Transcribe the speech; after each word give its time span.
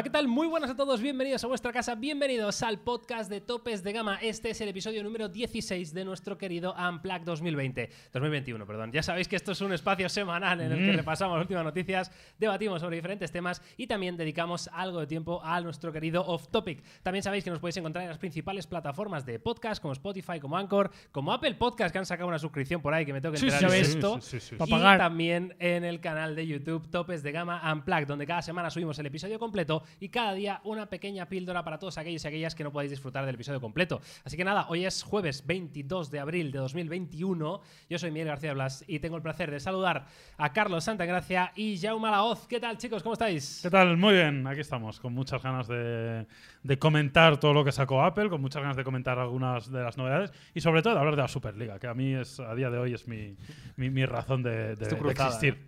Hola, 0.00 0.04
¿qué 0.04 0.10
tal? 0.10 0.28
Muy 0.28 0.46
buenas 0.46 0.70
a 0.70 0.76
todos, 0.76 1.02
bienvenidos 1.02 1.44
a 1.44 1.46
vuestra 1.46 1.72
casa, 1.74 1.94
bienvenidos 1.94 2.62
al 2.62 2.78
podcast 2.80 3.28
de 3.28 3.42
Topes 3.42 3.82
de 3.82 3.92
Gama. 3.92 4.16
Este 4.22 4.48
es 4.48 4.60
el 4.62 4.70
episodio 4.70 5.02
número 5.02 5.28
16 5.28 5.92
de 5.92 6.06
nuestro 6.06 6.38
querido 6.38 6.74
Unplugged 6.74 7.26
2020. 7.26 7.90
2021, 8.14 8.66
perdón. 8.66 8.92
Ya 8.92 9.02
sabéis 9.02 9.28
que 9.28 9.36
esto 9.36 9.52
es 9.52 9.60
un 9.60 9.74
espacio 9.74 10.08
semanal 10.08 10.62
en 10.62 10.72
el 10.72 10.78
que 10.78 10.92
Mm. 10.94 10.96
repasamos 10.96 11.36
las 11.36 11.42
últimas 11.44 11.64
noticias, 11.64 12.10
debatimos 12.38 12.80
sobre 12.80 12.96
diferentes 12.96 13.30
temas 13.30 13.60
y 13.76 13.88
también 13.88 14.16
dedicamos 14.16 14.70
algo 14.72 15.00
de 15.00 15.06
tiempo 15.06 15.42
a 15.44 15.60
nuestro 15.60 15.92
querido 15.92 16.24
Off 16.26 16.48
Topic. 16.48 16.82
También 17.02 17.22
sabéis 17.22 17.44
que 17.44 17.50
nos 17.50 17.58
podéis 17.58 17.76
encontrar 17.76 18.02
en 18.04 18.08
las 18.08 18.16
principales 18.18 18.66
plataformas 18.66 19.26
de 19.26 19.38
podcast 19.38 19.82
como 19.82 19.92
Spotify, 19.92 20.40
como 20.40 20.56
Anchor, 20.56 20.90
como 21.12 21.30
Apple 21.30 21.56
Podcast, 21.56 21.92
que 21.92 21.98
han 21.98 22.06
sacado 22.06 22.26
una 22.26 22.38
suscripción 22.38 22.80
por 22.80 22.94
ahí 22.94 23.04
que 23.04 23.12
me 23.12 23.20
tengo 23.20 23.34
que 23.34 23.40
enterar 23.42 23.70
sí, 23.70 23.76
de 23.76 23.84
sí, 23.84 23.90
esto. 23.98 24.18
sí. 24.22 24.56
Pa' 24.56 24.64
Y 24.66 24.70
pagar. 24.70 24.96
también 24.98 25.54
en 25.58 25.84
el 25.84 26.00
canal 26.00 26.34
de 26.34 26.46
YouTube 26.46 26.88
Topes 26.88 27.22
de 27.22 27.32
Gama 27.32 27.70
Unplugged, 27.70 28.06
donde 28.06 28.26
cada 28.26 28.40
semana 28.40 28.70
subimos 28.70 28.98
el 28.98 29.04
episodio 29.04 29.38
completo 29.38 29.82
y 29.98 30.08
cada 30.10 30.34
día 30.34 30.60
una 30.64 30.86
pequeña 30.86 31.26
píldora 31.26 31.64
para 31.64 31.78
todos 31.78 31.98
aquellos 31.98 32.24
y 32.24 32.28
aquellas 32.28 32.54
que 32.54 32.62
no 32.64 32.70
podáis 32.72 32.90
disfrutar 32.90 33.24
del 33.26 33.34
episodio 33.34 33.60
completo. 33.60 34.00
Así 34.24 34.36
que 34.36 34.44
nada, 34.44 34.66
hoy 34.68 34.84
es 34.84 35.02
jueves 35.02 35.46
22 35.46 36.10
de 36.10 36.20
abril 36.20 36.52
de 36.52 36.58
2021. 36.58 37.60
Yo 37.88 37.98
soy 37.98 38.10
Miguel 38.10 38.28
García 38.28 38.52
Blas 38.54 38.84
y 38.86 38.98
tengo 39.00 39.16
el 39.16 39.22
placer 39.22 39.50
de 39.50 39.60
saludar 39.60 40.06
a 40.36 40.52
Carlos 40.52 40.84
Santagracia 40.84 41.52
y 41.56 41.78
Jaume 41.78 42.10
Laoz. 42.10 42.46
¿Qué 42.46 42.60
tal, 42.60 42.76
chicos? 42.78 43.02
¿Cómo 43.02 43.14
estáis? 43.14 43.60
¿Qué 43.62 43.70
tal? 43.70 43.96
Muy 43.96 44.14
bien, 44.14 44.46
aquí 44.46 44.60
estamos, 44.60 45.00
con 45.00 45.12
muchas 45.14 45.42
ganas 45.42 45.66
de, 45.68 46.26
de 46.62 46.78
comentar 46.78 47.38
todo 47.40 47.52
lo 47.52 47.64
que 47.64 47.72
sacó 47.72 48.02
Apple, 48.02 48.28
con 48.28 48.40
muchas 48.40 48.62
ganas 48.62 48.76
de 48.76 48.84
comentar 48.84 49.18
algunas 49.18 49.70
de 49.70 49.82
las 49.82 49.96
novedades 49.96 50.32
y 50.54 50.60
sobre 50.60 50.82
todo 50.82 50.94
de 50.94 50.98
hablar 51.00 51.16
de 51.16 51.22
la 51.22 51.28
Superliga, 51.28 51.78
que 51.78 51.86
a 51.86 51.94
mí 51.94 52.14
es 52.14 52.38
a 52.40 52.54
día 52.54 52.70
de 52.70 52.78
hoy 52.78 52.94
es 52.94 53.06
mi, 53.08 53.36
mi, 53.76 53.90
mi 53.90 54.04
razón 54.06 54.42
de, 54.42 54.74
de- 54.76 54.82
Es 54.84 54.88
tu 54.88 54.94
de 54.96 55.00
cruzada, 55.00 55.28
existir. 55.28 55.66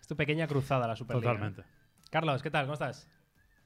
Es 0.00 0.06
tu 0.06 0.16
pequeña 0.16 0.46
cruzada 0.46 0.86
la 0.86 0.96
Superliga. 0.96 1.32
Totalmente. 1.32 1.62
Carlos, 2.10 2.42
¿qué 2.42 2.50
tal? 2.50 2.64
¿Cómo 2.64 2.74
estás? 2.74 3.08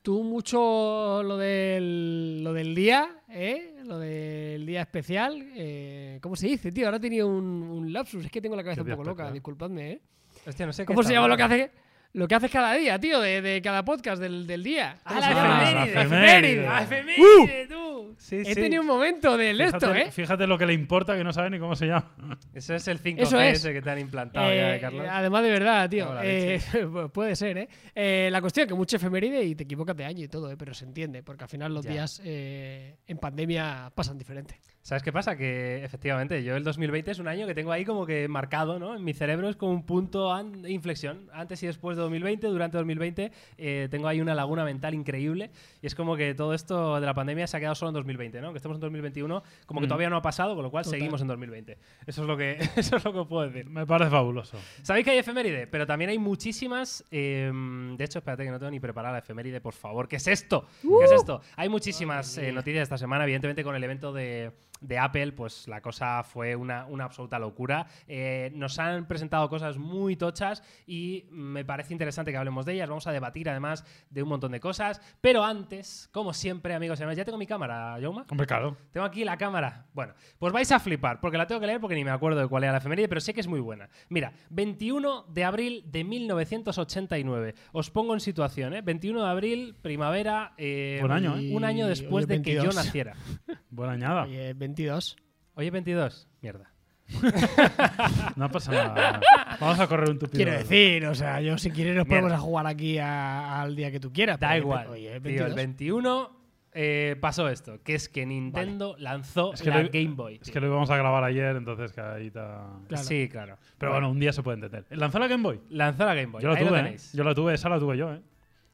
Tú 0.05 0.23
mucho 0.23 1.23
lo 1.25 1.39
del, 1.39 2.45
lo 2.45 2.53
del 2.53 2.75
día, 2.75 3.23
¿eh? 3.31 3.73
Lo 3.87 3.99
del 3.99 4.67
día 4.67 4.83
especial. 4.83 5.43
eh, 5.57 6.19
¿Cómo 6.21 6.37
se 6.37 6.47
dice, 6.47 6.71
tío? 6.73 6.85
Ahora 6.85 6.99
he 6.99 7.01
tenido 7.01 7.27
un, 7.27 7.63
un 7.63 7.91
lapsus. 7.91 8.23
Es 8.23 8.31
que 8.31 8.43
tengo 8.43 8.55
la 8.55 8.63
cabeza 8.63 8.85
¿Qué 8.85 8.91
un 8.91 8.97
poco 8.99 9.09
loca. 9.09 9.33
Disculpadme, 9.33 9.93
¿eh? 9.93 10.01
Hostia, 10.47 10.67
no 10.67 10.75
sé 10.75 10.83
qué 10.83 10.89
¿Cómo 10.89 11.03
se 11.03 11.15
llama 11.15 11.29
lo 11.29 11.39
que 11.39 11.43
hace 11.43 11.71
lo 12.13 12.29
que 12.29 12.35
haces 12.35 12.51
cada 12.51 12.75
día, 12.75 12.99
tío? 13.01 13.19
De, 13.19 13.41
de 13.41 13.63
cada 13.63 13.83
podcast 13.83 14.21
del, 14.21 14.47
del 14.47 14.63
día. 14.63 14.99
¡Ah, 15.07 15.09
¿Cómo 15.09 15.21
la 15.21 15.31
efeméride! 15.31 15.95
La 15.95 16.03
efeméride. 16.03 16.63
¡La 16.67 16.81
¡Uh! 16.81 16.83
efeméride, 16.85 17.67
tú! 17.67 17.94
Sí, 18.19 18.37
He 18.37 18.45
sí. 18.47 18.55
tenido 18.55 18.83
un 18.83 18.87
momento 18.89 19.37
del 19.37 19.61
esto, 19.61 19.81
Fíjate, 19.81 20.03
¿eh? 20.03 20.11
fíjate 20.11 20.47
lo 20.47 20.59
que 20.59 20.67
le 20.67 20.73
importa 20.75 21.17
que 21.17 21.25
no 21.25 21.33
sabe 21.33 21.51
ni 21.51 21.59
cómo 21.59 21.75
se 21.77 21.87
llama. 21.87 22.13
Eso 22.53 22.75
es 22.75 22.87
el 22.89 23.01
5G 23.03 23.23
Eso 23.23 23.41
es. 23.41 23.59
ese 23.59 23.73
que 23.73 23.83
te 23.83 23.91
han 23.91 23.99
implantado 23.99 24.47
ya, 24.49 24.73
Eh, 24.73 24.77
¿eh, 24.77 24.81
Carlos. 24.81 25.07
además 25.11 25.43
de 25.43 25.51
verdad, 25.51 25.89
tío. 25.91 26.23
Eh, 26.23 26.61
pu- 26.73 27.11
puede 27.11 27.37
ser, 27.37 27.59
¿eh? 27.59 27.69
Eh, 27.95 28.29
La 28.31 28.41
cuestión 28.41 28.65
es 28.65 28.69
que 28.69 28.75
mucho 28.75 28.97
efeméride 28.97 29.43
y 29.45 29.55
te 29.55 29.65
equivocas 29.65 29.97
de 29.97 30.05
año 30.05 30.25
y 30.25 30.29
todo, 30.29 30.51
¿eh? 30.51 30.57
Pero 30.57 30.75
se 30.75 30.85
entiende, 30.85 31.23
porque 31.23 31.45
al 31.45 31.51
final 31.51 31.73
los 31.75 31.85
Ya. 31.85 31.93
días 31.93 32.21
eh, 32.25 32.97
en 33.07 33.19
pandemia 33.19 33.93
pasan 33.95 34.19
diferente. 34.19 34.61
¿Sabes 34.83 35.03
qué 35.03 35.13
pasa? 35.13 35.35
Que 35.35 35.83
efectivamente, 35.83 36.45
yo 36.45 36.57
el 36.57 36.63
2020 36.63 37.11
es 37.13 37.19
un 37.19 37.27
año 37.27 37.47
que 37.47 37.55
tengo 37.55 37.73
ahí 37.73 37.87
como 37.87 38.05
que 38.05 38.29
marcado, 38.29 38.79
¿no? 38.79 38.95
En 38.95 39.03
mi 39.03 39.15
cerebro 39.15 39.49
es 39.49 39.57
como 39.57 39.73
un 39.73 39.87
punto 39.87 40.31
de 40.45 40.71
inflexión. 40.71 41.31
Antes 41.33 41.63
y 41.63 41.67
después 41.67 41.97
de 41.97 42.03
2020, 42.03 42.47
durante 42.49 42.77
2020, 42.77 43.33
eh, 43.57 43.89
tengo 43.91 44.09
ahí 44.09 44.21
una 44.21 44.35
laguna 44.35 44.63
mental 44.63 44.93
increíble. 44.93 45.51
Y 45.81 45.87
es 45.87 45.95
como 45.95 46.17
que 46.17 46.35
todo 46.35 46.53
esto 46.53 47.01
de 47.01 47.07
la 47.07 47.15
pandemia 47.15 47.47
se 47.47 47.57
ha 47.57 47.61
quedado 47.61 47.75
solo 47.77 47.93
en 47.95 48.03
2020, 48.03 48.41
¿no? 48.41 48.53
Que 48.53 48.59
estamos 48.59 48.77
en 48.77 48.81
2021, 48.81 49.43
como 49.67 49.81
que 49.81 49.87
Mm. 49.87 49.89
todavía 49.89 50.11
no 50.11 50.17
ha 50.17 50.23
pasado, 50.23 50.55
con 50.55 50.63
lo 50.65 50.71
cual 50.71 50.85
Total. 50.85 50.99
seguimos 50.99 51.21
en 51.23 51.29
2020. 51.29 51.79
Eso 52.07 52.23
es 52.23 52.29
lo 52.29 52.37
que, 52.37 52.59
eso 52.77 52.97
es 52.97 53.05
lo 53.05 53.13
que 53.13 53.25
puedo 53.29 53.49
decir. 53.49 53.69
Me 53.71 53.87
parece 53.87 54.11
fabuloso. 54.11 54.59
Sabéis 54.83 55.05
que 55.05 55.13
hay 55.13 55.19
efeméride, 55.19 55.67
pero 55.67 55.87
también 55.87 56.11
hay 56.11 56.19
muchísimas. 56.19 57.05
eh, 57.11 57.51
de 57.97 58.05
hecho, 58.05 58.19
espérate 58.19 58.45
que 58.45 58.51
no 58.51 58.59
tengo 58.59 58.71
ni 58.71 58.81
preparada 58.81 59.13
la 59.15 59.19
efeméride, 59.21 59.61
por 59.61 59.75
favor. 59.75 60.09
¿Qué 60.09 60.17
es 60.17 60.27
esto? 60.27 60.67
¿Qué 60.83 61.05
es 61.05 61.13
esto? 61.13 61.41
Hay 61.57 61.69
muchísimas 61.69 62.37
eh, 62.39 62.53
noticias 62.53 62.83
esta 62.83 62.99
semana. 62.99 63.25
Evidentemente, 63.25 63.63
con 63.65 63.75
el 63.77 63.85
evento 63.85 64.13
de, 64.13 64.53
de 64.87 64.99
Apple, 64.99 65.33
pues 65.33 65.67
la 65.69 65.81
cosa 65.81 66.23
fue 66.23 66.55
una, 66.57 66.87
una 66.87 67.05
absoluta 67.05 67.39
locura. 67.39 67.87
Eh, 68.07 68.51
nos 68.55 68.79
han 68.79 69.07
presentado 69.07 69.49
cosas 69.49 69.79
muy 69.79 70.17
tochas 70.17 70.63
y 70.87 71.27
me 71.31 71.65
parece 71.65 71.93
interesante 71.93 72.31
que 72.31 72.37
hablemos 72.37 72.65
de 72.67 72.75
ellas. 72.75 72.89
Vamos 72.89 73.07
a 73.07 73.13
debatir 73.13 73.49
además 73.49 73.85
de 74.11 74.23
un 74.23 74.29
montón 74.29 74.53
de 74.53 74.61
cosas. 74.61 75.01
Pero 75.21 75.45
antes, 75.45 76.09
como 76.13 76.33
siempre, 76.33 76.75
amigos 76.75 77.01
y 77.01 77.03
amigas, 77.03 77.17
ya 77.19 77.25
tengo 77.25 77.39
mi 77.39 77.47
cámara, 77.47 77.97
Jauma. 78.01 78.27
Hombre, 78.31 78.47
claro. 78.47 78.77
Tengo 78.93 79.07
aquí 79.07 79.25
la 79.25 79.37
cámara. 79.37 79.87
Bueno, 79.95 80.15
pues 80.39 80.53
vais 80.53 80.71
a 80.73 80.79
flipar, 80.79 81.21
porque 81.21 81.39
la 81.39 81.47
tengo 81.47 81.61
que 81.61 81.67
leer 81.67 81.81
porque 81.81 81.95
ni 81.95 82.05
me 82.05 82.11
acuerdo 82.11 82.41
de 82.41 82.47
cuál 82.49 82.65
era 82.65 82.73
la 82.73 82.79
efeméride, 82.79 83.09
pero 83.09 83.21
sé 83.21 83.33
que 83.35 83.41
es 83.41 83.49
muy 83.49 83.61
buena. 83.61 83.89
Mira, 84.09 84.33
21 84.51 85.25
de 85.29 85.45
abril 85.45 85.85
de 85.87 86.05
1989. 86.05 87.55
Os 87.73 87.91
pongo 87.91 88.15
en 88.15 88.21
situación, 88.21 88.75
¿eh? 88.75 88.83
21 88.83 89.23
de 89.23 89.29
abril, 89.29 89.77
primavera. 89.81 90.53
eh, 90.59 90.99
Buen 91.01 91.13
año, 91.13 91.37
¿eh? 91.37 91.51
Un 91.55 91.65
año 91.65 91.87
después 91.87 92.27
de 92.27 92.43
que 92.43 92.55
yo 92.55 92.63
22. 92.63 92.85
naciera. 92.85 93.15
Buena 93.71 93.93
añada. 93.95 94.23
Oye, 94.25 94.53
22. 94.75 95.17
Hoy 95.55 95.67
es 95.67 95.73
22. 95.73 96.29
Mierda. 96.43 96.71
No 98.37 98.51
pasa 98.51 98.73
nada. 98.73 99.21
Vamos 99.61 99.79
a 99.79 99.87
correr 99.87 100.11
un 100.11 100.19
tupido. 100.19 100.37
Quiero 100.45 100.53
decir, 100.53 101.07
o 101.07 101.15
sea, 101.15 101.41
yo 101.41 101.57
si 101.59 101.71
quieres 101.71 101.95
nos 101.95 102.07
podemos 102.07 102.33
a 102.33 102.39
jugar 102.39 102.67
aquí 102.67 102.99
a- 102.99 103.63
al 103.63 103.77
día 103.77 103.91
que 103.93 104.01
tú 104.01 104.13
quieras. 104.13 104.41
Da 104.41 104.49
pero, 104.49 104.63
igual. 104.63 104.89
Oye, 104.89 105.11
Tío, 105.13 105.21
22. 105.23 105.49
el 105.49 105.55
21 105.55 106.31
eh, 106.73 107.17
pasó 107.21 107.49
esto, 107.49 107.81
que 107.85 107.95
es 107.95 108.09
que 108.09 108.27
Nintendo 108.27 108.97
lanzó 108.99 109.53
Es 109.55 109.63
que 109.63 109.71
la 109.71 109.83
lo- 109.83 109.91
Game 109.93 110.15
Boy. 110.17 110.35
Es 110.37 110.41
tío. 110.41 110.55
que 110.55 110.61
lo 110.61 110.67
íbamos 110.67 110.91
a 110.91 110.97
grabar 110.97 111.23
ayer, 111.23 111.55
entonces 111.55 111.93
que 111.93 112.01
ahí 112.01 112.27
está. 112.29 112.67
Claro. 112.89 113.05
Sí, 113.05 113.29
claro. 113.29 113.59
Pero 113.79 113.93
bueno, 113.93 114.11
un 114.11 114.19
día 114.19 114.33
se 114.33 114.43
puede 114.43 114.57
entender. 114.57 114.85
¿Lanzó 114.91 115.21
la 115.21 115.29
Game 115.29 115.43
Boy? 115.45 115.61
Lanzó 115.71 116.05
la 116.05 116.15
Game 116.15 116.27
Boy. 116.33 116.43
Yo 116.43 116.49
la 116.49 116.55
Ahí 116.57 116.63
lo 116.65 116.69
tuve, 116.71 116.79
¿eh? 116.81 116.83
tenéis. 116.83 117.13
Yo 117.13 117.23
la 117.23 117.35
tuve, 117.35 117.55
esa 117.55 117.69
la 117.69 117.79
tuve 117.79 117.97
yo, 117.97 118.13
¿eh? 118.13 118.21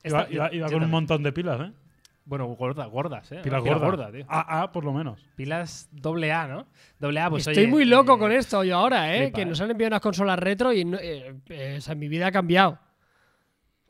Iba, 0.05 0.21
Esta- 0.23 0.33
iba- 0.33 0.51
yo- 0.51 0.57
iba 0.57 0.67
yo 0.69 0.73
con 0.73 0.75
un 0.77 0.81
también. 0.81 0.91
montón 0.91 1.23
de 1.25 1.33
pilas, 1.33 1.61
¿eh? 1.61 1.73
Bueno, 2.31 2.47
gordas, 2.55 2.89
gordas, 2.89 3.33
¿eh? 3.33 3.41
Pilas 3.43 3.61
Pila 3.61 3.75
gordas. 3.75 3.91
gorda, 3.91 4.13
tío. 4.13 4.25
AA, 4.29 4.71
por 4.71 4.85
lo 4.85 4.93
menos. 4.93 5.21
Pilas 5.35 5.89
doble 5.91 6.31
A, 6.33 6.47
¿no? 6.47 6.67
Doble 6.99 7.19
A, 7.21 7.29
pues 7.29 7.45
Estoy 7.47 7.65
oye, 7.65 7.71
muy 7.73 7.85
loco 7.85 8.15
eh, 8.15 8.19
con 8.21 8.31
esto 8.33 8.63
yo 8.63 8.77
ahora, 8.79 9.13
¿eh? 9.15 9.19
flipa, 9.25 9.35
que 9.37 9.43
¿eh? 9.43 9.47
nos 9.47 9.61
han 9.61 9.71
enviado 9.73 9.89
unas 9.91 10.01
consolas 10.01 10.39
retro 10.39 10.73
y 10.73 10.85
no- 10.85 10.97
eh, 10.99 11.35
eh, 11.49 11.75
o 11.79 11.81
sea, 11.81 11.95
mi 11.97 12.07
vida 12.09 12.29
ha 12.29 12.33
cambiado. 12.33 12.79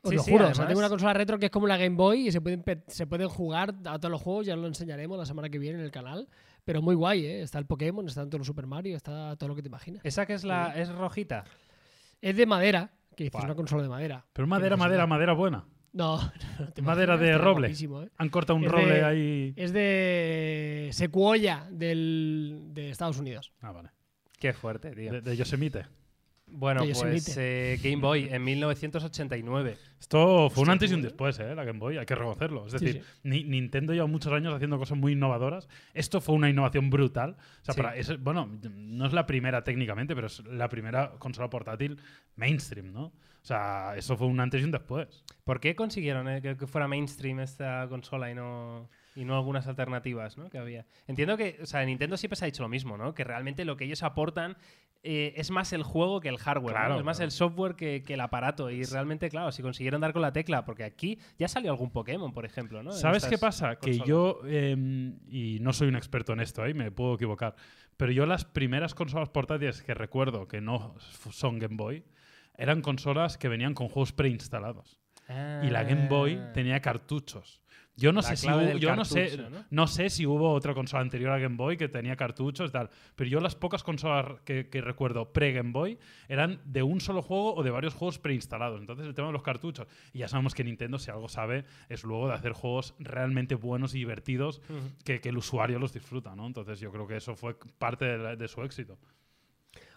Os 0.01 0.09
Sí, 0.09 0.15
lo 0.15 0.23
sí, 0.23 0.31
juro. 0.31 0.45
O 0.45 0.47
además- 0.47 0.57
sea, 0.57 0.67
tengo 0.67 0.79
una 0.79 0.89
consola 0.89 1.13
retro 1.13 1.37
que 1.37 1.45
es 1.45 1.51
como 1.51 1.67
la 1.67 1.77
Game 1.77 1.95
Boy 1.95 2.27
y 2.27 2.31
se 2.31 2.41
pueden, 2.41 2.63
se 2.87 3.05
pueden 3.05 3.29
jugar 3.29 3.75
a 3.85 3.99
todos 3.99 4.11
los 4.11 4.19
juegos. 4.21 4.47
Ya 4.47 4.55
lo 4.55 4.65
enseñaremos 4.65 5.15
la 5.19 5.25
semana 5.27 5.47
que 5.49 5.59
viene 5.59 5.77
en 5.77 5.85
el 5.85 5.91
canal. 5.91 6.27
Pero 6.65 6.81
muy 6.81 6.95
guay, 6.95 7.23
¿eh? 7.25 7.41
Está 7.43 7.59
el 7.59 7.65
Pokémon, 7.67 8.07
está 8.07 8.25
todo 8.25 8.37
el 8.37 8.43
Super 8.45 8.65
Mario, 8.65 8.97
está 8.97 9.35
todo 9.35 9.49
lo 9.49 9.55
que 9.55 9.61
te 9.61 9.67
imaginas. 9.67 10.03
Esa 10.03 10.25
que 10.25 10.33
es 10.33 10.43
la 10.43 10.73
es 10.75 10.89
rojita. 10.89 11.43
Es 12.21 12.35
de 12.35 12.45
madera, 12.47 12.89
que 13.15 13.29
Vale. 13.29 13.45
una 13.45 13.55
consola 13.55 13.83
de 13.83 13.89
madera. 13.89 14.25
Pero 14.33 14.47
madera, 14.47 14.77
madera, 14.77 15.05
madera 15.05 15.33
buena. 15.33 15.63
No, 15.93 16.21
no 16.59 16.71
te 16.73 16.81
Madera 16.81 17.17
de 17.17 17.37
roble. 17.37 17.67
¿eh? 17.71 18.09
Han 18.17 18.29
cortado 18.29 18.55
un 18.57 18.63
Es 18.65 18.71
roble 18.71 18.93
de- 18.93 19.03
ahí. 19.03 19.53
Es 19.57 19.73
de 19.73 20.89
secuoya 20.93 21.67
del, 21.69 22.69
de 22.73 22.89
Estados 22.91 23.17
Unidos. 23.19 23.51
Ah, 23.61 23.71
vale. 23.73 23.89
Qué 24.39 24.53
fuerte, 24.53 24.91
tío. 24.95 25.11
De, 25.11 25.21
de 25.21 25.35
Yosemite. 25.35 25.85
bueno, 26.47 26.85
de 26.85 26.93
pues 26.93 27.37
eh, 27.37 27.77
Game 27.83 27.97
Boy 28.01 28.27
en 28.31 28.41
1989. 28.43 29.77
Esto 29.99 30.49
fue 30.49 30.63
un 30.63 30.69
antes 30.69 30.91
y 30.91 30.93
un 30.95 31.01
después, 31.01 31.37
¿eh? 31.39 31.53
La 31.55 31.63
Game 31.63 31.79
Boy, 31.79 31.97
hay 31.97 32.05
que 32.05 32.15
reconocerlo. 32.15 32.65
Es 32.67 32.73
Sí, 32.73 32.85
decir, 32.85 33.03
Ni- 33.23 33.43
Nintendo 33.43 33.93
lleva 33.93 34.07
muchos 34.07 34.31
años 34.33 34.53
haciendo 34.53 34.77
cosas 34.79 34.97
muy 34.97 35.11
innovadoras. 35.13 35.67
Esto 35.93 36.21
fue 36.21 36.35
una 36.35 36.49
innovación 36.49 36.89
brutal. 36.89 37.35
O 37.61 37.65
sea, 37.65 37.73
Sí. 37.73 37.81
para- 37.81 37.95
es- 37.97 38.17
bueno, 38.21 38.49
no 38.63 39.05
es 39.05 39.13
la 39.13 39.25
primera 39.27 39.63
técnicamente, 39.63 40.15
pero 40.15 40.27
es 40.27 40.43
la 40.45 40.69
primera 40.69 41.11
consola 41.19 41.49
portátil 41.49 41.97
mainstream, 42.35 42.91
¿no? 42.91 43.11
O 43.41 43.45
sea, 43.45 43.95
eso 43.97 44.15
fue 44.17 44.27
un 44.27 44.39
antes 44.39 44.61
y 44.61 44.65
un 44.65 44.71
después. 44.71 45.23
¿Por 45.43 45.59
qué 45.59 45.75
consiguieron 45.75 46.29
eh, 46.29 46.41
que, 46.41 46.55
que 46.55 46.67
fuera 46.67 46.87
mainstream 46.87 47.39
esta 47.39 47.87
consola 47.89 48.29
y 48.29 48.35
no, 48.35 48.87
y 49.15 49.25
no 49.25 49.35
algunas 49.35 49.65
alternativas 49.65 50.37
¿no? 50.37 50.49
que 50.49 50.59
había? 50.59 50.85
Entiendo 51.07 51.37
que, 51.37 51.57
o 51.61 51.65
sea, 51.65 51.83
Nintendo 51.83 52.17
siempre 52.17 52.35
se 52.37 52.45
ha 52.45 52.47
dicho 52.47 52.61
lo 52.61 52.69
mismo, 52.69 52.97
¿no? 52.97 53.15
Que 53.15 53.23
realmente 53.23 53.65
lo 53.65 53.77
que 53.77 53.85
ellos 53.85 54.03
aportan 54.03 54.57
eh, 55.01 55.33
es 55.37 55.49
más 55.49 55.73
el 55.73 55.81
juego 55.81 56.21
que 56.21 56.29
el 56.29 56.37
hardware, 56.37 56.75
¿no? 56.75 56.79
Claro, 56.79 56.99
es 56.99 57.03
más 57.03 57.17
claro. 57.17 57.25
el 57.25 57.31
software 57.31 57.75
que, 57.75 58.03
que 58.03 58.13
el 58.13 58.21
aparato. 58.21 58.69
Y 58.69 58.83
realmente, 58.83 59.29
claro, 59.29 59.51
si 59.51 59.63
consiguieron 59.63 60.01
dar 60.01 60.13
con 60.13 60.21
la 60.21 60.31
tecla, 60.31 60.63
porque 60.63 60.83
aquí 60.83 61.17
ya 61.39 61.47
salió 61.47 61.71
algún 61.71 61.89
Pokémon, 61.89 62.31
por 62.33 62.45
ejemplo, 62.45 62.83
¿no? 62.83 62.91
¿Sabes 62.91 63.25
qué 63.25 63.39
pasa? 63.39 63.77
Que 63.77 63.97
consolas. 63.97 64.07
yo, 64.07 64.41
eh, 64.45 64.75
y 65.29 65.57
no 65.61 65.73
soy 65.73 65.87
un 65.87 65.95
experto 65.95 66.33
en 66.33 66.41
esto, 66.41 66.63
¿eh? 66.63 66.75
me 66.75 66.91
puedo 66.91 67.15
equivocar, 67.15 67.55
pero 67.97 68.11
yo 68.11 68.27
las 68.27 68.45
primeras 68.45 68.93
consolas 68.93 69.29
portátiles 69.29 69.81
que 69.81 69.95
recuerdo 69.95 70.47
que 70.47 70.61
no 70.61 70.93
son 71.31 71.57
Game 71.57 71.75
Boy 71.75 72.03
eran 72.57 72.81
consolas 72.81 73.37
que 73.37 73.47
venían 73.49 73.73
con 73.73 73.87
juegos 73.89 74.11
preinstalados. 74.13 74.99
Y 75.63 75.69
la 75.69 75.83
Game 75.83 76.07
Boy 76.09 76.35
Ah. 76.35 76.51
tenía 76.53 76.81
cartuchos. 76.81 77.61
Yo 77.95 78.11
no 78.11 78.21
La 78.21 78.27
sé 78.29 78.35
si 78.37 78.47
hubo- 78.47 78.77
yo 78.77 78.95
no 78.95 79.05
sé, 79.05 79.37
¿no? 79.37 79.63
¿no? 79.69 79.87
sé 79.87 80.09
si 80.09 80.25
hubo 80.25 80.51
otra 80.53 80.73
consola 80.73 81.01
anterior 81.03 81.31
a 81.31 81.37
Game 81.39 81.55
Boy 81.57 81.77
que 81.77 81.87
tenía 81.87 82.15
cartuchos 82.15 82.69
y 82.69 82.73
tal, 82.73 82.89
pero 83.15 83.29
yo 83.29 83.39
las 83.39 83.55
pocas 83.55 83.83
consolas 83.83 84.41
que, 84.43 84.69
que 84.69 84.81
recuerdo 84.81 85.31
pre 85.31 85.53
Game 85.53 85.71
Boy 85.71 85.99
eran 86.27 86.59
de 86.65 86.83
un 86.83 86.99
solo 86.99 87.21
juego 87.21 87.53
o 87.55 87.63
de 87.63 87.69
varios 87.69 87.93
juegos 87.93 88.17
preinstalados. 88.17 88.79
Entonces 88.81 89.05
el 89.05 89.13
tema 89.13 89.27
de 89.27 89.33
los 89.33 89.43
cartuchos 89.43 89.87
y 90.13 90.19
ya 90.19 90.27
sabemos 90.27 90.53
que 90.55 90.63
Nintendo 90.63 90.99
si 90.99 91.11
algo 91.11 91.29
sabe 91.29 91.65
es 91.89 92.03
luego 92.03 92.27
de 92.29 92.33
hacer 92.33 92.53
juegos 92.53 92.95
realmente 92.99 93.55
buenos 93.55 93.93
y 93.93 93.99
divertidos 93.99 94.61
que, 95.05 95.21
que 95.21 95.29
el 95.29 95.37
usuario 95.37 95.77
los 95.79 95.93
disfruta, 95.93 96.35
¿no? 96.35 96.47
Entonces 96.47 96.79
yo 96.79 96.91
creo 96.91 97.07
que 97.07 97.17
eso 97.17 97.35
fue 97.35 97.55
parte 97.77 98.05
de, 98.05 98.17
la- 98.17 98.35
de 98.35 98.47
su 98.47 98.63
éxito. 98.63 98.97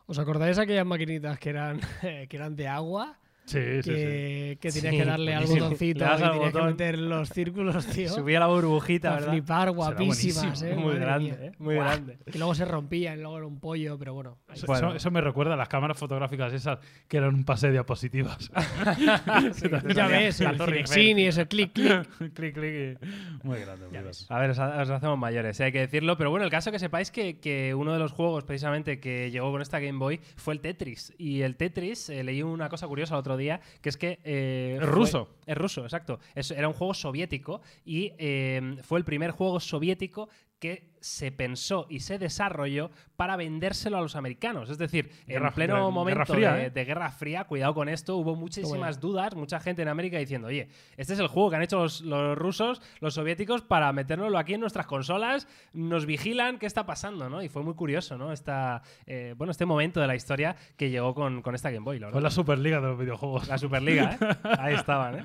¿Os 0.07 0.19
acordáis 0.19 0.59
aquellas 0.59 0.87
maquinitas 0.87 1.39
que 1.39 1.49
eran, 1.49 1.81
que 2.29 2.37
eran 2.37 2.57
de 2.57 2.69
agua? 2.69 3.19
Sí, 3.47 3.59
sí, 3.61 3.83
sí. 3.83 3.91
que, 3.91 4.59
que 4.61 4.73
tenías 4.73 4.93
Sí, 4.93 4.99
que 4.99 5.05
darle 5.05 5.35
al 5.35 5.45
botoncito 5.47 5.99
y 5.99 6.03
al 6.09 6.17
tenías 6.17 6.33
que 6.33 6.39
botón. 6.39 6.67
meter 6.67 6.99
los 6.99 7.29
círculos, 7.29 7.87
tío. 7.89 8.09
Subía 8.09 8.41
la 8.41 8.47
burbujita, 8.47 9.11
a 9.11 9.15
¿verdad? 9.17 9.31
flipar, 9.33 9.71
guapísimas. 9.73 10.63
¿eh? 10.63 10.75
Muy 10.75 10.85
Madre 10.95 10.99
grande, 11.01 11.31
mía. 11.31 11.39
¿eh? 11.41 11.53
Muy 11.59 11.75
Buah. 11.75 11.85
grande. 11.85 12.19
Que 12.31 12.39
luego 12.39 12.55
se 12.55 12.65
rompían, 12.65 13.21
luego 13.21 13.37
era 13.37 13.47
un 13.47 13.61
pollo, 13.61 13.99
pero 13.99 14.15
bueno. 14.15 14.39
Eso, 14.53 14.67
Bueno. 14.67 14.89
eso- 14.89 14.97
eso 14.97 15.11
me 15.11 15.21
recuerda 15.21 15.55
a 15.55 15.57
las 15.57 15.69
cámaras 15.69 15.99
fotográficas 15.99 16.53
esas 16.55 16.79
que 17.07 17.19
eran 17.19 17.35
un 17.35 17.45
pase 17.45 17.67
de 17.67 17.73
diapositivas. 17.75 18.51
Sí, 19.55 19.69
Ya 19.95 20.07
ves, 20.07 20.41
la 20.41 20.51
el 20.51 20.57
Torre 20.57 20.81
y 20.81 21.25
ese 21.27 21.47
clic, 21.47 21.73
clic. 21.73 22.09
clic, 22.35 22.55
clic. 22.55 22.99
y- 23.03 23.47
Muy 23.47 23.61
grande, 23.61 23.87
muy 23.87 23.93
grande. 23.93 24.11
A 24.29 24.39
ver, 24.39 24.51
os, 24.51 24.59
os 24.59 24.91
hacemos 24.91 25.19
mayores, 25.19 25.59
¿eh? 25.61 25.65
hay 25.65 25.73
que 25.73 25.81
decirlo. 25.81 26.17
Pero 26.17 26.31
bueno, 26.31 26.45
el 26.45 26.51
caso 26.51 26.71
que 26.73 26.79
sepáis 26.79 27.11
que, 27.11 27.39
que 27.41 27.75
uno 27.75 27.93
de 27.93 27.99
los 27.99 28.13
juegos 28.13 28.45
precisamente 28.45 29.01
que 29.01 29.31
llegó 29.31 29.51
con 29.53 29.63
esta 29.63 29.81
Game 29.81 29.99
Boy 29.99 30.21
fue 30.37 30.55
el 30.55 30.61
Tetris. 30.61 31.13
Y 31.19 31.43
el 31.43 31.57
Tetris, 31.57 32.09
eh, 32.11 32.25
leí 32.25 32.43
una 32.43 32.69
cosa 32.69 32.87
curiosa 32.87 33.15
el 33.15 33.21
otro 33.21 33.34
día, 33.37 33.61
que 33.81 33.89
es 33.89 33.97
que... 33.97 34.19
eh, 34.25 34.75
Es 34.81 34.81
fue- 34.87 34.89
ruso. 34.95 35.29
Es 35.47 35.57
ruso, 35.57 35.83
exacto. 35.85 36.19
Es- 36.35 36.51
era 36.51 36.69
un 36.69 36.75
juego 36.75 36.95
soviético 36.95 37.61
y 37.85 38.13
eh, 38.19 38.77
fue 38.83 38.99
el 38.99 39.05
primer 39.05 39.31
juego 39.33 39.61
soviético 39.61 40.29
que 40.59 40.95
se 41.01 41.31
pensó 41.31 41.87
y 41.91 42.01
se 42.01 42.19
desarrolló 42.19 42.91
para 43.17 43.37
vendérselo 43.37 43.99
a 43.99 44.01
los 44.01 44.17
americanos. 44.17 44.71
Es 44.71 44.79
decir, 44.79 45.11
Guerra- 45.27 45.49
en 45.49 45.55
pleno 45.55 45.75
Guerra 45.75 45.91
momento 45.91 46.25
Fría, 46.33 46.53
de, 46.55 46.65
¿eh? 46.67 46.71
de 46.71 46.85
Guerra 46.87 47.11
Fría, 47.11 47.45
cuidado 47.45 47.75
con 47.75 47.91
esto, 47.91 48.17
hubo 48.17 48.35
muchísimas 48.35 48.99
dudas, 49.01 49.35
mucha 49.35 49.61
gente 49.61 49.83
en 49.83 49.89
América 49.89 50.17
diciendo, 50.17 50.49
oye, 50.49 50.69
este 50.97 51.13
es 51.13 51.19
el 51.19 51.27
juego 51.27 51.51
que 51.51 51.57
han 51.57 51.63
hecho 51.63 51.81
los, 51.83 52.01
los 52.01 52.39
rusos, 52.39 52.81
los 53.01 53.13
soviéticos, 53.13 53.61
para 53.61 53.93
metérnoslo 53.93 54.39
aquí 54.39 54.55
en 54.55 54.61
nuestras 54.61 54.87
consolas, 54.87 55.47
nos 55.75 56.07
vigilan, 56.07 56.59
¿qué 56.59 56.65
está 56.65 56.87
pasando? 56.87 57.29
¿no? 57.29 57.43
Y 57.43 57.51
fue 57.51 57.63
muy 57.63 57.75
curioso, 57.75 58.17
¿no? 58.17 58.33
Esta, 58.33 58.81
eh, 59.07 59.35
bueno, 59.37 59.51
este 59.51 59.67
momento 59.67 60.01
de 60.01 60.07
la 60.07 60.17
historia 60.17 60.57
que 60.79 60.89
llegó 60.89 61.15
con, 61.15 61.43
con 61.43 61.55
esta 61.55 61.71
Game 61.71 61.85
Boy, 61.85 61.99
la. 61.99 62.11
Fue 62.11 62.23
la 62.23 62.31
Superliga 62.31 62.81
de 62.81 62.87
los 62.89 62.99
videojuegos. 62.99 63.49
La 63.49 63.59
Superliga, 63.59 64.17
¿eh? 64.19 64.27
Ahí 64.59 64.75
estaban, 64.75 65.19
¿eh? 65.19 65.25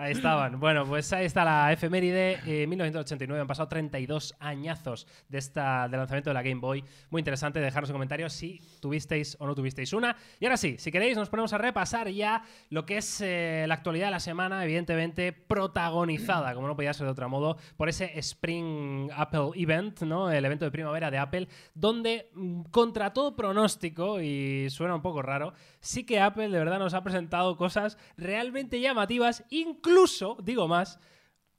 Ahí 0.00 0.12
estaban. 0.12 0.58
Bueno, 0.58 0.86
pues 0.86 1.12
ahí 1.12 1.26
está 1.26 1.44
la 1.44 1.70
efeméride. 1.70 2.40
eh, 2.46 2.66
1989. 2.66 3.38
Han 3.42 3.46
pasado 3.46 3.68
32 3.68 4.34
añazos 4.40 5.06
de 5.28 5.36
esta, 5.36 5.88
del 5.88 5.98
lanzamiento 5.98 6.30
de 6.30 6.34
la 6.34 6.42
Game 6.42 6.58
Boy. 6.58 6.82
Muy 7.10 7.20
interesante. 7.20 7.60
Dejarnos 7.60 7.90
en 7.90 7.94
comentarios 7.94 8.32
si 8.32 8.62
tuvisteis 8.80 9.36
o 9.40 9.46
no 9.46 9.54
tuvisteis 9.54 9.92
una. 9.92 10.16
Y 10.38 10.46
ahora 10.46 10.56
sí, 10.56 10.76
si 10.78 10.90
queréis, 10.90 11.18
nos 11.18 11.28
ponemos 11.28 11.52
a 11.52 11.58
repasar 11.58 12.08
ya 12.08 12.42
lo 12.70 12.86
que 12.86 12.96
es 12.96 13.20
eh, 13.20 13.66
la 13.68 13.74
actualidad 13.74 14.06
de 14.06 14.12
la 14.12 14.20
semana, 14.20 14.64
evidentemente 14.64 15.34
protagonizada, 15.34 16.54
como 16.54 16.66
no 16.66 16.76
podía 16.76 16.94
ser 16.94 17.04
de 17.04 17.12
otro 17.12 17.28
modo, 17.28 17.58
por 17.76 17.90
ese 17.90 18.18
Spring 18.20 19.10
Apple 19.14 19.50
Event, 19.54 20.00
¿no? 20.00 20.30
El 20.30 20.46
evento 20.46 20.64
de 20.64 20.70
primavera 20.70 21.10
de 21.10 21.18
Apple, 21.18 21.46
donde, 21.74 22.30
mm, 22.32 22.62
contra 22.70 23.12
todo 23.12 23.36
pronóstico, 23.36 24.18
y 24.18 24.70
suena 24.70 24.94
un 24.94 25.02
poco 25.02 25.20
raro, 25.20 25.52
sí 25.80 26.04
que 26.04 26.20
Apple 26.20 26.48
de 26.48 26.58
verdad 26.58 26.78
nos 26.78 26.94
ha 26.94 27.02
presentado 27.02 27.56
cosas 27.56 27.98
realmente 28.16 28.80
llamativas, 28.80 29.44
incluso, 29.50 30.36
digo 30.42 30.68
más, 30.68 30.98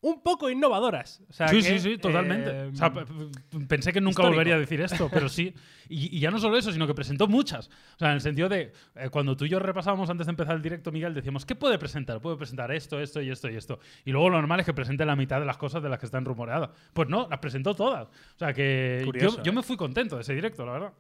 un 0.04 0.24
poco 0.24 0.50
innovadoras. 0.50 1.22
O 1.30 1.34
sea 1.34 1.48
Sí, 1.48 1.58
que, 1.58 1.62
sí, 1.62 1.80
sí, 1.80 1.98
totalmente. 2.00 2.50
eh, 2.50 2.72
O 2.74 2.76
sea, 2.76 2.92
pensé 3.68 3.94
que 3.94 4.02
nunca 4.02 4.24
histórico. 4.24 4.32
volvería 4.32 4.56
a 4.56 4.60
decir 4.60 4.82
esto, 4.82 5.10
pero 5.14 5.30
sí. 5.30 5.54
Y, 5.94 6.16
y 6.18 6.20
ya 6.22 6.32
no 6.32 6.40
solo 6.40 6.58
eso, 6.58 6.72
sino 6.72 6.88
que 6.88 6.94
presentó 6.94 7.28
muchas. 7.28 7.68
O 7.68 8.00
sea, 8.00 8.08
en 8.10 8.14
el 8.16 8.22
sentido 8.22 8.48
de, 8.48 8.72
eh, 8.96 9.10
cuando 9.12 9.36
tú 9.36 9.44
y 9.44 9.50
yo 9.50 9.60
repasábamos 9.60 10.10
antes 10.10 10.26
de 10.26 10.32
empezar 10.32 10.56
el 10.56 10.62
directo, 10.62 10.90
Miguel, 10.92 11.14
decíamos, 11.14 11.46
¿qué 11.46 11.54
puede 11.54 11.78
presentar? 11.78 12.22
Puede 12.22 12.38
presentar 12.38 12.72
esto, 12.72 12.98
esto 13.02 13.22
y 13.22 13.30
esto 13.30 13.50
y 13.50 13.58
esto. 13.58 13.78
Y 14.06 14.12
luego 14.12 14.30
lo 14.30 14.38
normal 14.38 14.62
es 14.62 14.66
que 14.66 14.74
presente 14.74 15.06
la 15.06 15.18
mitad 15.18 15.40
de 15.42 15.46
las 15.46 15.58
cosas 15.58 15.84
de 15.84 15.90
las 15.90 16.00
que 16.00 16.06
están 16.06 16.24
rumoreadas. 16.24 16.70
Pues 16.94 17.10
no, 17.10 17.28
las 17.30 17.40
presentó 17.40 17.76
todas. 17.76 18.08
O 18.08 18.38
sea, 18.40 18.54
que 18.54 19.02
Curioso, 19.06 19.38
yo, 19.38 19.44
yo 19.44 19.52
¿eh? 19.52 19.56
me 19.56 19.64
fui 19.64 19.76
contento 19.76 20.16
de 20.16 20.22
ese 20.22 20.34
directo, 20.34 20.66
la 20.66 20.72
verdad. 20.72 20.94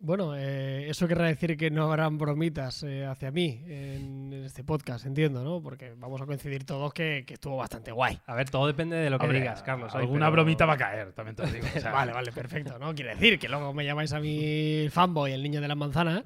Bueno, 0.00 0.36
eh, 0.36 0.90
eso 0.90 1.08
querrá 1.08 1.26
decir 1.26 1.56
que 1.56 1.70
no 1.70 1.84
habrán 1.84 2.18
bromitas 2.18 2.82
eh, 2.82 3.06
hacia 3.06 3.30
mí 3.30 3.62
en 3.66 4.32
este 4.44 4.62
podcast, 4.62 5.06
entiendo, 5.06 5.42
¿no? 5.42 5.62
Porque 5.62 5.94
vamos 5.96 6.20
a 6.20 6.26
coincidir 6.26 6.64
todos 6.66 6.92
que, 6.92 7.24
que 7.26 7.34
estuvo 7.34 7.56
bastante 7.56 7.90
guay. 7.90 8.20
A 8.26 8.34
ver, 8.34 8.50
todo 8.50 8.66
depende 8.66 8.96
de 8.96 9.08
lo 9.08 9.18
que 9.18 9.24
Hombre, 9.24 9.40
digas, 9.40 9.62
Carlos. 9.62 9.94
Alguna 9.94 10.26
pero- 10.26 10.42
bromita 10.42 10.66
va 10.66 10.74
a 10.74 10.76
caer, 10.76 11.12
también 11.14 11.36
te 11.36 11.44
lo 11.46 11.52
digo. 11.52 11.66
O 11.74 11.80
sea, 11.80 11.90
Vale, 11.92 12.12
vale, 12.12 12.32
perfecto, 12.32 12.78
¿no? 12.78 12.94
Quiere 12.94 13.14
decir 13.14 13.38
que 13.38 13.48
luego 13.48 13.72
me 13.72 13.84
llamáis 13.86 14.12
a 14.12 14.20
mi 14.20 14.88
fanboy, 14.90 15.32
el 15.32 15.42
niño 15.42 15.60
de 15.62 15.68
las 15.68 15.76
manzanas. 15.76 16.24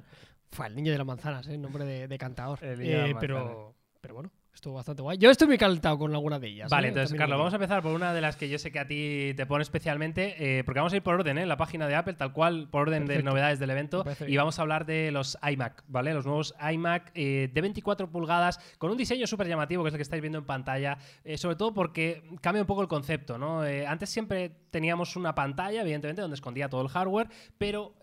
Fue 0.51 0.67
el 0.67 0.75
niño 0.75 0.91
de 0.91 0.97
las 0.97 1.07
manzanas, 1.07 1.47
¿eh? 1.47 1.57
Nombre 1.57 1.85
de, 1.85 2.07
de 2.09 2.17
cantador. 2.17 2.59
El 2.61 2.79
niño 2.79 2.91
de 2.91 3.01
las 3.03 3.09
Eh, 3.11 3.15
pero, 3.19 3.75
pero 4.01 4.13
bueno, 4.15 4.31
estuvo 4.59 4.73
bastante 4.73 5.01
guay. 5.01 5.17
Yo 5.17 5.31
estoy 5.31 5.47
muy 5.47 5.57
calentado 5.57 5.97
con 5.97 6.13
alguna 6.13 6.37
de 6.37 6.47
ellas. 6.47 6.69
Vale, 6.69 6.87
¿eh? 6.87 6.89
entonces, 6.89 7.11
También 7.11 7.21
Carlos, 7.21 7.37
lo 7.37 7.39
vamos 7.39 7.53
a 7.53 7.55
empezar 7.55 7.81
por 7.81 7.93
una 7.93 8.13
de 8.13 8.19
las 8.19 8.35
que 8.35 8.49
yo 8.49 8.59
sé 8.59 8.71
que 8.71 8.79
a 8.79 8.87
ti 8.87 9.33
te 9.35 9.45
pone 9.45 9.61
especialmente, 9.61 10.35
eh, 10.59 10.63
porque 10.65 10.79
vamos 10.79 10.91
a 10.91 10.97
ir 10.97 11.01
por 11.01 11.15
orden, 11.15 11.37
¿eh? 11.37 11.45
La 11.45 11.55
página 11.55 11.87
de 11.87 11.95
Apple, 11.95 12.13
tal 12.15 12.33
cual, 12.33 12.67
por 12.69 12.81
orden 12.81 13.05
de 13.05 13.23
novedades 13.23 13.59
del 13.59 13.69
evento. 13.69 14.03
Y 14.27 14.35
vamos 14.35 14.59
a 14.59 14.61
hablar 14.61 14.85
de 14.85 15.11
los 15.11 15.37
iMac, 15.49 15.83
¿vale? 15.87 16.13
Los 16.13 16.25
nuevos 16.25 16.53
iMac 16.73 17.11
eh, 17.15 17.49
de 17.53 17.61
24 17.61 18.11
pulgadas, 18.11 18.59
con 18.77 18.91
un 18.91 18.97
diseño 18.97 19.27
súper 19.27 19.47
llamativo, 19.47 19.83
que 19.83 19.89
es 19.89 19.93
el 19.93 19.97
que 19.97 20.03
estáis 20.03 20.21
viendo 20.21 20.39
en 20.39 20.45
pantalla, 20.45 20.97
eh, 21.23 21.37
sobre 21.37 21.55
todo 21.55 21.73
porque 21.73 22.23
cambia 22.41 22.61
un 22.61 22.67
poco 22.67 22.81
el 22.81 22.89
concepto, 22.89 23.37
¿no? 23.37 23.61
Antes 23.61 24.09
siempre 24.09 24.51
teníamos 24.71 25.15
una 25.15 25.33
pantalla, 25.35 25.81
evidentemente, 25.81 26.21
donde 26.21 26.35
escondía 26.35 26.69
todo 26.69 26.81
el 26.81 26.89
hardware, 26.89 27.29
pero 27.57 27.95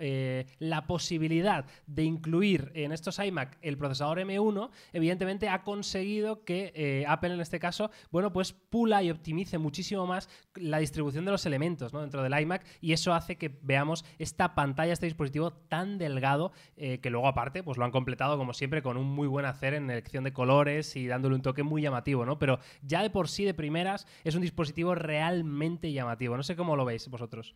la 0.58 0.86
posibilidad 0.86 1.66
de 1.86 2.04
incluir 2.04 2.72
en 2.74 2.92
estos 2.92 3.18
iMac 3.18 3.58
el 3.60 3.76
procesador 3.76 4.18
M1, 4.20 4.70
evidentemente 4.92 5.48
ha 5.48 5.62
conseguido 5.62 6.45
que 6.46 6.72
eh, 6.74 7.04
Apple 7.06 7.34
en 7.34 7.40
este 7.40 7.60
caso, 7.60 7.90
bueno, 8.10 8.32
pues 8.32 8.54
pula 8.54 9.02
y 9.02 9.10
optimice 9.10 9.58
muchísimo 9.58 10.06
más 10.06 10.30
la 10.54 10.78
distribución 10.78 11.26
de 11.26 11.32
los 11.32 11.44
elementos 11.44 11.92
dentro 11.92 12.22
del 12.22 12.40
iMac 12.40 12.64
y 12.80 12.92
eso 12.92 13.12
hace 13.12 13.36
que 13.36 13.58
veamos 13.60 14.06
esta 14.18 14.54
pantalla, 14.54 14.94
este 14.94 15.04
dispositivo 15.04 15.52
tan 15.52 15.98
delgado 15.98 16.52
eh, 16.76 17.00
que 17.00 17.10
luego 17.10 17.28
aparte 17.28 17.62
pues 17.62 17.76
lo 17.76 17.84
han 17.84 17.90
completado 17.90 18.38
como 18.38 18.54
siempre 18.54 18.80
con 18.80 18.96
un 18.96 19.06
muy 19.06 19.28
buen 19.28 19.44
hacer 19.44 19.74
en 19.74 19.90
elección 19.90 20.24
de 20.24 20.32
colores 20.32 20.96
y 20.96 21.06
dándole 21.06 21.34
un 21.34 21.42
toque 21.42 21.62
muy 21.62 21.82
llamativo, 21.82 22.24
¿no? 22.24 22.38
Pero 22.38 22.60
ya 22.80 23.02
de 23.02 23.10
por 23.10 23.28
sí 23.28 23.44
de 23.44 23.52
primeras 23.52 24.06
es 24.24 24.34
un 24.34 24.42
dispositivo 24.42 24.94
realmente 24.94 25.92
llamativo. 25.92 26.36
No 26.36 26.42
sé 26.42 26.56
cómo 26.56 26.76
lo 26.76 26.84
veis 26.84 27.08
vosotros. 27.08 27.54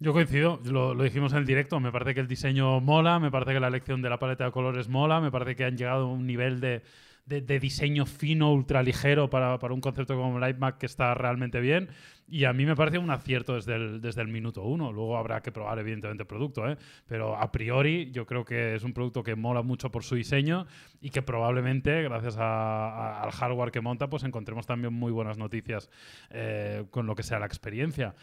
Yo 0.00 0.12
coincido, 0.12 0.60
lo, 0.64 0.92
lo 0.92 1.04
dijimos 1.04 1.32
en 1.32 1.38
el 1.38 1.46
directo, 1.46 1.78
me 1.78 1.92
parece 1.92 2.14
que 2.14 2.20
el 2.20 2.26
diseño 2.26 2.80
mola, 2.80 3.20
me 3.20 3.30
parece 3.30 3.52
que 3.52 3.60
la 3.60 3.68
elección 3.68 4.02
de 4.02 4.10
la 4.10 4.18
paleta 4.18 4.44
de 4.44 4.50
colores 4.50 4.88
mola, 4.88 5.20
me 5.20 5.30
parece 5.30 5.54
que 5.54 5.64
han 5.64 5.76
llegado 5.76 6.06
a 6.06 6.12
un 6.12 6.26
nivel 6.26 6.60
de, 6.60 6.82
de- 7.26 7.58
diseño 7.58 8.06
fino, 8.06 8.52
ultra 8.52 8.82
ligero 8.82 9.30
para, 9.30 9.58
para 9.58 9.74
un 9.74 9.80
concepto 9.80 10.14
como 10.16 10.46
iMac 10.46 10.78
que 10.78 10.86
está 10.86 11.14
realmente 11.14 11.60
bien 11.60 11.88
y 12.26 12.44
a 12.44 12.52
mí 12.52 12.64
me 12.64 12.74
parece 12.74 12.98
un 12.98 13.10
acierto 13.10 13.54
desde 13.54 13.74
el, 13.74 14.00
desde 14.00 14.22
el 14.22 14.28
minuto 14.28 14.62
uno. 14.62 14.92
Luego 14.92 15.18
habrá 15.18 15.42
que 15.42 15.52
probar 15.52 15.78
evidentemente 15.78 16.22
el 16.22 16.26
producto, 16.26 16.66
¿eh? 16.68 16.76
pero 17.06 17.36
a 17.36 17.52
priori 17.52 18.10
yo 18.12 18.24
creo 18.26 18.44
que 18.44 18.74
es 18.74 18.82
un 18.82 18.92
producto 18.94 19.22
que 19.22 19.36
mola 19.36 19.62
mucho 19.62 19.90
por 19.90 20.04
su 20.04 20.14
diseño 20.14 20.66
y 21.00 21.10
que 21.10 21.22
probablemente 21.22 22.02
gracias 22.02 22.36
al 22.38 23.30
hardware 23.30 23.70
que 23.70 23.80
monta 23.80 24.08
pues 24.08 24.24
encontremos 24.24 24.66
también 24.66 24.92
muy 24.94 25.12
buenas 25.12 25.36
noticias 25.38 25.90
eh, 26.30 26.84
con 26.90 27.06
lo 27.06 27.14
que 27.14 27.22
sea 27.22 27.38
la 27.38 27.46
experiencia. 27.46 28.14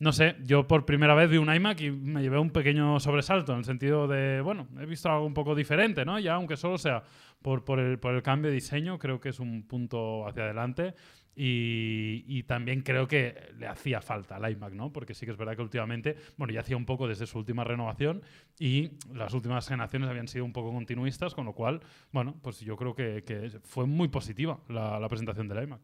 No 0.00 0.12
sé, 0.12 0.36
yo 0.44 0.66
por 0.66 0.86
primera 0.86 1.14
vez 1.14 1.28
vi 1.28 1.36
un 1.36 1.54
iMac 1.54 1.78
y 1.82 1.90
me 1.90 2.22
llevé 2.22 2.38
un 2.38 2.48
pequeño 2.48 2.98
sobresalto 3.00 3.52
en 3.52 3.58
el 3.58 3.64
sentido 3.66 4.08
de, 4.08 4.40
bueno, 4.40 4.66
he 4.80 4.86
visto 4.86 5.10
algo 5.10 5.26
un 5.26 5.34
poco 5.34 5.54
diferente, 5.54 6.06
¿no? 6.06 6.18
Ya 6.18 6.36
aunque 6.36 6.56
solo 6.56 6.78
sea 6.78 7.02
por, 7.42 7.78
el, 7.78 8.00
cambio 8.22 8.48
de 8.48 8.54
diseño, 8.54 8.98
creo 8.98 9.20
que 9.20 9.28
es 9.28 9.38
un 9.40 9.62
punto 9.68 10.26
hacia 10.26 10.44
adelante 10.44 10.94
y, 11.36 12.42
también 12.44 12.80
creo 12.80 13.06
que 13.06 13.52
le 13.58 13.66
hacía 13.66 14.00
falta 14.00 14.36
al 14.36 14.50
iMac, 14.50 14.72
¿no? 14.72 14.90
Porque 14.90 15.12
sí 15.12 15.26
que 15.26 15.32
es 15.32 15.38
verdad 15.38 15.54
que 15.54 15.62
últimamente, 15.62 16.16
bueno, 16.38 16.54
ya 16.54 16.60
hacía 16.60 16.78
un 16.78 16.86
poco 16.86 17.06
desde 17.06 17.26
su 17.26 17.36
última 17.36 17.62
renovación 17.64 18.22
y 18.58 18.92
las 19.12 19.34
últimas 19.34 19.68
generaciones 19.68 20.08
habían 20.08 20.28
sido 20.28 20.46
un 20.46 20.54
poco 20.54 20.72
continuistas, 20.72 21.34
con 21.34 21.44
lo 21.44 21.52
cual, 21.52 21.82
bueno, 22.10 22.36
pues 22.40 22.60
yo 22.60 22.74
creo 22.76 22.94
que, 22.94 23.22
que 23.22 23.50
fue 23.64 23.84
muy 23.84 24.08
positiva 24.08 24.60
la, 24.70 24.98
la 24.98 25.08
presentación 25.10 25.46
del 25.46 25.64
iMac. 25.64 25.80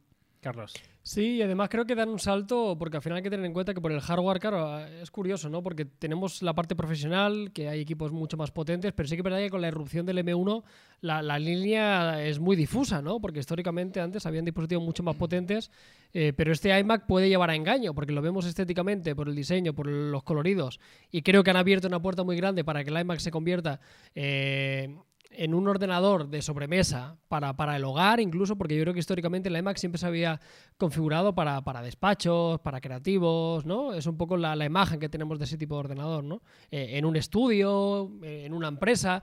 Carlos. 0.46 0.74
Sí, 1.02 1.36
y 1.36 1.42
además 1.42 1.68
creo 1.68 1.84
que 1.84 1.96
dan 1.96 2.08
un 2.08 2.20
salto, 2.20 2.76
porque 2.78 2.98
al 2.98 3.02
final 3.02 3.16
hay 3.16 3.22
que 3.24 3.30
tener 3.30 3.44
en 3.44 3.52
cuenta 3.52 3.74
que 3.74 3.80
por 3.80 3.90
el 3.90 4.00
hardware, 4.00 4.38
claro, 4.38 4.78
es 4.78 5.10
curioso, 5.10 5.48
¿no? 5.48 5.60
Porque 5.60 5.84
tenemos 5.84 6.40
la 6.40 6.54
parte 6.54 6.76
profesional, 6.76 7.50
que 7.52 7.68
hay 7.68 7.80
equipos 7.80 8.12
mucho 8.12 8.36
más 8.36 8.52
potentes, 8.52 8.92
pero 8.92 9.08
sí 9.08 9.16
que 9.16 9.20
es 9.20 9.24
verdad 9.24 9.38
que 9.38 9.50
con 9.50 9.60
la 9.60 9.66
irrupción 9.66 10.06
del 10.06 10.18
M1 10.18 10.62
la, 11.00 11.38
línea 11.40 12.24
es 12.24 12.38
muy 12.38 12.54
difusa, 12.54 13.02
¿no? 13.02 13.18
Porque 13.18 13.40
históricamente 13.40 14.00
antes 14.00 14.24
habían 14.24 14.44
dispositivos 14.44 14.84
mucho 14.84 15.02
más 15.02 15.16
potentes, 15.16 15.72
eh, 16.14 16.32
pero 16.36 16.52
este 16.52 16.76
iMac 16.78 17.06
puede 17.06 17.28
llevar 17.28 17.50
a 17.50 17.56
engaño, 17.56 17.92
porque 17.92 18.12
lo 18.12 18.22
vemos 18.22 18.46
estéticamente, 18.46 19.16
por 19.16 19.28
el 19.28 19.34
diseño, 19.34 19.74
por 19.74 19.88
los 19.88 20.22
coloridos, 20.22 20.78
y 21.10 21.22
creo 21.22 21.42
que 21.42 21.50
han 21.50 21.56
abierto 21.56 21.88
una 21.88 22.00
puerta 22.00 22.22
muy 22.22 22.36
grande 22.36 22.62
para 22.62 22.84
que 22.84 22.90
el 22.90 23.00
iMac 23.00 23.18
se 23.18 23.32
convierta... 23.32 23.80
eh, 24.14 24.94
en 25.30 25.54
un 25.54 25.68
ordenador 25.68 26.28
de 26.28 26.42
sobremesa 26.42 27.16
para, 27.28 27.56
para 27.56 27.76
el 27.76 27.85
hogar, 27.85 28.21
incluso, 28.21 28.56
porque 28.56 28.76
yo 28.76 28.83
creo 28.83 28.95
que 28.95 29.00
históricamente 29.00 29.49
el 29.49 29.56
iMac 29.56 29.76
siempre 29.76 29.99
se 29.99 30.06
había 30.06 30.40
configurado 30.76 31.35
para, 31.35 31.62
para 31.62 31.83
despachos, 31.83 32.61
para 32.61 32.80
creativos, 32.80 33.66
¿no? 33.66 33.92
Es 33.92 34.06
un 34.06 34.16
poco 34.16 34.37
la, 34.37 34.56
la 34.56 34.64
imagen 34.64 34.99
que 34.99 35.09
tenemos 35.09 35.38
de 35.38 35.45
ese 35.45 35.59
tipo 35.59 35.75
de 35.75 35.80
ordenador, 35.80 36.25
¿no? 36.25 36.42
Eh, 36.71 36.92
en 36.92 37.04
un 37.04 37.16
estudio, 37.16 38.11
eh, 38.23 38.45
en 38.47 38.54
una 38.54 38.68
empresa. 38.68 39.23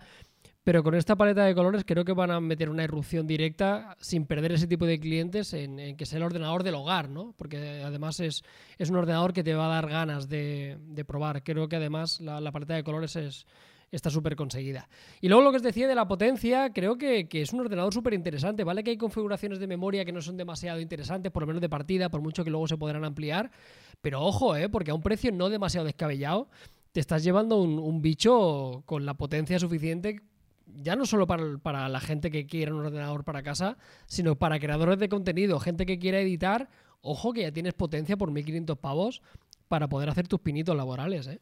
Pero 0.63 0.81
con 0.81 0.95
esta 0.95 1.17
paleta 1.17 1.43
de 1.43 1.53
colores 1.53 1.83
creo 1.85 2.05
que 2.05 2.13
van 2.13 2.31
a 2.31 2.39
meter 2.39 2.69
una 2.69 2.85
irrupción 2.85 3.27
directa 3.27 3.97
sin 3.99 4.25
perder 4.25 4.53
ese 4.53 4.65
tipo 4.65 4.85
de 4.85 4.97
clientes 4.97 5.53
en, 5.53 5.97
que 5.97 6.05
sea 6.05 6.19
el 6.19 6.23
ordenador 6.23 6.63
del 6.63 6.75
hogar, 6.75 7.09
¿no? 7.09 7.33
Porque 7.37 7.81
además 7.83 8.21
es, 8.21 8.43
es 8.77 8.89
un 8.89 8.95
ordenador 8.95 9.33
que 9.33 9.43
te 9.43 9.55
va 9.55 9.65
a 9.65 9.75
dar 9.75 9.89
ganas 9.89 10.29
de, 10.29 10.77
de 10.79 11.03
probar. 11.03 11.43
Creo 11.43 11.67
que 11.67 11.75
además 11.75 12.21
la, 12.21 12.39
la 12.39 12.53
paleta 12.53 12.75
de 12.75 12.83
colores 12.85 13.17
es, 13.17 13.45
está 13.95 14.09
súper 14.09 14.35
conseguida. 14.35 14.87
Y 15.21 15.27
luego 15.27 15.43
lo 15.43 15.51
que 15.51 15.57
os 15.57 15.63
decía 15.63 15.87
de 15.87 15.95
la 15.95 16.07
potencia, 16.07 16.71
creo 16.73 16.97
que, 16.97 17.27
que 17.27 17.41
es 17.41 17.53
un 17.53 17.61
ordenador 17.61 17.93
súper 17.93 18.13
interesante. 18.13 18.63
Vale 18.63 18.83
que 18.83 18.91
hay 18.91 18.97
configuraciones 18.97 19.59
de 19.59 19.67
memoria 19.67 20.05
que 20.05 20.11
no 20.11 20.21
son 20.21 20.37
demasiado 20.37 20.79
interesantes, 20.79 21.31
por 21.31 21.43
lo 21.43 21.47
menos 21.47 21.61
de 21.61 21.69
partida, 21.69 22.09
por 22.09 22.21
mucho 22.21 22.43
que 22.43 22.49
luego 22.49 22.67
se 22.67 22.77
podrán 22.77 23.05
ampliar. 23.05 23.51
Pero 24.01 24.21
ojo, 24.21 24.55
¿eh? 24.55 24.69
porque 24.69 24.91
a 24.91 24.93
un 24.95 25.01
precio 25.01 25.31
no 25.31 25.49
demasiado 25.49 25.85
descabellado, 25.85 26.49
te 26.91 26.99
estás 26.99 27.23
llevando 27.23 27.61
un, 27.61 28.01
bicho 28.01 28.83
con 28.85 29.05
la 29.05 29.15
potencia 29.15 29.59
suficiente 29.59 30.21
ya 30.81 30.95
no 30.95 31.05
solo 31.05 31.27
para, 31.27 31.57
para, 31.57 31.89
la 31.89 31.99
gente 31.99 32.31
que 32.31 32.47
quiera 32.47 32.73
un 32.73 32.85
ordenador 32.85 33.23
para 33.25 33.43
casa, 33.43 33.77
sino 34.07 34.35
para 34.35 34.59
creadores 34.59 34.97
de 34.97 35.09
contenido, 35.09 35.59
gente 35.59 35.85
que 35.85 35.99
quiera 35.99 36.19
editar. 36.19 36.69
Ojo 37.01 37.33
que 37.33 37.41
ya 37.41 37.51
tienes 37.51 37.73
potencia 37.73 38.15
por 38.15 38.31
1500 38.31 38.77
pavos 38.77 39.21
para 39.67 39.89
poder 39.89 40.09
hacer 40.09 40.27
tus 40.27 40.39
pinitos 40.39 40.75
laborales, 40.75 41.27
¿eh? 41.27 41.41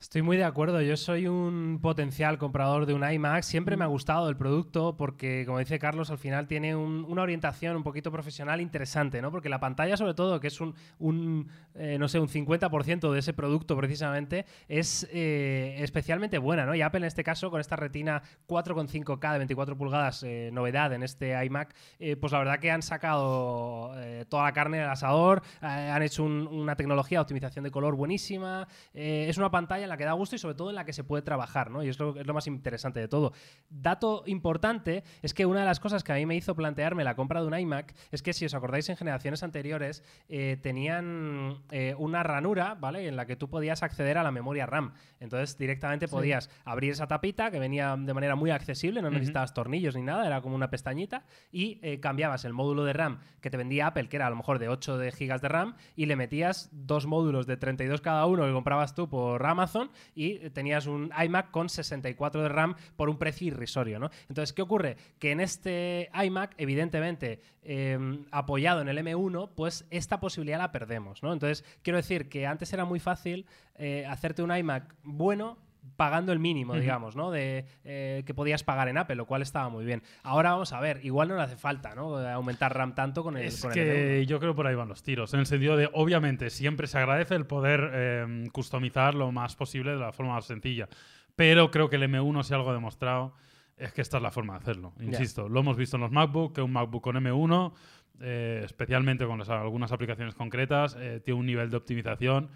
Estoy 0.00 0.20
muy 0.22 0.36
de 0.36 0.44
acuerdo. 0.44 0.82
Yo 0.82 0.96
soy 0.96 1.26
un 1.26 1.78
potencial 1.80 2.36
comprador 2.36 2.84
de 2.84 2.92
un 2.92 3.10
iMac. 3.10 3.42
Siempre 3.42 3.76
me 3.76 3.84
ha 3.84 3.88
gustado 3.88 4.28
el 4.28 4.36
producto 4.36 4.96
porque, 4.96 5.44
como 5.46 5.58
dice 5.58 5.78
Carlos, 5.78 6.10
al 6.10 6.18
final 6.18 6.46
tiene 6.46 6.76
un, 6.76 7.04
una 7.08 7.22
orientación 7.22 7.74
un 7.74 7.82
poquito 7.82 8.12
profesional 8.12 8.60
interesante, 8.60 9.22
¿no? 9.22 9.30
Porque 9.30 9.48
la 9.48 9.60
pantalla, 9.60 9.96
sobre 9.96 10.14
todo, 10.14 10.40
que 10.40 10.48
es 10.48 10.60
un, 10.60 10.74
un 10.98 11.48
eh, 11.74 11.96
no 11.98 12.06
sé, 12.08 12.20
un 12.20 12.28
50% 12.28 13.10
de 13.12 13.18
ese 13.18 13.32
producto 13.32 13.76
precisamente, 13.76 14.44
es 14.68 15.08
eh, 15.10 15.76
especialmente 15.78 16.38
buena, 16.38 16.66
¿no? 16.66 16.74
Y 16.74 16.82
Apple 16.82 16.98
en 16.98 17.04
este 17.04 17.24
caso, 17.24 17.50
con 17.50 17.60
esta 17.60 17.74
retina 17.74 18.22
4,5K 18.46 19.32
de 19.32 19.38
24 19.38 19.76
pulgadas, 19.76 20.22
eh, 20.22 20.50
novedad 20.52 20.92
en 20.92 21.02
este 21.02 21.32
iMac, 21.44 21.74
pues 22.20 22.32
la 22.32 22.38
verdad 22.38 22.58
que 22.60 22.70
han 22.70 22.82
sacado 22.82 23.92
toda 24.28 24.44
la 24.44 24.52
carne 24.52 24.78
del 24.78 24.88
asador, 24.88 25.42
han 25.60 26.02
hecho 26.02 26.24
un, 26.24 26.46
una 26.46 26.76
tecnología 26.76 27.18
de 27.18 27.22
optimización 27.22 27.64
de 27.64 27.70
color 27.70 27.96
buenísima. 27.96 28.68
es 28.92 29.36
una 29.38 29.50
pantalla 29.50 29.84
en 29.84 29.88
la 29.88 29.93
que 29.96 30.04
da 30.04 30.12
gusto 30.12 30.36
y 30.36 30.38
sobre 30.38 30.54
todo 30.54 30.70
en 30.70 30.76
la 30.76 30.84
que 30.84 30.92
se 30.92 31.04
puede 31.04 31.22
trabajar, 31.22 31.70
¿no? 31.70 31.82
Y 31.82 31.88
es 31.88 31.98
lo, 31.98 32.16
es 32.16 32.26
lo, 32.26 32.34
más 32.34 32.46
interesante 32.46 33.00
de 33.00 33.08
todo. 33.08 33.32
Dato 33.70 34.24
importante 34.26 35.04
es 35.22 35.34
que 35.34 35.46
una 35.46 35.60
de 35.60 35.66
las 35.66 35.80
cosas 35.80 36.04
que 36.04 36.12
a 36.12 36.16
mí 36.16 36.26
me 36.26 36.36
hizo 36.36 36.54
plantearme 36.54 37.04
la 37.04 37.14
compra 37.14 37.40
de 37.40 37.46
un 37.46 37.58
iMac 37.58 37.94
es 38.10 38.22
que 38.22 38.32
si 38.32 38.44
os 38.44 38.54
acordáis 38.54 38.88
en 38.88 38.96
generaciones 38.96 39.42
anteriores 39.42 40.02
eh, 40.28 40.58
tenían 40.62 41.62
eh, 41.70 41.94
una 41.98 42.22
ranura, 42.22 42.74
¿vale? 42.74 43.06
En 43.06 43.16
la 43.16 43.26
que 43.26 43.36
tú 43.36 43.48
podías 43.48 43.82
acceder 43.82 44.18
a 44.18 44.22
la 44.22 44.30
memoria 44.30 44.66
RAM. 44.66 44.94
Entonces 45.20 45.56
directamente 45.58 46.08
podías 46.08 46.44
sí. 46.44 46.50
abrir 46.64 46.92
esa 46.92 47.06
tapita 47.06 47.50
que 47.50 47.58
venía 47.58 47.96
de 47.98 48.14
manera 48.14 48.36
muy 48.36 48.50
accesible, 48.50 49.00
no 49.00 49.08
uh 49.08 49.10
-huh. 49.10 49.14
necesitabas 49.14 49.54
tornillos 49.54 49.94
ni 49.96 50.02
nada, 50.02 50.26
era 50.26 50.40
como 50.40 50.54
una 50.54 50.70
pestañita 50.70 51.24
y 51.52 51.78
eh, 51.82 52.00
cambiabas 52.00 52.44
el 52.44 52.52
módulo 52.52 52.84
de 52.84 52.92
RAM 52.92 53.18
que 53.40 53.50
te 53.50 53.56
vendía 53.56 53.86
Apple, 53.86 54.08
que 54.08 54.16
era 54.16 54.26
a 54.26 54.30
lo 54.30 54.36
mejor 54.36 54.58
de 54.58 54.68
8 54.68 54.98
de 54.98 55.12
gigas 55.12 55.40
de 55.40 55.48
RAM, 55.48 55.76
y 55.96 56.06
le 56.06 56.16
metías 56.16 56.70
dos 56.72 57.06
módulos 57.06 57.46
de 57.46 57.56
32 57.56 58.00
cada 58.00 58.26
uno 58.26 58.44
que 58.44 58.52
comprabas 58.52 58.94
tú 58.94 59.08
por 59.08 59.44
Amazon 59.44 59.73
y 60.14 60.50
tenías 60.50 60.86
un 60.86 61.10
iMac 61.16 61.50
con 61.50 61.68
64 61.68 62.42
de 62.42 62.48
RAM 62.48 62.74
por 62.96 63.08
un 63.08 63.18
precio 63.18 63.46
irrisorio, 63.46 63.98
¿no? 63.98 64.10
Entonces, 64.28 64.52
¿qué 64.52 64.62
ocurre? 64.62 64.96
Que 65.18 65.32
en 65.32 65.40
este 65.40 66.10
iMac, 66.14 66.54
evidentemente, 66.58 67.40
eh, 67.62 67.98
apoyado 68.30 68.80
en 68.80 68.88
el 68.88 68.98
M1, 68.98 69.50
pues 69.54 69.86
esta 69.90 70.20
posibilidad 70.20 70.58
la 70.58 70.72
perdemos, 70.72 71.22
¿no? 71.22 71.32
Entonces, 71.32 71.64
quiero 71.82 71.96
decir 71.96 72.28
que 72.28 72.46
antes 72.46 72.72
era 72.72 72.84
muy 72.84 73.00
fácil 73.00 73.46
eh, 73.76 74.06
hacerte 74.06 74.42
un 74.42 74.54
iMac 74.54 74.94
bueno 75.02 75.58
pagando 75.96 76.32
el 76.32 76.38
mínimo, 76.38 76.72
uh 76.72 76.76
-huh. 76.76 76.80
digamos, 76.80 77.16
¿no? 77.16 77.30
De 77.30 77.66
eh, 77.84 78.22
que 78.26 78.34
podías 78.34 78.62
pagar 78.64 78.88
en 78.88 78.98
Apple, 78.98 79.16
lo 79.16 79.26
cual 79.26 79.42
estaba 79.42 79.68
muy 79.68 79.84
bien. 79.84 80.02
Ahora 80.22 80.52
vamos 80.52 80.72
a 80.72 80.80
ver, 80.80 81.00
igual 81.04 81.28
no 81.28 81.36
le 81.36 81.42
hace 81.42 81.56
falta, 81.56 81.94
¿no? 81.94 82.16
Aumentar 82.16 82.76
RAM 82.76 82.94
tanto 82.94 83.22
con 83.22 83.36
el. 83.36 83.44
Es 83.44 83.60
con 83.60 83.72
que 83.72 84.20
el 84.20 84.26
yo 84.26 84.40
creo 84.40 84.54
por 84.54 84.66
ahí 84.66 84.74
van 84.74 84.88
los 84.88 85.02
tiros, 85.02 85.34
en 85.34 85.40
el 85.40 85.46
sentido 85.46 85.76
de, 85.76 85.88
obviamente, 85.92 86.50
siempre 86.50 86.86
se 86.86 86.98
agradece 86.98 87.34
el 87.34 87.46
poder 87.46 87.90
eh, 87.92 88.48
customizar 88.52 89.14
lo 89.14 89.32
más 89.32 89.56
posible 89.56 89.92
de 89.92 89.98
la 89.98 90.12
forma 90.12 90.34
más 90.34 90.46
sencilla, 90.46 90.88
pero 91.36 91.70
creo 91.70 91.88
que 91.88 91.96
el 91.96 92.02
M1 92.02 92.42
si 92.42 92.54
algo 92.54 92.70
ha 92.70 92.74
demostrado 92.74 93.34
es 93.76 93.92
que 93.92 94.02
esta 94.02 94.18
es 94.18 94.22
la 94.22 94.30
forma 94.30 94.54
de 94.54 94.60
hacerlo. 94.60 94.92
Insisto, 95.00 95.42
yeah. 95.42 95.52
lo 95.52 95.60
hemos 95.60 95.76
visto 95.76 95.96
en 95.96 96.02
los 96.02 96.12
MacBook, 96.12 96.54
que 96.54 96.62
un 96.62 96.72
MacBook 96.72 97.02
con 97.02 97.16
M1 97.16 97.72
eh, 98.20 98.62
especialmente 98.64 99.26
con 99.26 99.38
las, 99.38 99.48
algunas 99.48 99.90
aplicaciones 99.90 100.34
concretas, 100.34 100.96
eh, 100.98 101.20
tiene 101.24 101.40
un 101.40 101.46
nivel 101.46 101.70
de 101.70 101.76
optimización 101.76 102.48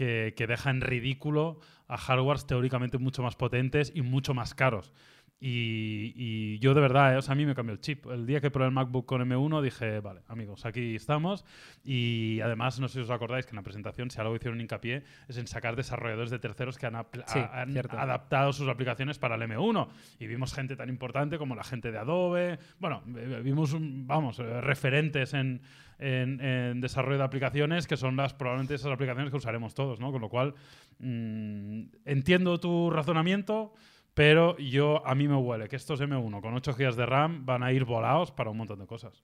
que, 0.00 0.32
que, 0.34 0.46
deja 0.46 0.70
en 0.70 0.80
ridículo 0.80 1.60
a 1.86 1.98
hardwares 1.98 2.46
teóricamente 2.46 2.96
mucho 2.96 3.22
más 3.22 3.36
potentes 3.36 3.92
y 3.94 4.00
mucho 4.00 4.32
más 4.32 4.54
caros. 4.54 4.94
Y, 5.42 6.12
y 6.16 6.58
yo 6.58 6.74
de 6.74 6.82
verdad, 6.82 7.14
eh, 7.14 7.16
o 7.16 7.22
sea, 7.22 7.32
a 7.32 7.34
mí 7.34 7.46
me 7.46 7.54
cambió 7.54 7.72
el 7.72 7.80
chip. 7.80 8.04
El 8.06 8.26
día 8.26 8.42
que 8.42 8.50
probé 8.50 8.66
el 8.66 8.72
MacBook 8.72 9.06
con 9.06 9.22
M1 9.22 9.62
dije, 9.62 10.00
vale, 10.00 10.20
amigos, 10.28 10.66
aquí 10.66 10.96
estamos. 10.96 11.46
Y 11.82 12.40
además, 12.42 12.78
no 12.78 12.88
sé 12.88 12.94
si 12.94 13.00
os 13.00 13.10
acordáis 13.10 13.46
que 13.46 13.52
en 13.52 13.56
la 13.56 13.62
presentación, 13.62 14.10
si 14.10 14.20
algo 14.20 14.36
hicieron 14.36 14.60
hincapié, 14.60 15.02
es 15.28 15.38
en 15.38 15.46
sacar 15.46 15.76
desarrolladores 15.76 16.30
de 16.30 16.38
terceros 16.38 16.76
que 16.76 16.84
han, 16.84 17.06
sí, 17.26 17.38
han 17.38 17.74
adaptado 17.98 18.52
sus 18.52 18.68
aplicaciones 18.68 19.18
para 19.18 19.36
el 19.36 19.42
M1. 19.42 19.88
Y 20.18 20.26
vimos 20.26 20.52
gente 20.52 20.76
tan 20.76 20.90
importante 20.90 21.38
como 21.38 21.54
la 21.54 21.64
gente 21.64 21.90
de 21.90 21.96
Adobe. 21.96 22.58
Bueno, 22.78 23.02
vimos, 23.06 23.74
vamos, 23.78 24.40
eh, 24.40 24.60
referentes 24.60 25.32
en, 25.32 25.62
en, 25.98 26.38
en, 26.42 26.82
desarrollo 26.82 27.16
de 27.16 27.24
aplicaciones 27.24 27.86
que 27.86 27.96
son 27.96 28.14
las 28.14 28.34
probablemente 28.34 28.74
esas 28.74 28.92
aplicaciones 28.92 29.30
que 29.30 29.38
usaremos 29.38 29.74
todos, 29.74 30.00
¿no? 30.00 30.12
Con 30.12 30.20
lo 30.20 30.28
cual, 30.28 30.54
mmm, 30.98 31.84
entiendo 32.04 32.60
tu 32.60 32.90
razonamiento. 32.90 33.72
Pero 34.14 34.56
yo, 34.58 35.06
a 35.06 35.14
mí 35.14 35.28
me 35.28 35.36
huele 35.36 35.68
que 35.68 35.76
estos 35.76 36.00
M1 36.00 36.40
con 36.40 36.54
8 36.54 36.74
GB 36.74 36.94
de 36.94 37.06
RAM 37.06 37.46
van 37.46 37.62
a 37.62 37.72
ir 37.72 37.84
volados 37.84 38.32
para 38.32 38.50
un 38.50 38.56
montón 38.56 38.78
de 38.78 38.86
cosas. 38.86 39.22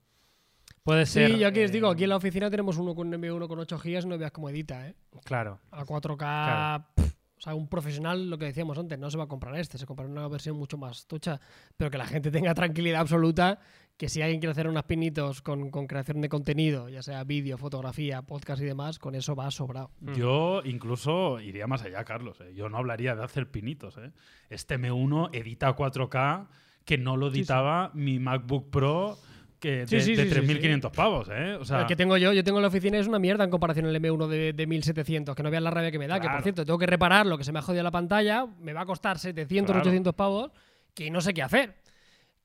Puede 0.83 1.05
ser. 1.07 1.33
Sí, 1.33 1.39
yo 1.39 1.49
aquí 1.49 1.61
eh... 1.61 1.65
os 1.65 1.73
digo, 1.73 1.89
aquí 1.89 2.05
en 2.05 2.11
la 2.11 2.17
oficina 2.17 2.49
tenemos 2.49 2.77
uno 2.79 2.95
con 2.95 3.13
M1 3.13 3.49
con 3.49 3.59
8 3.59 3.79
GB, 3.79 4.07
no 4.07 4.19
veas 4.19 4.31
cómo 4.31 4.49
edita, 4.49 4.87
¿eh? 4.87 4.95
Claro. 5.25 5.59
A 5.73 5.85
4K. 5.85 6.17
Claro. 6.17 6.85
Pff, 6.95 7.17
o 7.39 7.41
sea, 7.41 7.55
un 7.55 7.69
profesional, 7.69 8.31
lo 8.31 8.39
que 8.39 8.47
decíamos 8.47 8.79
antes, 8.79 8.99
no 8.99 9.11
se 9.11 9.19
va 9.19 9.25
a 9.25 9.29
comprar 9.29 9.57
este, 9.57 9.77
se 9.77 9.85
comprará 9.85 10.11
una 10.11 10.27
versión 10.29 10.57
mucho 10.57 10.79
más 10.79 11.07
tocha, 11.07 11.39
pero 11.77 11.91
que 11.91 11.99
la 11.99 12.07
gente 12.07 12.31
tenga 12.31 12.55
tranquilidad 12.55 13.01
absoluta 13.01 13.59
que 13.97 14.09
si 14.09 14.21
alguien 14.21 14.41
quiere 14.41 14.53
hacer 14.53 14.69
unos 14.69 14.85
pinitos 14.85 15.41
con, 15.41 15.71
con 15.71 15.87
creación 15.87 16.21
de 16.21 16.29
contenido, 16.29 16.89
ya 16.89 17.03
sea 17.03 17.25
vídeo, 17.25 17.57
fotografía, 17.57 18.23
podcast 18.23 18.61
y 18.61 18.67
demás, 18.67 18.99
con 18.99 19.15
eso 19.15 19.35
va 19.35 19.51
sobrado. 19.51 19.91
Mm. 20.01 20.15
Yo 20.15 20.61
incluso 20.65 21.41
iría 21.41 21.67
más 21.67 21.83
allá, 21.83 22.05
Carlos. 22.05 22.41
¿eh? 22.43 22.53
Yo 22.55 22.69
no 22.69 22.77
hablaría 22.77 23.15
de 23.15 23.25
hacer 23.25 23.51
pinitos. 23.51 23.97
¿eh? 23.97 24.13
Este 24.51 24.79
M1 24.79 25.31
edita 25.33 25.75
4K 25.75 26.47
que 26.85 26.99
no 26.99 27.17
lo 27.17 27.29
editaba 27.29 27.87
sí, 27.87 27.99
sí. 27.99 28.05
mi 28.05 28.19
MacBook 28.19 28.71
Pro 28.71 29.19
que 29.59 29.87
de, 29.87 30.01
sí, 30.03 30.15
de 30.15 30.31
3.500 30.31 30.91
pavos, 30.91 31.29
¿eh? 31.33 31.55
O 31.55 31.65
sea, 31.65 31.81
el 31.81 31.87
que 31.87 31.97
tengo 31.97 32.19
yo, 32.19 32.35
yo 32.35 32.45
tengo 32.45 32.59
en 32.59 32.63
la 32.63 32.69
oficina 32.69 32.99
es 32.99 33.07
una 33.07 33.19
mierda 33.19 33.43
en 33.43 33.51
comparación 33.51 33.87
al 33.87 33.97
M1 33.97 34.29
de, 34.29 34.53
de 34.53 34.69
1.700, 34.69 35.35
que 35.35 35.43
no 35.43 35.51
vean 35.51 35.65
la 35.65 35.71
rabia 35.71 35.91
que 35.91 35.99
me 35.99 36.07
da, 36.07 36.21
claro. 36.21 36.29
que 36.29 36.37
por 36.37 36.43
cierto, 36.43 36.67
tengo 36.67 36.79
que 36.79 36.87
repararlo, 36.87 37.39
que 37.39 37.45
se 37.45 37.53
me 37.53 37.61
ha 37.61 37.63
jodido 37.63 37.83
la 37.83 37.91
pantalla, 37.91 38.47
me 38.61 38.75
va 38.75 38.83
a 38.83 38.87
costar 38.87 39.19
700, 39.19 39.73
claro. 39.73 39.81
800 39.81 40.15
pavos, 40.15 40.51
que 40.93 41.11
no 41.11 41.23
sé 41.23 41.33
qué 41.33 41.43
hacer 41.43 41.75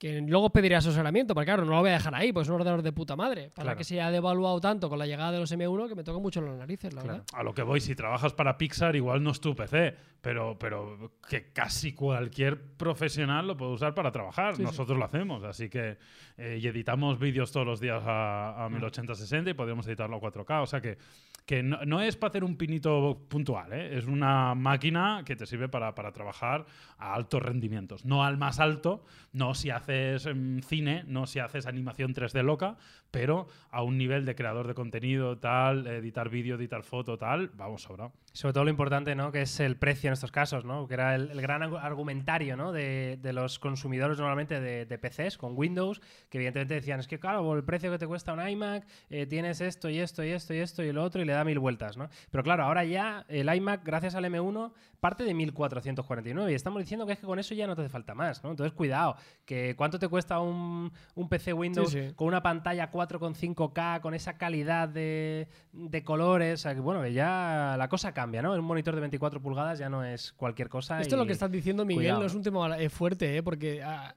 que 0.01 0.19
luego 0.19 0.49
pediré 0.49 0.75
asesoramiento, 0.75 1.35
porque 1.35 1.45
claro, 1.45 1.63
no 1.63 1.73
lo 1.73 1.79
voy 1.81 1.91
a 1.91 1.93
dejar 1.93 2.15
ahí, 2.15 2.33
pues 2.33 2.47
es 2.47 2.49
un 2.49 2.55
ordenador 2.55 2.81
de 2.81 2.91
puta 2.91 3.15
madre. 3.15 3.51
Para 3.53 3.65
claro. 3.65 3.77
que 3.77 3.83
se 3.83 4.01
haya 4.01 4.09
devaluado 4.09 4.59
tanto 4.59 4.89
con 4.89 4.97
la 4.97 5.05
llegada 5.05 5.31
de 5.31 5.37
los 5.37 5.51
M1 5.51 5.89
que 5.89 5.93
me 5.93 6.03
toca 6.03 6.17
mucho 6.17 6.41
las 6.41 6.57
narices, 6.57 6.91
la 6.91 7.03
claro. 7.03 7.19
verdad. 7.19 7.39
A 7.39 7.43
lo 7.43 7.53
que 7.53 7.61
voy, 7.61 7.81
si 7.81 7.93
trabajas 7.93 8.33
para 8.33 8.57
Pixar, 8.57 8.95
igual 8.95 9.21
no 9.21 9.29
es 9.29 9.39
tu 9.39 9.55
PC, 9.55 9.95
pero, 10.19 10.57
pero 10.57 11.19
que 11.29 11.51
casi 11.53 11.93
cualquier 11.93 12.59
profesional 12.77 13.45
lo 13.45 13.55
puede 13.55 13.73
usar 13.73 13.93
para 13.93 14.11
trabajar. 14.11 14.55
Sí, 14.55 14.63
Nosotros 14.63 14.95
sí. 14.95 14.99
lo 14.99 15.05
hacemos, 15.05 15.43
así 15.43 15.69
que 15.69 15.99
eh, 16.35 16.57
y 16.59 16.65
editamos 16.65 17.19
vídeos 17.19 17.51
todos 17.51 17.67
los 17.67 17.79
días 17.79 18.01
a, 18.03 18.65
a 18.65 18.69
1080-60 18.69 19.43
mm. 19.43 19.47
y 19.49 19.53
podríamos 19.53 19.85
editarlo 19.85 20.17
a 20.17 20.19
4K. 20.19 20.63
O 20.63 20.65
sea 20.65 20.81
que, 20.81 20.97
que 21.45 21.61
no, 21.61 21.77
no 21.85 22.01
es 22.01 22.17
para 22.17 22.29
hacer 22.29 22.43
un 22.43 22.57
pinito 22.57 23.27
puntual, 23.29 23.71
¿eh? 23.73 23.99
es 23.99 24.05
una 24.07 24.55
máquina 24.55 25.21
que 25.23 25.35
te 25.35 25.45
sirve 25.45 25.69
para, 25.69 25.93
para 25.93 26.11
trabajar 26.11 26.65
a 26.97 27.13
altos 27.13 27.43
rendimientos. 27.43 28.03
No 28.03 28.23
al 28.23 28.37
más 28.37 28.59
alto, 28.59 29.03
no 29.33 29.53
si 29.53 29.69
haces 29.69 29.90
haces 29.91 30.27
cine, 30.65 31.03
no 31.07 31.27
si 31.27 31.39
haces 31.39 31.65
animación 31.65 32.13
3D 32.13 32.43
loca, 32.43 32.77
pero 33.11 33.47
a 33.69 33.83
un 33.83 33.97
nivel 33.97 34.25
de 34.25 34.35
creador 34.35 34.67
de 34.67 34.73
contenido, 34.73 35.37
tal, 35.37 35.85
editar 35.87 36.29
vídeo, 36.29 36.55
editar 36.55 36.83
foto, 36.83 37.17
tal, 37.17 37.49
vamos 37.55 37.83
sobrado. 37.83 38.13
Sobre 38.33 38.53
todo 38.53 38.63
lo 38.63 38.69
importante, 38.69 39.15
¿no? 39.15 39.31
Que 39.31 39.41
es 39.41 39.59
el 39.59 39.75
precio 39.75 40.07
en 40.07 40.13
estos 40.13 40.31
casos, 40.31 40.63
¿no? 40.63 40.87
Que 40.87 40.93
era 40.93 41.15
el, 41.15 41.31
el 41.31 41.41
gran 41.41 41.61
argumentario, 41.63 42.55
¿no? 42.55 42.71
De, 42.71 43.19
de, 43.21 43.33
los 43.33 43.59
consumidores 43.59 44.17
normalmente 44.17 44.61
de, 44.61 44.85
de, 44.85 44.97
PCs 44.97 45.37
con 45.37 45.57
Windows, 45.57 46.01
que 46.29 46.37
evidentemente 46.37 46.75
decían, 46.75 46.99
es 46.99 47.07
que 47.07 47.19
claro, 47.19 47.43
por 47.43 47.57
el 47.57 47.63
precio 47.63 47.91
que 47.91 47.97
te 47.97 48.07
cuesta 48.07 48.33
un 48.33 48.47
iMac, 48.47 48.85
eh, 49.09 49.25
tienes 49.25 49.59
esto 49.59 49.89
y 49.89 49.99
esto 49.99 50.23
y 50.23 50.29
esto 50.29 50.53
y 50.53 50.59
esto 50.59 50.83
y 50.83 50.91
lo 50.93 51.03
otro 51.03 51.21
y 51.21 51.25
le 51.25 51.33
da 51.33 51.43
mil 51.43 51.59
vueltas, 51.59 51.97
¿no? 51.97 52.09
Pero 52.29 52.43
claro, 52.43 52.63
ahora 52.63 52.85
ya 52.85 53.25
el 53.27 53.53
iMac, 53.53 53.83
gracias 53.83 54.15
al 54.15 54.23
M1, 54.25 54.71
parte 55.01 55.23
de 55.23 55.33
1449 55.33 56.51
y 56.51 56.55
estamos 56.55 56.79
diciendo 56.79 57.05
que 57.05 57.13
es 57.13 57.19
que 57.19 57.25
con 57.25 57.39
eso 57.39 57.53
ya 57.53 57.67
no 57.67 57.75
te 57.75 57.81
hace 57.81 57.89
falta 57.89 58.13
más, 58.13 58.43
¿no? 58.43 58.51
Entonces, 58.51 58.71
cuidado, 58.73 59.15
que 59.45 59.75
cuánto 59.81 59.97
te 59.97 60.07
cuesta 60.07 60.39
un, 60.39 60.91
un 61.15 61.27
PC 61.27 61.53
Windows 61.53 61.89
sí, 61.89 62.09
sí. 62.09 62.13
con 62.13 62.27
una 62.27 62.43
pantalla 62.43 62.91
4,5K, 62.91 63.99
con 63.99 64.13
esa 64.13 64.37
calidad 64.37 64.87
de, 64.87 65.47
de 65.73 66.03
colores, 66.03 66.59
o 66.59 66.61
sea, 66.61 66.75
que 66.75 66.81
bueno, 66.81 67.07
ya 67.07 67.73
la 67.79 67.89
cosa 67.89 68.13
cambia 68.13 68.21
cambia, 68.21 68.43
¿no? 68.43 68.53
Un 68.53 68.63
monitor 68.63 68.93
de 68.93 69.01
24 69.01 69.41
pulgadas 69.41 69.79
ya 69.79 69.89
no 69.89 70.03
es 70.03 70.33
cualquier 70.33 70.69
cosa. 70.69 71.01
Esto 71.01 71.15
y... 71.15 71.17
es 71.17 71.19
lo 71.19 71.25
que 71.25 71.33
estás 71.33 71.51
diciendo, 71.51 71.83
Miguel, 71.83 72.03
Cuidado. 72.03 72.19
no 72.19 72.25
es 72.27 72.35
un 72.35 72.43
tema 72.43 72.77
fuerte, 72.91 73.37
¿eh? 73.37 73.41
Porque 73.41 73.81
ah, 73.81 74.13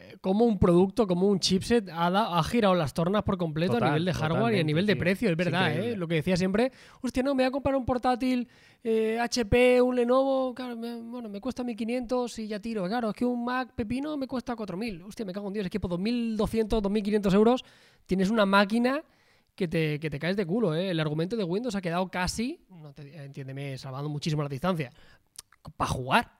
eh, 0.00 0.16
como 0.20 0.44
un 0.44 0.58
producto, 0.58 1.06
como 1.06 1.28
un 1.28 1.38
chipset 1.40 1.88
ha, 1.92 2.10
da- 2.10 2.38
ha 2.38 2.42
girado 2.42 2.74
las 2.74 2.94
tornas 2.94 3.22
por 3.22 3.36
completo 3.38 3.74
Total, 3.74 3.88
a 3.88 3.90
nivel 3.92 4.04
de 4.06 4.12
hardware 4.14 4.54
y 4.56 4.60
a 4.60 4.64
nivel 4.64 4.86
de 4.86 4.96
precio, 4.96 5.30
es 5.30 5.36
verdad. 5.36 5.72
¿eh? 5.92 5.96
Lo 5.96 6.08
que 6.08 6.14
decía 6.16 6.36
siempre, 6.36 6.72
hostia, 7.02 7.22
no, 7.22 7.34
me 7.34 7.42
voy 7.42 7.48
a 7.48 7.50
comprar 7.50 7.76
un 7.76 7.84
portátil 7.84 8.48
eh, 8.82 9.18
HP, 9.20 9.80
un 9.82 9.94
Lenovo, 9.96 10.54
claro, 10.54 10.76
me- 10.76 10.96
bueno, 10.96 11.28
me 11.28 11.40
cuesta 11.40 11.62
1500 11.64 12.38
y 12.38 12.48
ya 12.48 12.58
tiro. 12.60 12.86
Claro, 12.86 13.10
es 13.10 13.14
que 13.14 13.24
un 13.24 13.44
Mac 13.44 13.72
Pepino 13.74 14.16
me 14.16 14.26
cuesta 14.26 14.56
4000. 14.56 15.02
Hostia, 15.02 15.24
me 15.26 15.32
cago 15.32 15.48
en 15.48 15.52
Dios, 15.54 15.64
es 15.66 15.70
que 15.70 15.78
por 15.80 15.90
2200, 15.90 16.82
2500 16.82 17.34
euros 17.34 17.64
tienes 18.06 18.30
una 18.30 18.46
máquina 18.46 19.02
que 19.54 19.68
te, 19.68 20.00
que 20.00 20.08
te 20.08 20.18
caes 20.18 20.36
de 20.36 20.46
culo, 20.46 20.74
¿eh? 20.74 20.90
El 20.90 21.00
argumento 21.00 21.36
de 21.36 21.44
Windows 21.44 21.74
ha 21.74 21.82
quedado 21.82 22.08
casi, 22.10 22.64
no 22.70 22.92
te, 22.94 23.14
entiéndeme, 23.24 23.76
salvando 23.76 24.08
muchísimo 24.08 24.42
la 24.42 24.48
distancia, 24.48 24.90
para 25.76 25.90
jugar. 25.90 26.32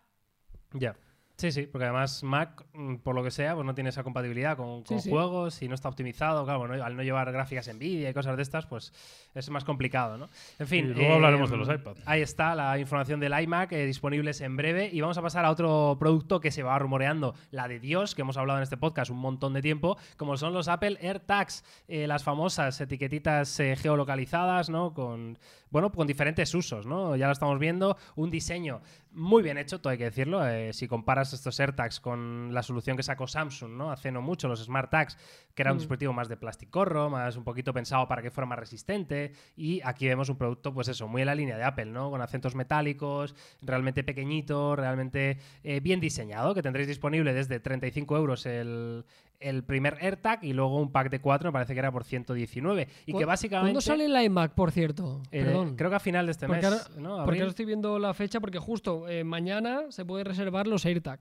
Ya. 0.72 0.96
Sí, 1.40 1.52
sí, 1.52 1.62
porque 1.62 1.84
además 1.86 2.22
Mac, 2.22 2.66
mm, 2.74 2.96
por 2.96 3.14
lo 3.14 3.22
que 3.24 3.30
sea, 3.30 3.54
pues 3.54 3.64
no 3.64 3.74
tiene 3.74 3.88
esa 3.88 4.02
compatibilidad 4.02 4.58
con, 4.58 4.82
con 4.82 4.98
Sí, 4.98 5.04
sí. 5.04 5.10
juegos 5.10 5.62
y 5.62 5.68
no 5.68 5.74
está 5.74 5.88
optimizado. 5.88 6.44
Claro, 6.44 6.58
bueno, 6.58 6.84
al 6.84 6.94
no 6.94 7.02
llevar 7.02 7.32
gráficas 7.32 7.66
Nvidia 7.74 8.10
y 8.10 8.12
cosas 8.12 8.36
de 8.36 8.42
estas, 8.42 8.66
pues 8.66 8.92
es 9.34 9.48
más 9.48 9.64
complicado, 9.64 10.18
¿no? 10.18 10.28
En 10.58 10.66
fin. 10.66 10.90
Y 10.90 10.92
luego 10.92 11.14
hablaremos 11.14 11.48
de 11.48 11.56
em, 11.56 11.60
los 11.62 11.74
iPad. 11.74 11.96
Ahí 12.04 12.20
está 12.20 12.54
la 12.54 12.78
información 12.78 13.20
del 13.20 13.32
iMac, 13.40 13.72
eh, 13.72 13.86
disponibles 13.86 14.42
en 14.42 14.54
breve. 14.54 14.90
Y 14.92 15.00
vamos 15.00 15.16
a 15.16 15.22
pasar 15.22 15.46
a 15.46 15.50
otro 15.50 15.96
producto 15.98 16.40
que 16.40 16.50
se 16.50 16.62
va 16.62 16.78
rumoreando, 16.78 17.34
la 17.52 17.68
de 17.68 17.80
Dios, 17.80 18.14
que 18.14 18.20
hemos 18.20 18.36
hablado 18.36 18.58
en 18.58 18.64
este 18.64 18.76
podcast 18.76 19.10
un 19.10 19.18
montón 19.18 19.54
de 19.54 19.62
tiempo, 19.62 19.96
como 20.18 20.36
son 20.36 20.52
los 20.52 20.68
Apple 20.68 20.98
AirTags, 21.00 21.64
eh, 21.88 22.06
las 22.06 22.22
famosas 22.22 22.78
etiquetitas 22.82 23.58
eh, 23.60 23.76
geolocalizadas, 23.76 24.68
¿no? 24.68 24.92
Con, 24.92 25.38
bueno, 25.70 25.90
con 25.90 26.06
diferentes 26.06 26.54
usos, 26.54 26.84
¿no? 26.84 27.16
Ya 27.16 27.28
lo 27.28 27.32
estamos 27.32 27.58
viendo, 27.58 27.96
un 28.16 28.30
diseño 28.30 28.82
muy 29.12 29.42
bien 29.42 29.58
hecho, 29.58 29.80
todo 29.80 29.90
hay 29.90 29.98
que 29.98 30.04
decirlo. 30.04 30.46
eh, 30.46 30.72
si 30.72 30.86
comparas 30.86 31.32
estos 31.32 31.58
AirTags 31.58 31.98
con 32.00 32.54
la 32.54 32.62
solución 32.62 32.96
que 32.96 33.02
sacó 33.02 33.26
Samsung, 33.26 33.72
¿no? 33.72 33.90
Hace 33.90 34.12
no 34.12 34.22
mucho, 34.22 34.46
los 34.48 34.62
Smart 34.64 34.90
Tags, 34.90 35.16
que 35.54 35.62
era 35.62 35.72
un 35.72 35.76
Mm. 35.76 35.80
dispositivo 35.80 36.12
más 36.12 36.28
de 36.28 36.36
plasticorro, 36.36 37.10
más 37.10 37.36
un 37.36 37.44
poquito 37.44 37.72
pensado 37.74 38.06
para 38.06 38.22
que 38.22 38.30
fuera 38.30 38.46
más 38.46 38.58
resistente. 38.58 39.32
Y 39.56 39.80
aquí 39.84 40.06
vemos 40.06 40.28
un 40.28 40.36
producto, 40.36 40.72
pues 40.72 40.88
eso, 40.88 41.08
muy 41.08 41.22
en 41.22 41.26
la 41.26 41.34
línea 41.34 41.56
de 41.56 41.64
Apple, 41.64 41.86
¿no? 41.86 42.10
Con 42.10 42.22
acentos 42.22 42.54
metálicos, 42.54 43.34
realmente 43.62 44.04
pequeñito, 44.04 44.76
realmente 44.76 45.38
eh, 45.64 45.80
bien 45.80 45.98
diseñado, 46.00 46.54
que 46.54 46.62
tendréis 46.62 46.86
disponible 46.88 47.32
desde 47.34 47.58
35 47.60 48.16
euros 48.16 48.46
el, 48.46 49.04
el 49.40 49.64
primer 49.64 49.96
AirTag 50.00 50.44
y 50.44 50.52
luego 50.52 50.76
un 50.80 50.92
pack 50.92 51.10
de 51.10 51.20
4, 51.20 51.48
me 51.48 51.52
parece 51.52 51.72
que 51.72 51.78
era 51.80 51.90
por 51.90 52.04
119. 52.04 52.88
Y 53.06 53.12
que 53.12 53.20
¿Cu- 53.20 53.26
básicamente... 53.26 53.64
¿Cuándo 53.72 53.80
sale 53.80 54.04
el 54.04 54.24
iMac, 54.24 54.52
por 54.52 54.70
cierto? 54.70 55.22
eh, 55.32 55.44
Perdón. 55.44 55.76
creo 55.76 55.90
que 55.90 55.96
a 55.96 56.00
final 56.00 56.26
de 56.26 56.32
este 56.32 56.46
Porque 56.46 56.66
mes, 56.66 56.72
ahora- 56.88 57.00
¿no? 57.00 57.24
Porque 57.24 57.40
ahora 57.40 57.50
estoy 57.50 57.64
viendo 57.64 57.98
la 57.98 58.12
fecha 58.14 58.38
porque 58.38 58.58
justo 58.58 59.08
eh, 59.08 59.24
mañana 59.24 59.84
se 59.88 60.04
puede 60.04 60.24
reservar 60.24 60.66
los 60.66 60.84
AirTag. 60.84 61.20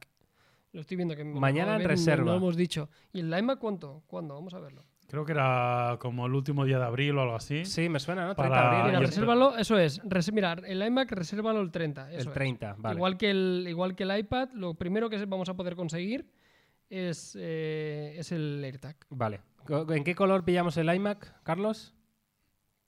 Lo 0.73 0.81
estoy 0.81 0.97
viendo 0.97 1.15
que 1.15 1.23
Mañana 1.23 1.73
en 1.73 1.79
ver 1.79 1.87
reserva. 1.87 2.25
No 2.25 2.31
lo 2.31 2.37
hemos 2.37 2.55
dicho. 2.55 2.89
¿Y 3.11 3.21
el 3.21 3.35
iMac 3.35 3.57
cuánto? 3.57 4.03
¿Cuándo? 4.05 4.35
Vamos 4.35 4.53
a 4.53 4.59
verlo. 4.59 4.83
Creo 5.07 5.25
que 5.25 5.31
era 5.31 5.97
como 5.99 6.27
el 6.27 6.35
último 6.35 6.65
día 6.65 6.77
de 6.77 6.85
abril 6.85 7.17
o 7.17 7.21
algo 7.21 7.35
así. 7.35 7.65
Sí, 7.65 7.89
me 7.89 7.99
suena, 7.99 8.27
¿no? 8.27 8.35
30 8.35 8.55
Para- 8.55 8.69
de 8.69 8.75
abril. 8.77 8.93
Mira, 8.97 8.99
resérvalo, 9.07 9.57
eso 9.57 9.79
es. 9.79 9.99
res- 10.03 10.31
mira, 10.31 10.53
el 10.67 10.83
iMac 10.85 11.11
resérvalo 11.13 11.61
el 11.61 11.71
30. 11.71 12.11
Eso 12.11 12.21
el 12.21 12.27
es. 12.27 12.33
30, 12.33 12.75
vale. 12.77 12.95
Igual, 12.97 13.17
que 13.17 13.31
el, 13.31 13.65
igual 13.67 13.95
que 13.95 14.03
el 14.03 14.15
iPad, 14.19 14.49
lo 14.53 14.75
primero 14.75 15.09
que 15.09 15.25
vamos 15.25 15.49
a 15.49 15.55
poder 15.55 15.75
conseguir 15.75 16.27
es, 16.89 17.37
eh, 17.39 18.15
es 18.17 18.31
el 18.31 18.61
AirTag. 18.63 18.95
Vale. 19.09 19.41
¿En 19.89 20.03
qué 20.03 20.15
color 20.15 20.43
pillamos 20.43 20.75
el 20.77 20.93
iMac, 20.93 21.43
Carlos? 21.43 21.93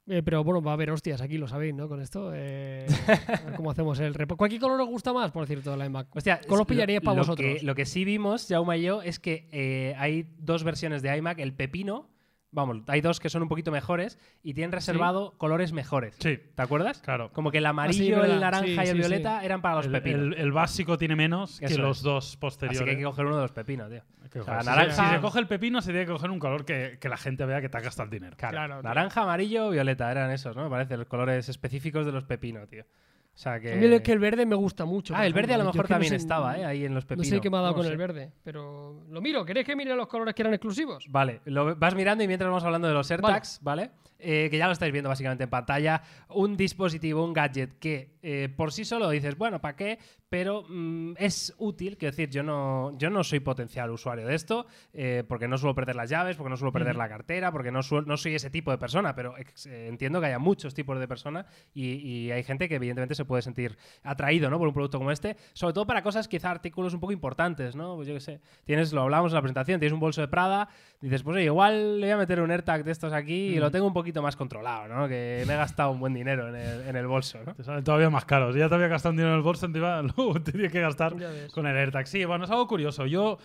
Eh, 0.07 0.23
pero 0.23 0.43
bueno, 0.43 0.61
va 0.63 0.71
a 0.71 0.73
haber 0.73 0.89
hostias 0.89 1.21
aquí, 1.21 1.37
lo 1.37 1.47
sabéis, 1.47 1.75
¿no? 1.75 1.87
Con 1.87 2.01
esto. 2.01 2.31
Eh, 2.33 2.87
a 3.27 3.41
ver 3.45 3.55
cómo 3.55 3.69
hacemos 3.71 3.99
el 3.99 4.13
repo. 4.15 4.35
¿Cualquier 4.35 4.59
color 4.59 4.81
os 4.81 4.87
gusta 4.89 5.13
más, 5.13 5.31
por 5.31 5.45
cierto, 5.45 5.73
el 5.75 5.85
iMac? 5.85 6.13
Hostia, 6.15 6.41
¿Cómo 6.47 6.57
lo 6.57 6.61
es- 6.63 6.67
pillaríais 6.67 7.01
para 7.03 7.19
vosotros? 7.19 7.59
Que, 7.59 7.63
lo 7.65 7.75
que 7.75 7.85
sí 7.85 8.03
vimos, 8.03 8.47
Jaume 8.49 8.79
y 8.79 8.81
yo, 8.83 9.01
es 9.03 9.19
que 9.19 9.47
eh, 9.51 9.93
hay 9.97 10.27
dos 10.39 10.63
versiones 10.63 11.01
de 11.03 11.15
iMac. 11.15 11.37
El 11.39 11.53
pepino, 11.53 12.09
vamos, 12.51 12.77
hay 12.87 13.01
dos 13.01 13.19
que 13.19 13.29
son 13.29 13.41
un 13.41 13.47
poquito 13.49 13.71
mejores 13.71 14.19
y 14.43 14.53
tienen 14.53 14.71
reservado 14.71 15.33
colores 15.37 15.71
mejores. 15.71 16.15
Sí, 16.19 16.37
¿Te 16.55 16.61
acuerdas? 16.61 16.99
claro. 17.01 17.31
Como 17.31 17.49
que 17.51 17.59
el 17.59 17.65
amarillo, 17.65 18.17
verdad. 18.17 18.35
el 18.35 18.41
naranja 18.41 18.65
Sí, 18.65 18.71
y 18.75 18.79
el 18.79 18.87
sí, 18.87 18.93
violeta 18.93 19.43
eran 19.43 19.61
para 19.61 19.75
los 19.75 19.85
El, 19.85 19.91
pepinos. 19.93 20.19
el- 20.19 20.33
el 20.35 20.51
básico 20.51 20.97
tiene 20.97 21.15
menos 21.15 21.59
que 21.59 21.65
Eso 21.65 21.81
los 21.81 21.97
es. 21.97 22.03
dos 22.03 22.37
posteriores. 22.37 22.79
Así 22.79 22.85
que 22.85 22.91
hay 22.91 22.97
que 22.97 23.03
coger 23.03 23.25
uno 23.25 23.35
de 23.37 23.41
los 23.43 23.51
pepinos, 23.51 23.89
tío. 23.89 24.03
Que 24.31 24.39
o 24.39 24.43
sea, 24.45 24.61
naranja- 24.61 24.91
se- 24.91 25.01
Si 25.03 25.09
se 25.15 25.21
coge 25.21 25.39
el 25.39 25.47
pepino, 25.47 25.81
se 25.81 25.91
tiene 25.91 26.05
que 26.05 26.11
coger 26.13 26.29
un 26.29 26.39
color 26.39 26.63
que, 26.65 26.97
que 27.01 27.09
la 27.09 27.17
gente 27.17 27.45
vea 27.45 27.59
que 27.61 27.67
te 27.69 27.77
ha 27.77 27.81
gastado 27.81 28.05
el 28.05 28.11
dinero. 28.11 28.35
Claro, 28.37 28.55
Claro, 28.55 28.81
naranja, 28.81 29.23
amarillo, 29.23 29.69
violeta, 29.71 30.09
eran 30.11 30.31
esos, 30.31 30.55
¿no? 30.55 30.63
Me 30.63 30.69
parece, 30.69 30.95
los 30.97 31.07
colores 31.07 31.49
específicos 31.49 32.05
de 32.05 32.11
los 32.13 32.23
pepinos, 32.23 32.67
tío. 32.69 32.85
O 33.33 33.37
sea 33.41 33.59
que... 33.59 33.73
A 33.73 33.75
mí 33.77 33.85
es 33.85 34.01
que 34.01 34.11
el 34.11 34.19
verde 34.19 34.45
me 34.45 34.55
gusta 34.55 34.85
mucho. 34.85 35.15
Ah, 35.15 35.25
el 35.25 35.33
verde 35.33 35.53
a 35.53 35.57
lo 35.57 35.63
mejor 35.65 35.83
no 35.83 35.87
también 35.87 36.09
sé- 36.11 36.15
estaba, 36.17 36.57
¿eh? 36.57 36.65
Ahí 36.65 36.85
en 36.85 36.93
los 36.93 37.05
No 37.05 37.07
pepinos. 37.07 37.27
sé 37.27 37.39
qué 37.41 37.49
me 37.49 37.57
ha 37.57 37.61
dado 37.61 37.71
No 37.71 37.77
con 37.77 37.85
sé. 37.85 37.91
el 37.91 37.97
verde, 37.97 38.31
pero 38.43 39.03
lo 39.09 39.21
miro. 39.21 39.45
¿Queréis 39.45 39.65
que 39.65 39.75
mire 39.75 39.95
los 39.95 40.07
colores 40.07 40.35
que 40.35 40.41
eran 40.41 40.53
exclusivos? 40.53 41.05
Vale, 41.09 41.41
lo 41.45 41.75
vas 41.75 41.95
mirando 41.95 42.23
y 42.23 42.27
mientras 42.27 42.49
vamos 42.49 42.63
hablando 42.63 42.87
de 42.87 42.93
los 42.93 43.09
AirTags, 43.09 43.59
¿vale? 43.63 43.91
Eh, 44.19 44.49
que 44.51 44.57
ya 44.57 44.67
lo 44.67 44.73
estáis 44.73 44.91
viendo 44.91 45.09
básicamente 45.09 45.45
en 45.45 45.49
pantalla. 45.49 46.03
Un 46.29 46.55
dispositivo, 46.55 47.23
un 47.25 47.33
gadget 47.33 47.79
que 47.79 48.11
eh, 48.21 48.49
por 48.55 48.71
sí 48.71 48.85
solo 48.85 49.09
dices, 49.09 49.35
bueno, 49.37 49.59
¿para 49.59 49.75
qué? 49.75 49.97
Pero 50.31 50.63
mm, 50.69 51.15
es 51.17 51.53
útil, 51.57 51.97
quiero 51.97 52.11
decir, 52.13 52.29
yo 52.29 52.41
no, 52.41 52.97
yo 52.97 53.09
no 53.09 53.21
soy 53.21 53.41
potencial 53.41 53.91
usuario 53.91 54.25
de 54.25 54.33
esto, 54.35 54.65
eh, 54.93 55.25
porque 55.27 55.49
no 55.49 55.57
suelo 55.57 55.75
perder 55.75 55.97
las 55.97 56.09
llaves, 56.09 56.37
porque 56.37 56.49
no 56.49 56.55
suelo 56.55 56.71
perder 56.71 56.95
la 56.95 57.09
cartera, 57.09 57.51
porque 57.51 57.69
no, 57.69 57.79
suel- 57.79 58.05
no 58.05 58.15
soy 58.15 58.35
ese 58.35 58.49
tipo 58.49 58.71
de 58.71 58.77
persona, 58.77 59.13
pero 59.13 59.35
eh, 59.37 59.87
entiendo 59.89 60.21
que 60.21 60.27
haya 60.27 60.39
muchos 60.39 60.73
tipos 60.73 60.97
de 60.97 61.05
personas 61.05 61.45
y, 61.73 61.95
y 61.95 62.31
hay 62.31 62.43
gente 62.43 62.69
que 62.69 62.75
evidentemente 62.75 63.13
se 63.13 63.25
puede 63.25 63.41
sentir 63.41 63.77
atraído 64.03 64.49
¿no? 64.49 64.57
por 64.57 64.69
un 64.69 64.73
producto 64.73 64.99
como 64.99 65.11
este, 65.11 65.35
sobre 65.51 65.73
todo 65.73 65.85
para 65.85 66.01
cosas, 66.01 66.29
quizá 66.29 66.49
artículos 66.49 66.93
un 66.93 67.01
poco 67.01 67.11
importantes, 67.11 67.75
¿no? 67.75 67.97
Pues 67.97 68.07
yo 68.07 68.13
qué 68.13 68.21
sé, 68.21 68.39
tienes, 68.63 68.93
lo 68.93 69.01
hablábamos 69.01 69.33
en 69.33 69.35
la 69.35 69.41
presentación, 69.41 69.81
tienes 69.81 69.93
un 69.93 69.99
bolso 69.99 70.21
de 70.21 70.29
Prada, 70.29 70.69
dices, 71.01 71.23
pues 71.23 71.35
oye, 71.35 71.43
igual 71.47 71.99
le 71.99 72.05
voy 72.07 72.13
a 72.13 72.17
meter 72.17 72.39
un 72.39 72.51
AirTag 72.51 72.85
de 72.85 72.91
estos 72.93 73.11
aquí 73.11 73.33
y 73.55 73.59
lo 73.59 73.69
tengo 73.69 73.85
un 73.85 73.93
poquito 73.93 74.21
más 74.21 74.37
controlado, 74.37 74.87
¿no? 74.87 75.09
Que 75.09 75.43
me 75.45 75.55
he 75.55 75.57
gastado 75.57 75.91
un 75.91 75.99
buen 75.99 76.13
dinero 76.13 76.47
en 76.47 76.55
el, 76.55 76.87
en 76.87 76.95
el 76.95 77.05
bolso, 77.07 77.37
¿no? 77.45 77.53
Te 77.53 77.65
salen 77.65 77.83
todavía 77.83 78.09
más 78.09 78.23
caros. 78.23 78.55
Ya 78.55 78.69
te 78.69 78.75
había 78.75 78.87
gastado 78.87 79.11
un 79.11 79.17
dinero 79.17 79.33
en 79.33 79.37
el 79.39 79.43
bolso, 79.43 79.65
encima 79.65 80.01
luego 80.25 80.41
te 80.41 80.51
tienes 80.51 80.71
que 80.71 80.81
gastar 80.81 81.13
con 81.53 81.67
el 81.67 81.77
AirTag. 81.77 82.07
Sí, 82.07 82.25
bueno, 82.25 82.45
es 82.45 82.51
algo 82.51 82.67
curioso. 82.67 83.05
Yo 83.05 83.37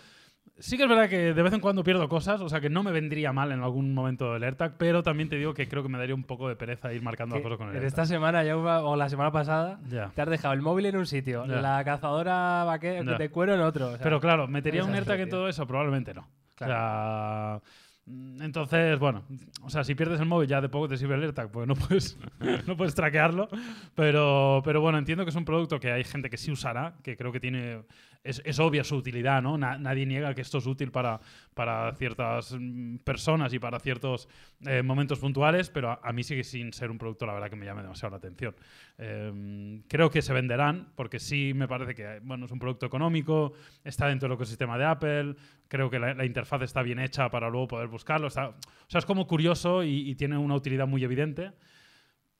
sí 0.59 0.77
que 0.77 0.83
es 0.83 0.89
verdad 0.89 1.09
que 1.09 1.33
de 1.33 1.41
vez 1.43 1.53
en 1.53 1.59
cuando 1.59 1.83
pierdo 1.83 2.07
cosas, 2.09 2.41
o 2.41 2.49
sea 2.49 2.59
que 2.61 2.69
no 2.69 2.81
me 2.81 2.91
vendría 2.91 3.31
mal 3.33 3.51
en 3.51 3.61
algún 3.61 3.93
momento 3.93 4.35
el 4.35 4.43
AirTag, 4.43 4.73
pero 4.77 5.03
también 5.03 5.29
te 5.29 5.35
digo 5.35 5.53
que 5.53 5.67
creo 5.67 5.83
que 5.83 5.89
me 5.89 5.97
daría 5.97 6.15
un 6.15 6.23
poco 6.23 6.47
de 6.49 6.55
pereza 6.55 6.91
ir 6.93 7.01
marcando 7.01 7.35
las 7.35 7.43
cosas 7.43 7.57
con 7.57 7.67
el 7.67 7.75
en 7.75 7.81
AirTag. 7.83 7.87
esta 7.87 8.05
semana 8.05 8.43
ya, 8.43 8.55
o 8.57 8.95
la 8.95 9.09
semana 9.09 9.31
pasada 9.31 9.79
Ya. 9.89 10.09
te 10.15 10.21
has 10.21 10.29
dejado 10.29 10.53
el 10.53 10.61
móvil 10.61 10.85
en 10.87 10.97
un 10.97 11.05
sitio, 11.05 11.45
Ya. 11.45 11.61
la 11.61 11.83
cazadora 11.83 12.63
vaque- 12.63 13.03
Ya. 13.05 13.17
de 13.17 13.29
cuero 13.29 13.53
en 13.53 13.61
otro. 13.61 13.87
o 13.87 13.91
sea, 13.91 13.99
Pero 14.01 14.19
claro, 14.19 14.47
¿metería 14.47 14.83
un 14.83 14.93
AirTag 14.95 15.19
en 15.21 15.29
todo 15.29 15.47
eso? 15.47 15.67
Probablemente 15.67 16.13
no. 16.13 16.27
Claro. 16.55 16.73
O 16.73 17.61
sea. 17.61 17.61
Mm, 18.07 18.41
Entonces, 18.41 18.97
bueno, 18.99 19.23
o 19.63 19.69
sea, 19.69 19.83
si 19.83 19.95
pierdes 19.95 20.19
el 20.19 20.25
móvil 20.25 20.47
ya 20.49 20.61
de 20.61 20.69
poco 20.69 20.87
te 20.87 20.97
sirve 20.97 21.15
el 21.15 21.23
AirTag, 21.23 21.51
porque 21.51 21.67
no 21.67 21.75
puedes, 21.75 22.17
no 22.67 22.75
puedes 22.75 22.95
traquearlo. 22.95 23.47
Pero, 23.95 24.61
pero 24.65 24.81
bueno, 24.81 24.97
entiendo 24.97 25.23
que 25.23 25.29
es 25.29 25.35
un 25.35 25.45
producto 25.45 25.79
que 25.79 25.91
hay 25.91 26.03
gente 26.03 26.29
que 26.29 26.37
sí 26.37 26.51
usará, 26.51 26.95
que 27.03 27.15
creo 27.15 27.31
que 27.31 27.39
tiene. 27.39 27.83
Es, 28.29 28.59
obvia 28.59 28.83
su 28.83 28.95
utilidad, 28.97 29.41
¿no? 29.41 29.57
Na- 29.57 29.77
nadie 29.77 30.05
niega 30.05 30.33
que 30.33 30.41
esto 30.41 30.57
es 30.57 30.65
útil 30.65 30.91
para, 30.91 31.19
para 31.53 31.93
ciertas 31.93 32.55
mm, 32.59 32.97
personas 32.97 33.53
y 33.53 33.59
para 33.59 33.79
ciertos 33.79 34.27
eh, 34.65 34.83
momentos 34.83 35.19
puntuales, 35.19 35.69
pero 35.69 35.99
a, 36.03 36.11
mí 36.13 36.23
sigue 36.23 36.43
sin 36.43 36.73
ser 36.73 36.91
un 36.91 36.97
producto, 36.97 37.25
la 37.25 37.33
verdad, 37.33 37.49
que 37.49 37.55
me 37.55 37.65
llame 37.65 37.81
demasiado 37.83 38.11
la 38.11 38.17
atención. 38.17 38.55
Eh, 38.97 39.81
creo 39.87 40.09
que 40.09 40.21
se 40.21 40.33
venderán, 40.33 40.89
porque 40.95 41.19
sí 41.19 41.53
me 41.55 41.67
parece 41.67 41.95
que 41.95 42.19
bueno, 42.23 42.45
es 42.45 42.51
un 42.51 42.59
producto 42.59 42.85
económico, 42.85 43.53
está 43.83 44.07
dentro 44.07 44.27
del 44.27 44.35
ecosistema 44.35 44.77
de 44.77 44.85
Apple, 44.85 45.35
creo 45.67 45.89
que 45.89 45.99
la, 45.99 46.13
la 46.13 46.25
interfaz 46.25 46.61
está 46.63 46.81
bien 46.81 46.99
hecha 46.99 47.29
para 47.29 47.49
luego 47.49 47.67
poder 47.69 47.87
buscarlo. 47.87 48.27
está- 48.27 48.49
o 48.49 48.55
sea, 48.89 48.99
es 48.99 49.05
como 49.05 49.25
curioso 49.27 49.83
y, 49.83 50.09
y 50.09 50.15
tiene 50.15 50.37
una 50.37 50.55
utilidad 50.55 50.87
muy 50.87 51.03
evidente, 51.03 51.51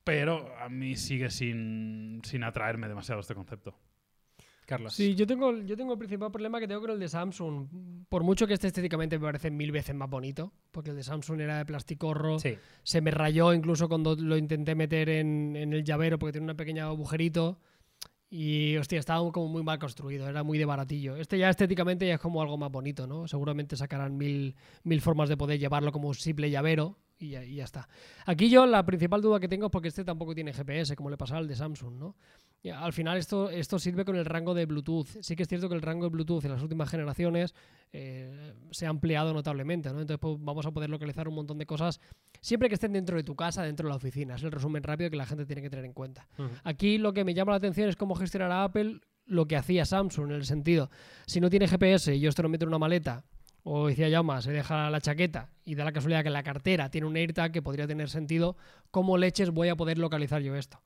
pero 0.04 0.54
a 0.60 0.70
mí 0.70 0.96
sigue 0.96 1.30
sin, 1.30 2.22
sin 2.24 2.44
atraerme 2.44 2.88
demasiado 2.88 3.22
este 3.22 3.36
concepto. 3.36 3.78
Carlos. 4.68 4.94
Sí, 4.94 5.16
yo 5.16 5.26
tengo, 5.26 5.52
yo 5.64 5.76
tengo 5.78 5.94
el 5.94 5.98
principal 5.98 6.30
problema 6.30 6.60
que 6.60 6.68
tengo 6.68 6.82
con 6.82 6.92
el 6.92 7.00
de 7.00 7.08
Samsung. 7.08 7.68
Por 8.10 8.24
mucho 8.24 8.46
que 8.46 8.54
este 8.54 8.68
estéticamente 8.68 9.18
me 9.18 9.26
parece 9.26 9.50
mil 9.50 9.72
veces 9.72 9.96
más 9.96 10.10
bonito, 10.10 10.52
porque 10.72 10.90
el 10.90 10.98
de 10.98 11.04
Samsung 11.04 11.40
era 11.40 11.58
de 11.58 11.66
plasticorro, 11.66 12.38
Sí. 12.38 12.56
se 12.84 13.00
me 13.02 13.10
rayó 13.12 13.54
incluso 13.54 13.88
cuando 13.88 14.16
lo 14.16 14.36
intenté 14.38 14.76
meter 14.76 15.08
en, 15.10 15.56
en 15.56 15.72
el 15.72 15.84
llavero 15.86 16.20
porque 16.20 16.34
tiene 16.34 16.52
un 16.52 16.58
pequeño 16.58 16.86
agujerito. 16.86 17.58
Y 18.30 18.76
hostia, 18.76 19.00
estaba 19.00 19.32
como 19.32 19.48
muy 19.48 19.64
mal 19.64 19.80
construido, 19.80 20.28
era 20.28 20.44
muy 20.44 20.58
de 20.58 20.66
baratillo. 20.66 21.16
Este 21.16 21.38
ya 21.38 21.50
estéticamente 21.50 22.06
ya 22.06 22.16
es 22.16 22.20
como 22.20 22.42
algo 22.42 22.58
más 22.58 22.70
bonito, 22.70 23.08
¿no? 23.08 23.26
Seguramente 23.26 23.78
sacarán 23.78 24.18
mil, 24.18 24.54
mil 24.84 25.00
formas 25.00 25.30
de 25.30 25.38
poder 25.38 25.60
llevarlo 25.60 25.94
como 25.94 26.10
un 26.10 26.16
simple 26.16 26.50
llavero 26.52 26.98
y 27.20 27.30
ya, 27.30 27.44
y 27.44 27.56
ya 27.56 27.64
está. 27.64 27.88
Aquí 28.26 28.50
yo 28.50 28.66
la 28.66 28.86
principal 28.86 29.22
duda 29.22 29.40
que 29.40 29.48
tengo 29.48 29.66
es 29.68 29.72
porque 29.72 29.88
este 29.88 30.04
tampoco 30.04 30.36
tiene 30.36 30.54
GPS, 30.54 30.96
como 30.96 31.10
le 31.10 31.18
pasaba 31.18 31.40
al 31.40 31.48
de 31.48 31.56
Samsung, 31.56 31.98
¿no? 31.98 32.16
Y 32.62 32.70
al 32.70 32.92
final 32.92 33.18
esto, 33.18 33.50
esto 33.50 33.80
sirve 33.80 34.04
con 34.04 34.16
el 34.16 34.26
rango 34.26 34.54
de 34.54 34.66
Bluetooth. 34.66 35.08
Sí 35.22 35.36
que 35.36 35.44
es 35.44 35.50
cierto 35.50 35.70
que 35.70 35.76
el 35.76 35.82
rango 35.82 36.06
de 36.06 36.10
Bluetooth 36.10 36.44
en 36.44 36.52
las 36.52 36.62
últimas 36.62 36.90
generaciones 36.90 37.54
eh, 37.94 38.54
se 38.72 38.86
ha 38.86 38.90
ampliado 38.90 39.34
notablemente, 39.34 39.90
¿no? 39.90 40.02
Entonces 40.02 40.20
pues, 40.20 40.38
vamos 40.40 40.66
a 40.66 40.72
poder 40.72 40.90
localizar 40.90 41.28
un 41.28 41.36
montón 41.36 41.58
de 41.58 41.66
cosas 41.66 42.00
siempre 42.42 42.68
que 42.68 42.76
estén 42.76 42.94
dentro 42.94 43.16
de 43.16 43.24
tu 43.24 43.36
casa, 43.36 43.64
dentro 43.64 43.88
de 43.88 43.92
la 43.92 43.98
oficina. 43.98 44.36
Es 44.36 44.44
el 44.44 44.52
resumen 44.52 44.84
rápido 44.84 45.10
que 45.10 45.18
la 45.18 45.26
gente 45.26 45.46
tiene 45.46 45.62
que 45.62 45.70
tener 45.70 45.86
en 45.86 45.94
cuenta. 45.94 46.28
Aquí 46.64 46.98
lo 46.98 47.14
que 47.14 47.24
me 47.24 47.34
llama 47.34 47.52
la 47.52 47.58
atención 47.58 47.90
es 47.90 47.96
cómo 47.96 48.16
gestionará 48.16 48.64
Apple 48.64 49.02
lo 49.26 49.46
que 49.46 49.56
hacía 49.56 49.86
Samsung, 49.86 50.32
en 50.32 50.36
el 50.36 50.46
sentido, 50.46 50.90
si 51.26 51.42
no 51.42 51.50
tiene 51.50 51.68
GPS 51.68 52.16
y 52.16 52.20
yo 52.22 52.30
esto 52.30 52.44
lo 52.44 52.50
meto 52.50 52.64
en 52.64 52.70
una 52.70 52.80
maleta 52.80 53.26
o 53.70 53.88
decía 53.88 54.10
Jaume, 54.10 54.42
se 54.42 54.52
deja 54.52 54.90
la 54.90 55.02
chaqueta 55.02 55.50
y 55.66 55.76
da 55.76 55.84
la 55.84 55.92
casualidad 55.92 56.24
que 56.24 56.30
la 56.30 56.42
cartera 56.42 56.90
tiene 56.90 57.06
un 57.06 57.18
AirTag 57.18 57.52
que 57.52 57.62
podría 57.62 57.86
tener 57.86 58.10
sentido, 58.10 58.56
¿cómo 58.92 59.18
leches 59.18 59.50
voy 59.50 59.68
a 59.68 59.76
poder 59.76 59.98
localizar 59.98 60.42
yo 60.42 60.56
esto? 60.56 60.80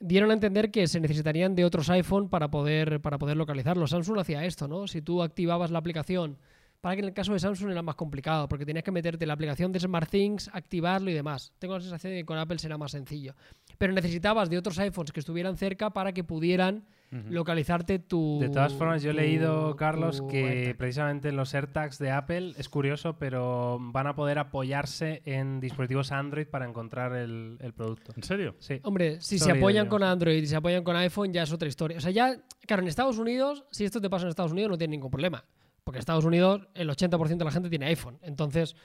Dieron 0.00 0.30
a 0.30 0.34
entender 0.34 0.72
que 0.72 0.88
se 0.88 0.98
necesitarían 0.98 1.54
de 1.54 1.64
otros 1.64 1.88
iPhone 1.88 2.28
para 2.28 2.50
poder, 2.50 3.00
para 3.00 3.18
poder 3.18 3.36
localizarlo. 3.36 3.86
Samsung 3.86 4.18
hacía 4.18 4.44
esto, 4.44 4.66
¿no? 4.66 4.88
Si 4.88 5.02
tú 5.02 5.22
activabas 5.22 5.70
la 5.70 5.78
aplicación, 5.78 6.38
para 6.80 6.96
que 6.96 7.02
en 7.02 7.08
el 7.08 7.14
caso 7.14 7.32
de 7.32 7.38
Samsung 7.38 7.70
era 7.70 7.82
más 7.82 7.94
complicado, 7.94 8.48
porque 8.48 8.66
tenías 8.66 8.82
que 8.82 8.90
meterte 8.90 9.24
la 9.24 9.34
aplicación 9.34 9.70
de 9.70 9.78
SmartThings, 9.78 10.50
activarlo 10.52 11.10
y 11.10 11.14
demás. 11.14 11.52
Tengo 11.60 11.74
la 11.74 11.80
sensación 11.80 12.14
de 12.14 12.20
que 12.20 12.24
con 12.24 12.38
Apple 12.38 12.58
será 12.58 12.76
más 12.76 12.90
sencillo. 12.90 13.36
Pero 13.78 13.92
necesitabas 13.92 14.50
de 14.50 14.58
otros 14.58 14.78
iPhones 14.80 15.12
que 15.12 15.20
estuvieran 15.20 15.56
cerca 15.56 15.90
para 15.90 16.12
que 16.12 16.24
pudieran 16.24 16.86
localizarte 17.10 17.98
tu. 17.98 18.38
De 18.40 18.48
todas 18.48 18.72
formas, 18.74 19.02
yo 19.02 19.10
he 19.10 19.14
leído, 19.14 19.74
Carlos, 19.76 20.22
que 20.30 20.44
AirTag. 20.44 20.76
precisamente 20.76 21.28
en 21.28 21.36
los 21.36 21.54
AirTags 21.54 21.98
de 21.98 22.10
Apple 22.10 22.54
es 22.56 22.68
curioso, 22.68 23.18
pero 23.18 23.78
van 23.80 24.06
a 24.06 24.14
poder 24.14 24.38
apoyarse 24.38 25.22
en 25.24 25.60
dispositivos 25.60 26.12
Android 26.12 26.46
para 26.46 26.66
encontrar 26.66 27.16
el, 27.16 27.58
el 27.60 27.72
producto. 27.72 28.12
¿En 28.16 28.22
serio? 28.22 28.54
Sí. 28.58 28.80
Hombre, 28.84 29.20
si 29.20 29.38
se 29.38 29.50
apoyan 29.50 29.88
con 29.88 30.02
Android 30.02 30.42
y 30.42 30.46
se 30.46 30.56
apoyan 30.56 30.84
con 30.84 30.96
iPhone, 30.96 31.32
ya 31.32 31.42
es 31.42 31.52
otra 31.52 31.68
historia. 31.68 31.98
O 31.98 32.00
sea, 32.00 32.12
ya, 32.12 32.36
claro, 32.66 32.82
en 32.82 32.88
Estados 32.88 33.18
Unidos, 33.18 33.64
si 33.70 33.84
esto 33.84 34.00
te 34.00 34.08
pasa 34.08 34.24
en 34.24 34.30
Estados 34.30 34.52
Unidos, 34.52 34.70
no 34.70 34.78
tiene 34.78 34.92
ningún 34.92 35.10
problema. 35.10 35.44
Porque 35.82 35.98
en 35.98 36.00
Estados 36.00 36.24
Unidos 36.24 36.68
el 36.74 36.88
80% 36.88 37.36
de 37.36 37.44
la 37.44 37.50
gente 37.50 37.70
tiene 37.70 37.86
iPhone. 37.86 38.18
Entonces, 38.22 38.76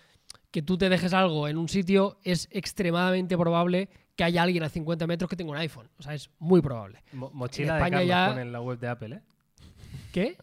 que 0.52 0.62
tú 0.62 0.78
te 0.78 0.90
dejes 0.90 1.14
algo 1.14 1.48
en 1.48 1.58
un 1.58 1.70
sitio 1.70 2.18
es 2.24 2.48
extremadamente 2.52 3.38
probable 3.38 3.90
que 4.16 4.24
haya 4.24 4.44
alguien 4.44 4.64
a 4.64 4.70
50 4.70 5.06
metros 5.08 5.30
que 5.30 5.36
tenga 5.36 5.52
un 5.52 5.58
iPhone. 5.58 5.90
O 6.00 6.04
sea, 6.04 6.14
es 6.14 6.30
muy 6.40 6.62
probable. 6.62 7.04
Mo- 7.14 7.32
mochila 7.34 7.74
de 7.76 7.80
España 7.80 7.98
Carlos 7.98 8.08
ya- 8.10 8.28
pone 8.30 8.42
en 8.42 8.52
la 8.52 8.62
web 8.62 8.80
de 8.80 8.88
Apple, 8.88 9.16
¿eh? 9.16 9.22
¿Qué? 10.14 10.38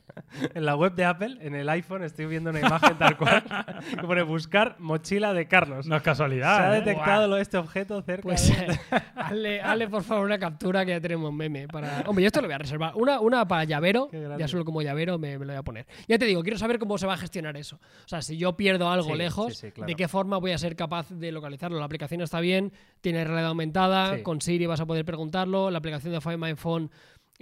En 0.54 0.64
la 0.64 0.76
web 0.76 0.94
de 0.94 1.04
Apple, 1.04 1.36
en 1.40 1.54
el 1.54 1.68
iPhone, 1.68 2.02
estoy 2.02 2.26
viendo 2.26 2.50
una 2.50 2.60
imagen 2.60 2.96
tal 2.98 3.16
cual 3.16 3.42
que 4.00 4.06
pone 4.06 4.22
buscar 4.22 4.76
mochila 4.78 5.32
de 5.34 5.46
Carlos. 5.46 5.86
No 5.86 5.96
es 5.96 6.02
Se 6.02 6.04
casualidad. 6.04 6.70
ha 6.70 6.76
¿eh? 6.76 6.80
detectado 6.80 7.36
este 7.38 7.56
objeto 7.58 8.00
cerca 8.02 8.22
Pues 8.22 8.48
de... 8.48 8.72
eh, 8.74 8.80
hazle, 9.16 9.60
hazle, 9.60 9.88
por 9.88 10.02
favor 10.02 10.24
una 10.26 10.38
captura 10.38 10.84
que 10.84 10.92
ya 10.92 11.00
tenemos 11.00 11.32
meme. 11.32 11.68
Para... 11.68 12.02
Hombre, 12.06 12.22
yo 12.22 12.26
esto 12.28 12.40
lo 12.40 12.48
voy 12.48 12.54
a 12.54 12.58
reservar. 12.58 12.92
Una, 12.96 13.20
una 13.20 13.46
para 13.46 13.64
llavero, 13.64 14.08
ya 14.38 14.48
solo 14.48 14.64
como 14.64 14.82
llavero 14.82 15.18
me, 15.18 15.38
me 15.38 15.44
lo 15.46 15.52
voy 15.52 15.58
a 15.58 15.62
poner. 15.62 15.86
Ya 16.08 16.18
te 16.18 16.24
digo, 16.26 16.42
quiero 16.42 16.58
saber 16.58 16.78
cómo 16.78 16.98
se 16.98 17.06
va 17.06 17.14
a 17.14 17.18
gestionar 17.18 17.56
eso. 17.56 17.76
O 17.76 18.08
sea, 18.08 18.22
si 18.22 18.36
yo 18.36 18.56
pierdo 18.56 18.90
algo 18.90 19.12
Sí, 19.12 19.18
lejos, 19.18 19.54
sí, 19.54 19.66
sí, 19.66 19.72
claro. 19.72 19.88
¿de 19.88 19.94
qué 19.94 20.08
forma 20.08 20.38
voy 20.38 20.52
a 20.52 20.58
ser 20.58 20.76
capaz 20.76 21.10
de 21.10 21.32
localizarlo? 21.32 21.78
La 21.78 21.84
aplicación 21.84 22.20
está 22.20 22.40
bien, 22.40 22.72
tiene 23.00 23.24
realidad 23.24 23.48
aumentada, 23.50 24.22
con 24.22 24.40
Siri 24.40 24.66
vas 24.66 24.80
a 24.80 24.86
poder 24.86 25.04
preguntarlo, 25.04 25.70
la 25.70 25.78
aplicación 25.78 26.12
de 26.12 26.20
Find 26.20 26.38
My 26.38 26.54
Phone 26.54 26.90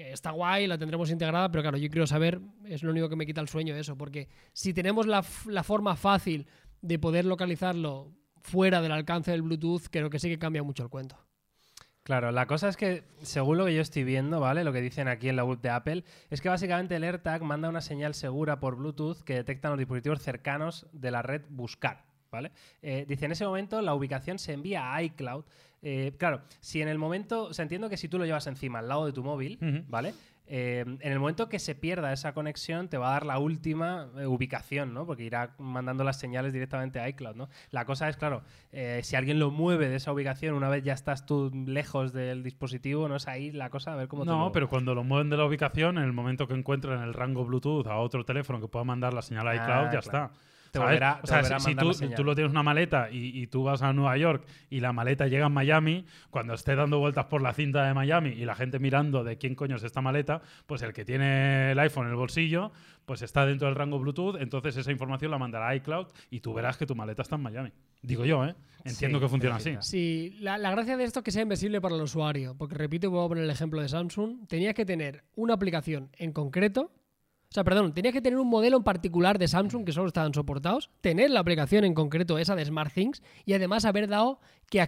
está 0.01 0.31
guay, 0.31 0.67
la 0.67 0.79
tendremos 0.79 1.11
integrada, 1.11 1.51
pero 1.51 1.63
claro, 1.63 1.79
yo 1.79 1.89
quiero 1.89 2.07
saber, 2.07 2.41
es 2.65 2.83
lo 2.83 2.91
único 2.91 3.09
que 3.09 3.17
me 3.17 3.27
quita 3.27 3.41
el 3.41 3.49
sueño 3.49 3.75
eso, 3.75 3.97
porque 3.97 4.29
si 4.53 4.75
tenemos 4.75 5.07
la, 5.07 5.25
la 5.47 5.63
forma 5.63 5.97
fácil 5.97 6.47
de 6.83 6.99
poder 6.99 7.25
localizarlo 7.25 8.13
fuera 8.43 8.81
del 8.81 8.93
alcance 8.93 9.31
del 9.31 9.43
Bluetooth, 9.43 9.89
creo 9.91 10.11
que 10.11 10.19
sí 10.19 10.29
que 10.29 10.39
cambia 10.39 10.63
mucho 10.63 10.83
el 10.83 10.89
cuento. 10.89 11.19
Claro, 12.03 12.33
la 12.33 12.47
cosa 12.47 12.69
es 12.69 12.77
que, 12.77 13.05
según 13.23 13.59
lo 13.59 13.67
que 13.67 13.75
yo 13.75 13.83
estoy 13.83 14.05
viendo, 14.05 14.41
¿vale? 14.41 14.65
Lo 14.65 14.73
que 14.73 14.81
dicen 14.81 15.07
aquí 15.07 15.29
en 15.29 15.37
la 15.37 15.45
web 15.45 15.61
de 15.61 15.69
Apple, 15.69 16.05
es 16.31 16.41
que 16.41 16.49
básicamente 16.49 16.97
el 16.97 17.05
AirTag 17.05 17.43
manda 17.43 17.69
una 17.69 17.83
señal 17.83 18.15
segura 18.15 18.59
por 18.59 18.77
Bluetooth 18.77 19.23
que 19.23 19.35
detecta 19.35 19.69
los 19.69 19.79
dispositivos 19.79 20.23
cercanos 20.23 20.87
de 20.93 21.11
la 21.11 21.23
red 21.23 21.43
Buscar, 21.51 22.05
¿vale? 22.33 22.53
Eh, 22.81 23.05
dice, 23.07 23.27
en 23.27 23.33
ese 23.33 23.45
momento 23.45 23.83
la 23.83 23.95
ubicación 23.95 24.39
se 24.39 24.55
envía 24.55 24.95
a 24.95 25.03
iCloud. 25.03 25.45
Eh, 25.83 26.13
claro, 26.19 26.43
si 26.61 26.83
en 26.83 26.89
el 26.89 26.99
momento, 26.99 27.45
o 27.45 27.55
sea, 27.55 27.63
entiendo 27.63 27.89
que 27.89 27.97
si 27.97 28.09
tú 28.09 28.19
lo 28.19 28.27
llevas 28.27 28.47
encima, 28.47 28.81
al 28.81 28.89
lado 28.89 29.07
de 29.07 29.13
tu 29.13 29.23
móvil. 29.25 29.59
¿vale? 29.89 30.15
Eh, 30.53 30.81
en 30.85 31.13
el 31.13 31.21
momento 31.21 31.49
que 31.49 31.61
se 31.61 31.77
pierda 31.77 32.13
esa 32.13 32.35
conexión, 32.35 32.89
te 32.89 32.99
va 32.99 33.11
a 33.11 33.13
dar 33.13 33.25
la 33.25 33.39
última 33.39 34.09
eh, 34.19 34.27
ubicación, 34.27 34.93
¿no? 34.93 35.07
Porque 35.07 35.23
irá 35.23 35.55
mandando 35.59 36.03
las 36.03 36.19
señales 36.19 36.53
directamente 36.53 36.99
a 36.99 37.09
iCloud, 37.09 37.37
¿no? 37.37 37.49
La 37.71 37.85
cosa 37.85 38.09
es, 38.09 38.17
claro, 38.17 38.43
eh, 38.73 38.99
si 39.05 39.15
alguien 39.15 39.39
lo 39.39 39.53
mueve 39.53 39.89
de 39.89 39.95
esa 39.95 40.13
ubicación, 40.13 40.57
una 40.57 40.69
vez 40.69 40.83
ya 40.83 40.93
estás 40.93 41.25
tú 41.25 41.53
lejos 41.67 42.13
del 42.13 42.43
dispositivo, 42.43 43.07
no 43.09 43.15
es 43.15 43.29
ahí 43.29 43.53
la 43.53 43.71
cosa, 43.71 43.93
a 43.93 43.97
ver 43.97 44.09
cómo 44.09 44.25
No, 44.25 44.51
pero 44.51 44.69
cuando 44.69 44.93
lo 44.93 45.05
mueven 45.05 45.31
de 45.31 45.37
la 45.37 45.45
ubicación, 45.45 45.99
en 45.99 46.05
el 46.05 46.13
momento 46.13 46.49
que 46.49 46.55
encuentran 46.55 47.01
el 47.05 47.15
rango 47.15 47.45
Bluetooth 47.45 47.87
a 47.87 47.99
otro 47.99 48.25
teléfono 48.25 48.61
que 48.61 48.67
pueda 48.67 48.85
mandar 48.85 49.15
la 49.15 49.23
señal 49.23 49.47
a 49.47 49.53
Ah, 49.53 49.55
iCloud, 49.55 49.85
ya 49.93 50.01
claro. 50.01 50.01
está. 50.01 50.31
Te 50.71 50.79
¿Sabes? 50.79 51.01
volverá- 51.01 51.19
o 51.19 51.21
te 51.23 51.27
sea, 51.29 51.37
volverá 51.39 51.57
a 51.57 51.61
si, 51.61 51.75
tú, 51.75 52.15
tú 52.17 52.25
lo 52.25 52.35
tienes 52.35 52.51
una 52.53 52.63
maleta 52.63 53.11
y, 53.11 53.41
y 53.43 53.47
tú 53.49 53.65
vas 53.65 53.83
a 53.83 53.93
Nueva 53.93 54.17
York 54.17 54.45
y 54.71 54.81
la 54.81 54.93
maleta 54.93 55.27
llega 55.27 55.47
a 55.47 55.49
Miami, 55.49 56.05
cuando 56.31 56.55
esté 56.55 56.77
dando 56.77 56.99
vueltas 57.01 57.25
por 57.27 57.43
la 57.43 57.53
cinta 57.53 57.85
de 57.87 57.95
Miami 57.95 58.31
y 58.31 58.45
la 58.45 58.55
gente 58.55 58.79
mirando 58.79 59.25
de 59.25 59.37
quién 59.39 59.55
coño 59.55 59.77
es 59.77 59.83
esta 59.83 60.01
maleta, 60.01 60.43
pues 60.67 60.83
el 60.83 60.93
que 60.93 61.05
tiene 61.05 61.73
el 61.73 61.79
iPhone 61.81 62.05
en 62.07 62.11
el 62.11 62.17
bolsillo, 62.17 62.71
pues 63.05 63.23
está 63.23 63.45
dentro 63.47 63.67
del 63.67 63.75
rango 63.75 63.99
Bluetooth, 63.99 64.37
entonces 64.41 64.77
esa 64.77 64.93
información 64.93 65.31
la 65.33 65.39
mandará 65.39 65.69
a 65.69 65.75
iCloud 65.75 66.07
y 66.31 66.41
tú 66.41 66.55
verás 66.55 66.77
que 66.77 66.87
tu 66.87 66.95
maleta 66.95 67.23
está 67.23 67.35
en 67.37 67.43
Miami. 67.43 67.73
Digo 68.03 68.25
yo, 68.25 68.45
¿eh? 68.45 68.55
Entiendo 68.85 69.19
Sí, 69.19 69.25
que 69.25 69.29
funciona 69.29 69.57
así. 69.57 69.77
Sí, 69.81 70.37
la, 70.41 70.57
la 70.57 70.71
gracia 70.71 70.97
de 70.97 71.05
esto 71.05 71.19
es 71.21 71.25
que 71.25 71.31
sea 71.33 71.43
invisible 71.43 71.81
para 71.81 71.97
el 71.97 72.03
usuario, 72.03 72.55
porque 72.57 72.77
repito, 72.77 73.09
y 73.09 73.11
vuelvo 73.11 73.27
a 73.27 73.29
poner 73.29 73.45
el 73.45 73.51
ejemplo 73.51 73.83
de 73.83 73.89
Samsung, 73.89 74.47
tenías 74.47 74.75
que 74.75 74.87
tener 74.87 75.25
una 75.35 75.55
aplicación 75.55 76.09
en 76.17 76.33
concreto, 76.33 76.93
o 77.51 77.53
sea, 77.53 77.65
perdón, 77.65 77.93
tenías 77.93 78.15
que 78.15 78.21
tener 78.23 78.39
un 78.39 78.49
modelo 78.49 78.77
en 78.77 78.85
particular 78.85 79.37
de 79.37 79.49
Samsung 79.49 79.85
que 79.85 79.91
solo 79.91 80.07
estaban 80.07 80.33
soportados, 80.33 80.89
tener 81.01 81.31
la 81.31 81.41
aplicación 81.41 81.85
en 81.85 81.95
concreto 81.95 82.39
esa 82.39 82.55
de 82.55 82.65
SmartThings 82.65 83.25
y 83.45 83.55
además 83.55 83.85
haber 83.85 84.07
dado 84.07 84.39
que, 84.71 84.87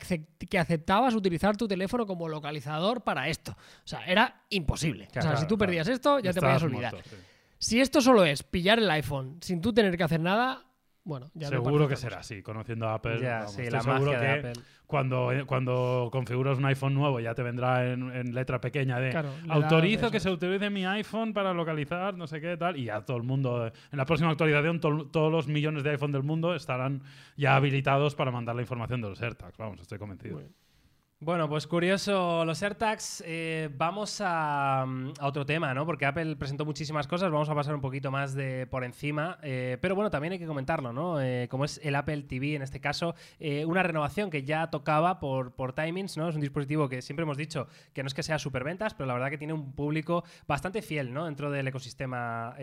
que 0.48 0.58
aceptabas 0.60 1.16
utilizar 1.16 1.56
tu 1.56 1.66
teléfono 1.66 2.06
como 2.06 2.28
localizador 2.28 3.02
para 3.02 3.28
esto. 3.28 3.50
O 3.50 3.86
sea, 3.88 4.04
era 4.06 4.42
imposible. 4.50 5.08
o 5.08 5.12
sea, 5.12 5.22
Claro, 5.22 5.36
si 5.38 5.42
tú 5.46 5.56
claro. 5.56 5.58
perdías 5.58 5.88
esto, 5.88 6.20
ya 6.20 6.32
te 6.32 6.38
podías 6.40 6.62
olvidar. 6.62 6.92
muerto, 6.92 7.10
sí. 7.10 7.16
Si 7.58 7.80
esto 7.80 8.00
solo 8.00 8.24
es 8.24 8.44
pillar 8.44 8.78
el 8.78 8.88
iPhone 8.92 9.38
sin 9.40 9.60
tú 9.60 9.72
tener 9.72 9.96
que 9.96 10.04
hacer 10.04 10.20
nada, 10.20 10.64
bueno, 11.02 11.32
ya 11.34 11.48
Seguro 11.48 11.88
que 11.88 11.96
será 11.96 12.20
así, 12.20 12.42
conociendo 12.42 12.86
a 12.88 12.94
Apple. 12.94 13.20
Ya, 13.20 13.38
vamos, 13.38 13.54
sí, 13.54 13.68
la 13.70 13.80
seguro 13.80 14.12
de 14.12 14.18
que 14.18 14.26
Apple. 14.28 14.52
Cuando, 14.92 15.32
eh, 15.32 15.44
cuando 15.46 16.10
configuras 16.12 16.58
un 16.58 16.66
iPhone 16.66 16.92
nuevo 16.92 17.18
ya 17.18 17.34
te 17.34 17.42
vendrá 17.42 17.90
en, 17.90 18.14
en 18.14 18.34
letra 18.34 18.60
pequeña 18.60 19.00
de 19.00 19.08
Claro, 19.08 19.30
autorizo 19.48 20.10
que 20.10 20.20
se 20.20 20.30
utilice 20.30 20.68
mi 20.68 20.84
iPhone 20.84 21.32
para 21.32 21.54
localizar 21.54 22.14
no 22.14 22.26
sé 22.26 22.42
qué 22.42 22.58
tal 22.58 22.76
y 22.76 22.84
ya 22.84 23.00
todo 23.00 23.16
el 23.16 23.22
mundo 23.22 23.66
en 23.68 23.96
la 23.98 24.04
próxima 24.04 24.30
actualización 24.30 24.80
to- 24.80 25.06
todos 25.10 25.32
los 25.32 25.48
millones 25.48 25.82
de 25.82 25.90
iPhone 25.92 26.12
del 26.12 26.24
mundo 26.24 26.54
estarán 26.54 27.00
ya 27.38 27.56
habilitados 27.56 28.14
para 28.14 28.30
mandar 28.30 28.54
la 28.54 28.60
información 28.60 29.00
de 29.00 29.08
los 29.08 29.22
AirTags 29.22 29.56
vamos 29.56 29.80
estoy 29.80 29.98
convencido. 29.98 30.36
Bueno, 31.24 31.48
pues 31.48 31.68
curioso 31.68 32.44
los 32.44 32.60
AirTags. 32.64 33.22
Eh, 33.24 33.70
vamos 33.76 34.20
a, 34.20 34.84
otro 35.20 35.46
tema, 35.46 35.72
¿no? 35.72 35.86
Porque 35.86 36.04
Apple 36.04 36.34
presentó 36.34 36.64
muchísimas 36.64 37.06
cosas. 37.06 37.30
Vamos 37.30 37.48
a 37.48 37.54
pasar 37.54 37.76
un 37.76 37.80
poquito 37.80 38.10
más 38.10 38.34
de 38.34 38.66
por 38.66 38.82
encima. 38.82 39.38
eh, 39.40 39.78
pero 39.80 39.94
bueno, 39.94 40.10
también 40.10 40.32
hay 40.32 40.40
que 40.40 40.48
comentarlo, 40.48 40.92
¿no? 40.92 41.22
Eh, 41.22 41.46
como 41.48 41.64
es 41.64 41.80
el 41.84 41.94
Apple 41.94 42.24
TV 42.24 42.56
en 42.56 42.62
este 42.62 42.80
caso, 42.80 43.14
una 43.66 43.84
renovación 43.84 44.30
que 44.30 44.42
ya 44.42 44.68
tocaba 44.70 45.20
por, 45.20 45.54
por 45.54 45.74
timings, 45.74 46.16
¿no? 46.16 46.28
Es 46.28 46.34
un 46.34 46.40
dispositivo 46.40 46.88
que 46.88 47.00
siempre 47.02 47.22
hemos 47.22 47.36
dicho 47.36 47.68
que 47.92 48.02
no 48.02 48.08
es 48.08 48.14
que 48.14 48.24
sea 48.24 48.40
superventas, 48.40 48.94
pero 48.94 49.06
la 49.06 49.14
verdad 49.14 49.30
que 49.30 49.38
tiene 49.38 49.52
un 49.52 49.74
público 49.74 50.24
bastante 50.48 50.82
fiel, 50.82 51.14
¿no? 51.14 51.26
Dentro 51.26 51.52
del 51.52 51.68
ecosistema 51.68 52.56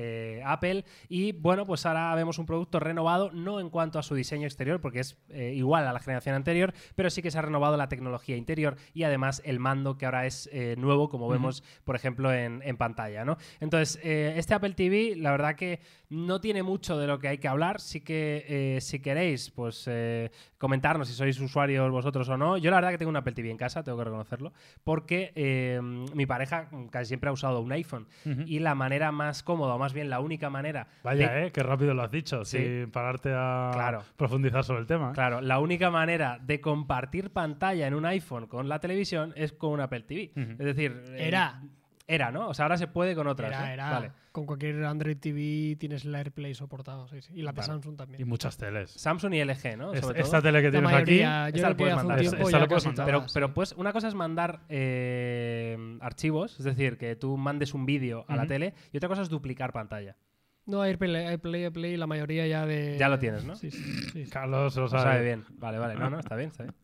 Apple. 0.43 0.84
Y 1.08 1.32
bueno, 1.32 1.65
pues 1.65 1.86
ahora 1.86 2.13
vemos 2.13 2.38
un 2.38 2.45
producto 2.45 2.82
renovado, 2.82 3.32
no 3.32 3.62
en 3.62 3.69
cuanto 3.69 4.00
a 4.00 4.04
su 4.04 4.15
diseño 4.15 4.48
exterior, 4.48 4.82
porque 4.82 5.00
es 5.00 5.17
igual 5.30 5.88
a 5.88 5.93
la 5.93 6.00
generación 6.02 6.36
anterior, 6.36 6.74
pero 6.98 7.10
sí 7.10 7.22
que 7.22 7.32
se 7.32 7.38
ha 7.38 7.41
renovado 7.41 7.78
la 7.78 7.88
tecnología 7.88 8.36
interior 8.49 8.75
y 8.95 9.03
además 9.03 9.41
el 9.45 9.59
mando 9.59 9.97
que 9.97 10.05
ahora 10.05 10.25
es 10.25 10.49
eh, 10.51 10.73
nuevo, 10.77 11.07
como 11.09 11.29
vemos, 11.29 11.63
por 11.83 11.95
ejemplo, 11.95 12.33
en, 12.33 12.62
en 12.65 12.77
pantalla, 12.77 13.23
¿no? 13.25 13.38
Entonces, 13.59 13.99
eh, 14.03 14.33
este 14.38 14.55
Apple 14.55 14.73
TV, 14.73 15.13
la 15.17 15.31
verdad 15.31 15.55
que 15.55 15.79
no 16.09 16.41
tiene 16.41 16.63
mucho 16.63 16.97
de 16.97 17.05
lo 17.05 17.19
que 17.19 17.27
hay 17.27 17.38
que 17.38 17.47
hablar. 17.47 17.79
Sí 17.79 18.01
que, 18.01 18.43
eh, 18.49 18.81
si 18.81 18.99
queréis, 18.99 19.51
pues 19.51 19.88
comentarnos 20.57 21.07
si 21.07 21.13
sois 21.13 21.39
usuarios 21.39 21.91
vosotros 21.91 22.27
o 22.29 22.38
no. 22.38 22.57
Yo 22.57 22.71
la 22.71 22.77
verdad 22.77 22.89
que 22.91 22.97
tengo 22.97 23.09
un 23.09 23.15
Apple 23.17 23.33
TV 23.33 23.51
en 23.51 23.57
casa, 23.57 23.83
tengo 23.83 23.97
que 23.99 24.05
reconocerlo, 24.05 24.51
porque 24.83 25.79
mi 26.15 26.25
pareja 26.25 26.69
casi 26.89 27.09
siempre 27.09 27.29
ha 27.29 27.33
usado 27.33 27.62
un 27.62 27.71
iPhone 27.71 28.07
y 28.45 28.59
la 28.59 28.73
manera 28.73 29.12
más 29.12 29.43
cómoda, 29.43 29.75
o 29.75 29.77
más 29.77 29.93
bien 29.93 30.09
la 30.09 30.19
única 30.19 30.49
manera 30.49 30.88
vaya 31.03 31.29
de- 31.29 31.47
eh 31.47 31.51
qué 31.51 31.62
rápido 31.63 31.93
lo 31.93 32.01
has 32.03 32.12
dicho 32.12 32.43
Sí. 32.45 32.57
sin 32.57 32.91
pararte 32.91 33.29
a 33.33 33.69
Claro. 33.73 34.03
profundizar 34.17 34.63
sobre 34.63 34.81
el 34.81 34.88
tema. 34.88 35.12
Claro, 35.13 35.41
la 35.41 35.59
única 35.59 35.91
manera 35.91 36.39
de 36.41 36.59
compartir 36.59 37.31
pantalla 37.31 37.85
en 37.88 37.93
un 37.93 38.05
iPhone 38.05 38.38
con 38.47 38.69
la 38.69 38.80
televisión 38.80 39.34
es 39.36 39.54
con 39.54 39.71
un 39.71 39.82
Apple 39.82 40.02
TV. 40.02 40.32
Es 40.36 40.58
decir, 40.58 41.04
eh, 41.10 41.28
Era. 41.28 41.62
Era, 42.08 42.32
¿no? 42.32 42.47
O 42.49 42.54
sea, 42.56 42.65
ahora 42.65 42.78
se 42.78 42.88
puede 42.88 43.13
con 43.13 43.28
otras. 43.28 43.52
Era, 43.52 43.69
¿eh? 43.69 43.73
era. 43.73 43.89
Vale. 43.91 44.12
Con 44.32 44.47
cualquier 44.47 44.84
Android 44.86 45.17
TV 45.17 45.75
tienes 45.80 46.06
el 46.06 46.15
AirPlay 46.15 46.56
soportado, 46.56 47.08
sí, 47.08 47.21
sí. 47.21 47.34
Y 47.36 47.41
la 47.43 47.52
de 47.52 47.58
Vale. 47.58 47.67
Samsung 47.67 47.93
y 47.93 47.97
también. 47.97 48.28
muchas 48.28 48.58
teles 48.58 48.89
Samsung 48.91 49.34
y 49.36 49.41
LG, 49.43 49.78
¿no? 49.78 49.93
Es- 49.93 50.02
Sobre 50.02 50.19
esta 50.21 50.38
todo. 50.38 50.41
tele 50.43 50.60
que 50.62 50.67
La 50.67 50.71
tienes 50.71 50.89
aquí 50.89 50.95
mayoría, 51.02 51.49
esta 51.49 51.69
la 51.69 51.78
puedes 51.78 51.95
mandar. 51.95 52.19
Esta 52.21 52.60
la 52.60 52.67
puedes 52.67 52.86
mandar. 52.86 53.25
Pero, 53.34 53.54
pues 53.54 53.73
una 53.73 53.93
cosa 53.93 54.08
es 54.08 54.15
mandar 54.15 54.62
eh, 54.69 55.97
archivos, 56.02 56.58
es 56.60 56.65
decir, 56.65 56.97
que 56.97 57.15
tú 57.15 57.38
mandes 57.38 57.73
un 57.73 57.86
vídeo 57.86 58.25
a 58.28 58.36
la 58.36 58.47
tele, 58.47 58.73
y 58.91 58.97
otra 58.97 59.10
cosa 59.10 59.21
es 59.21 59.30
duplicar 59.30 59.71
pantalla. 59.71 60.15
No, 60.69 60.84
AirPlay, 60.84 61.25
AirPlay, 61.25 61.63
AirPlay, 61.63 61.97
la 61.97 62.05
mayoría 62.08 62.45
ya 62.47 62.65
de. 62.65 62.95
Ya 62.99 63.10
lo 63.10 63.17
tienes, 63.17 63.43
¿no? 63.43 63.55
Sí, 63.55 63.71
sí, 63.71 63.82
sí, 63.84 64.25
sí. 64.25 64.29
Carlos 64.29 64.75
lo 64.75 64.84
Lo 64.84 64.88
sabe. 64.88 65.03
sabe 65.03 65.23
bien. 65.23 65.43
Vale, 65.58 65.79
vale. 65.79 65.95
No, 65.95 66.10
no, 66.10 66.19
está 66.19 66.36
bien, 66.36 66.49
está 66.49 66.63
bien. 66.63 66.75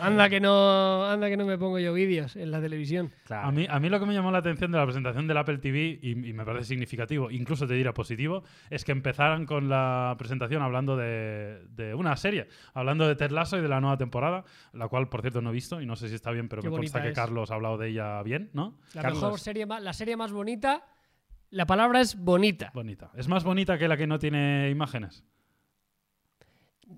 Anda 0.00 0.28
que 0.30 0.40
no, 0.40 1.04
anda 1.04 1.28
que 1.28 1.36
no 1.36 1.44
me 1.44 1.58
pongo 1.58 1.78
yo 1.78 1.92
vídeos 1.92 2.34
en 2.36 2.50
la 2.50 2.60
televisión. 2.60 3.12
Claro. 3.26 3.48
A 3.48 3.52
mí, 3.52 3.66
a 3.68 3.78
mí 3.78 3.88
lo 3.90 4.00
que 4.00 4.06
me 4.06 4.14
llamó 4.14 4.30
la 4.30 4.38
atención 4.38 4.72
de 4.72 4.78
la 4.78 4.84
presentación 4.84 5.26
del 5.26 5.36
Apple 5.36 5.58
TV, 5.58 5.98
y, 6.00 6.12
y 6.12 6.32
me 6.32 6.44
parece 6.46 6.64
significativo, 6.66 7.30
incluso 7.30 7.66
te 7.66 7.74
dirá 7.74 7.92
positivo, 7.92 8.42
es 8.70 8.84
que 8.84 8.92
empezaran 8.92 9.44
con 9.44 9.68
la 9.68 10.14
presentación 10.18 10.62
hablando 10.62 10.96
de, 10.96 11.60
de 11.76 11.94
una 11.94 12.16
serie, 12.16 12.48
hablando 12.72 13.06
de 13.06 13.16
Ted 13.16 13.30
Lasso 13.32 13.58
y 13.58 13.60
de 13.60 13.68
la 13.68 13.80
nueva 13.80 13.98
temporada, 13.98 14.44
la 14.72 14.88
cual, 14.88 15.08
por 15.10 15.20
cierto, 15.20 15.42
no 15.42 15.50
he 15.50 15.52
visto 15.52 15.80
y 15.82 15.86
no 15.86 15.94
sé 15.96 16.08
si 16.08 16.14
está 16.14 16.30
bien, 16.30 16.48
pero 16.48 16.62
Qué 16.62 16.70
me 16.70 16.76
consta 16.76 17.02
que 17.02 17.08
es. 17.10 17.14
Carlos 17.14 17.50
ha 17.50 17.54
hablado 17.56 17.76
de 17.76 17.88
ella 17.88 18.22
bien, 18.22 18.48
¿no? 18.54 18.78
La 18.94 19.02
Carlos. 19.02 19.22
mejor 19.22 19.40
serie, 19.40 19.66
la 19.66 19.92
serie 19.92 20.16
más 20.16 20.32
bonita. 20.32 20.82
La 21.50 21.66
palabra 21.66 22.00
es 22.00 22.16
bonita. 22.16 22.70
Bonita. 22.74 23.10
¿Es 23.14 23.28
más 23.28 23.44
bonita 23.44 23.78
que 23.78 23.88
la 23.88 23.96
que 23.96 24.06
no 24.06 24.18
tiene 24.18 24.68
imágenes? 24.70 25.24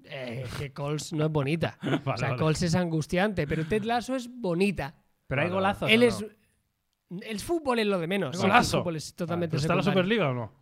Eh, 0.05 0.45
que 0.59 0.73
Coles 0.73 1.13
no 1.13 1.27
es 1.27 1.31
bonita. 1.31 1.79
Vale, 1.83 1.97
o 2.05 2.17
sea, 2.17 2.29
vale. 2.31 2.41
Coles 2.41 2.63
es 2.63 2.75
angustiante, 2.75 3.47
pero 3.47 3.67
Ted 3.67 3.85
Lasso 3.85 4.15
es 4.17 4.29
bonita. 4.29 4.95
Pero 5.27 5.41
hay 5.43 5.47
Vale, 5.49 5.55
golazos. 5.55 5.91
Él 5.91 6.03
¿o 6.03 6.07
es. 6.07 6.21
no? 6.21 6.29
El 7.23 7.41
fútbol 7.41 7.79
es 7.79 7.87
lo 7.87 7.99
de 7.99 8.07
menos. 8.07 8.37
¿Hay 8.37 8.43
golazo? 8.43 8.77
El 8.79 8.83
fútbol 8.83 8.97
es 8.97 9.15
totalmente 9.15 9.57
¿Pero 9.57 9.61
¿Está 9.63 9.75
la. 9.75 9.83
Superliga 9.83 10.29
o 10.29 10.35
no? 10.35 10.53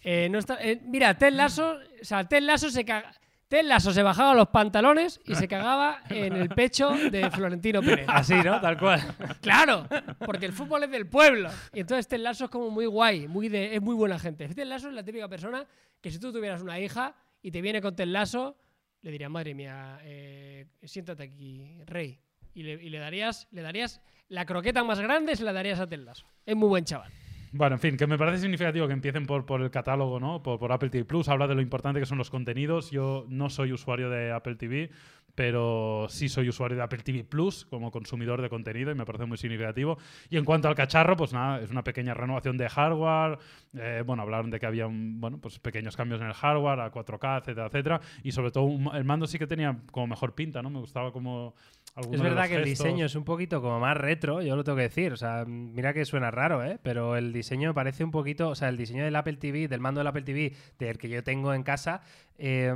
Eh, 0.00 0.28
no 0.30 0.38
está, 0.38 0.58
eh, 0.62 0.80
mira, 0.84 1.16
Ted 1.18 1.32
Lasso, 1.32 1.76
o 2.00 2.04
sea, 2.04 2.24
Ted 2.24 2.42
Lasso 2.42 2.70
se 2.70 2.84
caga- 2.84 3.12
Ted 3.48 3.64
Lasso 3.64 3.92
se 3.92 4.02
bajaba 4.02 4.34
los 4.34 4.48
pantalones 4.48 5.20
y 5.24 5.34
se 5.34 5.48
cagaba 5.48 6.02
en 6.10 6.34
el 6.34 6.50
pecho 6.50 6.90
de 6.90 7.30
Florentino 7.30 7.80
Pérez. 7.80 8.06
Así, 8.06 8.34
¿no? 8.34 8.60
Tal 8.60 8.78
cual. 8.78 9.00
Claro, 9.40 9.88
porque 10.18 10.44
el 10.44 10.52
fútbol 10.52 10.84
es 10.84 10.90
del 10.90 11.08
pueblo. 11.08 11.50
Y 11.72 11.80
entonces 11.80 12.06
Ted 12.06 12.18
Lasso 12.18 12.44
es 12.44 12.50
como 12.50 12.68
muy 12.68 12.84
guay, 12.84 13.26
muy 13.26 13.48
de, 13.48 13.74
es 13.74 13.80
muy 13.80 13.94
buena 13.94 14.18
gente. 14.18 14.48
Ted 14.48 14.66
Lasso 14.66 14.88
es 14.88 14.94
la 14.94 15.02
típica 15.02 15.28
persona 15.28 15.66
que 16.00 16.10
si 16.10 16.18
tú 16.18 16.30
tuvieras 16.30 16.60
una 16.60 16.78
hija 16.78 17.16
y 17.40 17.50
te 17.50 17.62
viene 17.62 17.80
con 17.80 17.96
Ted 17.96 18.08
Lasso, 18.08 18.58
le 19.00 19.10
dirías, 19.10 19.30
madre 19.30 19.54
mía, 19.54 19.98
eh, 20.02 20.66
siéntate 20.82 21.22
aquí, 21.22 21.82
rey. 21.86 22.20
Y 22.52 22.64
le, 22.64 22.72
y 22.74 22.90
le 22.90 22.98
darías, 22.98 23.48
le 23.50 23.62
darías 23.62 24.02
la 24.28 24.44
croqueta 24.44 24.84
más 24.84 25.00
grande, 25.00 25.36
se 25.36 25.44
la 25.44 25.54
darías 25.54 25.80
a 25.80 25.86
Ted 25.86 26.00
Lasso. 26.00 26.26
Es 26.44 26.54
muy 26.54 26.68
buen 26.68 26.84
chaval. 26.84 27.10
Bueno, 27.52 27.76
en 27.76 27.80
fin, 27.80 27.96
que 27.96 28.06
me 28.06 28.18
parece 28.18 28.38
significativo 28.42 28.86
que 28.86 28.92
empiecen 28.92 29.26
por, 29.26 29.46
por 29.46 29.62
el 29.62 29.70
catálogo, 29.70 30.20
¿no? 30.20 30.42
Por, 30.42 30.58
por 30.58 30.70
Apple 30.72 30.90
TV 30.90 31.04
Plus. 31.04 31.28
Habla 31.28 31.46
de 31.46 31.54
lo 31.54 31.62
importante 31.62 31.98
que 32.00 32.06
son 32.06 32.18
los 32.18 32.30
contenidos. 32.30 32.90
Yo 32.90 33.24
no 33.28 33.48
soy 33.50 33.72
usuario 33.72 34.10
de 34.10 34.32
Apple 34.32 34.56
TV, 34.56 34.90
pero 35.34 36.06
sí 36.10 36.28
soy 36.28 36.48
usuario 36.48 36.76
de 36.76 36.82
Apple 36.82 36.98
TV 36.98 37.24
Plus 37.24 37.64
como 37.64 37.90
consumidor 37.90 38.42
de 38.42 38.48
contenido 38.48 38.90
y 38.90 38.94
me 38.94 39.06
parece 39.06 39.24
muy 39.24 39.38
significativo. 39.38 39.96
Y 40.28 40.36
en 40.36 40.44
cuanto 40.44 40.68
al 40.68 40.74
cacharro, 40.74 41.16
pues 41.16 41.32
nada, 41.32 41.60
es 41.60 41.70
una 41.70 41.84
pequeña 41.84 42.12
renovación 42.12 42.56
de 42.58 42.68
hardware. 42.68 43.38
Eh, 43.74 44.02
bueno, 44.04 44.22
hablaron 44.24 44.50
de 44.50 44.58
que 44.58 44.66
había 44.66 44.86
un- 44.86 45.20
bueno, 45.20 45.38
pues 45.38 45.58
pequeños 45.58 45.96
cambios 45.96 46.20
en 46.20 46.26
el 46.26 46.34
hardware, 46.34 46.80
a 46.80 46.90
4K, 46.90 47.38
etcétera, 47.38 47.66
etcétera. 47.68 48.00
Y 48.24 48.32
sobre 48.32 48.50
todo 48.50 48.64
un- 48.64 48.90
el 48.94 49.04
mando 49.04 49.26
sí 49.26 49.38
que 49.38 49.46
tenía 49.46 49.78
como 49.92 50.08
mejor 50.08 50.34
pinta, 50.34 50.60
¿no? 50.60 50.70
Me 50.70 50.80
gustaba 50.80 51.12
como 51.12 51.54
Es 52.12 52.20
verdad 52.20 52.46
que 52.48 52.54
el 52.56 52.64
gestos. 52.64 52.84
diseño 52.86 53.06
es 53.06 53.14
un 53.16 53.24
poquito 53.24 53.60
como 53.60 53.80
más 53.80 53.96
retro, 53.96 54.40
yo 54.42 54.54
lo 54.56 54.62
tengo 54.64 54.76
que 54.76 54.82
decir. 54.82 55.12
O 55.12 55.16
sea, 55.16 55.44
mira 55.46 55.92
que 55.92 56.04
suena 56.04 56.30
raro, 56.30 56.64
¿eh? 56.64 56.78
Pero 56.82 57.16
el 57.16 57.32
diseño 57.38 57.74
parece 57.74 58.04
un 58.04 58.10
poquito. 58.10 58.50
O 58.50 58.54
sea, 58.54 58.68
el 58.68 58.76
diseño 58.76 59.04
del 59.04 59.16
Apple 59.16 59.36
TV, 59.36 59.68
del 59.68 59.80
mando 59.80 60.00
del 60.00 60.06
Apple 60.06 60.22
TV, 60.22 60.54
del 60.78 60.98
que 60.98 61.08
yo 61.08 61.24
tengo 61.24 61.54
en 61.54 61.62
casa, 61.62 62.02
eh, 62.38 62.72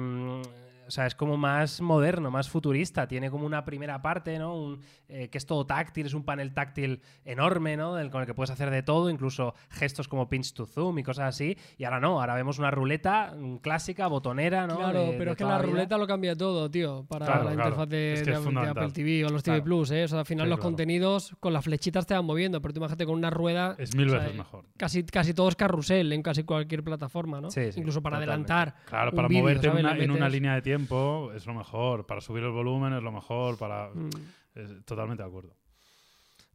o 0.87 0.91
sea, 0.91 1.07
es 1.07 1.15
como 1.15 1.37
más 1.37 1.81
moderno, 1.81 2.31
más 2.31 2.49
futurista. 2.49 3.07
Tiene 3.09 3.31
como 3.31 3.47
una 3.47 3.65
primera 3.65 4.01
parte, 4.03 4.39
¿no? 4.39 4.55
Un, 4.55 4.81
eh, 5.09 5.29
que 5.29 5.39
es 5.39 5.47
todo 5.47 5.67
táctil, 5.67 6.07
es 6.07 6.15
un 6.15 6.25
panel 6.25 6.53
táctil 6.55 7.01
enorme, 7.25 7.77
¿no? 7.77 7.95
Del- 7.95 8.11
con 8.11 8.21
el 8.21 8.27
que 8.27 8.35
puedes 8.35 8.51
hacer 8.51 8.71
de 8.71 8.83
todo, 8.83 9.11
incluso 9.11 9.55
gestos 9.71 10.09
como 10.09 10.29
pinch 10.29 10.53
to 10.55 10.67
zoom 10.67 10.99
y 10.99 11.03
cosas 11.03 11.27
así. 11.35 11.57
Y 11.79 11.85
ahora 11.85 12.01
no, 12.01 12.21
ahora 12.21 12.35
vemos 12.35 12.59
una 12.59 12.71
ruleta 12.71 13.35
mm, 13.37 13.57
clásica, 13.59 14.07
botonera, 14.07 14.67
¿no? 14.67 14.77
Claro, 14.77 15.01
De- 15.07 15.13
pero 15.13 15.25
de 15.27 15.31
es 15.33 15.37
que 15.37 15.45
la 15.45 15.59
vida. 15.59 15.67
ruleta 15.71 15.99
lo 15.99 16.07
cambia 16.07 16.37
todo, 16.37 16.71
tío, 16.71 17.05
para 17.09 17.27
Claro, 17.27 17.45
la 17.45 17.53
claro. 17.53 17.69
interfaz 17.69 17.89
de, 17.89 18.13
Es 18.15 18.21
que 18.21 18.27
de- 18.27 18.33
es 18.33 18.39
de 18.39 18.45
fundamental. 18.45 18.85
Apple 18.85 18.93
TV 18.95 19.25
o 19.25 19.29
los 19.29 19.43
TV. 19.43 19.63
Plus, 19.63 19.91
¿eh? 19.91 20.05
O 20.05 20.09
sea, 20.09 20.21
al 20.21 20.27
final 20.27 20.47
Sí, 20.47 20.51
los 20.51 20.59
claro. 20.59 20.69
contenidos 20.69 21.37
con 21.41 21.53
las 21.53 21.65
flechitas 21.65 22.07
te 22.07 22.15
van 22.15 22.25
moviendo, 22.25 22.61
pero 22.61 22.75
tú 22.75 22.81
imagínate 22.81 23.07
con 23.07 23.15
una 23.17 23.31
rueda. 23.31 23.75
Es 23.79 23.95
mil 23.95 24.09
o 24.09 24.11
sea, 24.11 24.19
veces 24.21 24.37
mejor. 24.37 24.65
Casi, 24.77 25.05
casi 25.05 25.35
todo 25.35 25.49
es 25.49 25.57
carrusel 25.57 26.13
en 26.13 26.23
casi 26.23 26.43
cualquier 26.45 26.83
plataforma, 26.83 27.41
¿no? 27.41 27.51
Sí, 27.51 27.71
sí, 27.73 27.81
Incluso 27.81 28.03
para 28.03 28.17
totalmente. 28.19 28.53
adelantar. 28.53 28.85
Claro, 28.87 29.13
para 29.13 29.29
moverte 29.29 29.69
una, 29.69 29.95
Le 29.95 30.05
en 30.05 30.11
una 30.11 30.27
metes- 30.27 30.33
línea 30.33 30.55
de 30.55 30.63
tiempo 30.63 30.73
es 31.35 31.47
lo 31.47 31.55
mejor. 31.55 32.07
Para 32.07 32.21
subir 32.21 32.43
el 32.45 32.51
volumen 32.51 32.93
es 32.93 33.03
lo 33.03 33.13
mejor. 33.13 33.59
Para... 33.59 33.89
Mm. 33.89 34.11
es- 34.55 34.85
totalmente 34.85 35.23
de 35.23 35.29
acuerdo. 35.29 35.55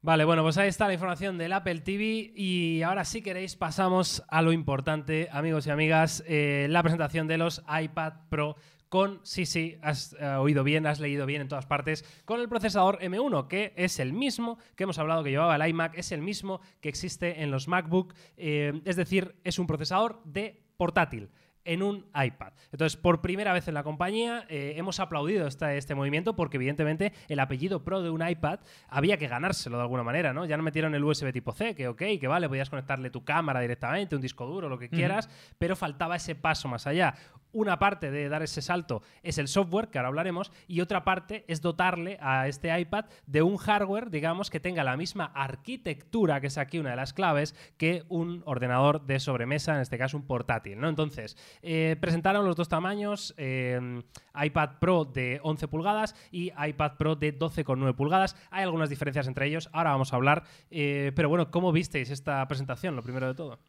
Vale, 0.02 0.26
bueno, 0.26 0.44
pues 0.44 0.58
ahí 0.58 0.70
está 0.70 0.88
la 0.88 0.94
información 0.94 1.38
del 1.38 1.52
Apple 1.54 1.82
TV 1.82 2.32
y 2.36 2.82
ahora 2.84 3.04
si 3.04 3.22
queréis 3.24 3.56
pasamos 3.56 4.24
a 4.30 4.42
lo 4.44 4.52
importante, 4.52 5.28
amigos 5.32 5.66
y 5.66 5.72
amigas, 5.72 6.24
eh, 6.28 6.68
la 6.70 6.84
presentación 6.84 7.28
de 7.28 7.40
los 7.40 7.64
iPad 7.68 8.14
Pro 8.30 8.56
con, 8.90 9.20
sí, 9.24 9.46
sí, 9.46 9.78
has 9.82 10.16
eh, 10.20 10.26
oído 10.36 10.64
bien, 10.64 10.86
has 10.86 11.00
leído 11.00 11.26
bien 11.26 11.42
en 11.42 11.48
todas 11.48 11.66
partes, 11.66 12.06
con 12.26 12.40
el 12.40 12.48
procesador 12.48 13.00
M1, 13.02 13.48
que 13.48 13.74
es 13.76 14.00
el 14.00 14.14
mismo 14.14 14.60
que 14.76 14.84
hemos 14.84 14.98
hablado 15.00 15.24
que 15.24 15.32
llevaba 15.32 15.56
el 15.56 15.68
iMac, 15.68 15.98
es 15.98 16.12
el 16.12 16.22
mismo 16.22 16.62
que 16.80 16.90
existe 16.90 17.42
en 17.42 17.52
los 17.52 17.68
MacBook, 17.68 18.14
eh, 18.38 18.82
es 18.86 18.96
decir, 18.96 19.36
es 19.44 19.60
un 19.60 19.68
procesador 19.68 20.22
de 20.24 20.64
portátil 20.78 21.30
en 21.68 21.84
un 21.84 22.06
iPad. 22.16 22.54
Entonces, 22.72 22.98
por 22.98 23.22
primera 23.22 23.54
vez 23.54 23.68
en 23.68 23.74
la 23.76 23.84
compañía 23.84 24.46
eh, 24.50 24.74
hemos 24.78 25.00
aplaudido 25.00 25.46
esta- 25.48 25.74
este 25.76 25.94
movimiento 25.94 26.36
porque 26.36 26.58
evidentemente 26.58 27.14
el 27.28 27.40
apellido 27.40 27.84
Pro 27.84 28.02
de 28.02 28.10
un 28.10 28.28
iPad 28.28 28.60
había 28.90 29.18
que 29.18 29.28
ganárselo 29.28 29.78
de 29.78 29.84
alguna 29.84 30.04
manera, 30.04 30.34
¿no? 30.34 30.46
Ya 30.46 30.58
no 30.58 30.64
metieron 30.64 30.96
el 30.96 31.04
USB 31.04 31.32
tipo 31.32 31.52
C, 31.52 31.76
que 31.76 31.88
ok, 31.88 32.02
que 32.20 32.28
vale, 32.28 32.48
podías 32.50 32.70
conectarle 32.70 33.10
tu 33.10 33.24
cámara 33.24 33.60
directamente, 33.60 34.16
un 34.16 34.22
disco 34.22 34.46
duro, 34.48 34.70
lo 34.70 34.80
que 34.80 34.90
quieras, 34.90 35.30
pero 35.60 35.76
faltaba 35.76 36.16
ese 36.16 36.34
paso 36.36 36.68
más 36.68 36.88
allá. 36.88 37.14
Una 37.54 37.80
parte 37.80 38.12
de 38.12 38.28
dar 38.30 38.44
ese 38.44 38.62
salto 38.62 39.02
es 39.24 39.38
el 39.38 39.48
software, 39.48 39.88
que 39.88 39.98
ahora 39.98 40.10
hablaremos, 40.10 40.52
y 40.68 40.82
otra 40.82 41.04
parte 41.04 41.46
es 41.48 41.62
dotarle 41.62 42.18
a 42.22 42.48
este 42.48 42.78
iPad 42.80 43.06
de 43.26 43.42
un 43.42 43.58
hardware, 43.58 44.10
digamos, 44.10 44.50
que 44.50 44.60
tenga 44.60 44.84
la 44.84 44.98
misma 44.98 45.32
arquitectura, 45.34 46.40
que 46.42 46.48
es 46.48 46.58
aquí 46.58 46.80
una 46.80 46.92
de 46.92 46.96
las 46.96 47.14
claves, 47.14 47.56
que 47.78 48.04
un 48.10 48.42
ordenador 48.46 49.06
de 49.06 49.20
sobremesa, 49.20 49.76
en 49.76 49.82
este 49.82 49.98
caso 49.98 50.18
un 50.18 50.26
portátil, 50.26 50.80
¿no? 50.80 50.88
Entonces, 50.90 51.36
eh, 51.62 51.96
presentaron 52.00 52.46
los 52.46 52.56
dos 52.56 52.70
tamaños, 52.70 53.34
eh, 53.38 54.02
iPad 54.36 54.80
Pro 54.80 55.06
de 55.06 55.40
11 55.44 55.68
pulgadas 55.68 56.16
y 56.32 56.52
iPad 56.58 56.94
Pro 56.98 57.16
de 57.16 57.38
12,9 57.38 57.96
pulgadas. 57.96 58.36
Hay 58.52 58.64
algunas 58.64 58.90
diferencias 58.90 59.28
entre 59.28 59.48
ellos, 59.48 59.70
ahora 59.74 59.92
vamos 59.92 60.14
a 60.14 60.16
hablar, 60.16 60.44
eh, 60.70 61.12
pero 61.16 61.30
bueno, 61.30 61.52
¿cómo 61.52 61.72
visteis 61.72 62.10
esta 62.10 62.48
presentación, 62.48 62.96
lo 62.96 63.04
primero 63.04 63.28
de 63.28 63.36
todo? 63.36 63.60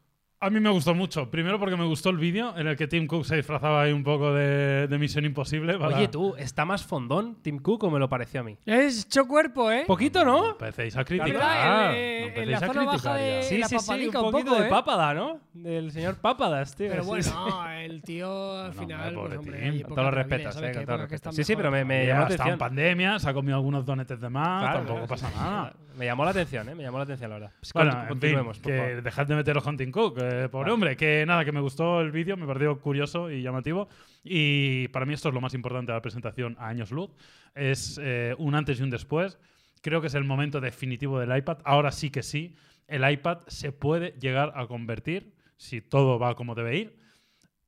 A 0.41 0.51
mí 0.51 0.61
me 0.61 0.71
gustó 0.71 0.95
mucho. 0.95 1.29
Primero 1.33 1.59
porque 1.59 1.77
me 1.77 1.85
gustó 1.85 2.11
el 2.11 2.17
vídeo 2.17 2.57
en 2.57 2.69
el 2.69 2.77
que 2.77 2.87
Tim 2.87 3.09
Cook 3.09 3.25
se 3.25 3.35
disfrazaba 3.35 3.83
ahí 3.83 3.91
un 3.93 4.05
poco 4.05 4.33
de, 4.33 4.87
de 4.87 4.99
Misión 4.99 5.25
Imposible. 5.25 5.77
para- 5.77 5.97
Oye, 5.97 6.07
tú, 6.07 6.37
¿está 6.39 6.65
más 6.65 6.85
fondón 6.85 7.35
Tim 7.43 7.59
Cook 7.59 7.83
o 7.83 7.91
me 7.91 7.99
lo 7.99 8.09
pareció 8.09 8.43
a 8.43 8.45
mí? 8.45 8.57
Es 8.65 9.07
hecho 9.07 9.27
cuerpo, 9.27 9.69
¿eh? 9.73 9.83
Poquito, 9.85 10.25
¿no? 10.25 10.51
Empecéis 10.51 10.95
a 10.95 11.01
La 11.01 11.05
criticar. 11.05 11.33
verdad, 11.33 11.97
el, 11.97 12.35
no 12.35 12.41
en 12.43 12.51
la 12.53 12.57
a 12.57 12.61
zona 12.61 12.85
baja 12.85 12.91
criticar 12.93 13.17
de-. 13.19 13.43
Sí, 13.43 13.59
la 13.59 13.67
sí, 13.69 13.79
sí, 13.81 13.91
un 13.93 14.07
un 14.07 14.13
poquito 14.31 14.51
poco, 14.51 14.61
de 14.63 14.67
¿eh? 14.69 14.71
pápada, 14.71 15.13
¿no? 15.15 15.41
Del 15.55 15.91
señor 15.91 16.15
Pápadas, 16.19 16.77
tío. 16.77 16.89
Pero 16.89 17.03
bueno, 17.03 17.27
no, 17.35 17.71
el 17.73 18.03
tío 18.03 18.59
al 18.61 18.77
No, 18.77 18.81
final, 18.81 19.17
hombre, 19.17 19.37
pues, 19.39 19.47
pobre 19.49 19.69
hombre, 19.71 19.85
todos 19.93 20.15
respetos, 20.15 20.55
¿sabes? 20.55 20.71
eh, 20.71 20.73
Que 20.73 20.87
respetos. 20.87 21.13
están 21.15 21.33
Sí, 21.33 21.43
sí, 21.43 21.57
pero 21.57 21.73
me, 21.73 21.81
llamó 21.81 21.97
la 21.97 22.05
está 22.05 22.15
en 22.21 22.33
atención. 22.35 22.59
pandemia, 22.59 23.19
se 23.19 23.29
ha 23.29 23.35
comido 23.35 23.57
algunos 23.57 23.85
donetes 23.85 24.21
de 24.21 24.29
más, 24.29 24.61
Claro, 24.63 24.77
tampoco 24.79 24.95
claro. 25.07 25.09
pasa 25.09 25.31
nada. 25.37 25.73
Me 25.97 26.05
llamó 26.05 26.25
la 26.25 26.31
atención, 26.31 26.69
¿eh? 26.69 26.77
Me 26.77 26.85
llamó 26.85 26.99
la 26.99 27.05
atención, 27.05 27.29
la 27.29 27.37
verdad. 27.41 27.53
Pues 27.59 27.73
Bueno, 27.73 28.03
en 28.03 28.07
continuemos, 28.07 28.61
que 28.61 28.71
dejad 29.03 29.27
de 29.27 29.35
meteros 29.35 29.65
con 29.65 29.77
Tim 29.77 29.91
Cook, 29.91 30.17
eh, 30.31 30.49
pobre 30.49 30.65
Vale. 30.65 30.73
hombre. 30.73 30.97
Que 30.97 31.25
nada, 31.27 31.45
que 31.45 31.53
me 31.53 31.61
gustó 31.61 32.01
el 32.01 32.11
vídeo, 32.11 32.37
me 32.37 32.47
pareció 32.47 32.81
curioso 32.81 33.31
y 33.31 33.43
llamativo. 33.43 33.89
Y 34.25 34.89
para 34.89 35.07
mí 35.07 35.15
esto 35.15 35.29
es 35.29 35.35
lo 35.35 35.41
más 35.41 35.55
importante 35.55 35.93
de 35.93 35.97
la 35.97 36.03
presentación 36.03 36.57
a 36.59 36.69
años 36.69 36.91
luz. 36.91 37.11
Es 37.55 37.99
eh, 38.03 38.35
un 38.39 38.55
antes 38.55 38.81
y 38.81 38.83
un 38.83 38.91
después. 38.91 39.39
Creo 39.81 40.01
que 40.01 40.09
es 40.09 40.15
el 40.15 40.25
momento 40.25 40.61
definitivo 40.61 41.19
del 41.19 41.37
iPad. 41.37 41.59
Ahora 41.65 41.93
sí 41.93 42.11
que 42.11 42.23
sí, 42.23 42.55
el 42.87 43.09
iPad 43.09 43.39
se 43.47 43.73
puede 43.73 44.13
llegar 44.21 44.53
a 44.57 44.67
convertir, 44.67 45.35
si 45.57 45.81
todo 45.81 46.19
va 46.19 46.35
como 46.35 46.55
debe 46.55 46.77
ir, 46.77 46.99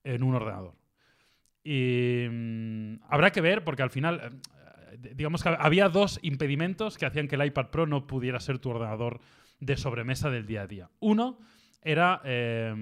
en 0.05 0.23
un 0.23 0.35
ordenador. 0.35 0.75
Y 1.63 2.27
mm, 2.31 2.95
habrá 3.09 3.31
que 3.31 3.41
ver, 3.41 3.65
porque 3.65 3.83
al 3.83 3.91
final, 3.91 4.21
eh, 4.21 4.31
eh, 4.93 5.13
digamos 5.15 5.43
que 5.43 5.51
había 5.51 5.89
dos 5.89 6.19
impedimentos 6.23 6.99
que 6.99 7.07
hacían 7.07 7.29
que 7.29 7.37
el 7.37 7.45
iPad 7.45 7.67
Pro 7.67 7.87
no 7.87 8.07
pudiera 8.07 8.41
ser 8.41 8.59
tu 8.59 8.71
ordenador 8.71 9.21
de 9.61 9.77
sobremesa 9.77 10.31
del 10.31 10.47
día 10.47 10.63
a 10.63 10.67
día. 10.67 10.91
Uno 11.01 11.39
era 11.83 12.21
eh, 12.25 12.75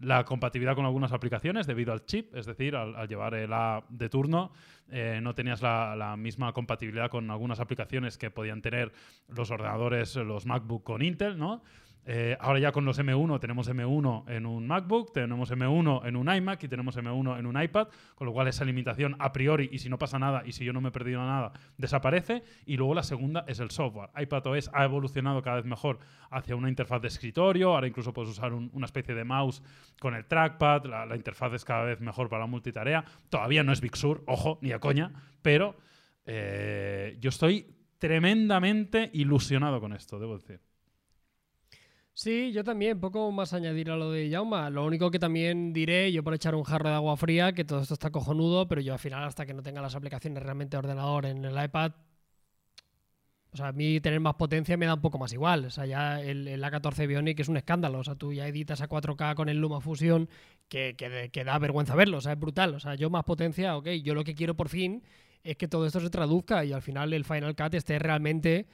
la 0.00 0.24
compatibilidad 0.24 0.74
con 0.74 0.86
algunas 0.86 1.12
aplicaciones 1.12 1.66
debido 1.66 1.92
al 1.92 2.04
chip, 2.06 2.34
es 2.34 2.46
decir, 2.46 2.74
al, 2.76 2.96
al 2.96 3.08
llevar 3.08 3.34
el 3.34 3.52
A 3.52 3.84
de 3.88 4.08
turno, 4.08 4.52
eh, 4.90 5.20
no 5.22 5.34
tenías 5.34 5.62
la, 5.62 5.94
la 5.96 6.16
misma 6.16 6.52
compatibilidad 6.52 7.10
con 7.10 7.30
algunas 7.30 7.60
aplicaciones 7.60 8.18
que 8.18 8.30
podían 8.30 8.62
tener 8.62 8.92
los 9.28 9.50
ordenadores, 9.50 10.16
los 10.16 10.46
MacBook 10.46 10.84
con 10.84 11.02
Intel, 11.02 11.38
¿no? 11.38 11.62
Eh, 12.06 12.36
ahora 12.38 12.58
ya 12.58 12.70
con 12.70 12.84
los 12.84 12.98
M1 12.98 13.40
tenemos 13.40 13.66
M1 13.68 14.24
en 14.28 14.44
un 14.44 14.66
MacBook, 14.66 15.12
tenemos 15.14 15.50
M1 15.50 16.06
en 16.06 16.16
un 16.16 16.34
iMac 16.34 16.62
y 16.64 16.68
tenemos 16.68 16.96
M1 16.98 17.38
en 17.38 17.46
un 17.46 17.62
iPad, 17.62 17.88
con 18.14 18.26
lo 18.26 18.32
cual 18.34 18.46
esa 18.48 18.64
limitación 18.66 19.16
a 19.18 19.32
priori, 19.32 19.70
y 19.72 19.78
si 19.78 19.88
no 19.88 19.96
pasa 19.98 20.18
nada, 20.18 20.42
y 20.44 20.52
si 20.52 20.64
yo 20.66 20.74
no 20.74 20.82
me 20.82 20.90
he 20.90 20.92
perdido 20.92 21.20
nada, 21.20 21.52
desaparece. 21.78 22.42
Y 22.66 22.76
luego 22.76 22.94
la 22.94 23.02
segunda 23.04 23.44
es 23.48 23.58
el 23.60 23.70
software. 23.70 24.10
iPadOS 24.20 24.70
ha 24.74 24.84
evolucionado 24.84 25.40
cada 25.42 25.56
vez 25.56 25.64
mejor 25.64 25.98
hacia 26.30 26.56
una 26.56 26.68
interfaz 26.68 27.00
de 27.00 27.08
escritorio, 27.08 27.74
ahora 27.74 27.86
incluso 27.86 28.12
puedes 28.12 28.30
usar 28.30 28.52
un- 28.52 28.68
una 28.74 28.84
especie 28.86 29.14
de 29.14 29.24
mouse 29.24 29.62
con 29.98 30.14
el 30.14 30.26
trackpad, 30.26 30.84
la, 30.84 31.06
la 31.06 31.16
interfaz 31.16 31.54
es 31.54 31.64
cada 31.64 31.84
vez 31.84 32.00
mejor 32.00 32.28
para 32.28 32.40
la 32.42 32.46
multitarea. 32.48 33.04
Todavía 33.30 33.62
no 33.62 33.72
es 33.72 33.80
Big 33.80 33.96
Sur, 33.96 34.22
ojo, 34.26 34.58
ni 34.60 34.72
a 34.72 34.78
coña, 34.78 35.10
pero 35.40 35.74
eh, 36.26 37.16
yo 37.20 37.30
estoy 37.30 37.66
tremendamente 37.98 39.10
ilusionado 39.14 39.80
con 39.80 39.92
esto, 39.94 40.18
debo 40.18 40.36
decir. 40.36 40.60
Sí, 42.16 42.52
yo 42.52 42.62
también, 42.62 43.00
poco 43.00 43.30
más 43.32 43.52
añadir 43.54 43.90
a 43.90 43.96
lo 43.96 44.10
de 44.12 44.30
Jauma. 44.30 44.70
Lo 44.70 44.84
único 44.86 45.10
que 45.10 45.18
también 45.18 45.72
diré, 45.72 46.12
yo 46.12 46.22
por 46.22 46.34
echar 46.34 46.54
un 46.54 46.62
jarro 46.62 46.88
de 46.88 46.94
agua 46.94 47.16
fría, 47.16 47.52
que 47.52 47.64
todo 47.64 47.80
esto 47.80 47.94
está 47.94 48.10
cojonudo, 48.10 48.68
pero 48.68 48.80
yo 48.80 48.92
al 48.92 49.00
final, 49.00 49.24
hasta 49.24 49.44
que 49.46 49.52
no 49.54 49.62
tenga 49.62 49.82
las 49.82 49.96
aplicaciones 49.96 50.42
realmente 50.42 50.76
de 50.76 50.78
ordenador 50.78 51.26
en 51.26 51.44
el 51.44 51.64
iPad, 51.64 51.92
o 53.52 53.56
sea, 53.56 53.68
a 53.68 53.72
mí 53.72 54.00
tener 54.00 54.18
más 54.18 54.34
potencia 54.34 54.76
me 54.76 54.86
da 54.86 54.94
un 54.94 55.00
poco 55.00 55.18
más 55.18 55.32
igual. 55.32 55.66
O 55.66 55.70
sea, 55.70 55.86
ya 55.86 56.20
el, 56.20 56.48
el 56.48 56.62
A14 56.64 57.06
Bionic 57.06 57.38
es 57.38 57.48
un 57.48 57.56
escándalo. 57.56 58.00
O 58.00 58.04
sea, 58.04 58.16
tú 58.16 58.32
ya 58.32 58.48
editas 58.48 58.80
a 58.80 58.88
4K 58.88 59.36
con 59.36 59.48
el 59.48 59.58
LumaFusion 59.58 60.28
que, 60.68 60.96
que, 60.98 61.30
que 61.32 61.44
da 61.44 61.56
vergüenza 61.60 61.94
verlo. 61.94 62.18
O 62.18 62.20
sea, 62.20 62.32
es 62.32 62.40
brutal. 62.40 62.74
O 62.74 62.80
sea, 62.80 62.96
yo 62.96 63.10
más 63.10 63.22
potencia, 63.22 63.76
ok. 63.76 63.90
Yo 64.02 64.14
lo 64.14 64.24
que 64.24 64.34
quiero 64.34 64.56
por 64.56 64.68
fin 64.68 65.04
es 65.44 65.56
que 65.56 65.68
todo 65.68 65.86
esto 65.86 66.00
se 66.00 66.10
traduzca 66.10 66.64
y 66.64 66.72
al 66.72 66.82
final 66.82 67.12
el 67.12 67.24
Final 67.24 67.54
Cut 67.54 67.74
esté 67.74 67.98
realmente 68.00 68.66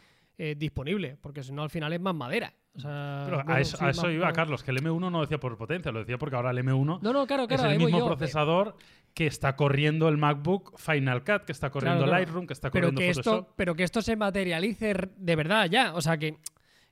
eh, 0.42 0.55
disponible. 0.57 1.18
Porque 1.20 1.42
si 1.42 1.53
no, 1.53 1.62
al 1.62 1.70
final 1.70 1.92
es 1.92 2.00
más 2.00 2.14
madera. 2.14 2.53
O 2.74 2.81
sea, 2.81 3.22
Pero 3.24 3.37
bueno, 3.38 3.53
a 3.53 3.61
eso, 3.61 3.76
sí, 3.76 3.85
a 3.85 3.90
eso 3.90 4.03
más- 4.05 4.12
iba, 4.12 4.26
más- 4.26 4.35
Carlos, 4.35 4.62
que 4.62 4.70
el 4.70 4.79
M1 4.79 5.11
no 5.11 5.20
decía 5.20 5.38
por 5.38 5.57
potencia, 5.59 5.90
lo 5.92 5.98
decía 5.98 6.16
porque 6.18 6.37
ahora 6.37 6.50
el 6.53 6.59
M1 6.59 7.00
No, 7.03 7.12
no, 7.12 7.26
claro, 7.26 7.46
claro. 7.48 7.64
es 7.66 7.72
el 7.72 7.79
mismo 7.79 7.98
yo. 7.98 8.07
procesador 8.07 8.76
que 9.12 9.26
está 9.26 9.57
corriendo 9.57 10.09
el 10.09 10.16
MacBook 10.16 10.79
Final 10.79 11.24
Cut, 11.24 11.42
que 11.44 11.53
está 11.53 11.70
corriendo 11.70 12.05
claro. 12.05 12.12
Lightroom, 12.18 12.46
que 12.46 12.53
está 12.53 12.70
pero 12.70 12.88
corriendo 12.92 13.00
que 13.00 13.12
Photoshop. 13.14 13.40
esto 13.42 13.55
pero 13.57 13.74
que 13.74 13.83
esto 13.83 14.03
se 14.03 14.14
materialice 14.16 14.94
de 15.16 15.37
verdad 15.37 15.66
ya 15.68 15.94
o 15.94 16.00
sea 16.00 16.16
que, 16.16 16.37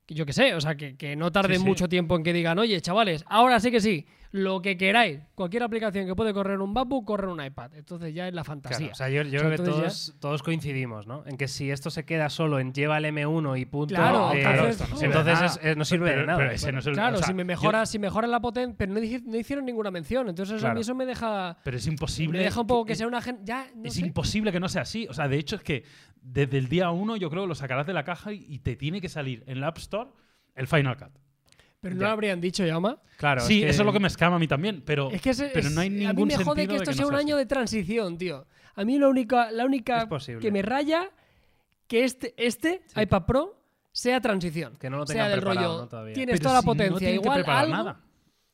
que 0.04 0.14
yo 0.16 0.26
qué 0.26 0.32
sé 0.32 0.52
o 0.54 0.60
sea 0.60 0.74
que, 0.76 0.96
que 0.96 1.14
no 1.14 1.30
tarde 1.30 1.54
Sí, 1.54 1.60
sí. 1.60 1.66
mucho 1.66 1.88
tiempo 1.88 2.16
en 2.16 2.24
que 2.24 2.32
digan 2.32 2.58
oye 2.58 2.80
chavales 2.80 3.24
ahora 3.28 3.60
sí 3.60 3.70
que 3.70 3.80
sí 3.80 4.04
lo 4.30 4.60
que 4.60 4.76
queráis 4.76 5.20
cualquier 5.34 5.62
aplicación 5.62 6.06
que 6.06 6.14
puede 6.14 6.34
correr 6.34 6.60
un 6.60 6.72
MacBook 6.72 7.06
corre 7.06 7.24
en 7.24 7.30
un 7.30 7.42
iPad 7.44 7.74
entonces 7.74 8.12
ya 8.14 8.28
es 8.28 8.34
la 8.34 8.44
fantasía 8.44 8.78
Claro, 8.78 8.92
o 8.92 8.94
sea, 8.94 9.08
yo, 9.08 9.22
yo 9.22 9.28
O 9.28 9.30
sea, 9.30 9.40
creo 9.40 9.50
que 9.50 9.70
todos, 9.70 10.16
todos 10.20 10.42
coincidimos, 10.42 11.06
¿no? 11.06 11.22
En 11.26 11.36
que 11.38 11.48
si 11.48 11.70
esto 11.70 11.88
se 11.90 12.04
queda 12.04 12.28
solo 12.28 12.58
en 12.60 12.72
lleva 12.74 12.98
el 12.98 13.06
M1 13.06 13.58
y 13.58 13.64
punto, 13.64 13.94
Claro, 13.94 14.32
eh, 14.34 14.40
claro, 14.40 14.62
no 14.64 14.68
entonces 14.68 15.02
es- 15.02 15.56
nada. 15.56 15.70
es- 15.70 15.76
no 15.76 15.84
sirve 15.84 16.06
Pero- 16.10 16.20
de 16.20 16.26
nada. 16.26 16.38
pero 16.38 16.50
ese 16.50 16.72
no 16.72 16.80
es 16.80 16.86
el- 16.86 16.92
claro 16.94 17.14
o 17.14 17.18
sea, 17.18 17.26
si 17.26 17.32
me 17.34 17.42
yo- 17.42 17.46
mejora 17.46 17.86
si 17.86 17.98
mejora 17.98 18.26
la 18.26 18.40
potencia 18.40 18.74
pero 18.76 18.92
no, 18.92 19.00
no 19.00 19.36
hicieron 19.38 19.64
ninguna 19.64 19.90
mención 19.90 20.28
entonces 20.28 20.56
a 20.56 20.58
Claro. 20.58 20.74
mí 20.74 20.80
eso 20.82 20.94
me 20.94 21.06
deja 21.06 21.56
Pero 21.64 21.76
es 21.76 21.86
me 21.86 21.92
imposible. 21.92 22.38
deja 22.38 22.60
un 22.60 22.66
poco 22.66 22.84
que 22.84 22.92
es- 22.92 22.98
sea 22.98 23.06
una 23.06 23.22
gen- 23.22 23.40
ya 23.44 23.66
no 23.74 23.84
es 23.86 23.94
sé. 23.94 24.00
imposible 24.02 24.52
que 24.52 24.60
no 24.60 24.68
sea 24.68 24.82
así. 24.82 25.06
O 25.08 25.14
sea, 25.14 25.28
de 25.28 25.38
hecho 25.38 25.56
es 25.56 25.62
que 25.62 25.84
desde 26.20 26.58
el 26.58 26.68
día 26.68 26.90
uno 26.90 27.16
yo 27.16 27.30
creo 27.30 27.42
que 27.44 27.48
lo 27.48 27.54
sacarás 27.54 27.86
de 27.86 27.92
la 27.94 28.04
caja 28.04 28.32
y, 28.32 28.44
y 28.48 28.58
te 28.58 28.76
tiene 28.76 29.00
que 29.00 29.08
salir 29.08 29.42
en 29.46 29.60
la 29.60 29.68
App 29.68 29.78
Store 29.78 30.10
el 30.54 30.66
Final 30.66 30.96
Cut. 30.96 31.12
Pero 31.80 31.94
no 31.94 32.00
Ya. 32.00 32.06
lo 32.08 32.12
habrían 32.12 32.40
dicho 32.40 32.64
Yama 32.66 32.98
Claro, 33.16 33.40
sí, 33.42 33.58
es 33.58 33.64
que- 33.64 33.70
eso 33.70 33.82
es 33.82 33.86
lo 33.86 33.92
que 33.92 34.00
me 34.00 34.08
escama 34.08 34.36
a 34.36 34.38
mí 34.38 34.46
también, 34.48 34.82
pero, 34.84 35.10
es 35.10 35.20
que 35.20 35.30
ese- 35.30 35.50
pero 35.52 35.68
es- 35.68 35.74
no 35.74 35.80
hay 35.80 35.88
a 35.88 35.90
mí 35.90 35.98
ningún 36.06 36.28
me 36.28 36.34
jode 36.36 36.44
sentido 36.44 36.54
que 36.56 36.66
de 36.68 36.74
esto 36.76 36.90
que 36.90 36.94
sea 36.94 37.02
no 37.02 37.08
un 37.08 37.14
sea 37.14 37.20
año 37.20 37.34
así. 37.36 37.40
de 37.42 37.46
transición, 37.46 38.18
tío. 38.18 38.46
A 38.76 38.84
mí 38.84 38.98
la 38.98 39.08
única, 39.08 39.50
la 39.50 39.62
Es 39.64 39.66
única 39.66 40.08
posible. 40.08 40.40
que 40.40 40.52
me 40.52 40.62
raya 40.62 41.10
que 41.86 42.04
este, 42.04 42.34
este 42.36 42.82
Sí. 42.86 43.00
iPad 43.00 43.22
Pro 43.26 43.60
sea 43.92 44.20
transición. 44.20 44.76
Que 44.76 44.88
no 44.90 44.98
lo 44.98 45.06
sea 45.06 45.14
tengan 45.14 45.30
del 45.30 45.40
preparado, 45.40 45.68
rollo. 45.72 45.82
¿no? 45.82 45.88
Todavía. 45.88 46.14
Tienes 46.14 46.34
Pero 46.34 46.42
toda 46.42 46.54
la 46.54 46.60
si 46.60 46.66
no 46.66 46.70
potencia. 46.72 47.08
que 47.08 47.14
Igual 47.14 47.34
preparar 47.38 47.64
algo. 47.64 47.76
nada. 47.76 48.00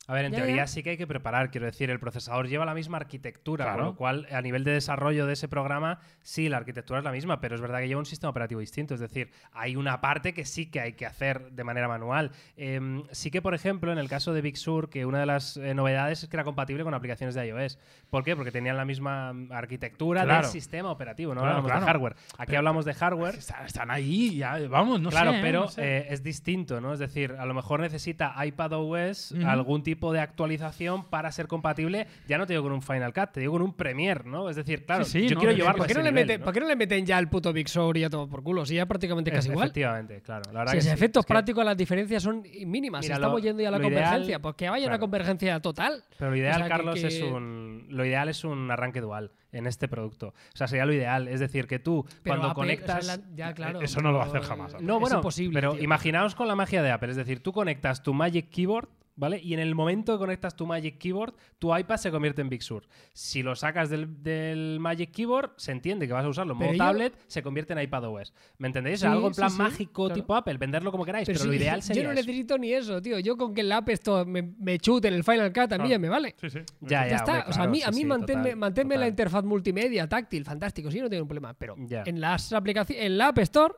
A 0.07 0.13
ver, 0.13 0.25
en 0.25 0.31
Ya, 0.33 0.37
teoría 0.39 0.55
ya. 0.57 0.67
sí 0.67 0.83
que 0.83 0.91
hay 0.91 0.97
que 0.97 1.07
preparar, 1.07 1.49
quiero 1.51 1.65
decir, 1.65 1.89
el 1.89 1.99
procesador 1.99 2.47
lleva 2.47 2.65
la 2.65 2.73
misma 2.73 2.97
arquitectura, 2.97 3.65
Claro. 3.65 3.77
con 3.79 3.85
lo 3.87 3.95
cual 3.95 4.27
a 4.31 4.41
nivel 4.41 4.63
de 4.63 4.71
desarrollo 4.71 5.25
de 5.25 5.33
ese 5.33 5.47
programa, 5.47 5.99
sí, 6.21 6.47
la 6.49 6.57
arquitectura 6.57 6.99
es 6.99 7.05
la 7.05 7.11
misma, 7.11 7.41
pero 7.41 7.55
es 7.55 7.61
verdad 7.61 7.79
que 7.79 7.87
lleva 7.87 7.99
un 7.99 8.05
sistema 8.05 8.29
operativo 8.29 8.59
distinto, 8.61 8.93
es 8.93 8.99
decir, 8.99 9.31
hay 9.53 9.75
una 9.75 10.01
parte 10.01 10.33
que 10.33 10.45
sí 10.45 10.67
que 10.69 10.79
hay 10.79 10.93
que 10.93 11.05
hacer 11.05 11.51
de 11.51 11.63
manera 11.63 11.87
manual. 11.87 12.31
Em, 12.57 13.03
sí 13.11 13.31
que, 13.31 13.41
por 13.41 13.53
ejemplo, 13.55 13.91
en 13.91 13.97
el 13.97 14.07
caso 14.09 14.33
de 14.33 14.41
Big 14.41 14.57
Sur, 14.57 14.89
que 14.89 15.05
una 15.05 15.19
de 15.19 15.25
las 15.25 15.57
eh, 15.57 15.73
novedades 15.73 16.23
es 16.23 16.29
que 16.29 16.35
era 16.35 16.43
compatible 16.43 16.83
con 16.83 16.93
aplicaciones 16.93 17.33
de 17.33 17.47
iOS. 17.47 17.79
¿Por 18.09 18.23
qué? 18.23 18.35
Porque 18.35 18.51
tenían 18.51 18.77
la 18.77 18.85
misma 18.85 19.33
mm, 19.33 19.51
arquitectura 19.53 20.23
Claro. 20.23 20.43
del 20.43 20.51
sistema 20.51 20.91
operativo, 20.91 21.33
no 21.33 21.41
Claro, 21.41 21.57
hablamos 21.57 21.71
claro. 21.71 21.85
de 21.85 21.91
hardware. 21.91 22.15
Aquí 22.37 22.45
Pero- 22.47 22.57
hablamos 22.59 22.85
de 22.85 22.93
hardware. 22.93 23.35
Están, 23.35 23.89
ahí, 23.91 24.35
ya, 24.37 24.57
vamos, 24.69 25.01
no 25.01 25.09
claro, 25.09 25.31
sé. 25.31 25.37
¿eh? 25.37 25.41
pero 25.41 25.59
No 25.61 25.67
sé. 25.69 25.81
eh, 25.97 26.07
es 26.09 26.21
distinto, 26.23 26.79
¿no? 26.79 26.93
Es 26.93 26.99
decir, 26.99 27.35
a 27.39 27.45
lo 27.45 27.53
mejor 27.53 27.79
necesita 27.79 28.33
iPadOS 28.45 29.31
Ujú. 29.31 29.47
algún 29.47 29.81
tipo 29.83 29.94
de 30.13 30.19
actualización 30.19 31.05
para 31.05 31.31
ser 31.31 31.47
compatible, 31.47 32.07
ya 32.27 32.37
no 32.37 32.45
te 32.45 32.53
digo 32.53 32.63
con 32.63 32.71
un 32.73 32.81
Final 32.81 33.13
Cut, 33.13 33.31
te 33.31 33.39
digo 33.39 33.53
con 33.53 33.61
un 33.61 33.73
Premiere, 33.73 34.23
¿no? 34.25 34.49
Es 34.49 34.55
decir, 34.55 34.85
claro, 34.85 35.05
Sí, 35.05 35.21
sí, 35.21 35.27
yo 35.29 35.35
no, 35.35 35.39
quiero 35.41 35.55
llevarlo 35.55 35.77
¿Por 35.79 35.85
a 35.85 35.87
qué, 35.87 35.93
no 35.95 36.01
le 36.01 36.11
nivel, 36.11 36.25
meten, 36.27 36.39
¿no? 36.39 36.45
por 36.45 36.53
qué 36.53 36.59
no 36.59 36.67
le 36.67 36.75
meten 36.75 37.05
ya 37.05 37.17
el 37.19 37.27
puto 37.29 37.51
Big 37.53 37.67
Sur 37.69 37.97
y 37.97 38.03
a 38.03 38.09
todo 38.09 38.27
por 38.27 38.43
culo? 38.43 38.65
Si 38.65 38.75
ya 38.75 38.85
prácticamente 38.85 39.31
casi 39.31 39.47
Es- 39.47 39.51
igual. 39.53 39.67
Efectivamente, 39.67 40.21
claro. 40.21 40.43
La 40.51 40.59
verdad 40.59 40.71
Si 40.73 40.77
que 40.77 40.83
los 40.83 40.85
sí. 40.85 40.91
efectos 40.91 41.21
Es 41.21 41.25
que- 41.25 41.33
prácticos, 41.33 41.65
las 41.65 41.77
diferencias 41.77 42.23
son 42.23 42.43
mínimas. 42.65 43.01
Mira, 43.01 43.15
Estamos 43.15 43.39
lo- 43.41 43.43
yendo 43.47 43.61
ya 43.63 43.69
a 43.69 43.71
la 43.71 43.77
lo 43.79 43.87
ideal- 43.87 44.03
convergencia. 44.03 44.39
Pues 44.39 44.55
que 44.55 44.69
vaya 44.69 44.87
una 44.87 44.99
convergencia 44.99 45.59
total. 45.61 46.03
Pero 46.17 46.31
lo 46.31 46.37
ideal, 46.37 46.53
O 46.53 46.57
sea, 46.57 46.65
que- 46.65 46.69
Carlos, 46.71 46.99
que- 46.99 47.07
es 47.07 47.21
un. 47.21 47.87
Lo 47.89 48.05
ideal 48.05 48.29
es 48.29 48.43
un 48.43 48.69
arranque 48.71 49.01
dual 49.01 49.31
en 49.51 49.67
este 49.67 49.87
producto. 49.87 50.27
O 50.29 50.33
sea, 50.57 50.67
sería 50.67 50.85
lo 50.85 50.93
ideal. 50.93 51.27
Es 51.27 51.39
decir, 51.39 51.67
que 51.67 51.79
tú, 51.79 52.05
Pero 52.23 52.35
cuando 52.35 52.47
Apple, 52.49 52.73
o 52.73 52.77
sea, 52.77 52.85
conectas. 52.95 53.07
la- 53.07 53.35
ya, 53.35 53.53
claro. 53.53 53.81
eso 53.81 54.01
no 54.01 54.11
lo 54.11 54.17
va 54.17 54.25
a 54.25 54.27
hacer 54.27 54.41
jamás, 54.41 54.73
Apple. 54.73 54.85
No, 54.85 54.95
es 54.95 54.99
bueno, 55.01 55.15
imposible, 55.17 55.53
pero 55.59 55.73
tío. 55.73 55.83
imaginaos 55.83 56.35
con 56.35 56.47
la 56.47 56.55
magia 56.55 56.81
de 56.83 56.91
Apple. 56.91 57.11
Es 57.11 57.15
decir, 57.17 57.41
tú 57.41 57.53
conectas 57.53 58.03
tu 58.03 58.13
Magic 58.13 58.49
Keyboard, 58.49 58.89
¿vale? 59.15 59.39
Y 59.41 59.53
en 59.53 59.59
el 59.59 59.75
momento 59.75 60.13
que 60.13 60.19
conectas 60.19 60.55
tu 60.55 60.65
Magic 60.65 60.97
Keyboard, 60.97 61.33
tu 61.59 61.75
iPad 61.75 61.97
se 61.97 62.11
convierte 62.11 62.41
en 62.41 62.49
Big 62.49 62.61
Sur. 62.61 62.85
Si 63.13 63.43
lo 63.43 63.55
sacas 63.55 63.89
del, 63.89 64.21
del 64.21 64.77
Magic 64.79 65.11
Keyboard, 65.11 65.51
se 65.57 65.71
entiende 65.71 66.05
que 66.07 66.13
vas 66.13 66.25
a 66.25 66.29
usarlo 66.29 66.53
en 66.53 66.59
Pero 66.59 66.71
modo 66.71 66.77
yo- 66.77 66.83
tablet, 66.85 67.13
se 67.27 67.41
convierte 67.41 67.73
en 67.73 67.79
iPadOS. 67.79 68.33
¿Me 68.57 68.67
entendéis? 68.67 68.99
Sí, 68.99 69.05
Algo 69.05 69.27
en 69.27 69.33
plan 69.33 69.49
sí, 69.49 69.57
mágico 69.57 70.05
claro. 70.07 70.21
tipo 70.21 70.35
Apple, 70.35 70.57
venderlo 70.57 70.91
como 70.91 71.05
queráis, 71.05 71.25
pero, 71.25 71.39
Pero 71.39 71.49
lo 71.51 71.55
ideal 71.55 71.81
sería 71.81 72.03
yo 72.03 72.07
no 72.09 72.13
eso. 72.13 72.21
necesito 72.27 72.57
ni 72.57 72.73
eso, 72.73 73.01
tío. 73.01 73.19
Yo 73.19 73.37
con 73.37 73.53
que 73.53 73.61
el 73.61 73.71
App 73.71 73.87
Store 73.89 74.29
me, 74.29 74.41
me 74.41 74.77
chute 74.79 75.07
en 75.07 75.13
el 75.13 75.23
Final 75.23 75.51
Cut 75.53 75.59
a 75.59 75.63
mí 75.63 75.67
Claro. 75.75 75.89
ya 75.89 75.99
me 75.99 76.09
vale. 76.09 76.35
Sí, 76.39 76.49
sí. 76.49 76.59
Ya, 76.81 77.07
Ya, 77.07 77.15
está. 77.15 77.31
hombre, 77.31 77.49
o 77.49 77.53
sea, 77.53 77.63
a 77.63 77.67
mí, 77.67 77.77
sí, 77.77 77.83
a 77.83 77.91
mí 77.91 77.97
sí, 77.97 78.05
manténme, 78.05 78.43
total, 78.43 78.57
manténme 78.57 78.97
la 78.97 79.07
interfaz 79.07 79.43
multimedia 79.45 80.07
táctil, 80.09 80.43
fantástico, 80.45 80.91
sí, 80.91 80.99
no 80.99 81.09
tengo 81.09 81.23
un 81.23 81.27
problema. 81.29 81.53
Pero 81.53 81.75
Ya. 81.87 82.03
en 82.05 82.19
las 82.19 82.51
aplicaciones, 82.53 83.05
en 83.05 83.17
la 83.17 83.27
App 83.29 83.37
Store, 83.39 83.73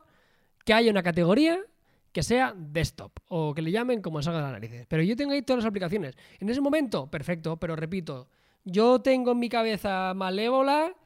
que 0.64 0.74
haya 0.74 0.90
una 0.90 1.02
categoría 1.02 1.60
que 2.18 2.24
sea 2.24 2.52
desktop 2.52 3.12
o 3.28 3.54
que 3.54 3.62
le 3.62 3.70
llamen 3.70 4.02
como 4.02 4.20
salga 4.20 4.40
de 4.40 4.42
las 4.42 4.52
narices. 4.54 4.86
Pero 4.88 5.04
yo 5.04 5.14
tengo 5.14 5.30
ahí 5.30 5.42
todas 5.42 5.62
las 5.62 5.68
aplicaciones. 5.68 6.16
En 6.40 6.48
ese 6.48 6.60
momento, 6.60 7.08
perfecto, 7.08 7.58
pero 7.58 7.76
repito, 7.76 8.28
yo 8.64 9.00
tengo 9.00 9.30
en 9.30 9.38
mi 9.38 9.48
cabeza 9.48 10.14
malévola 10.16 10.96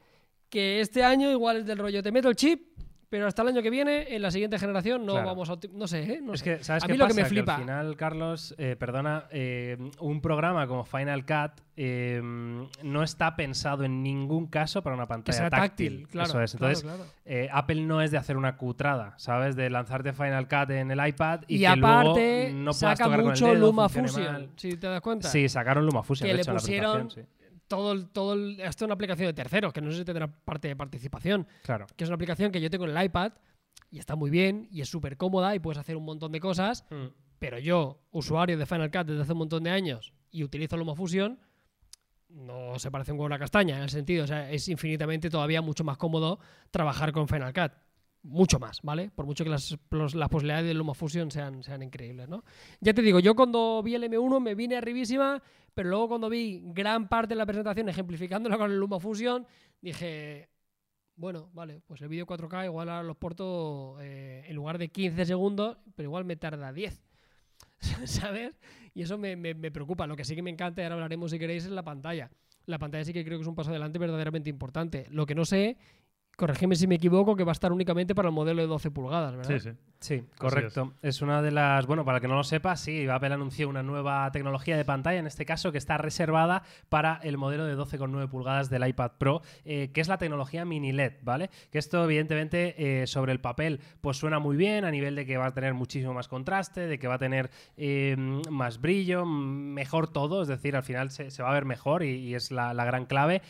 que 0.49 0.79
este 0.79 1.03
año 1.03 1.29
igual 1.29 1.57
es 1.57 1.65
del 1.67 1.77
rollo, 1.77 2.01
te 2.01 2.11
meto 2.11 2.29
el 2.29 2.35
chip, 2.35 2.79
pero 3.13 3.27
hasta 3.27 3.43
el 3.43 3.49
año 3.49 3.61
que 3.61 3.69
viene, 3.69 4.07
en 4.15 4.23
la 4.23 4.31
siguiente 4.31 4.57
generación, 4.57 5.05
no 5.05 5.11
Claro. 5.13 5.27
vamos 5.27 5.47
a... 5.51 5.55
No 5.71 5.85
sé, 5.87 6.01
¿eh? 6.15 6.19
No 6.19 6.33
es 6.33 6.39
sé. 6.39 6.57
que, 6.57 6.63
¿sabes 6.63 6.83
a 6.83 6.87
qué 6.87 6.93
mí 6.93 6.97
lo 6.97 7.05
que 7.05 7.09
pasa? 7.13 7.21
me 7.21 7.29
flipa... 7.29 7.53
al 7.53 7.61
final, 7.61 7.95
Carlos, 7.95 8.55
eh, 8.57 8.75
perdona, 8.75 9.25
eh, 9.29 9.77
un 9.99 10.19
programa 10.19 10.65
como 10.65 10.83
Final 10.83 11.23
Cut 11.23 11.61
eh, 11.77 12.19
no 12.23 13.03
está 13.03 13.35
pensado 13.35 13.83
en 13.83 14.01
ningún 14.01 14.47
caso 14.47 14.81
para 14.81 14.95
una 14.95 15.05
que 15.05 15.09
pantalla 15.09 15.37
sea 15.37 15.49
táctil, 15.51 16.07
claro. 16.07 16.27
Eso 16.29 16.41
es. 16.41 16.53
Entonces, 16.55 16.81
claro. 16.81 17.05
eh, 17.25 17.49
Apple 17.51 17.81
no 17.83 18.01
es 18.01 18.09
de 18.09 18.17
hacer 18.17 18.35
una 18.35 18.57
cutrada, 18.57 19.13
¿sabes? 19.17 19.55
De 19.55 19.69
lanzarte 19.69 20.11
Final 20.13 20.47
Cut 20.47 20.71
en 20.71 20.89
el 20.89 21.07
iPad 21.07 21.41
y, 21.47 21.57
Y, 21.57 21.59
que 21.59 21.67
aparte, 21.67 22.49
luego 22.49 22.57
no 22.63 22.71
puedas 22.71 22.77
saca 22.79 23.03
tocar 23.03 23.23
mucho 23.23 23.45
con 23.45 23.49
el 23.53 23.57
dedo, 23.59 23.67
Luma 23.67 23.89
Fusion, 23.89 24.49
si 24.55 24.75
te 24.75 24.87
das 24.87 25.01
cuenta. 25.01 25.27
Sí, 25.29 25.47
sacaron 25.49 25.85
Luma 25.85 26.01
Fusion, 26.01 26.25
Que 26.25 26.31
de 26.31 26.33
le 26.37 26.41
hecho, 26.41 26.49
en 26.49 26.55
la 26.55 26.61
pusieron- 26.61 26.93
presentación, 27.07 27.27
sí. 27.27 27.42
Todo 27.73 27.91
el, 27.93 28.07
todo 28.09 28.33
el- 28.33 28.59
esto 28.59 28.85
es 28.85 28.87
una 28.87 28.93
aplicación 28.93 29.25
de 29.27 29.33
terceros, 29.33 29.73
que 29.73 29.81
no 29.81 29.89
sé 29.91 29.97
si 29.97 30.05
tendrá 30.05 30.27
parte 30.27 30.67
de 30.67 30.75
participación, 30.75 31.47
Claro. 31.63 31.87
que 31.95 32.03
es 32.03 32.07
una 32.09 32.15
aplicación 32.15 32.51
que 32.51 32.61
yo 32.61 32.69
tengo 32.69 32.85
en 32.85 32.95
el 32.95 33.03
iPad 33.05 33.31
y 33.89 33.97
está 33.97 34.15
muy 34.15 34.29
bien 34.29 34.67
y 34.71 34.81
es 34.81 34.89
súper 34.89 35.17
cómoda 35.17 35.55
y 35.55 35.59
puedes 35.59 35.79
hacer 35.79 35.97
un 35.97 36.05
montón 36.05 36.31
de 36.31 36.39
cosas, 36.39 36.85
Mm. 36.91 37.07
pero 37.39 37.57
yo, 37.57 37.99
usuario 38.11 38.57
de 38.59 38.65
Final 38.67 38.91
Cut 38.91 39.07
desde 39.07 39.23
hace 39.23 39.31
un 39.31 39.39
montón 39.39 39.63
de 39.63 39.71
años 39.71 40.13
y 40.29 40.43
utilizo 40.43 40.77
Luma 40.77 40.93
Fusion, 40.95 41.39
no 42.29 42.77
se 42.79 42.89
parece 42.91 43.11
un 43.11 43.17
huevo 43.19 43.25
a 43.25 43.27
una 43.27 43.39
castaña 43.39 43.77
en 43.77 43.83
el 43.83 43.89
sentido, 43.89 44.23
o 44.23 44.27
sea, 44.27 44.49
es 44.51 44.67
infinitamente 44.67 45.29
todavía 45.29 45.61
mucho 45.61 45.83
más 45.83 45.97
cómodo 45.97 46.39
trabajar 46.71 47.11
con 47.11 47.27
Final 47.27 47.53
Cut. 47.53 47.71
Mucho 48.25 48.57
más, 48.57 48.81
¿vale? 48.83 49.11
Por 49.13 49.25
mucho 49.25 49.43
que 49.43 49.49
las, 49.49 49.77
los- 49.89 50.15
las 50.15 50.29
posibilidades 50.29 50.65
de 50.65 50.73
Luma 50.73 50.93
Fusion 50.93 51.29
sean, 51.29 51.61
sean 51.61 51.83
increíbles, 51.83 52.29
¿no? 52.29 52.45
Ya 52.79 52.93
te 52.93 53.01
digo, 53.01 53.19
yo 53.19 53.35
cuando 53.35 53.81
vi 53.83 53.95
el 53.95 54.03
M1 54.03 54.39
me 54.39 54.55
vine 54.55 54.77
arribísima, 54.77 55.43
pero 55.73 55.89
luego 55.89 56.07
cuando 56.07 56.29
vi 56.29 56.61
gran 56.67 57.09
parte 57.09 57.33
de 57.33 57.35
la 57.37 57.45
presentación 57.45 57.89
ejemplificándola 57.89 58.57
con 58.57 58.71
el 58.71 58.77
Luma 58.79 58.97
Fusion, 59.01 59.45
dije, 59.81 60.47
bueno, 61.17 61.49
vale, 61.53 61.81
pues 61.85 62.01
el 62.01 62.07
vídeo 62.07 62.25
4K 62.25 62.63
igual 62.65 62.87
ahora 62.89 63.03
los 63.03 63.17
porto 63.17 63.97
eh, 63.99 64.45
en 64.47 64.55
lugar 64.55 64.77
de 64.77 64.87
15 64.87 65.25
segundos, 65.25 65.77
pero 65.93 66.07
igual 66.07 66.23
me 66.23 66.37
tarda 66.37 66.71
10. 66.71 67.03
¿Sabes? 68.05 68.53
Y 68.93 69.01
eso 69.01 69.17
me, 69.17 69.35
me- 69.35 69.53
me 69.53 69.69
preocupa. 69.71 70.07
Lo 70.07 70.15
que 70.15 70.23
sí 70.23 70.33
que 70.33 70.41
me 70.41 70.49
encanta, 70.49 70.81
y 70.81 70.85
ahora 70.85 70.95
hablaremos 70.95 71.31
si 71.31 71.39
queréis, 71.39 71.65
es 71.65 71.71
la 71.71 71.83
pantalla. 71.83 72.31
La 72.67 72.79
pantalla 72.79 73.03
sí 73.03 73.11
que 73.11 73.25
creo 73.25 73.37
que 73.37 73.41
es 73.41 73.47
un 73.47 73.55
paso 73.55 73.71
adelante 73.71 73.99
verdaderamente 73.99 74.49
importante. 74.49 75.07
Lo 75.09 75.25
que 75.25 75.35
no 75.35 75.43
sé, 75.43 75.77
corregime 76.35 76.75
si 76.75 76.87
me 76.87 76.95
equivoco, 76.95 77.35
que 77.35 77.43
va 77.43 77.51
a 77.51 77.53
estar 77.53 77.71
únicamente 77.71 78.15
para 78.15 78.29
el 78.29 78.33
modelo 78.33 78.61
de 78.61 78.67
12 78.67 78.91
pulgadas, 78.91 79.35
¿verdad? 79.35 79.59
Sí, 79.59 79.59
sí. 79.59 79.71
Sí, 80.03 80.21
correcto. 80.37 80.91
Es. 81.01 81.21
una 81.21 81.41
de 81.41 81.49
las. 81.49 81.85
Bueno, 81.85 82.03
para 82.03 82.17
el 82.17 82.21
que 82.21 82.27
no 82.27 82.35
lo 82.35 82.43
sepa, 82.43 82.75
sí, 82.75 83.07
Apple 83.07 83.33
anunció 83.33 83.69
una 83.69 83.83
nueva 83.83 84.29
tecnología 84.33 84.75
de 84.75 84.83
pantalla, 84.83 85.17
en 85.17 85.27
este 85.27 85.45
caso, 85.45 85.71
que 85.71 85.77
está 85.77 85.97
reservada 85.97 86.63
para 86.89 87.21
el 87.23 87.37
modelo 87.37 87.65
de 87.65 87.77
12,9 87.77 88.27
pulgadas 88.27 88.69
del 88.69 88.85
iPad 88.85 89.11
Pro, 89.17 89.41
eh, 89.63 89.91
que 89.93 90.01
es 90.01 90.09
la 90.09 90.17
tecnología 90.17 90.65
mini 90.65 90.91
LED, 90.91 91.13
¿vale? 91.21 91.49
Que 91.71 91.77
esto, 91.79 92.03
evidentemente, 92.03 93.01
eh, 93.01 93.07
sobre 93.07 93.31
el 93.31 93.39
papel, 93.39 93.79
pues 94.01 94.17
suena 94.17 94.39
muy 94.39 94.57
bien, 94.57 94.83
a 94.83 94.91
nivel 94.91 95.15
de 95.15 95.25
que 95.25 95.37
va 95.37 95.45
a 95.45 95.53
tener 95.53 95.73
muchísimo 95.73 96.13
más 96.13 96.27
contraste, 96.27 96.81
de 96.81 96.99
que 96.99 97.07
va 97.07 97.15
a 97.15 97.19
tener 97.19 97.49
eh, 97.77 98.17
más 98.49 98.81
brillo, 98.81 99.25
mejor 99.25 100.11
todo, 100.11 100.41
es 100.41 100.49
decir, 100.49 100.75
al 100.75 100.83
final 100.83 101.11
se, 101.11 101.29
va 101.41 101.49
a 101.49 101.53
ver 101.53 101.63
mejor 101.63 102.03
y, 102.03 102.35
es 102.35 102.51
la, 102.51 102.73
gran 102.73 103.05
clave 103.05 103.41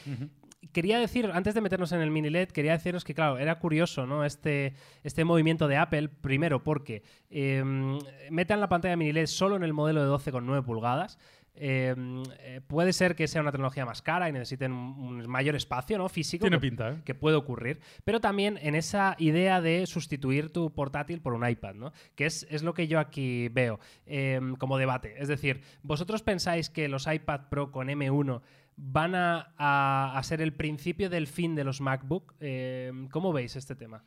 quería 0.73 0.99
decir, 0.99 1.29
antes 1.33 1.53
de 1.53 1.61
meternos 1.61 1.91
en 1.91 2.01
el 2.01 2.11
mini 2.11 2.29
LED, 2.29 2.49
quería 2.49 2.73
deciros 2.73 3.03
que, 3.03 3.13
claro, 3.13 3.37
era 3.37 3.59
curioso, 3.59 4.05
¿no? 4.05 4.25
Este, 4.25 4.73
este 5.03 5.23
movimiento 5.23 5.67
de 5.67 5.77
Apple, 5.77 6.09
primero 6.09 6.63
porque 6.63 7.03
em, 7.29 7.99
metan 8.29 8.59
la 8.59 8.67
pantalla 8.67 8.97
mini 8.97 9.13
LED 9.13 9.27
solo 9.27 9.55
en 9.55 9.63
el 9.63 9.73
modelo 9.73 10.01
de 10.03 10.09
12,9 10.09 10.63
pulgadas. 10.63 11.17
Em, 11.55 12.23
eh, 12.39 12.61
puede 12.65 12.93
ser 12.93 13.15
que 13.15 13.27
sea 13.27 13.39
una 13.39 13.51
tecnología 13.51 13.85
más 13.85 14.01
cara 14.01 14.27
y 14.27 14.31
necesiten 14.31 14.71
un 14.71 15.29
mayor 15.29 15.55
espacio 15.55 15.99
¿no? 15.99 16.09
físico 16.09 16.45
Tiene 16.45 16.57
que, 16.57 16.61
pinta, 16.61 16.89
¿eh? 16.89 17.01
que, 17.05 17.13
puede 17.13 17.35
ocurrir, 17.35 17.79
pero 18.03 18.19
también 18.19 18.57
en 18.63 18.73
esa 18.73 19.15
idea 19.19 19.61
de 19.61 19.85
sustituir 19.85 20.51
tu 20.51 20.73
portátil 20.73 21.21
por 21.21 21.33
un 21.33 21.47
iPad, 21.47 21.75
¿no? 21.75 21.93
que 22.15 22.25
es, 22.25 22.47
es 22.49 22.63
lo 22.63 22.73
que 22.73 22.87
yo 22.87 22.99
aquí 22.99 23.49
veo 23.49 23.79
em, 24.07 24.55
como 24.55 24.79
debate. 24.79 25.13
Es 25.21 25.27
decir, 25.27 25.61
¿vosotros 25.83 26.23
pensáis 26.23 26.71
que 26.71 26.87
los 26.87 27.05
iPad 27.05 27.41
Pro 27.49 27.71
con 27.71 27.87
M1 27.87 28.41
van 28.75 29.13
a, 29.15 30.19
ser 30.23 30.41
el 30.41 30.53
principio 30.53 31.09
del 31.09 31.27
fin 31.27 31.55
de 31.55 31.63
los 31.63 31.81
MacBook. 31.81 32.35
Eh, 32.39 32.91
¿Cómo 33.11 33.33
veis 33.33 33.55
este 33.55 33.75
tema? 33.75 34.03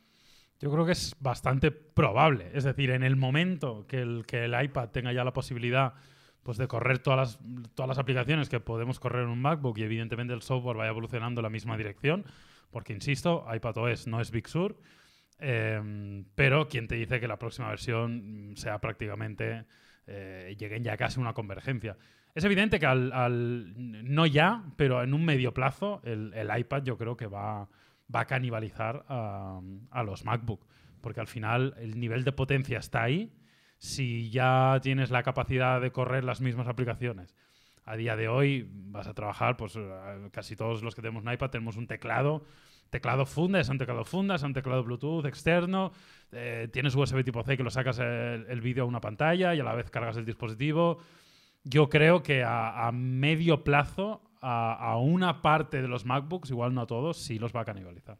Yo 0.59 0.71
creo 0.71 0.85
que 0.85 0.93
es 0.93 1.15
bastante 1.19 1.71
probable. 1.71 2.49
Es 2.53 2.63
decir, 2.63 2.89
en 2.89 3.03
el 3.03 3.15
momento 3.15 3.85
que 3.87 4.01
el, 4.01 4.25
que 4.25 4.45
el 4.45 4.61
iPad 4.61 4.89
tenga 4.89 5.13
ya 5.13 5.23
la 5.23 5.33
posibilidad 5.33 5.93
pues, 6.47 6.57
de 6.57 6.67
correr 6.67 6.99
todas 6.99 7.19
las, 7.19 7.39
todas 7.75 7.89
las 7.89 7.97
aplicaciones 7.97 8.49
que 8.49 8.59
podemos 8.59 8.99
correr 8.99 9.23
en 9.23 9.29
un 9.29 9.41
MacBook 9.41 9.77
y 9.77 9.83
evidentemente 9.83 10.33
el 10.33 10.41
software 10.41 10.77
vaya 10.77 10.89
evolucionando 10.89 11.41
en 11.41 11.43
la 11.43 11.49
misma 11.49 11.77
dirección, 11.77 12.25
porque 12.71 12.93
insisto, 12.93 13.45
iPadOS 13.53 14.07
no 14.07 14.21
es 14.21 14.31
Big 14.31 14.47
Sur, 14.47 14.79
eh, 15.39 16.23
pero 16.35 16.67
quien 16.67 16.87
te 16.87 16.95
dice 16.95 17.19
que 17.19 17.27
la 17.27 17.37
próxima 17.37 17.69
versión 17.69 18.53
sea 18.55 18.79
prácticamente, 18.79 19.65
eh, 20.07 20.55
lleguen 20.57 20.83
ya 20.83 20.95
casi 20.97 21.19
a 21.19 21.21
una 21.21 21.33
convergencia. 21.33 21.97
Es 22.37 22.43
evidente 22.43 22.79
que 22.79 22.85
al, 22.85 23.73
no 23.75 24.27
ya, 24.27 24.63
pero 24.75 25.01
en 25.01 25.15
un 25.15 25.25
medio 25.25 25.55
plazo, 25.55 26.01
el, 26.03 26.51
iPad 26.55 26.83
yo 26.83 26.95
creo 26.95 27.17
que 27.17 27.25
va, 27.25 27.67
va 28.15 28.19
a 28.19 28.25
canibalizar 28.25 29.03
a, 29.09 30.03
los 30.05 30.23
MacBook, 30.23 30.67
porque 31.01 31.19
al 31.19 31.25
final 31.25 31.73
el 31.79 31.99
nivel 31.99 32.23
de 32.23 32.33
potencia 32.33 32.77
está 32.77 33.01
ahí. 33.01 33.33
Si 33.79 34.29
ya 34.29 34.79
tienes 34.83 35.09
la 35.09 35.23
capacidad 35.23 35.81
de 35.81 35.91
correr 35.91 36.23
las 36.23 36.39
mismas 36.39 36.67
aplicaciones, 36.67 37.35
a 37.85 37.95
día 37.95 38.15
de 38.15 38.27
hoy 38.27 38.69
vas 38.71 39.07
a 39.07 39.15
trabajar, 39.15 39.57
pues 39.57 39.75
eh, 39.75 40.29
casi 40.31 40.55
todos 40.55 40.83
los 40.83 40.93
que 40.93 41.01
tenemos 41.01 41.23
un 41.23 41.33
iPad 41.33 41.49
tenemos 41.49 41.75
un 41.75 41.87
teclado, 41.87 42.45
teclado 42.91 43.25
funda, 43.25 43.61
es 43.61 43.69
un 43.69 43.79
teclado 43.79 44.05
funda, 44.05 44.35
es 44.35 44.43
un 44.43 44.53
teclado 44.53 44.83
Bluetooth 44.83 45.25
externo, 45.25 45.91
eh, 46.31 46.69
tienes 46.71 46.93
USB 46.93 47.23
tipo 47.23 47.41
C 47.41 47.57
que 47.57 47.63
lo 47.63 47.71
sacas 47.71 47.97
el, 47.97 48.45
el 48.47 48.61
vídeo 48.61 48.83
a 48.83 48.85
una 48.85 49.01
pantalla 49.01 49.55
y 49.55 49.59
a 49.59 49.63
la 49.63 49.73
vez 49.73 49.89
cargas 49.89 50.17
el 50.17 50.25
dispositivo 50.25 50.99
yo 51.69 51.89
creo 51.89 52.23
que 52.23 52.43
a, 52.45 52.89
medio 52.93 53.63
plazo, 53.63 54.21
a, 54.41 54.97
una 54.97 55.41
parte 55.41 55.81
de 55.81 55.87
los 55.87 56.05
MacBooks, 56.05 56.49
igual 56.49 56.73
no 56.73 56.81
a 56.81 56.87
todos, 56.87 57.17
sí 57.17 57.39
los 57.39 57.55
va 57.55 57.61
a 57.61 57.65
canibalizar. 57.65 58.17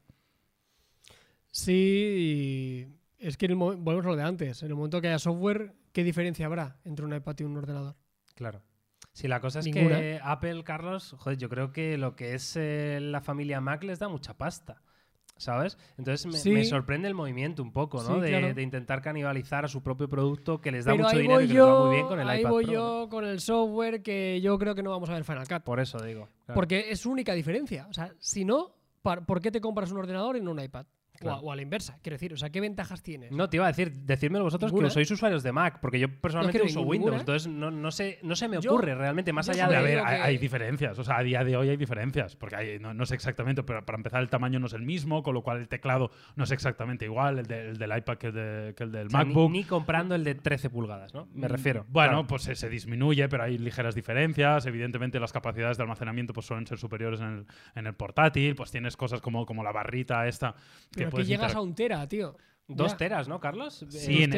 Sí, 1.52 2.88
es 3.18 3.38
que 3.38 3.48
volvemos 3.54 4.06
a 4.06 4.10
lo 4.10 4.16
de 4.16 4.24
antes. 4.24 4.62
En 4.62 4.70
el 4.70 4.76
momento 4.76 5.02
que 5.02 5.08
haya 5.08 5.20
software, 5.20 5.74
¿qué 5.92 6.04
diferencia 6.04 6.46
habrá 6.46 6.78
entre 6.84 7.06
un 7.06 7.16
iPad 7.16 7.36
y 7.40 7.44
un 7.44 7.58
ordenador? 7.58 7.96
Claro. 8.36 8.62
Sí, 9.14 9.28
la 9.28 9.40
cosa 9.40 9.60
es 9.62 9.68
que 9.68 10.20
Apple, 10.22 10.64
Carlos, 10.64 11.16
joder, 11.18 11.40
yo 11.40 11.50
creo 11.50 11.72
que 11.72 11.98
lo 11.98 12.16
que 12.16 12.36
es 12.36 12.56
eh, 12.56 13.00
la 13.02 13.20
familia 13.20 13.60
Mac 13.62 13.84
les 13.84 13.98
da 13.98 14.10
mucha 14.10 14.38
pasta. 14.38 14.84
¿Sabes? 15.38 15.78
Entonces 15.98 16.46
me, 16.46 16.66
sorprende 16.66 17.08
el 17.08 17.14
movimiento 17.14 17.64
un 17.64 17.72
poco, 17.72 18.04
¿no? 18.04 18.20
de, 18.20 18.62
intentar 18.62 19.02
canibalizar 19.02 19.66
a 19.66 19.68
su 19.68 19.82
propio 19.82 20.10
producto 20.10 20.60
que 20.60 20.72
les 20.72 20.86
da 20.86 20.96
mucho 20.96 21.18
dinero 21.18 21.42
y 21.42 21.48
que 21.48 21.54
les 21.54 21.64
va 21.64 21.86
muy 21.86 21.96
bien 21.96 22.08
con 22.08 22.20
el 22.20 22.30
ahí 22.30 22.42
iPad 22.42 22.50
voy 22.50 22.66
yo 22.66 23.08
con 23.10 23.26
el 23.26 23.40
software 23.40 24.02
que 24.02 24.42
yo 24.42 24.58
creo 24.58 24.76
que 24.76 24.84
no 24.84 24.90
vamos 24.92 25.10
a 25.10 25.14
ver 25.14 25.24
Final 25.24 25.48
Cut. 25.48 25.64
Por 25.64 25.80
eso 25.80 26.00
digo. 26.00 26.28
Porque 26.54 26.92
es 26.92 27.02
su 27.02 27.12
única 27.12 27.34
diferencia. 27.34 27.88
O 27.90 27.94
sea, 27.94 28.14
si 28.20 28.46
no, 28.46 28.74
¿por 29.02 29.42
qué 29.42 29.52
te 29.52 29.62
compras 29.62 29.92
un 29.92 29.98
ordenador 29.98 30.38
y 30.38 30.42
no 30.42 30.52
un 30.52 30.60
iPad? 30.60 30.86
O, 31.24 31.52
a, 31.52 31.56
la 31.56 31.62
inversa, 31.62 31.98
quiero 32.02 32.16
decir, 32.16 32.34
o 32.34 32.38
sea, 32.38 32.50
¿qué 32.50 32.62
ventajas 32.62 33.02
tienes? 33.02 33.32
No, 33.32 33.50
te 33.50 33.58
iba 33.58 33.66
a 33.66 33.70
decir, 33.70 33.92
decírmelo 33.92 34.44
vosotros 34.44 34.72
que 34.72 34.90
sois 34.90 35.10
usuarios 35.10 35.44
de 35.44 35.52
Mac, 35.52 35.80
porque 35.82 36.00
yo 36.00 36.08
personalmente 36.10 36.62
uso 36.62 36.82
Windows, 36.82 37.20
entonces 37.20 37.52
no, 37.52 37.72
no, 37.72 37.92
sé, 37.92 38.20
no 38.22 38.36
se 38.36 38.48
me 38.48 38.58
ocurre 38.58 38.94
realmente, 38.96 39.34
más 39.34 39.50
allá 39.50 39.68
de... 39.68 39.76
A 39.76 39.82
ver, 39.82 40.00
hay, 40.00 40.38
diferencias, 40.38 40.98
o 41.00 41.04
sea, 41.04 41.18
a 41.18 41.24
día 41.24 41.44
de 41.44 41.58
hoy 41.58 41.70
hay 41.70 41.78
diferencias, 41.78 42.36
porque 42.36 42.56
hay, 42.56 42.80
no, 42.80 43.06
sé 43.06 43.16
exactamente, 43.16 43.64
pero 43.64 43.86
para 43.86 43.98
empezar 43.98 44.22
el 44.22 44.30
tamaño 44.30 44.60
no 44.60 44.68
es 44.68 44.74
el 44.74 44.84
mismo, 44.84 45.24
con 45.24 45.34
lo 45.34 45.42
cual 45.42 45.58
el 45.58 45.68
teclado 45.68 46.12
no 46.36 46.44
es 46.44 46.52
exactamente 46.52 47.06
igual, 47.06 47.40
el, 47.40 47.78
del 47.78 47.98
iPad 47.98 48.18
que 48.18 48.28
el, 48.28 48.92
del 48.92 49.10
MacBook. 49.10 49.52
Ni, 49.52 49.64
comprando 49.64 50.16
el 50.16 50.24
de 50.24 50.36
13 50.36 50.70
pulgadas, 50.70 51.14
¿no? 51.14 51.28
Me 51.34 51.48
mm, 51.48 51.52
refiero. 51.52 51.86
Bueno, 51.90 52.28
pues 52.28 52.44
se, 52.44 52.70
disminuye, 52.70 53.28
pero 53.30 53.44
hay 53.44 53.58
ligeras 53.58 53.96
diferencias, 53.96 54.66
evidentemente 54.66 55.20
las 55.20 55.34
capacidades 55.34 55.78
de 55.78 55.84
almacenamiento 55.84 56.34
pues 56.34 56.46
suelen 56.46 56.68
ser 56.68 56.78
superiores 56.78 57.20
en 57.22 57.28
el, 57.28 57.46
en 57.76 57.88
el 57.88 57.94
portátil, 57.94 58.56
pues 58.56 58.72
tienes 58.72 58.96
cosas 58.96 59.22
como, 59.22 59.46
como 59.46 59.64
la 59.64 59.72
barrita 59.72 60.28
esta. 60.28 60.56
Que 60.92 61.07
pero 61.10 61.24
llegas 61.24 61.56
a 61.56 61.62
un 61.62 61.76
tío. 61.76 62.36
Dos 62.70 62.98
teras, 62.98 63.30
¿no, 63.30 63.40
Carlos? 63.40 63.86
Sí, 63.90 64.24
en, 64.24 64.34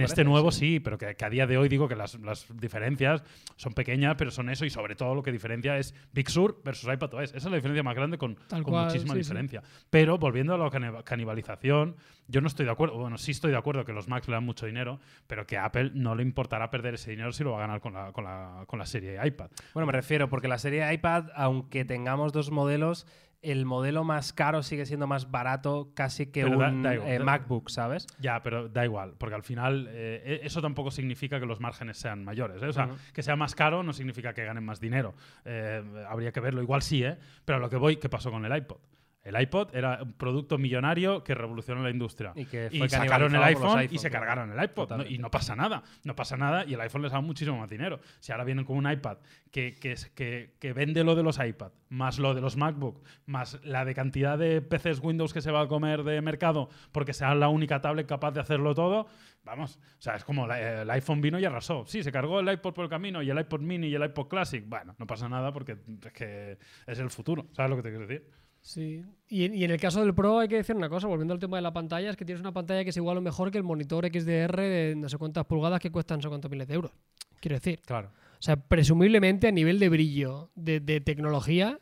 este 0.00 0.24
nuevo 0.24 0.50
sí, 0.50 0.80
pero 0.80 0.98
que, 0.98 1.14
a 1.16 1.30
día 1.30 1.46
de 1.46 1.56
hoy 1.56 1.68
digo 1.68 1.86
que 1.86 1.94
las, 1.94 2.18
diferencias 2.54 3.22
son 3.54 3.72
pequeñas, 3.72 4.16
pero 4.18 4.32
son 4.32 4.50
eso 4.50 4.64
y 4.64 4.70
sobre 4.70 4.96
todo 4.96 5.14
lo 5.14 5.22
que 5.22 5.30
diferencia 5.30 5.78
es 5.78 5.94
Big 6.12 6.28
Sur 6.28 6.60
versus 6.64 6.92
iPadOS. 6.92 7.30
Esa 7.30 7.36
es 7.36 7.44
la 7.44 7.54
diferencia 7.54 7.84
más 7.84 7.94
grande 7.94 8.18
con, 8.18 8.36
muchísima 8.66 9.14
diferencia. 9.14 9.62
Pero 9.90 10.18
volviendo 10.18 10.54
a 10.54 10.58
la 10.58 11.04
canibalización, 11.04 11.94
yo 12.26 12.40
no 12.40 12.48
estoy 12.48 12.66
de 12.66 12.72
acuerdo, 12.72 12.98
bueno, 12.98 13.16
sí 13.16 13.30
estoy 13.30 13.52
de 13.52 13.58
acuerdo 13.58 13.84
que 13.84 13.92
los 13.92 14.08
Macs 14.08 14.26
le 14.26 14.34
dan 14.34 14.44
mucho 14.44 14.66
dinero, 14.66 14.98
pero 15.28 15.46
que 15.46 15.56
a 15.56 15.66
Apple 15.66 15.92
no 15.94 16.16
le 16.16 16.24
importará 16.24 16.68
perder 16.68 16.94
ese 16.94 17.12
dinero 17.12 17.30
si 17.30 17.44
lo 17.44 17.52
va 17.52 17.58
a 17.58 17.60
ganar 17.60 17.80
con 17.80 17.92
la, 17.92 18.12
con 18.12 18.24
la, 18.24 18.64
con 18.66 18.80
la 18.80 18.86
serie 18.86 19.24
iPad. 19.24 19.50
Bueno, 19.72 19.86
me 19.86 19.92
refiero, 19.92 20.28
porque 20.28 20.48
la 20.48 20.58
serie 20.58 20.92
iPad, 20.92 21.26
aunque 21.36 21.84
tengamos 21.84 22.32
dos 22.32 22.50
modelos, 22.50 23.06
el 23.42 23.64
modelo 23.66 24.04
más 24.04 24.32
caro 24.32 24.62
sigue 24.62 24.86
siendo 24.86 25.06
más 25.06 25.30
barato 25.30 25.90
casi 25.94 26.26
que 26.26 26.44
un 26.44 26.86
eh, 26.86 27.18
MacBook, 27.18 27.70
¿sabes? 27.70 28.06
Ya, 28.20 28.40
pero 28.42 28.68
da 28.68 28.84
igual, 28.84 29.14
porque 29.18 29.34
al 29.34 29.42
final 29.42 29.88
eh, 29.90 30.40
e-, 30.42 30.46
eso 30.46 30.62
tampoco 30.62 30.90
significa 30.90 31.40
que 31.40 31.46
los 31.46 31.60
márgenes 31.60 31.98
sean 31.98 32.24
mayores. 32.24 32.62
¿eh? 32.62 32.68
O 32.68 32.72
sea, 32.72 32.88
que 33.12 33.22
sea 33.22 33.36
más 33.36 33.54
caro 33.54 33.82
no 33.82 33.92
significa 33.92 34.32
que 34.32 34.44
ganen 34.44 34.64
más 34.64 34.80
dinero. 34.80 35.14
habría 36.08 36.32
que 36.32 36.40
verlo, 36.40 36.62
igual 36.62 36.82
sí, 36.82 37.04
¿eh? 37.04 37.18
Pero 37.44 37.56
a 37.56 37.60
lo 37.60 37.68
que 37.68 37.76
voy, 37.76 37.96
¿qué 37.96 38.08
pasó 38.08 38.30
con 38.30 38.44
el 38.44 38.56
iPod? 38.56 38.78
El 39.22 39.40
iPod 39.40 39.74
era 39.74 40.02
un 40.02 40.14
producto 40.14 40.58
millonario 40.58 41.22
que 41.22 41.34
revolucionó 41.34 41.82
la 41.82 41.90
industria. 41.90 42.32
Y, 42.34 42.44
que 42.46 42.70
sacaron 42.88 43.34
el 43.34 43.42
iPhone 43.42 43.86
y 43.88 43.98
se 43.98 44.10
cargaron 44.10 44.52
el 44.52 44.64
iPod. 44.64 45.06
y 45.08 45.18
no 45.18 45.30
pasa 45.30 45.54
nada. 45.54 45.82
No 46.02 46.16
pasa 46.16 46.36
nada 46.36 46.64
y 46.64 46.74
el 46.74 46.80
iPhone 46.80 47.02
les 47.02 47.12
da 47.12 47.20
muchísimo 47.20 47.58
más 47.58 47.70
dinero. 47.70 48.00
Si 48.18 48.32
ahora 48.32 48.44
vienen 48.44 48.64
con 48.64 48.76
un 48.76 48.90
iPad 48.90 49.18
que, 49.52 49.76
que, 49.76 50.54
que, 50.58 50.72
vende 50.72 51.04
lo 51.04 51.14
de 51.14 51.22
los 51.22 51.38
iPad, 51.38 51.70
más 51.88 52.18
lo 52.18 52.34
de 52.34 52.40
los 52.40 52.56
MacBook, 52.56 53.02
más 53.26 53.60
la 53.62 53.84
de 53.84 53.94
cantidad 53.94 54.38
de 54.38 54.60
PCs 54.60 55.00
Windows 55.00 55.32
que 55.32 55.40
se 55.40 55.52
va 55.52 55.62
a 55.62 55.68
comer 55.68 56.02
de 56.02 56.20
mercado 56.20 56.68
porque 56.90 57.12
sea 57.12 57.34
la 57.34 57.48
única 57.48 57.80
tablet 57.80 58.06
capaz 58.06 58.32
de 58.32 58.40
hacerlo 58.40 58.74
todo, 58.74 59.06
vamos, 59.44 59.76
o 59.76 60.02
sea, 60.02 60.16
es 60.16 60.24
como 60.24 60.50
el 60.50 60.90
iPhone 60.90 61.20
vino 61.20 61.38
y 61.38 61.44
arrasó. 61.44 61.84
Sí, 61.86 62.02
se 62.02 62.10
cargó 62.10 62.40
el 62.40 62.50
iPod 62.50 62.72
por 62.72 62.84
el 62.84 62.90
camino 62.90 63.22
y 63.22 63.30
el 63.30 63.38
iPod 63.38 63.60
mini 63.60 63.88
y 63.88 63.94
el 63.94 64.04
iPod 64.04 64.28
Classic. 64.28 64.64
Bueno, 64.66 64.96
no 64.98 65.06
pasa 65.06 65.28
nada 65.28 65.52
porque 65.52 65.76
es 66.04 66.12
que 66.12 66.58
es 66.86 66.98
el 66.98 67.10
futuro. 67.10 67.46
¿Sabes 67.52 67.70
lo 67.70 67.76
que 67.76 67.82
te 67.82 67.90
quiero 67.90 68.06
decir? 68.06 68.41
Sí, 68.62 69.04
y, 69.28 69.44
en 69.44 69.70
el 69.72 69.80
caso 69.80 70.00
del 70.00 70.14
Pro 70.14 70.38
hay 70.38 70.46
que 70.46 70.56
decir 70.56 70.76
una 70.76 70.88
cosa, 70.88 71.08
volviendo 71.08 71.34
al 71.34 71.40
tema 71.40 71.56
de 71.56 71.62
la 71.62 71.72
pantalla, 71.72 72.10
es 72.10 72.16
que 72.16 72.24
tienes 72.24 72.40
una 72.40 72.52
pantalla 72.52 72.84
que 72.84 72.90
es 72.90 72.96
igual 72.96 73.18
o 73.18 73.20
mejor 73.20 73.50
que 73.50 73.58
el 73.58 73.64
monitor 73.64 74.06
XDR 74.06 74.56
de 74.56 74.94
no 74.96 75.08
sé 75.08 75.18
cuántas 75.18 75.44
pulgadas 75.46 75.80
que 75.80 75.90
cuestan 75.90 76.18
no 76.18 76.22
sé 76.22 76.28
cuántos 76.28 76.50
miles 76.50 76.68
de 76.68 76.74
euros. 76.74 76.92
Quiero 77.40 77.56
decir. 77.56 77.80
Claro. 77.84 78.12
O 78.42 78.44
sea, 78.44 78.56
presumiblemente 78.56 79.48
a 79.48 79.52
nivel 79.52 79.80
de 79.80 79.88
brillo, 79.88 80.50
de, 80.54 80.80
tecnología, 81.00 81.80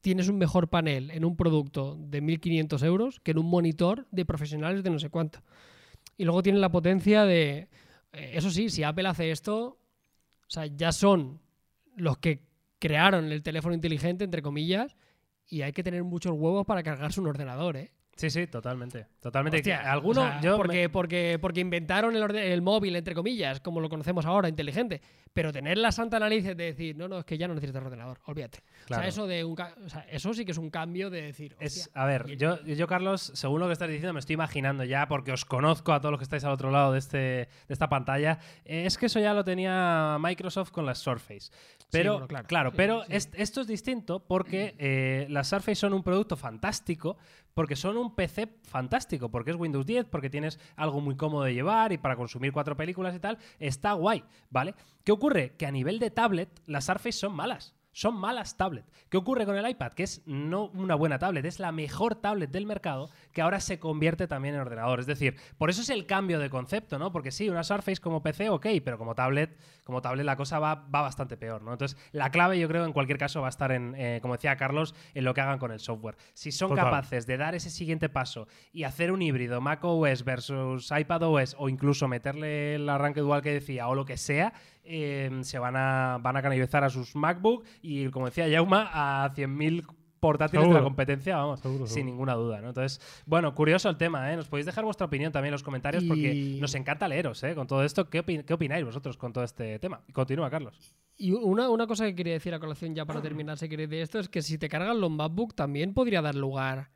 tienes 0.00 0.28
un 0.28 0.38
mejor 0.38 0.68
panel 0.68 1.10
en 1.12 1.24
un 1.24 1.36
producto 1.36 1.96
de 1.98 2.20
1.500 2.20 2.84
euros 2.84 3.20
que 3.20 3.30
en 3.30 3.38
un 3.38 3.46
monitor 3.46 4.06
de 4.10 4.24
profesionales 4.24 4.82
de 4.82 4.90
no 4.90 4.98
sé 4.98 5.10
cuánto. 5.10 5.40
Y 6.16 6.24
luego 6.24 6.42
tienes 6.42 6.60
la 6.60 6.70
potencia 6.70 7.24
de... 7.24 7.68
Eh, 8.12 8.30
eso 8.34 8.50
sí, 8.50 8.70
si 8.70 8.82
Apple 8.82 9.08
hace 9.08 9.30
esto, 9.30 9.78
o 10.46 10.50
sea, 10.50 10.66
ya 10.66 10.90
son 10.90 11.40
los 11.96 12.18
que 12.18 12.44
crearon 12.78 13.30
el 13.30 13.42
teléfono 13.42 13.74
inteligente, 13.74 14.24
entre 14.24 14.42
comillas, 14.42 14.96
y 15.48 15.62
hay 15.62 15.72
que 15.72 15.82
tener 15.82 16.04
muchos 16.04 16.32
huevos 16.32 16.66
para 16.66 16.82
cargarse 16.82 17.20
un 17.20 17.26
ordenador, 17.26 17.76
¿eh? 17.76 17.92
Sí, 18.18 18.30
sí, 18.30 18.48
totalmente. 18.48 19.06
Totalmente. 19.20 19.58
Hostia, 19.58 19.90
Alguno, 19.90 20.22
o 20.22 20.26
sea, 20.26 20.40
yo 20.40 20.50
me- 20.52 20.56
porque, 20.58 20.88
porque, 20.88 21.38
porque 21.40 21.60
inventaron 21.60 22.16
el, 22.16 22.22
orde- 22.22 22.52
el 22.52 22.60
móvil, 22.62 22.96
entre 22.96 23.14
comillas, 23.14 23.60
como 23.60 23.80
lo 23.80 23.88
conocemos 23.88 24.26
ahora, 24.26 24.48
inteligente. 24.48 25.00
Pero 25.32 25.52
tener 25.52 25.78
la 25.78 25.92
santa 25.92 26.18
nariz 26.18 26.44
de 26.44 26.54
decir, 26.56 26.96
no, 26.96 27.06
no, 27.06 27.20
es 27.20 27.24
que 27.24 27.38
ya 27.38 27.46
no 27.46 27.54
necesitas 27.54 27.80
ordenador, 27.84 28.18
olvídate. 28.26 28.58
Claro. 28.86 29.00
O, 29.00 29.02
sea, 29.04 29.08
eso 29.08 29.26
de 29.28 29.44
un 29.44 29.52
o 29.60 29.88
sea, 29.88 30.04
eso 30.10 30.34
sí 30.34 30.44
que 30.44 30.50
es 30.50 30.58
un 30.58 30.68
cambio 30.68 31.10
de 31.10 31.22
decir. 31.22 31.54
Es, 31.60 31.88
a 31.94 32.06
ver, 32.06 32.26
yo, 32.36 32.60
yo, 32.64 32.86
Carlos, 32.88 33.30
según 33.34 33.60
lo 33.60 33.66
que 33.68 33.72
estás 33.74 33.88
diciendo, 33.88 34.12
me 34.14 34.18
estoy 34.20 34.34
imaginando 34.34 34.82
ya, 34.82 35.06
porque 35.06 35.30
os 35.30 35.44
conozco 35.44 35.92
a 35.92 36.00
todos 36.00 36.10
los 36.10 36.18
que 36.18 36.24
estáis 36.24 36.42
al 36.42 36.52
otro 36.52 36.72
lado 36.72 36.92
de, 36.92 36.98
este, 36.98 37.16
de 37.18 37.48
esta 37.68 37.88
pantalla, 37.88 38.40
eh, 38.64 38.84
es 38.86 38.98
que 38.98 39.06
eso 39.06 39.20
ya 39.20 39.32
lo 39.32 39.44
tenía 39.44 40.16
Microsoft 40.20 40.72
con 40.72 40.84
las 40.86 40.98
Surface. 40.98 41.50
Pero, 41.92 42.14
bueno, 42.14 42.26
claro. 42.28 42.46
claro, 42.48 42.70
Sí, 42.70 42.76
pero 42.76 43.04
sí. 43.04 43.12
es- 43.14 43.30
esto 43.34 43.60
es 43.60 43.66
distinto 43.68 44.18
porque 44.26 44.74
eh, 44.78 45.26
las 45.30 45.48
Surface 45.48 45.76
son 45.76 45.94
un 45.94 46.02
producto 46.02 46.36
fantástico, 46.36 47.16
porque 47.58 47.74
son 47.74 47.96
un 47.96 48.14
PC 48.14 48.46
fantástico, 48.62 49.32
porque 49.32 49.50
es 49.50 49.56
Windows 49.56 49.84
10, 49.84 50.04
porque 50.04 50.30
tienes 50.30 50.60
algo 50.76 51.00
muy 51.00 51.16
cómodo 51.16 51.42
de 51.42 51.54
llevar 51.54 51.90
y 51.90 51.98
para 51.98 52.14
consumir 52.14 52.52
cuatro 52.52 52.76
películas 52.76 53.16
y 53.16 53.18
tal, 53.18 53.36
está 53.58 53.94
guay, 53.94 54.22
¿vale? 54.48 54.76
¿Qué 55.02 55.10
ocurre? 55.10 55.56
Que 55.56 55.66
a 55.66 55.72
nivel 55.72 55.98
de 55.98 56.12
tablet, 56.12 56.48
las 56.66 56.84
Surface 56.84 57.18
son 57.18 57.34
malas. 57.34 57.74
Son 57.98 58.14
malas 58.14 58.56
tablet. 58.56 58.84
¿Qué 59.08 59.16
ocurre 59.16 59.44
con 59.44 59.56
el 59.56 59.68
iPad? 59.68 59.92
Que 59.92 60.04
es 60.04 60.22
no 60.24 60.66
una 60.68 60.94
buena 60.94 61.18
tablet, 61.18 61.44
es 61.44 61.58
la 61.58 61.72
mejor 61.72 62.14
tablet 62.14 62.48
del 62.48 62.64
mercado 62.64 63.10
que 63.32 63.42
ahora 63.42 63.58
se 63.58 63.80
convierte 63.80 64.28
también 64.28 64.54
en 64.54 64.60
ordenador. 64.60 65.00
Es 65.00 65.06
decir, 65.06 65.34
por 65.56 65.68
eso 65.68 65.82
es 65.82 65.90
el 65.90 66.06
cambio 66.06 66.38
de 66.38 66.48
concepto, 66.48 67.00
¿no? 67.00 67.10
Porque 67.10 67.32
sí, 67.32 67.50
una 67.50 67.64
Surface 67.64 68.00
como 68.00 68.22
PC, 68.22 68.50
ok, 68.50 68.66
pero 68.84 68.98
como 68.98 69.16
tablet, 69.16 69.58
como 69.82 70.00
tablet 70.00 70.24
la 70.24 70.36
cosa 70.36 70.60
va, 70.60 70.76
va 70.76 71.02
bastante 71.02 71.36
peor, 71.36 71.62
¿no? 71.62 71.72
Entonces, 71.72 71.98
la 72.12 72.30
clave 72.30 72.60
yo 72.60 72.68
creo 72.68 72.84
en 72.84 72.92
cualquier 72.92 73.18
caso 73.18 73.40
va 73.40 73.48
a 73.48 73.50
estar 73.50 73.72
en, 73.72 73.96
eh, 73.96 74.20
como 74.22 74.34
decía 74.34 74.56
Carlos, 74.56 74.94
en 75.14 75.24
lo 75.24 75.34
que 75.34 75.40
hagan 75.40 75.58
con 75.58 75.72
el 75.72 75.80
software. 75.80 76.16
Si 76.34 76.52
son 76.52 76.68
Total. 76.68 76.84
capaces 76.84 77.26
de 77.26 77.36
dar 77.36 77.56
ese 77.56 77.68
siguiente 77.68 78.08
paso 78.08 78.46
y 78.72 78.84
hacer 78.84 79.10
un 79.10 79.22
híbrido 79.22 79.60
Mac 79.60 79.82
OS 79.82 80.22
versus 80.22 80.92
iPad 80.96 81.24
OS 81.24 81.56
o 81.58 81.68
incluso 81.68 82.06
meterle 82.06 82.76
el 82.76 82.88
arranque 82.88 83.22
dual 83.22 83.42
que 83.42 83.54
decía 83.54 83.88
o 83.88 83.96
lo 83.96 84.04
que 84.04 84.18
sea, 84.18 84.52
eh, 84.84 85.30
se 85.42 85.58
van 85.58 85.76
a, 85.76 86.18
van 86.20 86.36
a 86.36 86.42
canalizar 86.42 86.84
a 86.84 86.90
sus 86.90 87.14
MacBook 87.16 87.64
y, 87.82 88.08
como 88.08 88.26
decía 88.26 88.48
Yauma, 88.48 88.90
a 88.92 89.32
100.000 89.34 89.86
portátiles 90.20 90.66
de 90.66 90.74
la 90.74 90.82
competencia, 90.82 91.36
vamos, 91.36 91.60
Seguro, 91.60 91.86
sin 91.86 91.94
seguro. 91.94 92.10
ninguna 92.10 92.34
duda. 92.34 92.60
¿no? 92.60 92.68
Entonces, 92.68 93.00
bueno, 93.26 93.54
curioso 93.54 93.88
el 93.88 93.96
tema, 93.96 94.32
¿eh? 94.32 94.36
Nos 94.36 94.48
podéis 94.48 94.66
dejar 94.66 94.84
vuestra 94.84 95.06
opinión 95.06 95.32
también 95.32 95.50
en 95.50 95.52
los 95.52 95.62
comentarios 95.62 96.04
porque 96.04 96.58
nos 96.60 96.74
encanta 96.74 97.06
leeros, 97.08 97.42
¿eh? 97.44 97.54
Con 97.54 97.66
todo 97.66 97.84
esto, 97.84 98.08
¿qué, 98.10 98.24
qué 98.44 98.54
opináis 98.54 98.84
vosotros 98.84 99.16
con 99.16 99.32
todo 99.32 99.44
este 99.44 99.78
tema? 99.78 100.00
Y 100.08 100.12
continúa, 100.12 100.50
Carlos. 100.50 100.92
Y 101.16 101.32
una, 101.32 101.68
una 101.68 101.86
cosa 101.86 102.04
que 102.04 102.14
quería 102.14 102.32
decir 102.34 102.54
a 102.54 102.60
colación 102.60 102.94
ya 102.94 103.04
para 103.04 103.22
terminar, 103.22 103.58
si 103.58 103.68
queréis, 103.68 103.90
de 103.90 104.02
esto, 104.02 104.18
es 104.18 104.28
que 104.28 104.42
si 104.42 104.58
te 104.58 104.68
cargan 104.68 105.00
los 105.00 105.10
MacBook 105.10 105.54
también 105.54 105.94
podría 105.94 106.22
dar 106.22 106.34
lugar 106.34 106.90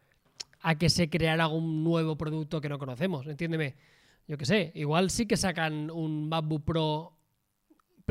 a 0.60 0.76
que 0.76 0.88
se 0.90 1.10
creara 1.10 1.48
un 1.48 1.82
nuevo 1.82 2.16
producto 2.16 2.60
que 2.60 2.68
no 2.68 2.78
conocemos, 2.78 3.26
entiéndeme. 3.26 3.76
Yo 4.28 4.38
qué 4.38 4.44
sé, 4.46 4.72
igual 4.76 5.10
sí 5.10 5.26
que 5.26 5.36
sacan 5.36 5.90
un 5.90 6.28
MacBook 6.28 6.64
Pro, 6.64 7.16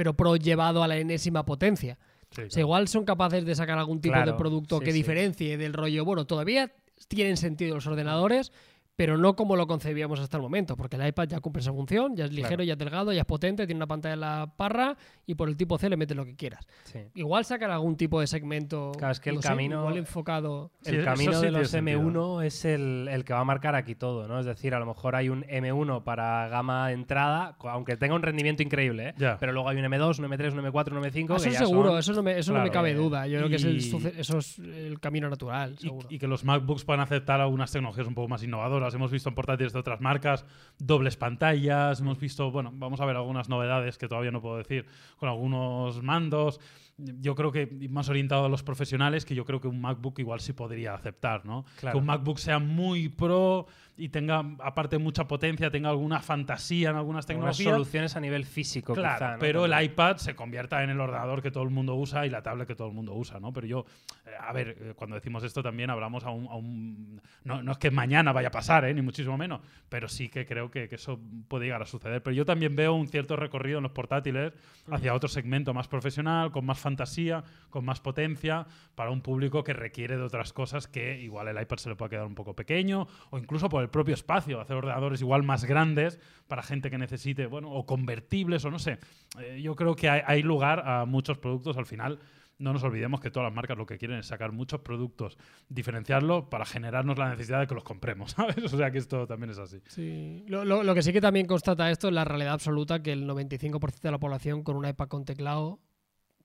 pero 0.01 0.15
Pro 0.15 0.35
llevado 0.35 0.81
a 0.81 0.87
la 0.87 0.97
enésima 0.97 1.45
potencia. 1.45 1.99
Sí, 2.31 2.41
O 2.41 2.49
sea, 2.49 2.61
igual 2.61 2.87
son 2.87 3.05
capaces 3.05 3.45
de 3.45 3.53
sacar 3.53 3.77
algún 3.77 4.01
tipo 4.01 4.13
Claro, 4.15 4.31
de 4.31 4.37
producto 4.39 4.79
sí, 4.79 4.85
que 4.85 4.91
sí. 4.91 4.97
diferencie 4.97 5.57
del 5.59 5.73
rollo. 5.73 6.03
Bueno, 6.03 6.25
todavía 6.25 6.71
tienen 7.07 7.37
sentido 7.37 7.75
los 7.75 7.85
ordenadores, 7.85 8.51
pero 8.95 9.17
no 9.17 9.35
como 9.35 9.55
lo 9.55 9.65
concebíamos 9.67 10.19
hasta 10.19 10.37
el 10.37 10.43
momento, 10.43 10.75
porque 10.75 10.95
el 10.95 11.07
iPad 11.07 11.27
ya 11.27 11.39
cumple 11.39 11.61
esa 11.61 11.71
función, 11.73 12.15
ya 12.15 12.25
es 12.25 12.31
ligero, 12.31 12.49
Claro. 12.57 12.63
ya 12.65 12.73
es 12.73 12.79
delgado, 12.79 13.13
ya 13.13 13.21
es 13.21 13.25
potente, 13.25 13.65
tiene 13.65 13.77
una 13.79 13.87
pantalla 13.87 14.13
en 14.13 14.19
la 14.19 14.53
parra 14.55 14.95
y 15.25 15.33
por 15.35 15.49
el 15.49 15.57
tipo 15.57 15.77
C 15.77 15.89
le 15.89 15.97
metes 15.97 16.15
lo 16.15 16.25
que 16.25 16.35
quieras. 16.35 16.67
Sí. 16.83 16.99
Igual 17.15 17.45
sacan 17.45 17.71
algún 17.71 17.95
tipo 17.97 18.19
de 18.19 18.27
segmento 18.27 18.91
Claro, 18.97 19.11
es 19.13 19.19
que 19.19 19.29
el 19.29 19.37
no 19.37 19.41
sé, 19.41 19.47
camino- 19.47 19.79
igual 19.79 19.97
enfocado. 19.97 20.71
El 20.85 21.03
camino 21.03 21.33
sí 21.33 21.45
de 21.45 21.51
los 21.51 21.69
sentido. 21.69 21.99
M1 22.01 22.43
es 22.45 22.65
el, 22.65 23.07
el 23.09 23.23
que 23.23 23.33
va 23.33 23.39
a 23.39 23.45
marcar 23.45 23.75
aquí 23.75 23.95
todo, 23.95 24.27
¿no? 24.27 24.39
Es 24.39 24.45
decir, 24.45 24.75
a 24.75 24.79
lo 24.79 24.85
mejor 24.85 25.15
hay 25.15 25.29
un 25.29 25.43
M1 25.45 26.03
para 26.03 26.47
gama 26.49 26.87
de 26.89 26.93
entrada, 26.93 27.55
aunque 27.61 27.97
tenga 27.97 28.13
un 28.15 28.21
rendimiento 28.21 28.61
increíble, 28.61 29.09
¿eh? 29.17 29.35
Pero 29.39 29.51
luego 29.53 29.69
hay 29.69 29.77
un 29.77 29.85
M2, 29.85 30.19
un 30.19 30.25
M3, 30.25 30.53
un 30.53 30.59
M4, 30.65 30.91
un 30.91 31.03
M5. 31.03 31.25
Ah, 31.33 31.41
que 31.41 31.49
eso 31.49 31.49
ya 31.49 31.59
seguro, 31.65 31.89
son- 31.89 31.99
eso 31.99 32.13
no 32.13 32.23
me, 32.23 32.37
eso 32.37 32.53
no 32.53 32.61
me 32.61 32.69
cabe 32.71 32.91
eh, 32.91 32.95
duda. 32.95 33.25
Yo 33.25 33.37
creo 33.37 33.49
que 33.49 33.55
es 33.55 33.63
el 33.63 33.77
eso 34.17 34.37
es 34.37 34.59
el 34.59 34.99
camino 34.99 35.29
natural, 35.29 35.75
Y, 35.79 35.83
seguro. 35.83 36.07
y 36.09 36.19
que 36.19 36.27
los 36.27 36.43
MacBooks 36.43 36.83
puedan 36.85 36.99
aceptar 37.01 37.41
algunas 37.41 37.71
tecnologías 37.71 38.05
un 38.05 38.13
poco 38.15 38.27
más 38.27 38.43
innovadoras. 38.43 38.80
Hemos 38.93 39.11
visto 39.11 39.29
en 39.29 39.35
portátiles 39.35 39.73
de 39.73 39.79
otras 39.79 40.01
marcas 40.01 40.45
dobles 40.77 41.17
pantallas. 41.17 41.99
Hemos 41.99 42.19
visto, 42.19 42.51
bueno, 42.51 42.71
vamos 42.73 42.99
a 43.01 43.05
ver 43.05 43.15
algunas 43.15 43.49
novedades 43.49 43.97
que 43.97 44.07
todavía 44.07 44.31
no 44.31 44.41
puedo 44.41 44.57
decir, 44.57 44.85
con 45.17 45.29
algunos 45.29 46.01
mandos. 46.01 46.59
Yo 46.97 47.35
creo 47.35 47.51
que 47.51 47.67
más 47.89 48.09
orientado 48.09 48.45
a 48.45 48.49
los 48.49 48.63
profesionales, 48.63 49.25
que 49.25 49.33
yo 49.33 49.45
creo 49.45 49.59
que 49.59 49.67
un 49.67 49.81
MacBook 49.81 50.19
igual 50.19 50.39
sí 50.39 50.53
podría 50.53 50.93
aceptar, 50.93 51.45
¿no? 51.45 51.65
Claro. 51.79 51.93
Que 51.93 51.99
un 51.99 52.05
MacBook 52.05 52.37
sea 52.37 52.59
muy 52.59 53.09
pro 53.09 53.65
y 53.97 54.09
tenga, 54.09 54.43
aparte, 54.59 54.97
mucha 54.97 55.27
potencia, 55.27 55.69
tenga 55.69 55.89
alguna 55.89 56.19
fantasía 56.21 56.89
en 56.89 56.95
algunas 56.95 57.01
algunas 57.01 57.27
tecnologías. 57.27 57.71
soluciones 57.73 58.15
a 58.15 58.19
nivel 58.19 58.45
físico, 58.45 58.93
Claro, 58.93 59.15
quizá, 59.15 59.31
¿no? 59.33 59.39
pero 59.39 59.65
el 59.65 59.83
iPad 59.83 60.17
se 60.17 60.35
convierta 60.35 60.83
en 60.83 60.89
el 60.89 60.99
ordenador 60.99 61.41
que 61.41 61.51
todo 61.51 61.63
el 61.63 61.69
mundo 61.69 61.95
usa 61.95 62.25
y 62.25 62.29
la 62.29 62.41
tablet 62.41 62.67
que 62.67 62.75
todo 62.75 62.87
el 62.87 62.93
mundo 62.93 63.13
usa, 63.13 63.39
¿no? 63.39 63.51
Pero 63.53 63.67
yo, 63.67 63.85
eh, 64.25 64.29
a 64.39 64.51
ver, 64.53 64.69
eh, 64.79 64.93
cuando 64.95 65.15
decimos 65.15 65.43
esto 65.43 65.61
también 65.61 65.89
hablamos 65.89 66.23
a 66.23 66.29
un... 66.31 66.47
a 66.47 66.55
un- 66.55 67.21
no, 67.43 67.61
no 67.61 67.71
es 67.73 67.77
que 67.77 67.91
mañana 67.91 68.31
vaya 68.31 68.47
a 68.47 68.51
pasar, 68.51 68.85
¿eh? 68.85 68.93
ni 68.93 69.01
muchísimo 69.01 69.37
menos, 69.37 69.61
pero 69.89 70.07
sí 70.07 70.29
que 70.29 70.45
creo 70.45 70.71
que, 70.71 70.87
que 70.87 70.95
eso 70.95 71.19
puede 71.47 71.65
llegar 71.65 71.81
a 71.81 71.85
suceder. 71.85 72.23
Pero 72.23 72.33
yo 72.35 72.45
también 72.45 72.75
veo 72.75 72.93
un 72.93 73.07
cierto 73.07 73.35
recorrido 73.35 73.77
en 73.79 73.83
los 73.83 73.91
portátiles 73.91 74.53
hacia 74.89 75.13
otro 75.13 75.27
segmento 75.29 75.73
más 75.73 75.87
profesional, 75.87 76.51
con 76.51 76.65
más 76.65 76.79
fantasía, 76.79 77.43
con 77.69 77.83
más 77.85 77.99
potencia, 77.99 78.65
para 78.95 79.11
un 79.11 79.21
público 79.21 79.63
que 79.63 79.73
requiere 79.73 80.17
de 80.17 80.23
otras 80.23 80.53
cosas 80.53 80.87
que 80.87 81.19
igual 81.21 81.47
el 81.47 81.61
iPad 81.61 81.77
se 81.77 81.89
le 81.89 81.95
puede 81.95 82.11
quedar 82.11 82.25
un 82.25 82.35
poco 82.35 82.55
pequeño, 82.55 83.07
o 83.31 83.37
incluso 83.37 83.67
por 83.69 83.80
el 83.81 83.89
propio 83.89 84.13
espacio, 84.13 84.59
hacer 84.61 84.75
ordenadores 84.75 85.21
igual 85.21 85.43
más 85.43 85.65
grandes 85.65 86.19
para 86.47 86.63
gente 86.63 86.89
que 86.89 86.97
necesite, 86.97 87.45
bueno, 87.47 87.71
o 87.71 87.85
convertibles, 87.85 88.65
o 88.65 88.71
no 88.71 88.79
sé. 88.79 88.99
Eh, 89.39 89.61
yo 89.61 89.75
creo 89.75 89.95
que 89.95 90.09
hay, 90.09 90.43
lugar 90.43 90.87
a 90.87 91.05
muchos 91.05 91.37
productos 91.37 91.77
al 91.77 91.85
final. 91.85 92.19
No 92.57 92.73
nos 92.73 92.83
olvidemos 92.83 93.19
que 93.19 93.31
todas 93.31 93.47
las 93.47 93.55
marcas 93.55 93.77
lo 93.77 93.87
que 93.87 93.97
quieren 93.97 94.19
es 94.19 94.27
sacar 94.27 94.51
muchos 94.51 94.81
productos, 94.81 95.37
diferenciarlos 95.67 96.45
para 96.45 96.65
generarnos 96.65 97.17
la 97.17 97.29
necesidad 97.29 97.59
de 97.59 97.67
que 97.67 97.73
los 97.73 97.83
compremos, 97.83 98.31
¿sabes? 98.37 98.71
O 98.71 98.77
sea 98.77 98.91
que 98.91 98.99
esto 98.99 99.25
también 99.25 99.49
es 99.49 99.57
así. 99.57 99.81
Sí. 99.87 100.43
Lo, 100.47 100.93
que 100.93 101.01
sí 101.01 101.11
que 101.11 101.21
también 101.21 101.47
constata 101.47 101.89
esto 101.89 102.07
es 102.07 102.13
la 102.13 102.23
realidad 102.23 102.53
absoluta 102.53 103.01
que 103.01 103.13
el 103.13 103.27
95% 103.27 104.01
de 104.01 104.11
la 104.11 104.19
población 104.19 104.63
con 104.63 104.75
un 104.75 104.87
iPad 104.87 105.07
con 105.07 105.25
teclado, 105.25 105.79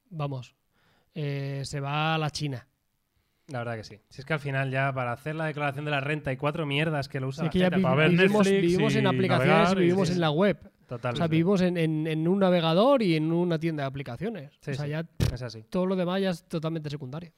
vamos, 0.08 0.54
eh, 1.14 1.62
se 1.64 1.80
va 1.80 2.14
a 2.14 2.18
la 2.18 2.30
China. 2.30 2.66
La 3.48 3.58
verdad 3.60 3.76
que 3.76 3.84
sí. 3.84 3.98
Si 4.08 4.20
es 4.20 4.24
que 4.24 4.32
al 4.32 4.40
final 4.40 4.70
ya 4.70 4.92
para 4.92 5.12
hacer 5.12 5.34
la 5.36 5.44
declaración 5.46 5.84
de 5.84 5.90
la 5.92 6.00
renta 6.00 6.30
hay 6.30 6.36
cuatro 6.36 6.66
mierdas 6.66 7.08
que 7.08 7.20
lo 7.20 7.28
usa 7.28 7.42
Sí, 7.42 7.46
la 7.46 7.50
que 7.52 7.58
ya 7.60 7.64
gente 7.66 7.76
vi- 7.76 7.82
para 7.84 7.94
ver 7.94 8.10
vivimos, 8.10 8.44
Netflix 8.46 8.62
vivimos 8.72 8.94
en 8.96 9.06
aplicaciones 9.06 9.48
navegar 9.54 9.76
y 9.76 9.80
y 9.80 9.84
vivimos 9.84 10.10
en 10.10 10.20
la 10.20 10.30
web. 10.30 10.58
O 10.64 10.86
Totalmente. 10.88 11.18
sea, 11.18 11.26
vivimos 11.28 11.60
en, 11.60 11.76
en- 11.76 12.06
en 12.06 12.28
un 12.28 12.38
navegador 12.40 13.02
y 13.02 13.16
en 13.16 13.32
una 13.32 13.58
tienda 13.58 13.82
de 13.84 13.86
aplicaciones. 13.88 14.52
Sí, 14.60 14.72
o 14.72 14.74
sea, 14.74 14.84
sí. 14.84 14.90
ya 14.90 15.04
Es 15.32 15.42
así. 15.42 15.64
todo 15.70 15.86
lo 15.86 15.96
demás 15.96 16.20
ya 16.20 16.30
es 16.30 16.44
totalmente 16.44 16.90
secundario. 16.90 17.32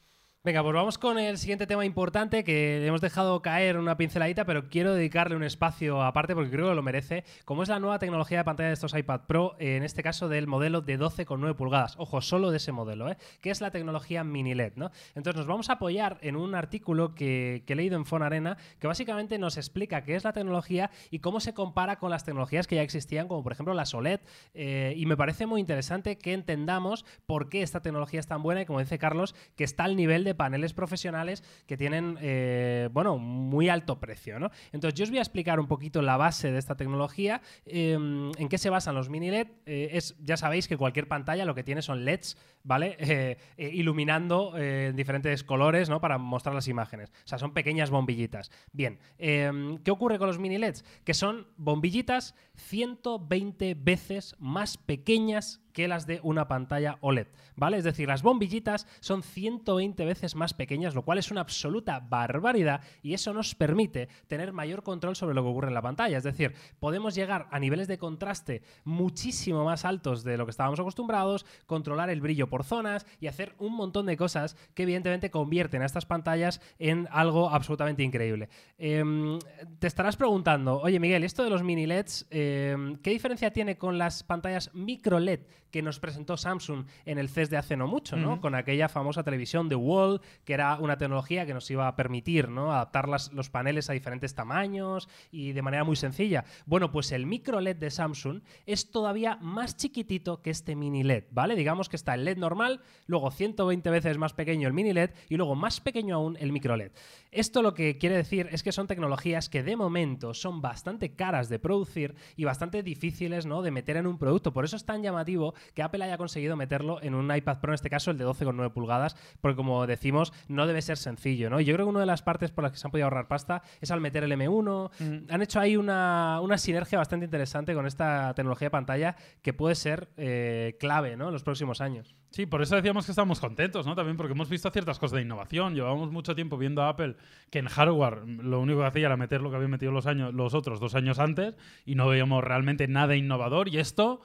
Venga, 0.45 0.63
pues 0.63 0.73
vamos 0.73 0.99
con 0.99 1.19
el 1.19 1.37
siguiente 1.37 1.67
tema 1.67 1.85
importante 1.85 2.45
que 2.45 2.87
hemos 2.87 3.01
dejado 3.01 3.43
caer 3.43 3.77
una 3.77 3.97
pinceladita, 3.97 4.45
pero 4.45 4.69
quiero 4.69 4.95
dedicarle 4.95 5.35
un 5.35 5.43
espacio 5.43 6.01
aparte 6.01 6.33
porque 6.33 6.53
creo 6.53 6.69
que 6.69 6.77
lo 6.77 6.83
merece, 6.83 7.25
como 7.45 7.65
es 7.65 7.69
la 7.69 7.81
nueva 7.81 7.99
tecnología 7.99 8.39
de 8.39 8.45
pantalla 8.45 8.69
de 8.69 8.75
estos 8.75 8.95
iPad 8.97 9.23
Pro, 9.27 9.57
en 9.59 9.83
este 9.83 10.05
caso 10.05 10.29
del 10.29 10.47
modelo 10.47 10.81
de 10.81 10.97
12,9 10.97 11.57
pulgadas. 11.57 11.97
Ojo, 11.99 12.21
solo 12.21 12.53
de 12.53 12.59
ese 12.59 12.71
modelo, 12.71 13.11
¿eh? 13.11 13.17
que 13.41 13.51
es 13.51 13.61
la 13.61 13.73
tecnología 13.73 14.23
mini 14.23 14.55
LED. 14.55 14.75
¿no? 14.77 14.93
Entonces 15.17 15.39
nos 15.39 15.49
vamos 15.49 15.71
a 15.71 15.73
apoyar 15.73 16.19
en 16.23 16.37
un 16.37 16.55
artículo 16.55 17.17
que, 17.17 17.65
que 17.67 17.73
he 17.73 17.77
leído 17.77 17.97
en 17.97 18.07
Fonarena 18.07 18.59
que 18.79 18.87
básicamente 18.87 19.39
nos 19.39 19.57
explica 19.57 20.05
qué 20.05 20.15
es 20.15 20.23
la 20.23 20.33
tecnología 20.33 20.93
y 21.11 21.19
cómo 21.19 21.41
se 21.41 21.53
compara 21.53 21.99
con 21.99 22.11
las 22.11 22.25
tecnologías 22.25 22.69
que 22.69 22.77
ya 22.77 22.83
existían, 22.83 23.27
como 23.27 23.43
por 23.43 23.51
ejemplo 23.53 23.75
las 23.75 23.93
OLED. 23.93 24.21
eh, 24.55 24.95
y 24.97 25.05
me 25.07 25.17
parece 25.17 25.47
muy 25.47 25.61
interesante 25.61 26.17
que 26.17 26.33
entendamos 26.33 27.05
por 27.27 27.49
qué 27.49 27.63
esta 27.63 27.83
tecnología 27.83 28.21
es 28.21 28.29
tan 28.29 28.41
buena 28.41 28.63
y, 28.63 28.67
como 28.67 28.79
dice 28.79 28.99
Carlos, 28.99 29.35
que 29.57 29.65
está 29.65 29.83
al 29.83 29.97
nivel 29.97 30.23
de 30.23 30.28
paneles 30.35 30.73
profesionales 30.73 31.43
que 31.67 31.77
tienen, 31.77 32.19
eh, 32.21 32.89
bueno, 32.93 33.19
muy 33.19 33.69
alto 33.69 33.99
precio, 34.01 34.39
¿no? 34.39 34.51
Entonces 34.73 34.99
yo 34.99 35.05
os 35.05 35.11
voy 35.11 35.19
a 35.19 35.23
explicar 35.23 35.61
un 35.61 35.67
poquito 35.67 36.03
la 36.03 36.17
base 36.17 36.53
de 36.53 36.59
esta 36.59 36.77
tecnología, 36.77 37.41
eh, 37.67 37.93
en 37.93 38.49
qué 38.49 38.59
se 38.59 38.71
basan 38.71 38.95
los 38.95 39.09
mini 39.09 39.31
LED. 39.31 39.49
Eh, 39.67 39.91
es, 39.93 40.17
ya 40.21 40.37
sabéis 40.37 40.69
que 40.69 40.77
cualquier 40.77 41.09
pantalla 41.09 41.45
lo 41.45 41.55
que 41.55 41.65
tiene 41.65 41.83
son 41.83 42.05
LEDs, 42.05 42.37
¿vale? 42.63 42.97
Eh, 43.59 43.71
iluminando 43.75 44.57
en 44.57 44.95
diferentes 44.95 45.43
colores, 45.43 45.89
¿no? 45.89 46.01
Para 46.01 46.19
mostrar 46.19 46.55
las 46.55 46.69
imágenes. 46.69 47.11
O 47.11 47.29
sea, 47.29 47.39
son 47.39 47.53
pequeñas 47.53 47.91
bombillitas. 47.91 48.51
Bien, 48.73 48.99
eh, 49.19 49.51
¿qué 49.83 49.91
ocurre 49.91 50.19
con 50.19 50.29
los 50.29 50.39
mini 50.39 50.59
LEDs? 50.59 50.85
Que 51.05 51.15
son 51.15 51.49
bombillitas 51.57 52.35
120 52.55 53.75
veces 53.75 54.37
más 54.39 54.77
pequeñas 54.77 55.61
que 55.79 55.87
las 55.87 56.09
de 56.09 56.19
una 56.25 56.49
pantalla 56.49 56.99
OLED, 57.03 57.29
¿vale? 57.55 57.77
Es 57.77 57.85
decir, 57.85 58.09
las 58.09 58.25
bombillitas 58.25 58.89
son 58.99 59.23
120 59.23 60.05
veces 60.05 60.35
más 60.35 60.53
pequeñas, 60.53 60.97
lo 60.97 61.03
cual 61.03 61.19
es 61.19 61.31
una 61.31 61.41
absoluta 61.41 62.01
barbaridad 62.01 62.81
y 63.01 63.15
eso 63.15 63.33
nos 63.33 63.55
permite 63.55 64.09
tener 64.27 64.53
mayor 64.53 64.83
control 64.83 65.15
sobre 65.15 65.37
lo 65.37 65.45
que 65.45 65.51
ocurre 65.51 65.69
en 65.69 65.75
la 65.75 65.81
pantalla. 65.83 66.19
Es 66.19 66.25
decir, 66.25 66.53
podemos 66.81 67.15
llegar 67.15 67.47
a 67.53 67.61
niveles 67.61 67.87
de 67.87 67.97
contraste 67.97 68.63
muchísimo 68.83 69.65
más 69.65 69.85
altos 69.85 70.25
de 70.25 70.37
lo 70.37 70.47
que 70.47 70.51
estábamos 70.51 70.81
acostumbrados, 70.81 71.47
controlar 71.67 72.11
el 72.11 72.21
brillo 72.21 72.49
por 72.49 72.65
zonas 72.65 73.07
y 73.21 73.29
hacer 73.29 73.55
un 73.59 73.77
montón 73.77 74.07
de 74.07 74.17
cosas 74.17 74.57
que 74.75 74.83
evidentemente 74.83 75.31
convierten 75.31 75.83
a 75.83 75.87
estas 75.87 76.07
pantallas 76.07 76.61
en 76.81 77.07
algo 77.13 77.51
absolutamente 77.51 78.03
increíble. 78.03 78.49
Em, 78.79 79.39
te 79.79 79.87
estarás 79.87 80.17
preguntando, 80.17 80.81
oye 80.81 80.99
Miguel, 80.99 81.23
esto 81.23 81.45
de 81.45 81.51
los 81.51 81.63
mini 81.63 81.87
LEDs, 81.87 82.27
em, 82.31 82.97
¿qué 82.97 83.11
diferencia 83.11 83.53
tiene 83.53 83.79
con 83.79 83.97
las 83.97 84.25
pantallas 84.25 84.75
micro 84.75 85.21
LED 85.21 85.43
que 85.71 85.83
nos 85.83 86.01
presentó 86.01 86.37
Samsung 86.37 86.87
en 87.05 87.19
el 87.19 87.29
CES 87.29 87.51
de 87.51 87.57
hace 87.57 87.77
no 87.77 87.87
mucho, 87.87 88.17
¿no? 88.17 88.41
Con 88.41 88.55
aquella 88.55 88.89
famosa 88.89 89.23
televisión 89.23 89.69
de 89.69 89.75
Wall, 89.75 90.21
que 90.45 90.55
era 90.55 90.77
una 90.77 90.99
tecnología 90.99 91.47
que 91.47 91.55
nos 91.55 91.71
iba 91.71 91.89
a 91.89 91.97
permitir 91.97 92.49
¿no? 92.49 92.73
adaptar 92.73 93.09
los 93.09 93.51
paneles 93.51 93.91
a 93.91 93.93
diferentes 93.93 94.35
tamaños 94.35 95.09
y 95.31 95.53
de 95.53 95.63
manera 95.63 95.85
muy 95.85 95.97
sencilla. 95.97 96.45
Bueno, 96.67 96.91
pues 96.91 97.13
el 97.13 97.27
micro 97.27 97.61
LED 97.61 97.77
de 97.77 97.91
Samsung 97.91 98.41
es 98.67 98.91
todavía 98.91 99.37
más 99.41 99.77
chiquitito 99.77 100.43
que 100.43 100.51
este 100.51 100.77
mini 100.77 101.03
LED, 101.03 101.25
¿vale? 101.31 101.57
Digamos 101.57 101.89
que 101.89 101.97
está 101.97 102.15
el 102.15 102.25
LED 102.25 102.39
normal, 102.39 102.81
luego 103.07 103.31
120 103.31 103.91
veces 103.91 104.19
más 104.19 104.33
pequeño 104.33 104.69
el 104.69 104.75
mini 104.75 104.93
LED 104.93 105.11
y 105.29 105.37
luego 105.37 105.55
más 105.55 105.81
pequeño 105.81 106.17
aún 106.17 106.37
el 106.41 106.53
micro 106.53 106.77
LED. 106.77 106.93
Esto 107.31 107.63
lo 107.63 107.75
que 107.75 107.99
quiere 107.99 108.17
decir 108.17 108.49
es 108.53 108.63
que 108.63 108.73
son 108.73 108.87
tecnologías 108.87 109.49
que 109.49 109.63
de 109.63 109.77
momento 109.77 110.33
son 110.33 110.63
bastante 110.63 111.15
caras 111.15 111.49
de 111.49 111.59
producir 111.59 112.15
y 112.37 112.45
bastante 112.45 112.83
difíciles 112.83 113.45
¿no? 113.45 113.63
de 113.63 113.71
meter 113.71 113.97
en 113.97 114.07
un 114.07 114.19
producto. 114.19 114.53
Por 114.53 114.65
eso 114.65 114.77
es 114.77 114.85
tan 114.85 115.03
llamativo 115.03 115.55
que 115.75 115.83
Apple 115.83 116.05
haya 116.05 116.19
conseguido 116.19 116.57
meterlo 116.57 117.03
en 117.03 117.15
un 117.15 117.35
iPad 117.35 117.61
Pro, 117.61 117.73
en 117.73 117.75
este 117.75 117.91
caso 117.91 118.11
el 118.11 118.19
de 118.19 118.27
12,9 118.27 118.73
pulgadas, 118.73 119.17
porque 119.41 119.57
como 119.57 119.87
decimos, 119.87 120.33
no 120.49 120.67
debe 120.67 120.83
ser 120.83 120.97
sencillo. 120.97 121.51
¿no? 121.51 121.61
Yo 121.61 121.75
creo 121.75 121.87
que 121.87 121.91
una 121.91 122.01
de 122.01 122.07
las 122.07 122.23
partes 122.23 122.51
por 122.51 122.65
las 122.65 122.73
que 122.73 122.79
se 122.79 122.87
han 122.87 122.91
podido 122.91 123.07
ahorrar 123.07 123.29
pasta 123.29 123.63
es 123.81 123.91
al 123.91 124.01
meter 124.01 124.25
el 124.25 124.33
M1. 124.33 124.91
Mm. 124.99 125.33
Han 125.33 125.43
hecho 125.43 125.61
ahí 125.61 125.77
una, 125.77 126.41
sinergia 126.57 126.99
bastante 126.99 127.25
interesante 127.25 127.75
con 127.75 127.87
esta 127.87 128.35
tecnología 128.35 128.67
de 128.67 128.71
pantalla 128.71 129.17
que 129.43 129.53
puede 129.53 129.75
ser 129.75 130.09
eh, 130.17 130.77
clave 130.81 131.17
¿no? 131.17 131.29
en 131.29 131.33
los 131.33 131.43
próximos 131.43 131.81
años. 131.81 132.15
Sí, 132.31 132.45
por 132.45 132.61
eso 132.61 132.77
decíamos 132.77 133.07
que 133.07 133.13
estamos 133.13 133.41
contentos, 133.41 133.87
¿no? 133.87 133.95
También 133.95 134.17
porque 134.17 134.35
hemos 134.35 134.51
visto 134.51 134.71
ciertas 134.71 134.99
cosas 134.99 135.17
de 135.17 135.23
innovación. 135.23 135.75
Llevamos 135.75 136.13
mucho 136.13 136.35
tiempo 136.35 136.59
viendo 136.59 136.83
a 136.83 136.91
Apple 136.91 137.17
que 137.51 137.59
en 137.59 137.67
hardware 137.67 138.29
lo 138.29 138.61
único 138.61 138.81
que 138.81 138.87
hacía 138.87 139.07
era 139.07 139.17
meter 139.17 139.41
lo 139.41 139.51
que 139.51 139.57
habían 139.57 139.71
metido 139.71 139.93
los, 139.93 140.07
años, 140.07 140.35
los 140.35 140.53
otros 140.53 140.79
dos 140.79 140.95
años 140.95 141.19
antes 141.19 141.55
y 141.87 141.95
no 141.95 142.07
veíamos 142.07 142.45
realmente 142.45 142.87
nada 142.87 143.17
innovador. 143.17 143.69
Y 143.69 143.79
esto 143.79 144.21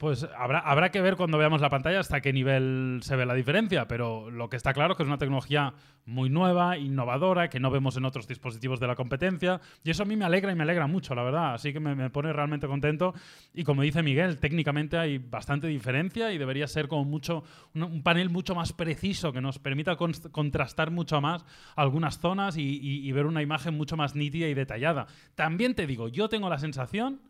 pues 0.00 0.26
habrá, 0.34 0.60
habrá 0.60 0.90
que 0.90 1.02
ver 1.02 1.16
cuando 1.16 1.36
veamos 1.36 1.60
la 1.60 1.68
pantalla 1.68 2.00
hasta 2.00 2.22
qué 2.22 2.32
nivel 2.32 3.00
se 3.02 3.16
ve 3.16 3.26
la 3.26 3.34
diferencia, 3.34 3.86
pero 3.86 4.30
lo 4.30 4.48
que 4.48 4.56
está 4.56 4.72
claro 4.72 4.92
es 4.92 4.96
que 4.96 5.02
es 5.02 5.06
una 5.06 5.18
tecnología 5.18 5.74
muy 6.06 6.30
nueva, 6.30 6.78
innovadora, 6.78 7.50
que 7.50 7.60
no 7.60 7.70
vemos 7.70 7.98
en 7.98 8.06
otros 8.06 8.26
dispositivos 8.26 8.80
de 8.80 8.86
la 8.86 8.96
competencia, 8.96 9.60
y 9.84 9.90
eso 9.90 10.04
a 10.04 10.06
mí 10.06 10.16
me 10.16 10.24
alegra 10.24 10.52
y 10.52 10.54
me 10.54 10.62
alegra 10.62 10.86
mucho, 10.86 11.14
la 11.14 11.22
verdad, 11.22 11.52
así 11.52 11.74
que 11.74 11.80
me, 11.80 12.08
pone 12.08 12.32
realmente 12.32 12.66
contento, 12.66 13.12
y 13.52 13.62
como 13.62 13.82
dice 13.82 14.02
Miguel, 14.02 14.38
técnicamente 14.38 14.96
hay 14.96 15.18
bastante 15.18 15.66
diferencia 15.66 16.32
y 16.32 16.38
debería 16.38 16.66
ser 16.66 16.88
como 16.88 17.04
mucho, 17.04 17.44
un, 17.74 18.02
panel 18.02 18.30
mucho 18.30 18.54
más 18.54 18.72
preciso 18.72 19.34
que 19.34 19.42
nos 19.42 19.58
permita 19.58 19.96
contrastar 19.96 20.90
mucho 20.90 21.20
más 21.20 21.44
algunas 21.76 22.18
zonas 22.18 22.56
y 22.56 23.12
ver 23.12 23.26
una 23.26 23.42
imagen 23.42 23.76
mucho 23.76 23.98
más 23.98 24.14
nítida 24.14 24.48
y 24.48 24.54
detallada. 24.54 25.08
También 25.34 25.74
te 25.74 25.86
digo, 25.86 26.08
yo 26.08 26.30
tengo 26.30 26.48
la 26.48 26.58
sensación 26.58 27.20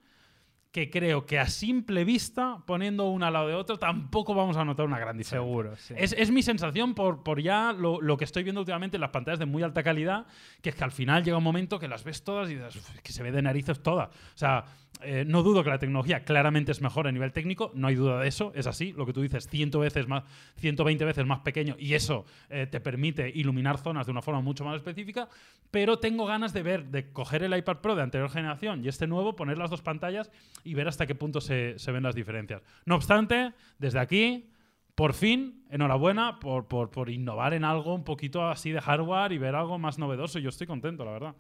que 0.73 0.89
creo 0.89 1.27
que 1.27 1.39
a 1.39 1.47
simple 1.47 2.05
vista, 2.05 2.63
poniendo 2.65 3.11
una 3.11 3.27
al 3.29 3.33
lado 3.33 3.49
de 3.49 3.55
otro, 3.55 3.79
tampoco 3.79 4.35
vamos 4.35 4.57
a 4.57 4.65
notar 4.65 4.87
una 4.87 4.99
gran 4.99 5.17
diferencia. 5.17 5.41
Seguro, 5.41 5.73
es, 5.97 6.31
mi 6.31 6.43
sensación 6.43 6.95
por, 6.95 7.25
por 7.25 7.43
ya 7.43 7.73
lo, 7.73 8.17
que 8.17 8.25
estoy 8.25 8.45
viendo 8.45 8.61
últimamente 8.61 8.97
en 8.97 9.01
las 9.01 9.11
pantallas 9.11 9.41
de 9.41 9.47
muy 9.47 9.63
alta 9.63 9.83
calidad, 9.83 10.27
que 10.63 10.71
es 10.71 10.77
que 10.77 10.85
al 10.85 10.93
final 10.93 11.25
llega 11.25 11.39
un 11.39 11.45
momento 11.45 11.79
que 11.81 11.89
las 11.89 12.05
ves 12.05 12.23
todas 12.23 12.49
y 12.51 12.55
dices, 12.55 12.81
que 13.03 13.13
se 13.13 13.23
ve 13.23 13.33
de 13.33 13.43
narices 13.43 13.83
toda. 13.83 14.07
O 14.07 14.39
sea, 14.39 14.65
eh, 15.03 15.25
no 15.27 15.43
dudo 15.43 15.65
que 15.65 15.71
la 15.71 15.79
tecnología 15.79 16.25
claramente 16.25 16.73
es 16.73 16.83
mejor 16.83 17.07
a 17.07 17.13
nivel 17.13 17.33
técnico, 17.33 17.71
no 17.75 17.89
hay 17.89 17.95
duda 17.95 18.21
de 18.21 18.29
eso, 18.29 18.53
es 18.55 18.67
así, 18.67 18.93
lo 18.93 19.07
que 19.07 19.13
tú 19.13 19.23
dices, 19.23 19.49
100 19.49 19.71
veces 19.71 20.09
más, 20.09 20.25
120 20.57 21.05
veces 21.05 21.25
más 21.25 21.41
pequeño 21.41 21.77
y 21.79 21.95
eso 21.95 22.27
eh, 22.51 22.67
te 22.67 22.81
permite 22.81 23.31
iluminar 23.35 23.79
zonas 23.79 24.07
de 24.07 24.13
una 24.13 24.21
forma 24.21 24.43
mucho 24.43 24.65
más 24.65 24.77
específica, 24.77 25.29
pero 25.71 25.99
tengo 25.99 26.27
ganas 26.27 26.53
de 26.53 26.63
ver, 26.63 26.87
de 26.87 27.13
coger 27.13 27.43
el 27.43 27.57
iPad 27.57 27.79
Pro 27.79 27.95
de 27.95 28.03
anterior 28.03 28.31
generación 28.31 28.85
y 28.85 28.89
este 28.89 29.07
nuevo, 29.07 29.37
poner 29.37 29.57
las 29.57 29.71
dos 29.71 29.81
pantallas 29.81 30.31
y 30.65 30.75
ver 30.75 30.89
hasta 30.89 31.07
qué 31.07 31.15
punto 31.15 31.41
se, 31.41 31.77
ven 31.87 32.03
las 32.03 32.15
diferencias. 32.15 32.63
No 32.85 32.97
obstante, 32.97 33.55
desde 33.79 34.01
aquí, 34.01 34.51
por 34.95 35.15
fin, 35.15 35.65
enhorabuena 35.71 36.41
por, 36.41 36.69
por, 36.69 36.91
por 36.91 37.09
innovar 37.09 37.55
en 37.55 37.65
algo 37.65 37.95
un 37.95 38.05
poquito 38.05 38.47
así 38.47 38.71
de 38.71 38.83
hardware 38.83 39.33
y 39.33 39.39
ver 39.39 39.55
algo 39.55 39.79
más 39.79 39.99
novedoso. 39.99 40.39
Yo 40.39 40.51
estoy 40.51 40.67
contento, 40.67 41.05
la 41.07 41.13
verdad. 41.13 41.35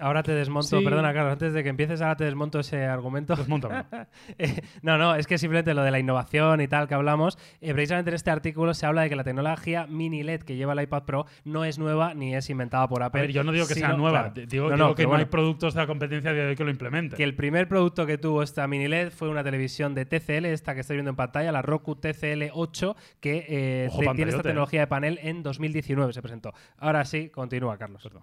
Ahora 0.00 0.22
te 0.22 0.32
desmonto, 0.32 0.80
perdona, 0.82 1.12
Carlos, 1.12 1.32
antes 1.32 1.52
de 1.52 1.62
que 1.64 1.68
empieces, 1.68 2.00
ahora 2.00 2.16
te 2.16 2.24
desmonto 2.24 2.60
ese 2.60 2.84
argumento. 2.84 3.34
Eh, 4.38 4.62
no, 4.82 4.98
no, 4.98 5.14
es 5.14 5.26
que 5.26 5.38
simplemente 5.38 5.74
lo 5.74 5.82
de 5.82 5.90
la 5.90 5.98
innovación 5.98 6.60
y 6.60 6.68
tal 6.68 6.86
que 6.86 6.94
hablamos, 6.94 7.38
eh, 7.60 7.72
precisamente 7.72 8.10
en 8.10 8.14
este 8.14 8.30
artículo 8.30 8.74
se 8.74 8.86
habla 8.86 9.02
de 9.02 9.08
que 9.08 9.16
la 9.16 9.24
tecnología 9.24 9.86
mini 9.86 10.22
LED 10.22 10.42
que 10.42 10.56
lleva 10.56 10.74
el 10.74 10.82
iPad 10.82 11.04
Pro 11.04 11.26
no 11.44 11.64
es 11.64 11.78
nueva 11.78 12.14
ni 12.14 12.34
es 12.34 12.50
inventada 12.50 12.88
por 12.88 13.02
Apple. 13.02 13.32
yo 13.32 13.42
no 13.42 13.52
digo 13.52 13.66
que 13.66 13.74
sea 13.74 13.94
nueva, 13.94 14.32
digo, 14.34 14.76
no, 14.76 14.94
que 14.94 15.06
no 15.06 15.14
hay 15.14 15.24
productos 15.24 15.74
de 15.74 15.80
la 15.80 15.86
competencia 15.86 16.32
de 16.32 16.46
hoy 16.46 16.56
que 16.56 16.64
lo 16.64 16.70
implementen. 16.70 17.16
Que 17.16 17.24
el 17.24 17.34
primer 17.34 17.68
producto 17.68 18.06
que 18.06 18.18
tuvo 18.18 18.42
esta 18.42 18.66
mini 18.66 18.86
LED 18.86 19.10
fue 19.10 19.28
una 19.28 19.42
televisión 19.42 19.94
de 19.94 20.04
TCL, 20.04 20.46
esta 20.46 20.74
que 20.74 20.80
estáis 20.80 20.96
viendo 20.96 21.10
en 21.10 21.16
pantalla, 21.16 21.50
la 21.50 21.62
Roku 21.62 21.96
TCL 21.96 22.50
8, 22.52 22.96
que 23.20 23.46
eh, 23.48 23.88
tiene 24.14 24.30
esta 24.30 24.42
tecnología 24.42 24.80
de 24.80 24.86
panel 24.86 25.18
en 25.22 25.42
2019 25.42 26.12
se 26.12 26.22
presentó. 26.22 26.52
Ahora 26.76 27.04
sí, 27.04 27.30
continúa, 27.30 27.76
Carlos. 27.78 28.02
Perdón. 28.02 28.22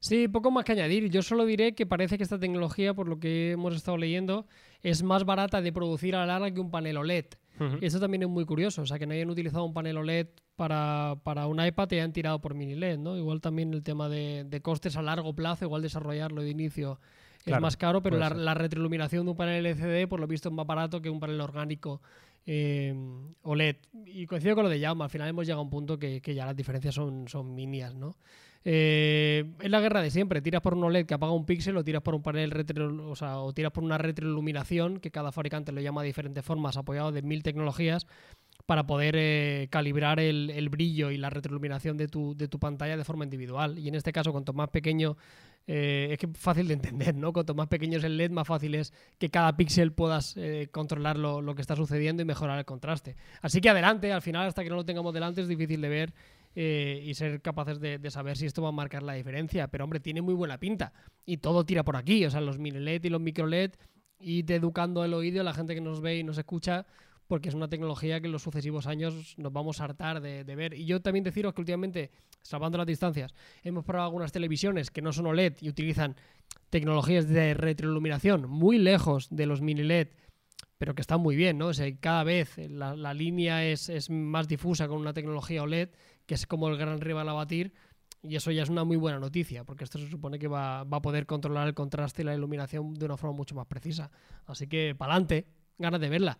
Sí, 0.00 0.28
poco 0.28 0.50
más 0.50 0.64
que 0.64 0.72
añadir. 0.72 1.10
Yo 1.10 1.22
solo 1.22 1.44
diré 1.44 1.74
que 1.74 1.84
parece 1.84 2.16
que 2.16 2.24
esta 2.24 2.38
tecnología, 2.38 2.94
por 2.94 3.06
lo 3.06 3.20
que 3.20 3.52
hemos 3.52 3.76
estado 3.76 3.98
leyendo, 3.98 4.46
es 4.82 5.02
más 5.02 5.24
barata 5.24 5.60
de 5.60 5.72
producir 5.72 6.16
a 6.16 6.20
la 6.20 6.38
larga 6.38 6.52
que 6.52 6.60
un 6.60 6.70
panel 6.70 6.96
OLED. 6.96 7.26
Y 7.82 7.84
eso 7.84 8.00
también 8.00 8.22
es 8.22 8.28
muy 8.30 8.46
curioso, 8.46 8.80
o 8.80 8.86
sea, 8.86 8.98
que 8.98 9.06
no 9.06 9.12
hayan 9.12 9.28
utilizado 9.28 9.66
un 9.66 9.74
panel 9.74 9.98
OLED 9.98 10.28
para, 10.56 11.46
un 11.46 11.62
iPad 11.62 11.88
y 11.90 11.96
hayan 11.96 12.14
tirado 12.14 12.40
por 12.40 12.54
mini 12.54 12.74
LED, 12.74 12.96
¿no? 12.96 13.18
Igual 13.18 13.42
también 13.42 13.74
el 13.74 13.82
tema 13.82 14.08
de, 14.08 14.60
costes 14.62 14.96
a 14.96 15.02
largo 15.02 15.34
plazo, 15.34 15.66
igual 15.66 15.82
desarrollarlo 15.82 16.40
de 16.40 16.48
inicio 16.48 16.98
es 17.44 17.60
más 17.60 17.76
caro, 17.76 18.02
pero 18.02 18.16
la, 18.16 18.54
retroiluminación 18.54 19.26
de 19.26 19.32
un 19.32 19.36
panel 19.36 19.66
LCD, 19.66 20.08
por 20.08 20.20
lo 20.20 20.26
visto, 20.26 20.48
es 20.48 20.54
más 20.54 20.66
barato 20.66 21.02
que 21.02 21.10
un 21.10 21.20
panel 21.20 21.38
orgánico 21.42 22.00
eh, 22.46 22.94
OLED. 23.42 23.76
Y 24.06 24.24
coincido 24.24 24.54
con 24.54 24.64
lo 24.64 24.70
de 24.70 24.80
Jaume, 24.80 25.04
al 25.04 25.10
final 25.10 25.28
hemos 25.28 25.44
llegado 25.44 25.60
a 25.60 25.64
un 25.64 25.70
punto 25.70 25.98
que, 25.98 26.22
ya 26.22 26.46
las 26.46 26.56
diferencias 26.56 26.94
son, 26.94 27.28
son 27.28 27.54
minias, 27.54 27.94
¿no? 27.94 28.16
Eh, 28.64 29.44
es 29.60 29.70
la 29.70 29.80
guerra 29.80 30.02
de 30.02 30.10
siempre. 30.10 30.42
Tiras 30.42 30.60
por 30.60 30.74
un 30.74 30.84
OLED 30.84 31.06
que 31.06 31.14
apaga 31.14 31.32
un 31.32 31.46
píxel 31.46 31.76
o 31.76 31.84
tiras 31.84 32.02
por 32.02 32.14
un 32.14 32.22
panel 32.22 32.52
o, 33.00 33.16
sea, 33.16 33.38
o 33.38 33.52
tiras 33.52 33.72
por 33.72 33.84
una 33.84 33.98
retroiluminación, 33.98 35.00
que 35.00 35.10
cada 35.10 35.32
fabricante 35.32 35.72
lo 35.72 35.80
llama 35.80 36.02
de 36.02 36.08
diferentes 36.08 36.44
formas, 36.44 36.76
apoyado 36.76 37.12
de 37.12 37.22
mil 37.22 37.42
tecnologías, 37.42 38.06
para 38.66 38.86
poder 38.86 39.16
eh, 39.16 39.68
calibrar 39.70 40.20
el, 40.20 40.68
brillo 40.68 41.10
y 41.10 41.16
la 41.16 41.30
retroiluminación 41.30 41.96
de 41.96 42.06
tu, 42.06 42.36
de 42.36 42.48
tu 42.48 42.58
pantalla 42.58 42.96
de 42.96 43.04
forma 43.04 43.24
individual. 43.24 43.78
Y 43.78 43.88
en 43.88 43.94
este 43.94 44.12
caso, 44.12 44.30
cuanto 44.30 44.52
más 44.52 44.68
pequeño, 44.68 45.16
eh, 45.66 46.08
es 46.12 46.18
que 46.18 46.28
fácil 46.28 46.68
de 46.68 46.74
entender, 46.74 47.14
¿no? 47.14 47.32
Cuanto 47.32 47.54
más 47.54 47.68
pequeño 47.68 47.98
es 47.98 48.04
el 48.04 48.16
LED, 48.16 48.30
más 48.30 48.46
fácil 48.46 48.74
es 48.74 48.92
que 49.18 49.30
cada 49.30 49.56
píxel 49.56 49.92
puedas 49.92 50.36
controlar 50.70 51.18
lo, 51.18 51.40
lo, 51.40 51.54
que 51.54 51.62
está 51.62 51.74
sucediendo 51.76 52.22
y 52.22 52.26
mejorar 52.26 52.58
el 52.58 52.64
contraste. 52.66 53.16
Así 53.40 53.60
que 53.60 53.70
adelante, 53.70 54.12
al 54.12 54.22
final, 54.22 54.46
hasta 54.46 54.62
que 54.62 54.68
no 54.68 54.76
lo 54.76 54.84
tengamos 54.84 55.14
delante, 55.14 55.40
es 55.40 55.48
difícil 55.48 55.80
de 55.80 55.88
ver 55.88 56.12
eh, 56.56 57.00
y 57.04 57.14
ser 57.14 57.40
capaces 57.42 57.78
de, 57.78 58.10
saber 58.10 58.36
si 58.36 58.46
esto 58.46 58.62
va 58.62 58.70
a 58.70 58.72
marcar 58.72 59.02
la 59.02 59.14
diferencia. 59.14 59.68
Pero 59.68 59.84
hombre, 59.84 60.00
tiene 60.00 60.22
muy 60.22 60.34
buena 60.34 60.58
pinta. 60.58 60.92
Y 61.24 61.38
todo 61.38 61.64
tira 61.64 61.84
por 61.84 61.96
aquí. 61.96 62.24
O 62.24 62.30
sea, 62.30 62.40
los 62.40 62.58
mini 62.58 62.80
LED 62.80 63.04
y 63.04 63.08
los 63.08 63.20
micro 63.20 63.46
LED. 63.46 63.72
Y 64.18 64.50
educando 64.52 65.04
el 65.04 65.14
oído 65.14 65.40
a 65.40 65.44
la 65.44 65.54
gente 65.54 65.74
que 65.74 65.80
nos 65.80 66.00
ve 66.00 66.18
y 66.18 66.24
nos 66.24 66.38
escucha. 66.38 66.86
Porque 67.28 67.48
es 67.48 67.54
una 67.54 67.68
tecnología 67.68 68.20
que 68.20 68.26
en 68.26 68.32
los 68.32 68.42
sucesivos 68.42 68.88
años 68.88 69.34
nos 69.38 69.52
vamos 69.52 69.80
a 69.80 69.84
hartar 69.84 70.20
de, 70.20 70.42
ver. 70.42 70.74
Y 70.74 70.84
yo 70.84 71.00
también 71.00 71.22
deciros 71.22 71.54
que 71.54 71.60
últimamente, 71.60 72.10
salvando 72.42 72.76
las 72.76 72.88
distancias, 72.88 73.32
hemos 73.62 73.84
probado 73.84 74.06
algunas 74.06 74.32
televisiones 74.32 74.90
que 74.90 75.00
no 75.00 75.12
son 75.12 75.26
OLED 75.26 75.54
y 75.60 75.68
utilizan 75.68 76.16
tecnologías 76.70 77.28
de 77.28 77.54
retroiluminación 77.54 78.50
muy 78.50 78.78
lejos 78.78 79.28
de 79.30 79.46
los 79.46 79.60
mini 79.60 79.84
LED 79.84 80.08
pero 80.80 80.94
que 80.94 81.02
están 81.02 81.20
muy 81.20 81.36
bien, 81.36 81.58
¿no? 81.58 81.66
O 81.66 81.74
sea, 81.74 81.94
cada 82.00 82.24
vez 82.24 82.56
la, 82.56 82.96
la 82.96 83.12
línea 83.12 83.66
es, 83.66 83.90
es, 83.90 84.08
más 84.08 84.48
difusa 84.48 84.88
con 84.88 84.96
una 84.96 85.12
tecnología 85.12 85.62
OLED 85.62 85.90
que 86.30 86.34
es 86.34 86.46
como 86.46 86.68
el 86.68 86.76
gran 86.76 87.00
rival 87.00 87.28
a 87.28 87.32
batir. 87.32 87.72
Y 88.22 88.36
eso 88.36 88.52
ya 88.52 88.62
es 88.62 88.68
una 88.68 88.84
muy 88.84 88.96
buena 88.96 89.18
noticia, 89.18 89.64
porque 89.64 89.82
esto 89.82 89.98
se 89.98 90.08
supone 90.08 90.38
que 90.38 90.46
va, 90.46 90.82
a 90.82 91.02
poder 91.02 91.26
controlar 91.26 91.66
el 91.66 91.74
contraste 91.74 92.22
y 92.22 92.24
la 92.24 92.36
iluminación 92.36 92.94
de 92.94 93.04
una 93.04 93.16
forma 93.16 93.36
mucho 93.36 93.56
más 93.56 93.66
precisa. 93.66 94.12
Así 94.46 94.68
que, 94.68 94.94
para 94.96 95.14
adelante, 95.14 95.48
ganas 95.76 96.00
de 96.00 96.08
verla. 96.08 96.38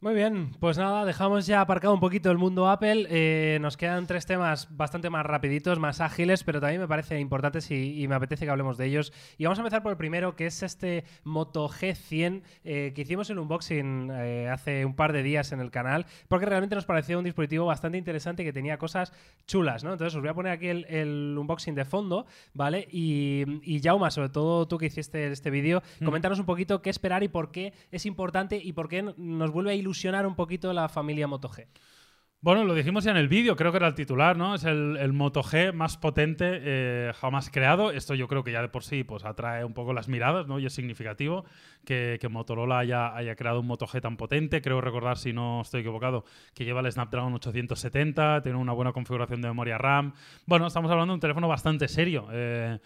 Muy 0.00 0.12
bien, 0.12 0.50
pues 0.60 0.76
nada, 0.76 1.06
dejamos 1.06 1.46
ya 1.46 1.62
aparcado 1.62 1.94
un 1.94 2.00
poquito 2.00 2.30
el 2.30 2.36
mundo 2.36 2.68
Apple. 2.68 3.06
Eh, 3.08 3.56
nos 3.62 3.78
quedan 3.78 4.06
tres 4.06 4.26
temas 4.26 4.68
bastante 4.76 5.08
más 5.08 5.24
rapiditos, 5.24 5.78
más 5.78 6.02
ágiles, 6.02 6.44
pero 6.44 6.60
también 6.60 6.82
me 6.82 6.86
parece 6.86 7.18
importantes 7.20 7.70
y, 7.70 8.02
y 8.02 8.06
me 8.06 8.14
apetece 8.14 8.44
que 8.44 8.50
hablemos 8.50 8.76
de 8.76 8.84
ellos. 8.84 9.14
Y 9.38 9.44
vamos 9.44 9.58
a 9.58 9.62
empezar 9.62 9.82
por 9.82 9.92
el 9.92 9.96
primero, 9.96 10.36
que 10.36 10.44
es 10.44 10.62
este 10.62 11.04
Moto 11.24 11.70
G100 11.70 12.42
eh, 12.64 12.92
que 12.94 13.00
hicimos 13.00 13.30
el 13.30 13.38
unboxing 13.38 14.10
eh, 14.12 14.50
hace 14.52 14.84
un 14.84 14.94
par 14.94 15.14
de 15.14 15.22
días 15.22 15.52
en 15.52 15.60
el 15.60 15.70
canal, 15.70 16.04
porque 16.28 16.44
realmente 16.44 16.74
nos 16.74 16.84
pareció 16.84 17.16
un 17.16 17.24
dispositivo 17.24 17.64
bastante 17.64 17.96
interesante 17.96 18.44
que 18.44 18.52
tenía 18.52 18.76
cosas 18.76 19.10
chulas, 19.46 19.84
¿no? 19.84 19.92
Entonces 19.92 20.14
os 20.14 20.20
voy 20.20 20.28
a 20.28 20.34
poner 20.34 20.52
aquí 20.52 20.66
el, 20.68 20.84
el 20.90 21.34
unboxing 21.38 21.74
de 21.74 21.86
fondo, 21.86 22.26
¿vale? 22.52 22.86
Y, 22.92 23.44
y 23.62 23.80
Jauma, 23.82 24.10
sobre 24.10 24.28
todo 24.28 24.68
tú 24.68 24.76
que 24.76 24.84
hiciste 24.86 25.32
este 25.32 25.48
vídeo, 25.48 25.82
Mm. 26.00 26.04
coméntanos 26.04 26.38
un 26.38 26.44
poquito 26.46 26.82
qué 26.82 26.90
esperar 26.90 27.22
y 27.22 27.28
por 27.28 27.50
qué 27.52 27.72
es 27.90 28.04
importante 28.04 28.58
y 28.62 28.74
por 28.74 28.90
qué 28.90 29.02
nos 29.16 29.50
vuelve 29.50 29.70
a 29.70 29.74
ilusionar 29.74 29.93
un 30.26 30.34
poquito 30.34 30.72
la 30.72 30.88
familia 30.88 31.26
Moto 31.26 31.48
G. 31.48 31.66
Bueno, 32.44 32.64
lo 32.64 32.74
dijimos 32.74 33.04
ya 33.04 33.10
en 33.10 33.16
el 33.16 33.26
vídeo, 33.26 33.56
creo 33.56 33.70
que 33.70 33.78
era 33.78 33.86
el 33.86 33.94
titular, 33.94 34.36
¿no? 34.36 34.54
Es 34.54 34.64
el, 34.64 34.98
el 34.98 35.14
Moto 35.14 35.42
G 35.42 35.72
más 35.72 35.96
potente 35.96 36.44
eh, 36.60 37.12
jamás 37.14 37.48
creado. 37.48 37.90
Esto 37.90 38.14
yo 38.14 38.28
creo 38.28 38.44
que 38.44 38.52
ya 38.52 38.60
de 38.60 38.68
por 38.68 38.84
sí 38.84 39.02
pues, 39.02 39.24
atrae 39.24 39.64
un 39.64 39.72
poco 39.72 39.94
las 39.94 40.08
miradas, 40.08 40.46
¿no? 40.46 40.58
Y 40.58 40.66
es 40.66 40.74
significativo 40.74 41.46
que, 41.86 42.18
que 42.20 42.28
Motorola 42.28 42.80
haya, 42.80 43.16
haya, 43.16 43.34
creado 43.34 43.60
un 43.60 43.66
Moto 43.66 43.86
G 43.86 43.98
tan 44.02 44.18
potente. 44.18 44.60
Creo 44.60 44.82
recordar, 44.82 45.16
si 45.16 45.32
no 45.32 45.62
estoy 45.62 45.80
equivocado, 45.80 46.26
que 46.52 46.66
lleva 46.66 46.80
el 46.80 46.92
Snapdragon 46.92 47.32
870, 47.32 48.42
tiene 48.42 48.58
una 48.58 48.74
buena 48.74 48.92
configuración 48.92 49.40
de 49.40 49.48
memoria 49.48 49.78
RAM. 49.78 50.12
Bueno, 50.44 50.66
estamos 50.66 50.90
hablando 50.90 51.12
de 51.12 51.14
un 51.14 51.20
teléfono 51.20 51.48
bastante 51.48 51.88
serio. 51.88 52.28
Eh, 52.30 52.78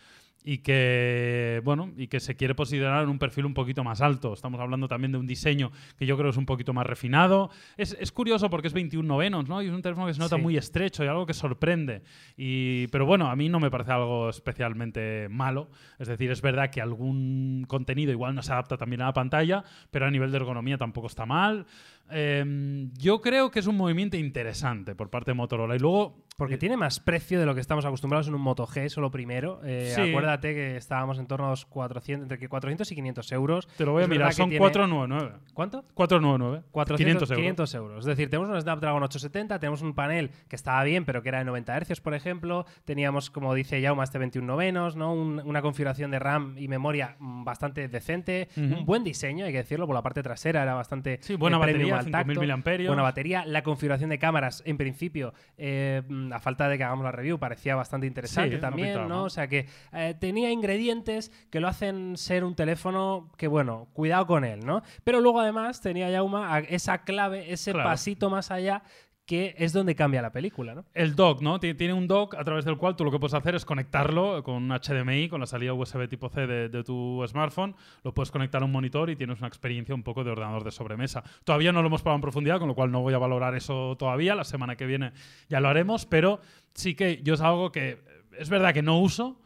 y 0.44 0.58
que 0.58 1.60
bueno 1.64 1.90
y 1.96 2.06
que 2.06 2.20
se 2.20 2.36
quiere 2.36 2.54
posicionar 2.54 3.02
en 3.02 3.10
un 3.10 3.18
perfil 3.18 3.44
un 3.44 3.54
poquito 3.54 3.84
más 3.84 4.00
alto. 4.00 4.32
Estamos 4.32 4.60
hablando 4.60 4.88
también 4.88 5.12
de 5.12 5.18
un 5.18 5.26
diseño 5.26 5.72
que 5.98 6.06
yo 6.06 6.16
creo 6.16 6.30
es 6.30 6.36
un 6.36 6.46
poquito 6.46 6.72
más 6.72 6.86
refinado. 6.86 7.50
Es, 7.76 7.96
es 8.00 8.12
curioso 8.12 8.48
porque 8.48 8.68
es 8.68 8.72
21 8.74 9.06
novenos, 9.06 9.48
¿no? 9.48 9.60
Y 9.62 9.66
es 9.66 9.72
un 9.72 9.82
teléfono 9.82 10.06
que 10.06 10.14
se 10.14 10.20
nota 10.20 10.36
Sí. 10.36 10.42
muy 10.42 10.56
estrecho 10.56 11.04
y 11.04 11.08
algo 11.08 11.26
que 11.26 11.34
sorprende. 11.34 12.02
Y, 12.36 12.86
pero 12.88 13.04
bueno, 13.04 13.28
a 13.28 13.36
mí 13.36 13.48
no 13.48 13.60
me 13.60 13.70
parece 13.70 13.92
algo 13.92 14.28
especialmente 14.30 15.28
malo. 15.30 15.70
Es 15.98 16.08
decir, 16.08 16.30
es 16.30 16.40
verdad 16.40 16.70
que 16.70 16.80
algún 16.80 17.64
contenido 17.68 18.12
igual 18.12 18.34
no 18.34 18.42
se 18.42 18.52
adapta 18.52 18.76
también 18.76 19.02
a 19.02 19.06
la 19.06 19.12
pantalla, 19.12 19.64
pero 19.90 20.06
a 20.06 20.10
nivel 20.10 20.30
de 20.30 20.36
ergonomía 20.38 20.78
tampoco 20.78 21.08
está 21.08 21.26
mal. 21.26 21.66
Eh, 22.10 22.88
yo 22.98 23.20
creo 23.20 23.50
que 23.50 23.58
es 23.60 23.66
un 23.66 23.76
movimiento 23.76 24.16
interesante 24.16 24.94
por 24.94 25.10
parte 25.10 25.30
de 25.30 25.34
Motorola. 25.34 25.76
Y 25.76 25.78
luego 25.78 26.24
Porque 26.36 26.54
eh, 26.54 26.58
tiene 26.58 26.76
más 26.76 27.00
precio 27.00 27.40
de 27.40 27.46
lo 27.46 27.54
que 27.54 27.60
estamos 27.60 27.84
acostumbrados 27.84 28.28
en 28.28 28.34
un 28.34 28.40
Moto 28.40 28.66
G, 28.66 28.82
eso 28.84 29.00
lo 29.00 29.10
primero. 29.10 29.60
Eh, 29.64 29.92
Sí. 29.94 30.00
Acuérdate 30.10 30.54
que 30.54 30.76
estábamos 30.76 31.18
en 31.18 31.26
torno 31.26 31.46
a 31.46 31.50
los 31.50 31.66
400, 31.66 32.22
entre 32.24 32.38
que 32.38 32.48
400 32.48 32.90
y 32.92 32.94
500 32.94 33.32
euros. 33.32 33.68
te 33.76 33.84
lo 33.84 33.92
voy 33.92 34.02
a 34.02 34.04
Es 34.04 34.08
mirar, 34.10 34.32
son 34.32 34.48
tiene- 34.48 34.60
499. 34.60 35.32
¿Cuánto? 35.54 35.84
499. 35.94 36.62
400, 36.70 37.28
500 37.28 37.30
euros. 37.30 37.38
500 37.40 37.74
euros. 37.74 37.98
Es 38.00 38.04
decir, 38.06 38.30
tenemos 38.30 38.50
un 38.50 38.60
Snapdragon 38.60 39.02
870, 39.02 39.58
tenemos 39.58 39.82
un 39.82 39.94
panel 39.94 40.30
que 40.48 40.56
estaba 40.56 40.82
bien, 40.84 41.04
pero 41.04 41.22
que 41.22 41.28
era 41.30 41.38
de 41.38 41.44
90 41.44 41.76
Hz, 41.80 42.00
por 42.00 42.14
ejemplo. 42.14 42.66
Teníamos, 42.84 43.30
como 43.30 43.52
dice 43.54 43.80
Yauma, 43.80 44.04
este 44.04 44.18
21 44.18 44.46
novenos, 44.46 44.96
¿no? 44.96 45.12
Un- 45.12 45.40
una 45.44 45.62
configuración 45.62 46.10
de 46.10 46.18
RAM 46.18 46.54
y 46.58 46.68
memoria 46.68 47.16
mm, 47.18 47.44
bastante 47.44 47.88
decente. 47.88 48.48
Un 48.56 48.84
buen 48.84 49.02
diseño, 49.04 49.44
hay 49.44 49.52
que 49.52 49.58
decirlo, 49.58 49.86
por 49.86 49.94
la 49.94 50.02
parte 50.02 50.22
trasera 50.22 50.62
era 50.62 50.74
bastante 50.74 51.18
Sí, 51.22 51.34
buena 51.34 51.56
eh, 51.56 51.60
batería, 51.60 51.97
al 51.98 52.04
5000 52.04 52.48
tacto. 52.48 52.86
Buena 52.86 53.02
batería. 53.02 53.44
La 53.44 53.62
configuración 53.62 54.10
de 54.10 54.18
cámaras, 54.18 54.62
en 54.66 54.76
principio, 54.76 55.34
eh, 55.56 56.02
mm, 56.08 56.32
a 56.32 56.38
falta 56.40 56.68
de 56.68 56.78
que 56.78 56.84
hagamos 56.84 57.04
la 57.04 57.12
review, 57.12 57.38
parecía 57.38 57.74
bastante 57.76 58.06
interesante 58.06 58.56
Sí, 58.56 58.60
también, 58.60 59.08
¿no? 59.08 59.24
O 59.24 59.30
sea 59.30 59.48
que 59.48 59.66
eh, 59.92 60.14
tenía 60.18 60.50
ingredientes 60.50 61.30
que 61.50 61.60
lo 61.60 61.68
hacen 61.68 62.16
ser 62.16 62.44
un 62.44 62.54
teléfono 62.54 63.30
que, 63.36 63.46
bueno, 63.48 63.88
cuidado 63.92 64.26
con 64.26 64.44
él, 64.44 64.60
¿no? 64.64 64.82
Pero 65.04 65.20
luego 65.20 65.40
además 65.40 65.80
tenía 65.80 66.10
Yauma 66.10 66.60
esa 66.60 66.98
clave, 66.98 67.52
ese 67.52 67.72
Claro. 67.72 67.88
pasito 67.90 68.30
más 68.30 68.50
allá 68.50 68.82
que 69.28 69.54
es 69.58 69.74
donde 69.74 69.94
cambia 69.94 70.22
la 70.22 70.32
película, 70.32 70.74
¿no? 70.74 70.86
El 70.94 71.14
dock, 71.14 71.42
¿no? 71.42 71.60
Ti- 71.60 71.74
Tiene 71.74 71.92
un 71.92 72.08
dock 72.08 72.34
a 72.34 72.42
través 72.44 72.64
del 72.64 72.78
cual 72.78 72.96
tú 72.96 73.04
lo 73.04 73.10
que 73.10 73.18
puedes 73.18 73.34
hacer 73.34 73.54
es 73.54 73.66
conectarlo 73.66 74.42
con 74.42 74.54
un 74.54 74.70
HDMI, 74.70 75.28
con 75.28 75.38
la 75.38 75.46
salida 75.46 75.74
USB 75.74 76.08
tipo 76.08 76.30
C 76.30 76.46
de, 76.46 76.70
de 76.70 76.82
tu 76.82 77.22
smartphone. 77.28 77.76
Lo 78.04 78.14
puedes 78.14 78.30
conectar 78.30 78.62
a 78.62 78.64
un 78.64 78.72
monitor 78.72 79.10
y 79.10 79.16
tienes 79.16 79.38
una 79.38 79.48
experiencia 79.48 79.94
un 79.94 80.02
poco 80.02 80.24
de 80.24 80.30
ordenador 80.30 80.64
de 80.64 80.70
sobremesa. 80.70 81.22
Todavía 81.44 81.72
no 81.72 81.82
lo 81.82 81.88
hemos 81.88 82.00
probado 82.00 82.16
en 82.16 82.22
profundidad, 82.22 82.58
con 82.58 82.68
lo 82.68 82.74
cual 82.74 82.90
no 82.90 83.02
voy 83.02 83.12
a 83.12 83.18
valorar 83.18 83.54
eso 83.54 83.96
todavía. 83.98 84.34
La 84.34 84.44
semana 84.44 84.76
que 84.76 84.86
viene 84.86 85.12
ya 85.50 85.60
lo 85.60 85.68
haremos, 85.68 86.06
pero 86.06 86.40
sí 86.72 86.94
que 86.94 87.20
yo 87.22 87.34
es 87.34 87.42
algo 87.42 87.70
que 87.70 87.98
es 88.38 88.48
verdad 88.48 88.72
que 88.72 88.82
no 88.82 88.98
uso, 88.98 89.38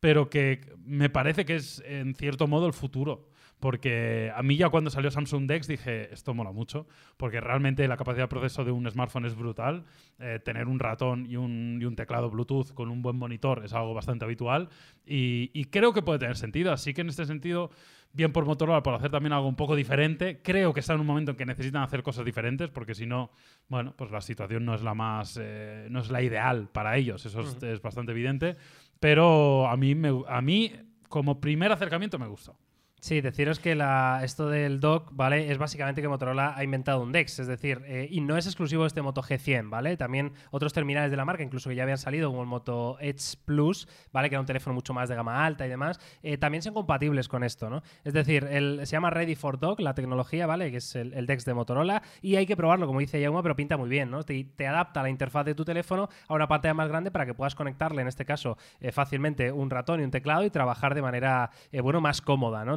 pero 0.00 0.30
que 0.30 0.62
me 0.84 1.10
parece 1.10 1.44
que 1.44 1.54
es 1.54 1.80
en 1.86 2.16
cierto 2.16 2.48
modo 2.48 2.66
el 2.66 2.72
futuro. 2.72 3.28
Porque 3.60 4.30
a 4.34 4.42
mí 4.42 4.56
ya 4.56 4.68
cuando 4.68 4.88
salió 4.90 5.10
Samsung 5.10 5.46
Dex 5.48 5.66
dije, 5.66 6.12
esto 6.12 6.32
mola 6.32 6.52
mucho, 6.52 6.86
porque 7.16 7.40
realmente 7.40 7.88
la 7.88 7.96
capacidad 7.96 8.24
de 8.24 8.28
proceso 8.28 8.64
de 8.64 8.70
un 8.70 8.88
smartphone 8.90 9.24
es 9.26 9.34
brutal. 9.34 9.84
Eh, 10.20 10.38
tener 10.44 10.68
un 10.68 10.78
ratón 10.78 11.26
y 11.26 11.36
un, 11.36 11.78
y 11.80 11.84
un 11.84 11.96
teclado 11.96 12.30
Bluetooth 12.30 12.72
con 12.72 12.88
un 12.90 13.02
buen 13.02 13.16
monitor 13.16 13.64
es 13.64 13.72
algo 13.72 13.94
bastante 13.94 14.24
habitual 14.24 14.68
y, 15.04 15.50
y 15.54 15.64
creo 15.66 15.92
que 15.92 16.02
puede 16.02 16.18
tener 16.20 16.36
sentido. 16.36 16.72
Así 16.72 16.94
que 16.94 17.00
en 17.00 17.08
este 17.08 17.24
sentido, 17.26 17.70
bien 18.12 18.32
por 18.32 18.44
Motorola 18.46 18.82
por 18.82 18.94
hacer 18.94 19.10
también 19.10 19.32
algo 19.32 19.48
un 19.48 19.56
poco 19.56 19.74
diferente. 19.74 20.40
Creo 20.42 20.72
que 20.72 20.80
está 20.80 20.94
en 20.94 21.00
un 21.00 21.06
momento 21.06 21.32
en 21.32 21.36
que 21.36 21.44
necesitan 21.46 21.82
hacer 21.82 22.02
cosas 22.04 22.24
diferentes, 22.24 22.70
porque 22.70 22.94
si 22.94 23.06
no, 23.06 23.30
bueno, 23.68 23.92
pues 23.96 24.10
la 24.12 24.20
situación 24.20 24.64
no 24.64 24.74
es 24.74 24.82
la 24.82 24.94
más, 24.94 25.36
eh, 25.40 25.88
no 25.90 25.98
es 26.00 26.10
la 26.10 26.22
ideal 26.22 26.68
para 26.72 26.96
ellos. 26.96 27.26
Eso 27.26 27.40
es, 27.40 27.60
es 27.62 27.82
bastante 27.82 28.12
evidente. 28.12 28.56
Pero 29.00 29.66
a 29.68 29.76
mí, 29.76 29.94
me- 29.94 30.22
a 30.28 30.40
mí, 30.40 30.72
como 31.08 31.40
primer 31.40 31.72
acercamiento, 31.72 32.18
me 32.18 32.26
gustó. 32.28 32.56
Sí, 33.00 33.20
deciros 33.20 33.60
que 33.60 33.76
la, 33.76 34.22
esto 34.24 34.48
del 34.48 34.80
dock, 34.80 35.10
¿vale? 35.12 35.52
Es 35.52 35.58
básicamente 35.58 36.02
que 36.02 36.08
Motorola 36.08 36.54
ha 36.56 36.64
inventado 36.64 37.00
un 37.00 37.12
DeX, 37.12 37.38
es 37.38 37.46
decir, 37.46 37.80
eh, 37.86 38.08
y 38.10 38.20
no 38.20 38.36
es 38.36 38.46
exclusivo 38.46 38.86
este 38.86 39.02
Moto 39.02 39.22
G100, 39.22 39.70
¿vale? 39.70 39.96
También 39.96 40.32
otros 40.50 40.72
terminales 40.72 41.12
de 41.12 41.16
la 41.16 41.24
marca, 41.24 41.44
incluso 41.44 41.70
que 41.70 41.76
ya 41.76 41.84
habían 41.84 41.98
salido, 41.98 42.28
como 42.28 42.42
el 42.42 42.48
Moto 42.48 42.98
Edge 43.00 43.36
Plus, 43.44 43.86
¿vale? 44.12 44.28
Que 44.28 44.34
era 44.34 44.40
un 44.40 44.46
teléfono 44.46 44.74
mucho 44.74 44.94
más 44.94 45.08
de 45.08 45.14
gama 45.14 45.46
alta 45.46 45.64
y 45.64 45.68
demás, 45.68 46.00
eh, 46.24 46.38
también 46.38 46.60
son 46.60 46.74
compatibles 46.74 47.28
con 47.28 47.44
esto, 47.44 47.70
¿no? 47.70 47.82
Es 48.02 48.14
decir, 48.14 48.48
se 48.48 48.86
llama 48.86 49.10
Ready 49.10 49.36
for 49.36 49.60
Dock, 49.60 49.78
la 49.78 49.94
tecnología, 49.94 50.48
¿vale? 50.48 50.72
Que 50.72 50.78
es 50.78 50.96
el, 50.96 51.26
DeX 51.26 51.44
de 51.44 51.54
Motorola, 51.54 52.02
y 52.20 52.34
hay 52.34 52.46
que 52.46 52.56
probarlo, 52.56 52.88
como 52.88 52.98
dice 52.98 53.20
Yauma, 53.20 53.42
pero 53.42 53.54
pinta 53.54 53.76
muy 53.76 53.88
bien, 53.88 54.10
¿no? 54.10 54.24
Te, 54.24 54.66
adapta 54.66 55.02
la 55.02 55.08
interfaz 55.08 55.46
de 55.46 55.54
tu 55.54 55.64
teléfono 55.64 56.08
a 56.26 56.34
una 56.34 56.48
pantalla 56.48 56.74
más 56.74 56.88
grande 56.88 57.12
para 57.12 57.26
que 57.26 57.34
puedas 57.34 57.54
conectarle, 57.54 58.02
en 58.02 58.08
este 58.08 58.24
caso, 58.24 58.58
eh, 58.80 58.90
fácilmente 58.90 59.52
un 59.52 59.70
ratón 59.70 60.00
y 60.00 60.02
un 60.02 60.10
teclado 60.10 60.44
y 60.44 60.50
trabajar 60.50 60.96
de 60.96 61.02
manera, 61.02 61.50
eh, 61.70 61.80
bueno, 61.80 62.00
más 62.00 62.20
cómoda, 62.20 62.64
¿no? 62.64 62.74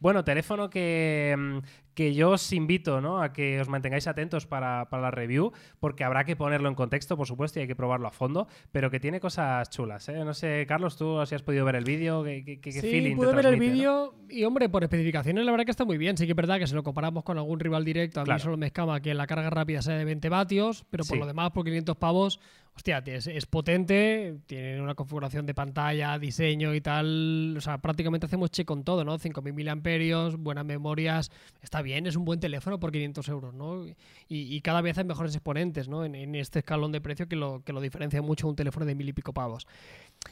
Bueno, 0.00 0.24
teléfono 0.24 0.70
que, 0.70 1.34
mm, 1.38 1.58
que 1.94 2.14
yo 2.14 2.30
os 2.30 2.52
invito, 2.52 3.00
¿no? 3.00 3.22
A 3.22 3.32
que 3.32 3.60
os 3.60 3.68
mantengáis 3.68 4.06
atentos 4.06 4.46
para, 4.46 4.88
para 4.90 5.02
la 5.02 5.10
review, 5.10 5.52
porque 5.80 6.04
habrá 6.04 6.24
que 6.24 6.36
ponerlo 6.36 6.68
en 6.68 6.74
contexto, 6.74 7.16
por 7.16 7.26
supuesto, 7.26 7.58
y 7.58 7.62
hay 7.62 7.68
que 7.68 7.76
probarlo 7.76 8.06
a 8.08 8.10
fondo, 8.10 8.46
pero 8.72 8.90
que 8.90 9.00
tiene 9.00 9.20
cosas 9.20 9.68
chulas, 9.70 10.08
¿eh? 10.08 10.24
No 10.24 10.32
sé, 10.34 10.64
Carlos, 10.68 10.96
tú 10.96 11.24
si 11.26 11.34
has 11.34 11.42
podido 11.42 11.64
ver 11.64 11.76
el 11.76 11.84
vídeo, 11.84 12.22
¿qué, 12.24 12.44
qué, 12.44 12.60
qué 12.60 12.72
sí, 12.72 12.80
feeling 12.80 13.16
te 13.18 13.26
ver 13.26 13.46
el 13.46 13.52
no? 13.54 13.58
vídeo 13.60 14.14
y, 14.28 14.44
hombre, 14.44 14.68
por 14.68 14.82
especificaciones 14.84 15.44
la 15.44 15.50
verdad 15.50 15.64
que 15.64 15.70
está 15.72 15.84
muy 15.84 15.98
bien. 15.98 16.16
Sí 16.16 16.24
que 16.26 16.32
es 16.32 16.36
verdad 16.36 16.58
que 16.58 16.66
si 16.66 16.74
lo 16.74 16.82
comparamos 16.82 17.24
con 17.24 17.36
algún 17.38 17.58
rival 17.60 17.84
directo, 17.84 18.20
a 18.20 18.24
Claro. 18.24 18.38
mí 18.38 18.42
solo 18.42 18.56
me 18.56 18.66
escama 18.66 19.00
que 19.00 19.12
la 19.14 19.26
carga 19.26 19.50
rápida 19.50 19.82
sea 19.82 19.96
de 19.96 20.04
20 20.04 20.28
vatios, 20.28 20.84
pero 20.90 21.04
por 21.04 21.14
Sí. 21.16 21.20
lo 21.20 21.26
demás, 21.26 21.50
por 21.50 21.64
500 21.64 21.96
pavos, 21.96 22.40
hostia, 22.76 23.02
es, 23.04 23.26
es 23.26 23.46
potente, 23.46 24.36
tiene 24.46 24.80
una 24.80 24.94
configuración 24.94 25.44
de 25.46 25.54
pantalla, 25.54 26.18
diseño 26.18 26.74
y 26.74 26.80
tal. 26.80 27.54
O 27.56 27.60
sea, 27.60 27.78
prácticamente 27.78 28.26
hacemos 28.26 28.50
check 28.50 28.66
con 28.66 28.84
todo, 28.84 29.04
¿no? 29.04 29.18
5.000 29.18 29.52
miliamperios, 29.52 30.36
buenas 30.36 30.64
memorias. 30.64 31.30
Está 31.62 31.82
bien, 31.82 31.89
es 31.92 32.16
un 32.16 32.24
buen 32.24 32.40
teléfono 32.40 32.78
por 32.80 32.92
500 32.92 33.28
euros, 33.28 33.54
¿no? 33.54 33.86
Y, 33.86 33.94
y 34.28 34.60
cada 34.60 34.80
vez 34.80 34.98
hay 34.98 35.04
mejores 35.04 35.34
exponentes, 35.34 35.88
¿no? 35.88 36.04
En, 36.04 36.14
en 36.14 36.34
este 36.34 36.60
escalón 36.60 36.92
de 36.92 37.00
precio 37.00 37.28
que 37.28 37.36
lo, 37.36 37.62
que 37.64 37.72
lo 37.72 37.80
diferencia 37.80 38.22
mucho 38.22 38.46
de 38.46 38.50
un 38.50 38.56
teléfono 38.56 38.86
de 38.86 38.94
mil 38.94 39.08
y 39.08 39.12
pico 39.12 39.32
pavos. 39.32 39.66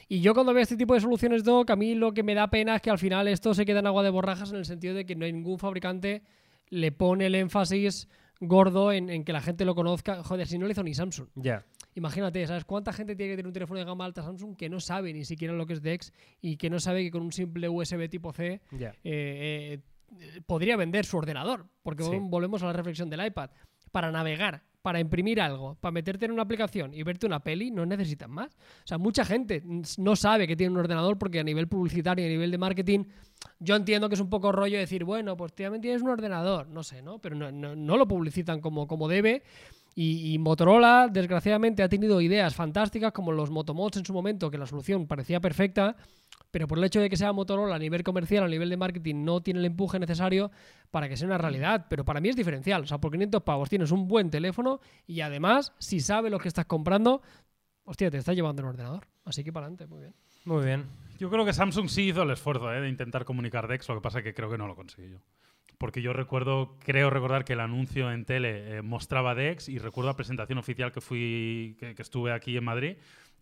Y 0.07 0.21
yo 0.21 0.33
cuando 0.33 0.53
veo 0.53 0.63
este 0.63 0.77
tipo 0.77 0.93
de 0.93 1.01
soluciones 1.01 1.43
doc, 1.43 1.69
a 1.69 1.75
mí 1.75 1.95
lo 1.95 2.13
que 2.13 2.23
me 2.23 2.35
da 2.35 2.49
pena 2.49 2.75
es 2.75 2.81
que 2.81 2.89
al 2.89 2.99
final 2.99 3.27
esto 3.27 3.53
se 3.53 3.65
queda 3.65 3.79
en 3.79 3.87
agua 3.87 4.03
de 4.03 4.09
borrajas 4.09 4.51
en 4.51 4.57
el 4.57 4.65
sentido 4.65 4.93
de 4.95 5.05
que 5.05 5.15
no 5.15 5.25
hay 5.25 5.33
ningún 5.33 5.59
fabricante 5.59 6.23
le 6.69 6.91
pone 6.91 7.25
el 7.25 7.35
énfasis 7.35 8.07
gordo 8.39 8.91
en, 8.91 9.09
en 9.09 9.23
que 9.23 9.33
la 9.33 9.41
gente 9.41 9.65
lo 9.65 9.75
conozca. 9.75 10.23
Joder, 10.23 10.47
si 10.47 10.57
no 10.57 10.65
lo 10.65 10.71
hizo 10.71 10.83
ni 10.83 10.93
Samsung. 10.93 11.27
Ya. 11.35 11.65
Imagínate, 11.95 12.45
¿sabes 12.47 12.65
cuánta 12.65 12.93
gente 12.93 13.15
tiene 13.15 13.33
que 13.33 13.37
tener 13.37 13.47
un 13.47 13.53
teléfono 13.53 13.79
de 13.79 13.85
gama 13.85 14.05
alta 14.05 14.21
Samsung 14.21 14.55
que 14.55 14.69
no 14.69 14.79
sabe 14.79 15.11
ni 15.11 15.25
siquiera 15.25 15.53
lo 15.53 15.65
que 15.65 15.73
es 15.73 15.81
DeX 15.81 16.13
y 16.41 16.55
que 16.57 16.69
no 16.69 16.79
sabe 16.79 17.03
que 17.03 17.11
con 17.11 17.23
un 17.23 17.31
simple 17.31 17.67
USB 17.67 18.07
tipo 18.09 18.31
C 18.31 18.61
eh, 18.71 18.93
eh, 19.03 19.79
podría 20.45 20.75
vender 20.77 21.05
su 21.05 21.17
ordenador? 21.17 21.67
Porque 21.83 22.03
Sí. 22.03 22.11
volvemos 22.21 22.61
a 22.63 22.67
la 22.67 22.73
reflexión 22.73 23.09
del 23.09 23.25
iPad. 23.25 23.49
Para 23.91 24.11
navegar, 24.11 24.63
para 24.83 24.99
imprimir 24.99 25.41
algo, 25.41 25.75
para 25.81 25.91
meterte 25.91 26.25
en 26.25 26.31
una 26.31 26.43
aplicación 26.43 26.93
y 26.93 27.01
verte 27.03 27.25
una 27.25 27.39
peli, 27.39 27.71
no 27.71 27.85
necesitan 27.85 28.29
más. 28.31 28.53
O 28.83 28.87
sea, 28.87 28.97
mucha 28.99 29.25
gente 29.25 29.63
no 29.97 30.15
sabe 30.15 30.47
que 30.47 30.55
tiene 30.55 30.71
un 30.73 30.79
ordenador 30.79 31.17
porque 31.17 31.39
a 31.39 31.43
nivel 31.43 31.67
publicitario 31.67 32.23
y 32.23 32.27
a 32.27 32.31
nivel 32.31 32.51
de 32.51 32.57
marketing, 32.59 33.05
yo 33.59 33.75
entiendo 33.75 34.07
que 34.07 34.15
es 34.15 34.21
un 34.21 34.29
poco 34.29 34.51
rollo 34.51 34.77
decir, 34.77 35.03
bueno, 35.05 35.35
pues 35.35 35.53
también 35.53 35.81
tienes 35.81 36.01
un 36.03 36.09
ordenador, 36.09 36.67
no 36.67 36.83
sé, 36.83 37.01
¿no? 37.01 37.19
Pero 37.19 37.35
no, 37.35 37.51
no- 37.51 37.75
no 37.75 37.97
lo 37.97 38.07
publicitan 38.07 38.61
como, 38.61 38.85
como 38.87 39.07
debe. 39.07 39.41
Y, 40.01 40.37
Motorola, 40.39 41.09
desgraciadamente, 41.11 41.83
ha 41.83 41.89
tenido 41.89 42.21
ideas 42.21 42.55
fantásticas 42.55 43.11
como 43.11 43.33
los 43.33 43.49
Motomods 43.49 43.97
en 43.97 44.05
su 44.05 44.13
momento, 44.13 44.49
que 44.49 44.57
la 44.57 44.65
solución 44.65 45.07
parecía 45.07 45.41
perfecta, 45.41 45.97
pero 46.51 46.69
por 46.69 46.77
el 46.77 46.85
hecho 46.85 47.01
de 47.01 47.09
que 47.09 47.17
sea 47.17 47.33
Motorola 47.33 47.75
a 47.75 47.79
nivel 47.79 48.01
comercial, 48.01 48.45
a 48.45 48.47
nivel 48.47 48.69
de 48.69 48.77
marketing, 48.77 49.25
no 49.25 49.41
tiene 49.41 49.59
el 49.59 49.65
empuje 49.65 49.99
necesario 49.99 50.51
para 50.89 51.09
que 51.09 51.17
sea 51.17 51.27
una 51.27 51.37
realidad. 51.37 51.87
Pero 51.89 52.05
para 52.05 52.21
mí 52.21 52.29
es 52.29 52.37
diferencial. 52.37 52.83
O 52.83 52.87
sea, 52.87 52.99
por 52.99 53.11
500 53.11 53.43
pavos 53.43 53.69
tienes 53.69 53.91
un 53.91 54.07
buen 54.07 54.29
teléfono 54.29 54.79
y 55.05 55.19
además, 55.19 55.73
si 55.79 55.99
sabes 55.99 56.31
lo 56.31 56.39
que 56.39 56.47
estás 56.47 56.65
comprando, 56.65 57.21
hostia, 57.83 58.09
te 58.09 58.19
estás 58.19 58.37
llevando 58.37 58.61
el 58.61 58.69
ordenador. 58.69 59.05
Así 59.25 59.43
que 59.43 59.51
para 59.51 59.65
adelante, 59.65 59.85
muy 59.85 59.99
bien. 59.99 60.15
Muy 60.45 60.63
bien. 60.63 60.85
Yo 61.19 61.29
creo 61.29 61.43
que 61.43 61.51
Samsung 61.51 61.89
sí 61.89 62.03
hizo 62.03 62.23
el 62.23 62.31
esfuerzo 62.31 62.73
¿eh? 62.73 62.79
de 62.79 62.87
intentar 62.87 63.25
comunicar 63.25 63.67
DeX, 63.67 63.89
lo 63.89 63.95
que 63.95 64.01
pasa 64.01 64.19
es 64.19 64.23
que 64.23 64.33
creo 64.33 64.49
que 64.49 64.57
no 64.57 64.65
lo 64.65 64.77
consiguió. 64.77 65.21
Porque 65.79 66.01
yo 66.01 66.11
recuerdo, 66.11 66.75
creo 66.79 67.09
recordar 67.09 67.45
que 67.45 67.53
el 67.53 67.61
anuncio 67.61 68.11
en 68.11 68.25
tele 68.25 68.77
eh, 68.77 68.81
mostraba 68.81 69.33
DeX 69.33 69.69
y 69.69 69.79
recuerdo 69.79 70.09
la 70.09 70.15
presentación 70.17 70.59
oficial 70.59 70.91
que 70.91 70.99
fui, 70.99 71.77
que, 71.79 71.95
que 71.95 72.01
estuve 72.01 72.33
aquí 72.33 72.57
en 72.57 72.65
Madrid, 72.65 72.97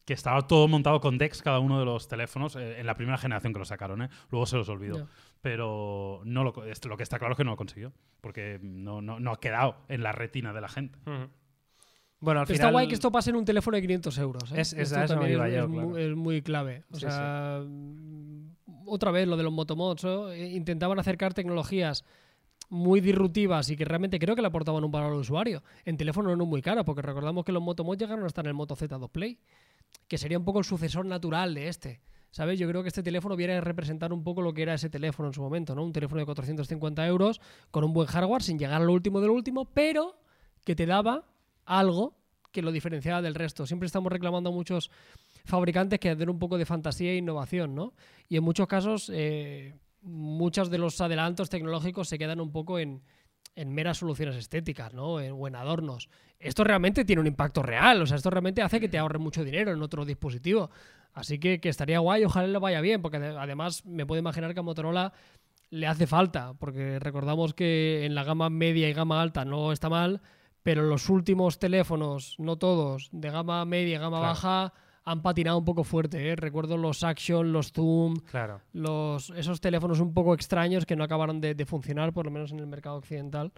que 0.05 0.13
estaba 0.13 0.45
todo 0.47 0.67
montado 0.67 1.01
con 1.01 1.17
DeX 1.17 1.41
cada 1.41 1.57
uno 1.59 1.79
de 1.79 1.85
los 1.85 2.07
teléfonos 2.07 2.55
eh, 2.55 2.79
en 2.79 2.85
la 2.85 2.95
primera 2.95 3.17
generación 3.17 3.53
que 3.53 3.59
lo 3.59 3.65
sacaron, 3.65 4.03
¿eh? 4.03 4.09
luego 4.29 4.45
se 4.45 4.55
los 4.55 4.69
olvidó. 4.69 5.09
Pero 5.41 6.21
no 6.25 6.43
lo, 6.43 6.63
esto- 6.65 6.89
lo 6.89 6.95
que 6.95 7.01
está 7.03 7.17
claro 7.17 7.33
es 7.33 7.37
que 7.37 7.43
no 7.43 7.49
lo 7.51 7.57
consiguió, 7.57 7.91
porque 8.21 8.59
no, 8.61 9.01
no, 9.01 9.19
no 9.19 9.31
ha 9.31 9.39
quedado 9.39 9.77
en 9.89 10.03
la 10.03 10.11
retina 10.11 10.53
de 10.53 10.61
la 10.61 10.69
gente. 10.69 10.99
Bueno, 12.19 12.39
al 12.41 12.45
final. 12.47 12.55
Está 12.59 12.71
guay 12.71 12.87
que 12.87 12.93
esto 12.93 13.11
pase 13.11 13.31
en 13.31 13.35
un 13.37 13.45
teléfono 13.45 13.75
de 13.75 13.81
500 13.81 14.17
euros. 14.19 14.51
¿eh? 14.51 14.61
Es- 14.61 14.73
es- 14.73 14.91
Esto 14.91 15.15
también 15.15 15.41
es, 15.43 15.53
yo, 15.55 15.97
es 15.97 16.15
muy 16.15 16.43
clave. 16.43 16.83
O 16.91 16.95
Sí, 16.95 17.01
sea, 17.01 17.63
otra 18.85 19.09
vez 19.11 19.27
lo 19.27 19.37
de 19.37 19.43
los 19.43 19.51
motomods. 19.51 20.03
¿no? 20.03 20.31
Eh, 20.31 20.49
Intentaban 20.53 20.99
acercar 20.99 21.33
tecnologías 21.33 22.05
muy 22.69 23.01
disruptivas 23.01 23.69
y 23.69 23.77
que 23.77 23.85
realmente 23.85 24.19
creo 24.19 24.35
que 24.35 24.41
le 24.41 24.47
aportaban 24.47 24.83
un 24.83 24.91
valor 24.91 25.13
al 25.13 25.19
usuario. 25.19 25.63
En 25.85 25.97
teléfono 25.97 26.35
no 26.35 26.45
muy 26.45 26.61
caro, 26.61 26.83
porque 26.83 27.01
recordamos 27.01 27.45
que 27.45 27.51
los 27.51 27.61
motomods 27.61 27.99
llegaron 27.99 28.25
hasta 28.25 28.41
en 28.41 28.47
el 28.47 28.53
Moto 28.53 28.75
Z2 28.75 29.09
Play, 29.09 29.39
que 30.07 30.17
sería 30.17 30.37
un 30.37 30.45
poco 30.45 30.59
el 30.59 30.65
sucesor 30.65 31.05
natural 31.05 31.53
de 31.53 31.67
este. 31.67 32.01
¿Sabes? 32.29 32.59
Yo 32.59 32.67
creo 32.67 32.83
que 32.83 32.89
este 32.89 33.01
teléfono 33.01 33.35
viene 33.35 33.53
a 33.53 33.61
representar 33.61 34.11
un 34.11 34.23
poco 34.23 34.41
lo 34.41 34.53
que 34.53 34.61
era 34.61 34.73
ese 34.73 34.89
teléfono 34.89 35.29
en 35.29 35.33
su 35.33 35.41
momento, 35.41 35.73
¿no? 35.73 35.83
Un 35.83 35.93
teléfono 35.93 36.19
de 36.19 36.25
450 36.25 37.07
euros 37.07 37.41
con 37.71 37.83
un 37.83 37.93
buen 37.93 38.07
hardware, 38.07 38.43
sin 38.43 38.59
llegar 38.59 38.81
a 38.81 38.85
lo 38.85 38.91
último 38.91 39.21
de 39.21 39.27
lo 39.27 39.33
último, 39.33 39.65
pero 39.65 40.19
que 40.65 40.75
te 40.75 40.85
daba 40.85 41.23
algo 41.65 42.15
que 42.51 42.61
lo 42.61 42.71
diferenciaba 42.71 43.21
del 43.21 43.33
resto. 43.33 43.65
Siempre 43.65 43.87
estamos 43.87 44.11
reclamando 44.11 44.49
a 44.49 44.53
muchos 44.53 44.91
fabricantes 45.45 45.99
que 45.99 46.15
den 46.15 46.29
un 46.29 46.39
poco 46.39 46.57
de 46.57 46.65
fantasía 46.65 47.11
e 47.11 47.17
innovación, 47.17 47.73
¿no? 47.73 47.93
Y 48.29 48.37
en 48.37 48.43
muchos 48.43 48.67
casos, 48.67 49.09
eh, 49.13 49.73
muchos 50.01 50.69
de 50.69 50.77
los 50.77 50.99
adelantos 51.01 51.49
tecnológicos 51.49 52.07
se 52.07 52.17
quedan 52.17 52.39
un 52.39 52.51
poco 52.51 52.79
en, 52.79 53.01
en 53.55 53.73
meras 53.73 53.97
soluciones 53.97 54.35
estéticas, 54.35 54.93
¿no? 54.93 55.19
En- 55.19 55.33
o 55.33 55.47
en 55.47 55.55
adornos. 55.55 56.09
Esto 56.39 56.63
realmente 56.63 57.03
tiene 57.05 57.19
un 57.21 57.27
impacto 57.27 57.63
real, 57.63 58.01
o 58.01 58.05
sea, 58.05 58.17
esto 58.17 58.29
realmente 58.29 58.61
hace 58.61 58.79
que 58.79 58.89
te 58.89 58.97
ahorres 58.97 59.21
mucho 59.21 59.43
dinero 59.43 59.71
en 59.71 59.81
otro 59.81 60.05
dispositivo. 60.05 60.69
Así 61.13 61.39
que, 61.39 61.59
que 61.59 61.69
estaría 61.69 61.97
guay, 61.99 62.23
ojalá 62.25 62.47
le 62.47 62.59
vaya 62.59 62.79
bien, 62.79 63.01
porque 63.01 63.17
ade- 63.17 63.35
además 63.39 63.83
me 63.85 64.05
puedo 64.05 64.19
imaginar 64.19 64.53
que 64.53 64.59
a 64.59 64.63
Motorola 64.63 65.13
le 65.71 65.87
hace 65.87 66.05
falta, 66.07 66.53
porque 66.53 66.99
recordamos 66.99 67.53
que 67.55 68.05
en 68.05 68.13
la 68.15 68.23
gama 68.23 68.49
media 68.51 68.87
y 68.87 68.93
gama 68.93 69.21
alta 69.21 69.43
no 69.43 69.71
está 69.71 69.89
mal, 69.89 70.21
pero 70.61 70.83
los 70.83 71.09
últimos 71.09 71.57
teléfonos, 71.59 72.35
no 72.37 72.57
todos, 72.57 73.09
de 73.11 73.31
gama 73.31 73.65
media 73.65 73.95
y 73.95 73.99
gama 73.99 74.19
Claro. 74.19 74.33
baja, 74.33 74.73
han 75.09 75.21
patinado 75.21 75.57
un 75.57 75.65
poco 75.65 75.83
fuerte. 75.83 76.29
¿eh? 76.29 76.35
Recuerdo 76.35 76.77
los 76.77 77.03
Action, 77.03 77.51
los 77.53 77.71
Zoom, 77.71 78.15
Claro. 78.29 78.61
los, 78.73 79.29
esos 79.31 79.61
teléfonos 79.61 79.99
un 79.99 80.13
poco 80.13 80.33
extraños 80.33 80.85
que 80.85 80.95
no 80.95 81.03
acabaron 81.03 81.39
de, 81.41 81.55
de 81.55 81.65
funcionar, 81.65 82.11
por 82.13 82.25
lo 82.25 82.31
menos 82.31 82.51
en 82.51 82.59
el 82.59 82.67
mercado 82.67 82.97
occidental. 82.97 83.51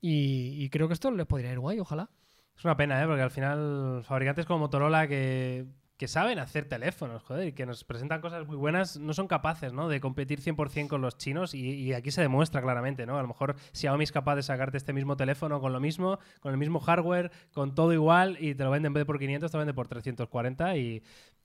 Y, 0.00 0.62
y 0.62 0.68
creo 0.70 0.86
que 0.86 0.94
esto 0.94 1.10
les 1.10 1.26
podría 1.26 1.52
ir 1.52 1.58
guay, 1.58 1.80
ojalá. 1.80 2.08
Es 2.56 2.64
una 2.64 2.76
pena, 2.76 3.02
¿eh? 3.02 3.06
Porque 3.06 3.22
al 3.22 3.30
final 3.30 4.02
fabricantes 4.04 4.46
como 4.46 4.60
Motorola 4.60 5.08
que, 5.08 5.66
que 5.96 6.08
saben 6.08 6.40
hacer 6.40 6.64
teléfonos, 6.64 7.22
joder, 7.22 7.48
y 7.48 7.52
que 7.52 7.66
nos 7.66 7.84
presentan 7.84 8.20
cosas 8.20 8.46
muy 8.46 8.56
buenas, 8.56 8.98
no 8.98 9.14
son 9.14 9.28
capaces, 9.28 9.72
¿no? 9.72 9.88
De 9.88 10.00
competir 10.00 10.40
100% 10.40 10.88
con 10.88 11.00
los 11.00 11.16
chinos 11.16 11.54
y, 11.54 11.60
y 11.60 11.92
aquí 11.92 12.10
se 12.10 12.20
demuestra 12.20 12.60
claramente, 12.62 13.06
¿no? 13.06 13.16
A 13.16 13.22
lo 13.22 13.28
mejor 13.28 13.54
Xiaomi 13.72 14.02
es 14.02 14.10
capaz 14.10 14.34
de 14.34 14.42
sacarte 14.42 14.76
este 14.76 14.92
mismo 14.92 15.16
teléfono 15.16 15.60
con 15.60 15.72
lo 15.72 15.78
mismo, 15.78 16.18
con 16.40 16.50
el 16.52 16.58
mismo 16.58 16.80
hardware, 16.80 17.30
con 17.52 17.76
todo 17.76 17.92
igual 17.92 18.36
y 18.40 18.54
te 18.56 18.64
lo 18.64 18.70
vende 18.72 18.88
en 18.88 18.92
vez 18.94 19.02
de 19.02 19.06
por 19.06 19.20
500, 19.20 19.50
te 19.50 19.56
lo 19.56 19.60
vende 19.60 19.74
por 19.74 19.86
340 19.86 20.76
y, 20.76 21.02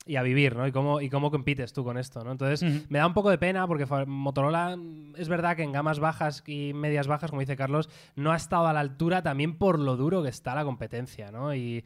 y 0.07 0.15
a 0.15 0.23
vivir, 0.23 0.55
¿no? 0.55 0.65
Y 0.65 0.71
cómo, 0.71 0.99
y 0.99 1.09
cómo 1.11 1.29
compites 1.29 1.71
tú 1.71 1.83
con 1.83 1.99
esto, 1.99 2.23
¿no? 2.23 2.31
Entonces, 2.31 2.63
Ujú. 2.63 2.85
me 2.89 2.97
da 2.97 3.05
un 3.05 3.13
poco 3.13 3.29
de 3.29 3.37
pena 3.37 3.67
porque 3.67 3.85
Motorola 4.07 4.75
es 5.15 5.29
verdad 5.29 5.55
que 5.55 5.63
en 5.63 5.71
gamas 5.71 5.99
bajas 5.99 6.43
y 6.47 6.73
medias 6.73 7.05
bajas, 7.05 7.29
como 7.29 7.41
dice 7.41 7.55
Carlos, 7.55 7.87
no 8.15 8.31
ha 8.31 8.35
estado 8.35 8.65
a 8.67 8.73
la 8.73 8.79
altura 8.79 9.21
también 9.21 9.59
por 9.59 9.77
lo 9.77 9.95
duro 9.95 10.23
que 10.23 10.29
está 10.29 10.55
la 10.55 10.63
competencia, 10.63 11.31
¿no? 11.31 11.53
Y 11.53 11.85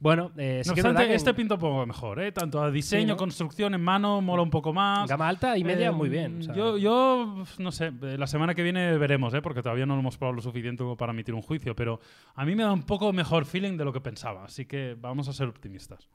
bueno, 0.00 0.32
eh, 0.38 0.62
sí 0.64 0.70
no 0.70 0.74
que 0.74 0.80
obstante, 0.80 1.06
que 1.08 1.14
este 1.14 1.30
en 1.30 1.36
pinta 1.36 1.54
un 1.54 1.60
poco 1.60 1.86
mejor, 1.86 2.20
¿eh? 2.20 2.32
Tanto 2.32 2.62
a 2.62 2.70
diseño, 2.70 3.08
¿no? 3.08 3.16
construcción 3.18 3.74
en 3.74 3.82
mano, 3.82 4.22
mola 4.22 4.42
un 4.42 4.48
poco 4.50 4.72
más. 4.72 5.08
gama 5.08 5.28
alta 5.28 5.58
y 5.58 5.62
media 5.62 5.88
Eh, 5.88 5.92
muy 5.92 6.08
bien. 6.08 6.38
o 6.40 6.42
sea, 6.42 6.54
Yo, 6.54 6.78
yo, 6.78 7.44
no 7.58 7.70
sé, 7.70 7.92
eh, 8.02 8.16
la 8.18 8.26
semana 8.26 8.54
que 8.54 8.62
viene 8.62 8.96
veremos, 8.96 9.34
¿eh? 9.34 9.42
porque 9.42 9.62
todavía 9.62 9.84
no 9.84 9.94
lo 9.94 10.00
hemos 10.00 10.16
probado 10.16 10.36
lo 10.36 10.42
suficiente 10.42 10.82
como 10.82 10.96
para 10.96 11.12
emitir 11.12 11.34
un 11.34 11.42
juicio, 11.42 11.76
pero 11.76 12.00
a 12.34 12.46
mí 12.46 12.54
me 12.54 12.62
da 12.62 12.72
un 12.72 12.84
poco 12.84 13.12
mejor 13.12 13.44
feeling 13.44 13.76
de 13.76 13.84
lo 13.84 13.92
que 13.92 14.00
pensaba, 14.00 14.44
así 14.44 14.64
que 14.64 14.96
vamos 14.98 15.28
a 15.28 15.34
ser 15.34 15.48
optimistas. 15.48 16.08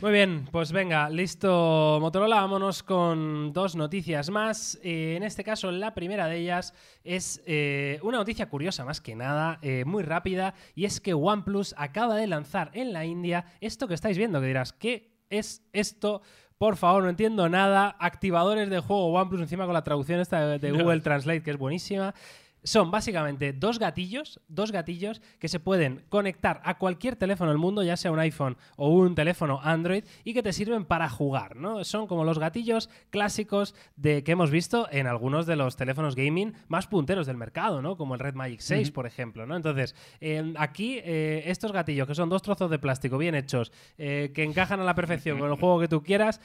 Muy 0.00 0.12
bien, 0.12 0.48
pues 0.50 0.72
venga, 0.72 1.10
listo 1.10 1.98
Motorola, 2.00 2.36
vámonos 2.36 2.82
con 2.82 3.52
dos 3.52 3.76
noticias 3.76 4.30
más. 4.30 4.78
Eh, 4.82 5.14
en 5.16 5.22
este 5.22 5.44
caso, 5.44 5.70
la 5.70 5.92
primera 5.92 6.26
de 6.26 6.38
ellas 6.38 6.72
es 7.04 7.42
eh, 7.44 7.98
una 8.02 8.16
noticia 8.16 8.48
curiosa 8.48 8.86
más 8.86 9.02
que 9.02 9.14
nada, 9.14 9.58
eh, 9.60 9.84
muy 9.84 10.02
rápida, 10.02 10.54
y 10.74 10.86
es 10.86 11.00
que 11.00 11.12
OnePlus 11.12 11.74
acaba 11.76 12.16
de 12.16 12.26
lanzar 12.26 12.70
en 12.72 12.94
la 12.94 13.04
India 13.04 13.44
esto 13.60 13.88
que 13.88 13.94
estáis 13.94 14.16
viendo, 14.16 14.40
que 14.40 14.46
dirás, 14.46 14.72
¿qué 14.72 15.18
es 15.28 15.68
esto? 15.74 16.22
Por 16.56 16.76
favor, 16.76 17.02
no 17.02 17.08
entiendo 17.08 17.48
nada. 17.48 17.96
Activadores 17.98 18.68
de 18.68 18.80
juego 18.80 19.12
OnePlus 19.12 19.40
encima 19.40 19.64
con 19.64 19.74
la 19.74 19.82
traducción 19.82 20.20
esta 20.20 20.58
de. 20.58 20.72
Google 20.72 21.00
Translate, 21.00 21.42
que 21.42 21.50
es 21.50 21.58
buenísima. 21.58 22.14
Son 22.62 22.90
básicamente 22.90 23.52
dos 23.52 23.78
gatillos, 23.78 24.40
dos 24.48 24.72
gatillos 24.72 25.20
que 25.38 25.48
se 25.48 25.60
pueden 25.60 26.04
conectar 26.08 26.60
a 26.64 26.78
cualquier 26.78 27.16
teléfono 27.16 27.50
del 27.50 27.58
mundo, 27.58 27.82
ya 27.82 27.96
sea 27.96 28.12
un 28.12 28.18
iPhone 28.18 28.56
o 28.76 28.88
un 28.90 29.14
teléfono 29.14 29.60
Android, 29.62 30.04
y 30.24 30.34
que 30.34 30.42
te 30.42 30.52
sirven 30.52 30.84
para 30.84 31.08
jugar, 31.08 31.56
¿no? 31.56 31.84
Son 31.84 32.06
como 32.06 32.24
los 32.24 32.38
gatillos 32.38 32.90
clásicos 33.10 33.74
de 33.96 34.22
que 34.24 34.32
hemos 34.32 34.50
visto 34.50 34.88
en 34.90 35.06
algunos 35.06 35.46
de 35.46 35.56
los 35.56 35.76
teléfonos 35.76 36.16
gaming 36.16 36.54
más 36.68 36.86
punteros 36.86 37.26
del 37.26 37.36
mercado, 37.36 37.82
¿no? 37.82 37.96
Como 37.96 38.14
el 38.14 38.20
Red 38.20 38.34
Magic 38.34 38.60
6, 38.60 38.88
Ujú. 38.88 38.94
por 38.94 39.06
ejemplo, 39.06 39.46
¿no? 39.46 39.56
Entonces, 39.56 39.94
eh, 40.20 40.52
aquí 40.58 41.00
eh, 41.02 41.44
estos 41.46 41.72
gatillos, 41.72 42.06
que 42.06 42.14
son 42.14 42.28
dos 42.28 42.42
trozos 42.42 42.70
de 42.70 42.78
plástico 42.78 43.18
bien 43.18 43.34
hechos, 43.34 43.72
eh, 43.98 44.32
que 44.34 44.44
encajan 44.44 44.80
a 44.80 44.84
la 44.84 44.94
perfección 44.94 45.38
con 45.38 45.50
el 45.50 45.56
juego 45.58 45.80
que 45.80 45.88
tú 45.88 46.02
quieras, 46.02 46.40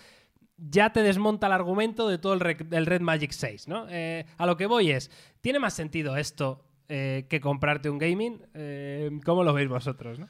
ya 0.58 0.92
te 0.92 1.04
desmonta 1.04 1.48
el 1.48 1.54
argumento 1.54 2.08
de 2.08 2.18
todo 2.18 2.34
el, 2.34 2.40
Red 2.40 3.02
Magic 3.02 3.32
6, 3.32 3.68
¿no? 3.68 3.88
Eh, 3.90 4.26
a 4.38 4.46
lo 4.46 4.58
que 4.58 4.66
voy 4.66 4.92
es, 4.92 5.12
¿tiene 5.42 5.60
más 5.60 5.74
sentido 5.74 6.16
esto 6.18 6.64
eh, 6.88 7.26
que 7.30 7.40
comprarte 7.40 7.90
un 7.90 7.98
gaming? 7.98 8.42
Eh, 8.54 9.12
¿Cómo 9.26 9.44
lo 9.44 9.54
veis 9.54 9.70
vosotros, 9.70 10.20
no? 10.20 10.28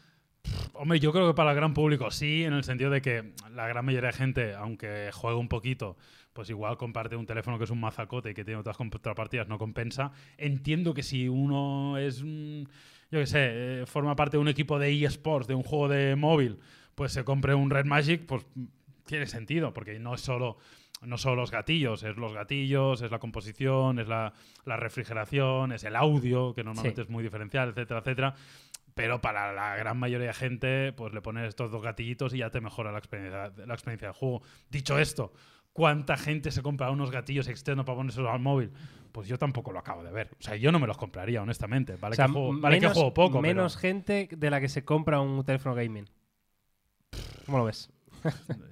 Hombre, 0.73 0.99
yo 0.99 1.11
creo 1.11 1.27
que 1.27 1.33
para 1.33 1.51
el 1.51 1.55
gran 1.55 1.73
público 1.73 2.11
sí, 2.11 2.43
en 2.43 2.53
el 2.53 2.63
sentido 2.63 2.89
de 2.89 3.01
que 3.01 3.33
la 3.51 3.67
gran 3.67 3.85
mayoría 3.85 4.11
de 4.11 4.17
gente, 4.17 4.53
aunque 4.53 5.09
juegue 5.13 5.37
un 5.37 5.47
poquito, 5.47 5.97
pues 6.33 6.49
igual 6.49 6.77
comparte 6.77 7.15
un 7.15 7.25
teléfono 7.25 7.57
que 7.57 7.63
es 7.63 7.71
un 7.71 7.79
mazacote 7.79 8.31
y 8.31 8.33
que 8.33 8.43
tiene 8.43 8.59
otras 8.59 8.77
contrapartidas, 8.77 9.47
no 9.47 9.57
compensa. 9.57 10.11
Entiendo 10.37 10.93
que 10.93 11.01
si 11.01 11.27
uno 11.29 11.97
es, 11.97 12.19
yo 12.19 12.65
qué 13.19 13.25
sé, 13.25 13.83
forma 13.85 14.15
parte 14.15 14.37
de 14.37 14.41
un 14.41 14.47
equipo 14.47 14.77
de 14.77 15.03
eSports, 15.03 15.47
de 15.47 15.55
un 15.55 15.63
juego 15.63 15.87
de 15.87 16.15
móvil, 16.15 16.59
pues 16.93 17.11
se 17.11 17.23
compre 17.23 17.55
un 17.55 17.69
Red 17.69 17.85
Magic, 17.85 18.25
pues 18.25 18.45
tiene 19.05 19.27
sentido, 19.27 19.73
porque 19.73 19.99
no 19.99 20.15
es 20.15 20.21
solo 20.21 20.57
no 21.01 21.17
solo 21.17 21.35
los 21.35 21.51
gatillos, 21.51 22.01
es 22.03 22.15
los 22.17 22.33
gatillos, 22.33 23.01
es 23.01 23.11
la 23.11 23.19
composición, 23.19 23.99
es 23.99 24.07
la, 24.07 24.33
la 24.63 24.77
refrigeración, 24.77 25.71
es 25.73 25.83
el 25.83 25.95
audio, 25.95 26.53
que 26.55 26.63
normalmente 26.63 27.01
Sí. 27.01 27.05
es 27.05 27.09
muy 27.09 27.21
diferencial, 27.23 27.69
etcétera, 27.69 27.99
etcétera. 27.99 28.33
Pero 28.95 29.19
para 29.21 29.51
la 29.53 29.75
gran 29.75 29.97
mayoría 29.99 30.27
de 30.27 30.33
gente, 30.33 30.93
pues 30.93 31.13
le 31.13 31.21
pones 31.21 31.49
estos 31.49 31.69
dos 31.69 31.83
gatillitos 31.83 32.33
y 32.33 32.37
ya 32.37 32.49
te 32.49 32.61
mejora 32.61 32.91
la 32.93 32.97
experiencia, 32.97 33.51
la 33.67 33.73
experiencia 33.73 34.07
del 34.07 34.15
juego. 34.15 34.41
Dicho 34.69 34.97
esto, 34.97 35.33
¿cuánta 35.73 36.15
gente 36.17 36.49
se 36.49 36.63
compra 36.63 36.89
unos 36.89 37.11
gatillos 37.11 37.49
externos 37.49 37.85
para 37.85 37.97
ponerse 37.97 38.21
al 38.21 38.39
móvil? 38.39 38.71
Pues 39.11 39.27
yo 39.27 39.37
tampoco 39.37 39.73
lo 39.73 39.79
acabo 39.79 40.01
de 40.03 40.11
ver. 40.11 40.31
O 40.39 40.41
sea, 40.41 40.55
yo 40.55 40.71
no 40.71 40.79
me 40.79 40.87
los 40.87 40.97
compraría, 40.97 41.41
honestamente. 41.43 41.97
Vale, 41.97 42.13
O 42.13 42.15
sea, 42.15 42.25
que, 42.27 42.31
juego, 42.31 42.57
vale 42.59 42.77
que 42.77 42.81
menos- 42.81 42.93
juego 42.97 43.13
poco, 43.13 43.41
Menos 43.41 43.75
gente 43.77 44.29
de 44.31 44.49
la 44.49 44.61
que 44.61 44.69
se 44.69 44.85
compra 44.85 45.19
un 45.19 45.43
teléfono 45.43 45.75
gaming. 45.75 46.09
¿Cómo 47.45 47.59
lo 47.59 47.65
ves? 47.65 47.91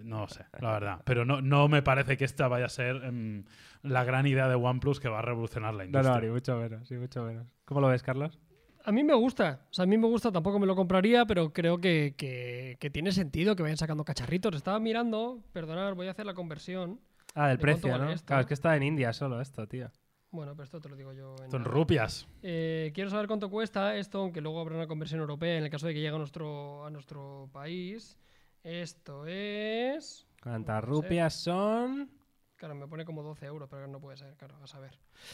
No 0.03 0.19
lo 0.21 0.27
sé, 0.27 0.45
la 0.59 0.71
verdad. 0.73 1.01
Pero 1.05 1.25
no, 1.25 1.41
no 1.41 1.67
me 1.67 1.81
parece 1.81 2.17
que 2.17 2.25
esta 2.25 2.47
vaya 2.47 2.65
a 2.65 2.69
ser 2.69 2.97
em, 3.03 3.43
la 3.81 4.03
gran 4.03 4.27
idea 4.27 4.47
de 4.47 4.55
OnePlus 4.55 4.99
que 4.99 5.09
va 5.09 5.19
a 5.19 5.21
revolucionar 5.21 5.73
la 5.73 5.83
No, 5.83 5.87
industria. 5.87 6.13
no, 6.15 6.21
ni 6.21 6.29
mucho 6.31 6.57
menos, 6.57 6.91
ni 6.91 6.97
mucho 6.97 7.23
menos. 7.23 7.47
¿Cómo 7.65 7.81
lo 7.81 7.87
ves, 7.87 8.03
Carlos? 8.03 8.39
A 8.85 8.91
mí 8.91 9.03
me 9.03 9.13
gusta. 9.13 9.61
O 9.71 9.73
sea, 9.73 9.83
a 9.83 9.85
mí 9.85 9.97
me 9.97 10.07
gusta, 10.07 10.31
tampoco 10.31 10.59
me 10.59 10.65
lo 10.65 10.75
compraría, 10.75 11.25
pero 11.25 11.53
creo 11.53 11.79
que, 11.79 12.15
que- 12.17 12.75
que 12.79 12.89
tiene 12.89 13.11
sentido 13.13 13.55
que 13.55 13.63
vayan 13.63 13.77
sacando 13.77 14.03
cacharritos. 14.03 14.55
Estaba 14.55 14.79
mirando, 14.79 15.41
perdonad, 15.53 15.95
voy 15.95 16.07
a 16.07 16.11
hacer 16.11 16.25
la 16.25 16.33
conversión. 16.33 16.99
Ah, 17.33 17.47
del 17.47 17.57
¿De 17.57 17.63
cuánto 17.63 17.81
precio, 17.87 17.97
¿no? 18.03 18.11
esto? 18.11 18.25
Claro, 18.27 18.41
es 18.41 18.47
que 18.47 18.53
está 18.53 18.75
en 18.75 18.83
India 18.83 19.13
solo 19.13 19.39
esto, 19.39 19.65
tío. 19.67 19.89
Bueno, 20.31 20.53
pero 20.53 20.63
esto 20.65 20.81
te 20.81 20.89
lo 20.89 20.95
digo 20.95 21.13
yo. 21.13 21.35
En 21.45 21.51
Son 21.51 21.63
rupias. 21.63 22.27
Eh, 22.41 22.91
quiero 22.93 23.09
saber 23.09 23.27
cuánto 23.27 23.49
cuesta 23.49 23.95
esto, 23.95 24.19
aunque 24.19 24.41
luego 24.41 24.59
habrá 24.59 24.75
una 24.75 24.87
conversión 24.87 25.21
europea 25.21 25.57
en 25.57 25.63
el 25.63 25.69
caso 25.69 25.87
de 25.87 25.93
que 25.93 26.01
llegue 26.01 26.13
a 26.13 26.17
nuestro, 26.17 26.85
a 26.85 26.89
nuestro 26.89 27.49
país. 27.53 28.19
Esto 28.63 29.25
es. 29.25 30.25
¿Cuántas 30.41 30.83
rupias 30.83 31.33
son? 31.33 32.09
Claro, 32.55 32.75
me 32.75 32.87
pone 32.87 33.03
como 33.03 33.21
12 33.23 33.45
euros, 33.45 33.67
pero 33.69 33.87
no 33.87 33.99
puede 33.99 34.15
ser, 34.15 34.35
claro, 34.37 34.55
a 34.63 34.67
saber. 34.67 34.91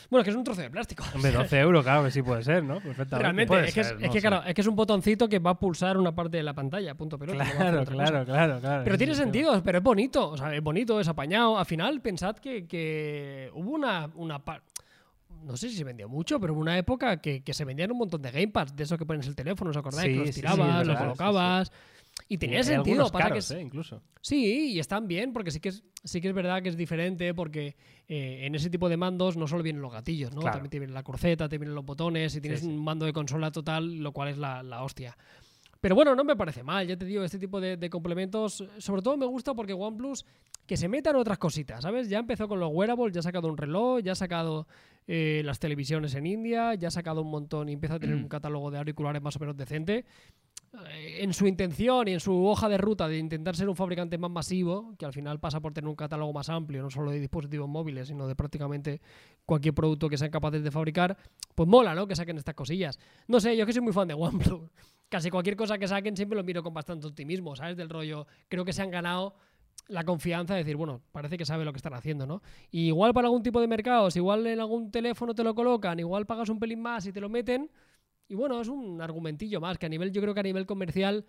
Bueno, 0.10 0.24
que 0.24 0.32
es 0.32 0.36
un 0.36 0.44
trozo 0.44 0.62
de 0.62 0.72
plástico. 0.72 1.04
Hombre, 1.14 1.32
12 1.34 1.60
euros, 1.60 1.84
claro 1.84 2.04
que 2.04 2.10
sí 2.10 2.24
puede 2.24 2.42
ser, 2.44 2.64
¿no? 2.64 2.76
Perfectamente. 2.76 3.18
Realmente, 3.20 3.48
puede 3.48 3.68
es 3.68 3.74
que, 3.76 3.82
es, 3.82 3.88
ser, 3.88 3.98
es 3.98 4.08
no 4.08 4.12
que, 4.12 4.20
claro, 4.20 4.44
es 4.48 4.54
que 4.56 4.62
es 4.62 4.68
un 4.68 4.76
botoncito 4.76 5.30
que 5.30 5.38
va 5.38 5.52
a 5.52 5.60
pulsar 5.60 5.98
una 5.98 6.16
parte 6.16 6.38
de 6.38 6.44
la 6.44 6.56
pantalla, 6.56 6.96
punto 6.96 7.20
pelota. 7.20 7.46
Claro, 7.52 7.86
claro, 7.86 8.26
claro, 8.26 8.60
claro. 8.60 8.84
Pero 8.84 8.96
Sí, 8.96 8.98
tiene 8.98 9.14
sí, 9.14 9.18
sí. 9.18 9.24
sentido, 9.24 9.62
pero 9.64 9.78
es 9.78 9.84
bonito. 9.84 10.30
O 10.32 10.38
sea, 10.38 10.56
es 10.56 10.64
bonito, 10.64 11.00
es 11.00 11.08
apañado. 11.08 11.60
Al 11.60 11.68
final, 11.68 12.02
pensad 12.02 12.36
que, 12.38 12.66
que 12.68 13.52
hubo 13.54 13.72
una, 13.76 14.10
una 14.16 14.42
No 15.44 15.56
sé 15.56 15.70
si 15.70 15.76
se 15.78 15.84
vendió 15.84 16.10
mucho, 16.10 16.40
pero 16.40 16.54
hubo 16.54 16.62
una 16.62 16.80
época 16.80 17.22
que, 17.22 17.44
que 17.44 17.54
se 17.54 17.64
vendían 17.64 17.92
un 17.92 18.00
montón 18.00 18.24
de 18.24 18.32
gamepads, 18.32 18.76
de 18.76 18.84
esos 18.84 18.98
que 18.98 19.06
pones 19.06 19.28
el 19.28 19.36
teléfono, 19.36 19.70
¿os 19.70 19.78
acordáis? 19.78 20.08
Sí, 20.08 20.14
que 20.14 20.18
los 20.18 20.28
sí, 20.30 20.34
sí, 20.34 20.42
tirabas, 20.42 20.82
es 20.82 20.88
los 20.88 20.98
sí, 20.98 21.04
colocabas. 21.04 21.72
Y 22.32 22.38
tenía 22.38 22.60
Hay 22.60 22.64
sentido. 22.64 22.94
algunos 22.94 23.12
pasa 23.12 23.26
que 23.26 23.30
caros, 23.32 23.52
es- 23.52 23.58
eh, 23.58 23.62
incluso. 23.62 24.02
Sí, 24.22 24.74
y 24.74 24.80
están 24.80 25.08
bien, 25.08 25.34
porque 25.34 25.50
sí 25.50 25.60
que 25.60 25.70
es, 25.70 25.84
sí 26.04 26.22
que 26.22 26.28
es 26.30 26.34
verdad 26.36 26.62
que 26.62 26.70
es 26.70 26.78
diferente, 26.78 27.34
porque 27.34 27.76
eh, 28.08 28.46
en 28.46 28.54
ese 28.54 28.70
tipo 28.70 28.88
de 28.88 28.98
mandos 28.98 29.36
no 29.36 29.48
solo 29.48 29.64
vienen 29.64 29.82
los 29.82 29.92
gatillos, 29.92 30.32
¿no? 30.34 30.42
Claro. 30.42 30.54
También 30.58 30.70
te 30.70 30.78
viene 30.80 30.94
la 30.94 31.02
cruceta, 31.04 31.50
te 31.50 31.58
vienen 31.58 31.74
los 31.74 31.84
botones, 31.86 32.36
y 32.36 32.40
tienes 32.42 32.60
sí. 32.62 32.68
un 32.68 32.78
mando 32.84 33.08
de 33.08 33.14
consola 33.14 33.52
total, 33.52 33.96
lo 33.98 34.12
cual 34.12 34.30
es 34.30 34.38
la, 34.38 34.62
la 34.62 34.84
hostia. 34.84 35.18
Pero 35.82 35.96
bueno, 35.96 36.14
no 36.14 36.24
me 36.24 36.36
parece 36.36 36.62
mal, 36.62 36.86
ya 36.88 36.98
te 36.98 37.06
digo, 37.06 37.24
este 37.24 37.40
tipo 37.40 37.60
de, 37.60 37.78
de 37.78 37.90
complementos, 37.90 38.64
sobre 38.78 39.02
todo 39.02 39.18
me 39.18 39.26
gusta 39.26 39.54
porque 39.56 39.74
OnePlus, 39.74 40.24
que 40.68 40.78
se 40.78 40.88
metan 40.88 41.16
otras 41.16 41.40
cositas, 41.40 41.82
¿sabes? 41.82 42.10
Ya 42.10 42.20
empezó 42.20 42.48
con 42.48 42.60
los 42.60 42.70
wearables, 42.72 43.12
ya 43.14 43.22
ha 43.22 43.24
sacado 43.24 43.48
un 43.48 43.58
reloj, 43.58 44.02
ya 44.04 44.12
ha 44.12 44.16
sacado 44.16 44.68
eh, 45.08 45.42
las 45.44 45.58
televisiones 45.58 46.14
en 46.14 46.28
India, 46.28 46.76
ya 46.76 46.90
ha 46.90 46.92
sacado 46.92 47.22
un 47.24 47.32
montón 47.32 47.70
y 47.70 47.74
empieza 47.74 47.96
a 47.96 48.00
tener 48.00 48.16
un 48.18 48.28
catálogo 48.28 48.70
de 48.70 48.78
auriculares 48.78 49.20
más 49.22 49.36
o 49.38 49.40
menos 49.40 49.58
decente 49.58 50.06
en 50.72 51.34
su 51.34 51.48
intención 51.48 52.08
y 52.08 52.14
en 52.14 52.20
su 52.20 52.46
hoja 52.46 52.70
de 52.70 52.78
ruta 52.78 53.08
de 53.08 53.18
intentar 53.18 53.56
ser 53.56 53.70
un 53.70 53.76
fabricante 53.76 54.18
más 54.18 54.30
masivo, 54.30 54.94
que 54.98 55.06
al 55.06 55.14
final 55.14 55.40
pasa 55.40 55.60
por 55.60 55.74
tener 55.74 55.88
un 55.88 55.96
catálogo 55.96 56.32
más 56.32 56.50
amplio, 56.50 56.82
no 56.82 56.90
solo 56.90 57.12
de 57.12 57.20
dispositivos 57.20 57.68
móviles, 57.68 58.08
sino 58.08 58.28
de 58.28 58.36
prácticamente 58.36 59.02
cualquier 59.46 59.74
producto 59.74 60.10
que 60.10 60.18
sean 60.18 60.32
capaces 60.32 60.64
de 60.64 60.72
fabricar, 60.72 61.18
pues 61.56 61.68
mola, 61.68 61.96
¿no? 61.96 62.08
Que 62.08 62.16
saquen 62.16 62.38
estas 62.38 62.56
cosillas. 62.56 63.00
No 63.28 63.40
sé, 63.40 63.56
yo 63.58 63.64
es 63.64 63.68
que 63.68 63.74
soy 63.74 63.82
muy 63.82 63.94
fan 63.94 64.08
de 64.08 64.14
OnePlus. 64.14 64.70
Casi 65.10 65.32
cualquier 65.32 65.56
cosa 65.56 65.80
que 65.80 65.88
saquen 65.88 66.16
siempre 66.16 66.38
lo 66.38 66.44
miro 66.44 66.62
con 66.62 66.74
bastante 66.74 67.08
optimismo, 67.08 67.56
¿sabes? 67.56 67.76
Del 67.76 67.90
rollo, 67.90 68.28
creo 68.48 68.64
que 68.64 68.74
se 68.74 68.84
han 68.84 68.92
ganado 68.92 69.36
la 69.88 70.04
confianza 70.04 70.54
de 70.54 70.60
decir, 70.60 70.76
bueno, 70.76 71.02
parece 71.12 71.36
que 71.36 71.46
sabe 71.46 71.66
lo 71.66 71.74
que 71.74 71.78
están 71.78 71.96
haciendo, 71.96 72.28
¿no? 72.28 72.44
Y 72.70 72.88
igual 72.88 73.12
para 73.12 73.28
algún 73.28 73.42
tipo 73.42 73.60
de 73.60 73.68
mercados, 73.68 74.16
igual 74.16 74.46
en 74.46 74.60
algún 74.60 74.92
teléfono 74.92 75.34
te 75.34 75.44
lo 75.44 75.56
colocan, 75.56 76.00
igual 76.00 76.28
pagas 76.28 76.50
un 76.50 76.60
pelín 76.60 76.80
más 76.80 77.08
y 77.08 77.12
te 77.12 77.20
lo 77.20 77.28
meten, 77.28 77.72
y 78.30 78.36
bueno, 78.36 78.62
es 78.62 78.68
un 78.68 79.02
argumentillo 79.02 79.60
más 79.60 79.78
que 79.78 79.88
a 79.88 79.90
nivel, 79.90 80.12
yo 80.12 80.22
creo 80.22 80.34
que 80.34 80.40
a 80.40 80.44
nivel 80.44 80.66
comercial 80.66 81.26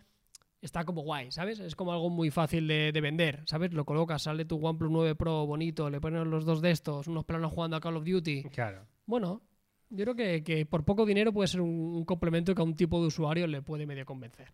está 0.60 0.84
como 0.84 1.00
guay, 1.00 1.32
¿sabes? 1.32 1.58
Es 1.58 1.74
como 1.74 1.92
algo 1.92 2.10
muy 2.10 2.30
fácil 2.30 2.68
de, 2.68 2.92
de 2.92 3.00
vender, 3.00 3.42
¿sabes? 3.46 3.72
Lo 3.72 3.86
colocas, 3.86 4.22
sale 4.22 4.44
tu 4.44 4.64
OnePlus 4.64 4.90
9 4.90 5.14
Pro 5.14 5.46
bonito, 5.46 5.88
le 5.88 6.00
pones 6.00 6.26
los 6.26 6.44
dos 6.44 6.60
de 6.60 6.70
estos, 6.70 7.08
unos 7.08 7.24
planos 7.24 7.52
jugando 7.52 7.76
a 7.76 7.80
Call 7.80 7.96
of 7.96 8.04
Duty. 8.04 8.44
Claro. 8.44 8.86
Bueno, 9.06 9.40
yo 9.88 10.04
creo 10.04 10.14
que, 10.14 10.44
que 10.44 10.66
por 10.66 10.84
poco 10.84 11.06
dinero 11.06 11.32
puede 11.32 11.48
ser 11.48 11.62
un, 11.62 11.70
un 11.70 12.04
complemento 12.04 12.54
que 12.54 12.60
a 12.60 12.64
un 12.64 12.76
tipo 12.76 13.00
de 13.00 13.06
usuario 13.06 13.46
le 13.46 13.62
puede 13.62 13.86
medio 13.86 14.04
convencer. 14.04 14.52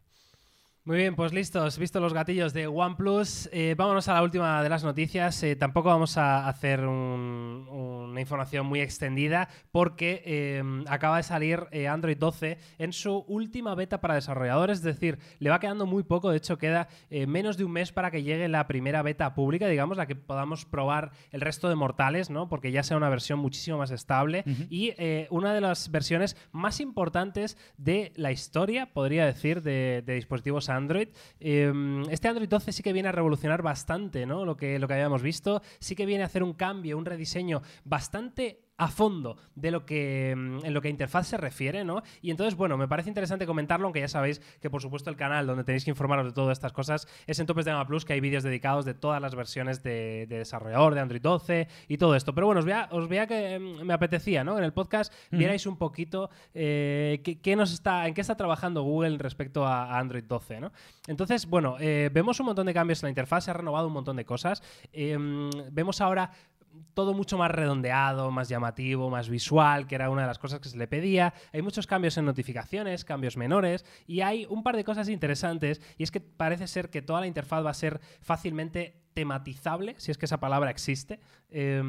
Muy 0.86 0.98
bien, 0.98 1.16
pues 1.16 1.32
listos, 1.32 1.78
visto 1.80 1.98
los 1.98 2.14
gatillos 2.14 2.52
de 2.52 2.68
OnePlus, 2.68 3.48
eh, 3.52 3.74
vámonos 3.76 4.06
a 4.06 4.14
la 4.14 4.22
última 4.22 4.62
de 4.62 4.68
las 4.68 4.84
noticias. 4.84 5.42
Eh, 5.42 5.56
tampoco 5.56 5.88
vamos 5.88 6.16
a 6.16 6.46
hacer 6.46 6.86
un- 6.86 7.66
una 7.68 8.20
información 8.20 8.66
muy 8.66 8.80
extendida 8.80 9.48
porque 9.72 10.22
eh, 10.24 10.62
acaba 10.86 11.16
de 11.16 11.24
salir 11.24 11.64
eh, 11.72 11.88
Android 11.88 12.16
12 12.16 12.58
en 12.78 12.92
su 12.92 13.24
última 13.26 13.74
beta 13.74 14.00
para 14.00 14.14
desarrolladores, 14.14 14.78
es 14.78 14.84
decir, 14.84 15.18
le 15.40 15.50
va 15.50 15.58
quedando 15.58 15.86
muy 15.86 16.04
poco, 16.04 16.30
de 16.30 16.36
hecho 16.36 16.56
queda 16.56 16.86
eh, 17.10 17.26
menos 17.26 17.56
de 17.56 17.64
un 17.64 17.72
mes 17.72 17.90
para 17.90 18.12
que 18.12 18.22
llegue 18.22 18.46
la 18.46 18.68
primera 18.68 19.02
beta 19.02 19.34
pública, 19.34 19.66
digamos, 19.66 19.96
la 19.96 20.06
que 20.06 20.14
podamos 20.14 20.66
probar 20.66 21.10
el 21.32 21.40
resto 21.40 21.68
de 21.68 21.74
mortales, 21.74 22.30
¿no? 22.30 22.48
Porque 22.48 22.70
ya 22.70 22.84
sea 22.84 22.96
una 22.96 23.08
versión 23.08 23.40
muchísimo 23.40 23.78
más 23.78 23.90
estable 23.90 24.44
y 24.70 24.94
eh, 24.98 25.26
una 25.30 25.52
de 25.52 25.60
las 25.60 25.90
versiones 25.90 26.36
más 26.52 26.78
importantes 26.78 27.58
de 27.76 28.12
la 28.14 28.30
historia, 28.30 28.86
podría 28.92 29.26
decir, 29.26 29.62
de, 29.62 30.04
de 30.06 30.14
dispositivos 30.14 30.68
Android. 30.68 30.75
Eh, 31.40 31.72
este 32.10 32.28
Android 32.28 32.48
12 32.48 32.72
sí 32.72 32.82
que 32.82 32.92
viene 32.92 33.08
a 33.08 33.12
revolucionar 33.12 33.62
bastante 33.62 34.26
¿no? 34.26 34.44
lo, 34.44 34.56
que, 34.56 34.78
lo 34.78 34.88
que 34.88 34.94
habíamos 34.94 35.22
visto, 35.22 35.62
sí 35.78 35.94
que 35.94 36.06
viene 36.06 36.22
a 36.22 36.26
hacer 36.26 36.42
un 36.42 36.54
cambio, 36.54 36.98
un 36.98 37.04
rediseño 37.04 37.62
bastante 37.84 38.65
a 38.78 38.88
fondo 38.88 39.36
de 39.54 39.70
lo 39.70 39.86
que 39.86 40.34
mm, 40.36 40.64
en 40.64 40.74
lo 40.74 40.80
que 40.80 40.88
a 40.88 40.90
interfaz 40.90 41.28
se 41.28 41.36
refiere, 41.36 41.84
¿no? 41.84 42.02
Y 42.22 42.30
entonces, 42.30 42.56
bueno, 42.56 42.76
me 42.76 42.88
parece 42.88 43.08
interesante 43.08 43.46
comentarlo, 43.46 43.86
aunque 43.86 44.00
ya 44.00 44.08
sabéis 44.08 44.40
que 44.60 44.70
por 44.70 44.82
supuesto 44.82 45.10
el 45.10 45.16
canal 45.16 45.46
donde 45.46 45.64
tenéis 45.64 45.84
que 45.84 45.90
informaros 45.90 46.26
de 46.26 46.32
todas 46.32 46.58
estas 46.58 46.72
cosas 46.72 47.08
es 47.26 47.38
en 47.38 47.46
Topes 47.46 47.64
de 47.64 47.72
Gama 47.72 47.86
Plus, 47.86 48.04
que 48.04 48.12
hay 48.12 48.20
vídeos 48.20 48.42
dedicados 48.42 48.84
de 48.84 48.94
todas 48.94 49.20
las 49.20 49.34
versiones 49.34 49.82
de, 49.82 50.26
de 50.28 50.38
desarrollador 50.38 50.94
de 50.94 51.00
Android 51.00 51.22
12 51.22 51.68
y 51.88 51.98
todo 51.98 52.14
esto. 52.14 52.34
Pero 52.34 52.46
bueno, 52.46 52.60
os 52.60 52.64
veía, 52.64 52.88
os 52.90 53.08
veía 53.08 53.26
que 53.26 53.58
mm, 53.58 53.84
me 53.84 53.94
apetecía, 53.94 54.44
¿no? 54.44 54.58
En 54.58 54.64
el 54.64 54.72
podcast 54.72 55.12
vierais 55.30 55.66
un 55.66 55.76
poquito 55.76 56.30
eh, 56.54 57.20
qué, 57.24 57.40
qué 57.40 57.56
nos 57.56 57.72
está, 57.72 58.06
en 58.06 58.14
qué 58.14 58.20
está 58.20 58.36
trabajando 58.36 58.82
Google 58.82 59.18
respecto 59.18 59.66
a, 59.66 59.84
a 59.84 59.98
Android 59.98 60.24
12, 60.24 60.60
¿no? 60.60 60.72
Entonces, 61.06 61.46
bueno, 61.46 61.76
eh, 61.80 62.10
vemos 62.12 62.38
un 62.40 62.46
montón 62.46 62.66
de 62.66 62.74
cambios 62.74 63.02
en 63.02 63.06
la 63.06 63.10
interfaz, 63.10 63.44
se 63.44 63.50
ha 63.50 63.54
renovado 63.54 63.86
un 63.86 63.92
montón 63.92 64.16
de 64.16 64.24
cosas. 64.24 64.62
Eh, 64.92 65.16
vemos 65.70 66.00
ahora 66.00 66.30
todo 66.94 67.14
mucho 67.14 67.38
más 67.38 67.50
redondeado, 67.50 68.30
más 68.30 68.48
llamativo, 68.48 69.10
más 69.10 69.28
visual, 69.28 69.86
que 69.86 69.94
era 69.94 70.10
una 70.10 70.22
de 70.22 70.28
las 70.28 70.38
cosas 70.38 70.60
que 70.60 70.68
se 70.68 70.78
le 70.78 70.86
pedía. 70.86 71.34
Hay 71.52 71.62
muchos 71.62 71.86
cambios 71.86 72.16
en 72.18 72.24
notificaciones, 72.24 73.04
cambios 73.04 73.36
menores, 73.36 73.84
y 74.06 74.20
hay 74.20 74.46
un 74.48 74.62
par 74.62 74.76
de 74.76 74.84
cosas 74.84 75.08
interesantes, 75.08 75.80
y 75.98 76.02
es 76.02 76.10
que 76.10 76.20
parece 76.20 76.66
ser 76.66 76.90
que 76.90 77.02
toda 77.02 77.20
la 77.20 77.26
interfaz 77.26 77.64
va 77.64 77.70
a 77.70 77.74
ser 77.74 78.00
fácilmente 78.20 79.05
tematizable, 79.16 79.94
si 79.96 80.10
es 80.10 80.18
que 80.18 80.26
esa 80.26 80.38
palabra 80.38 80.68
existe. 80.70 81.18
Eh, 81.50 81.80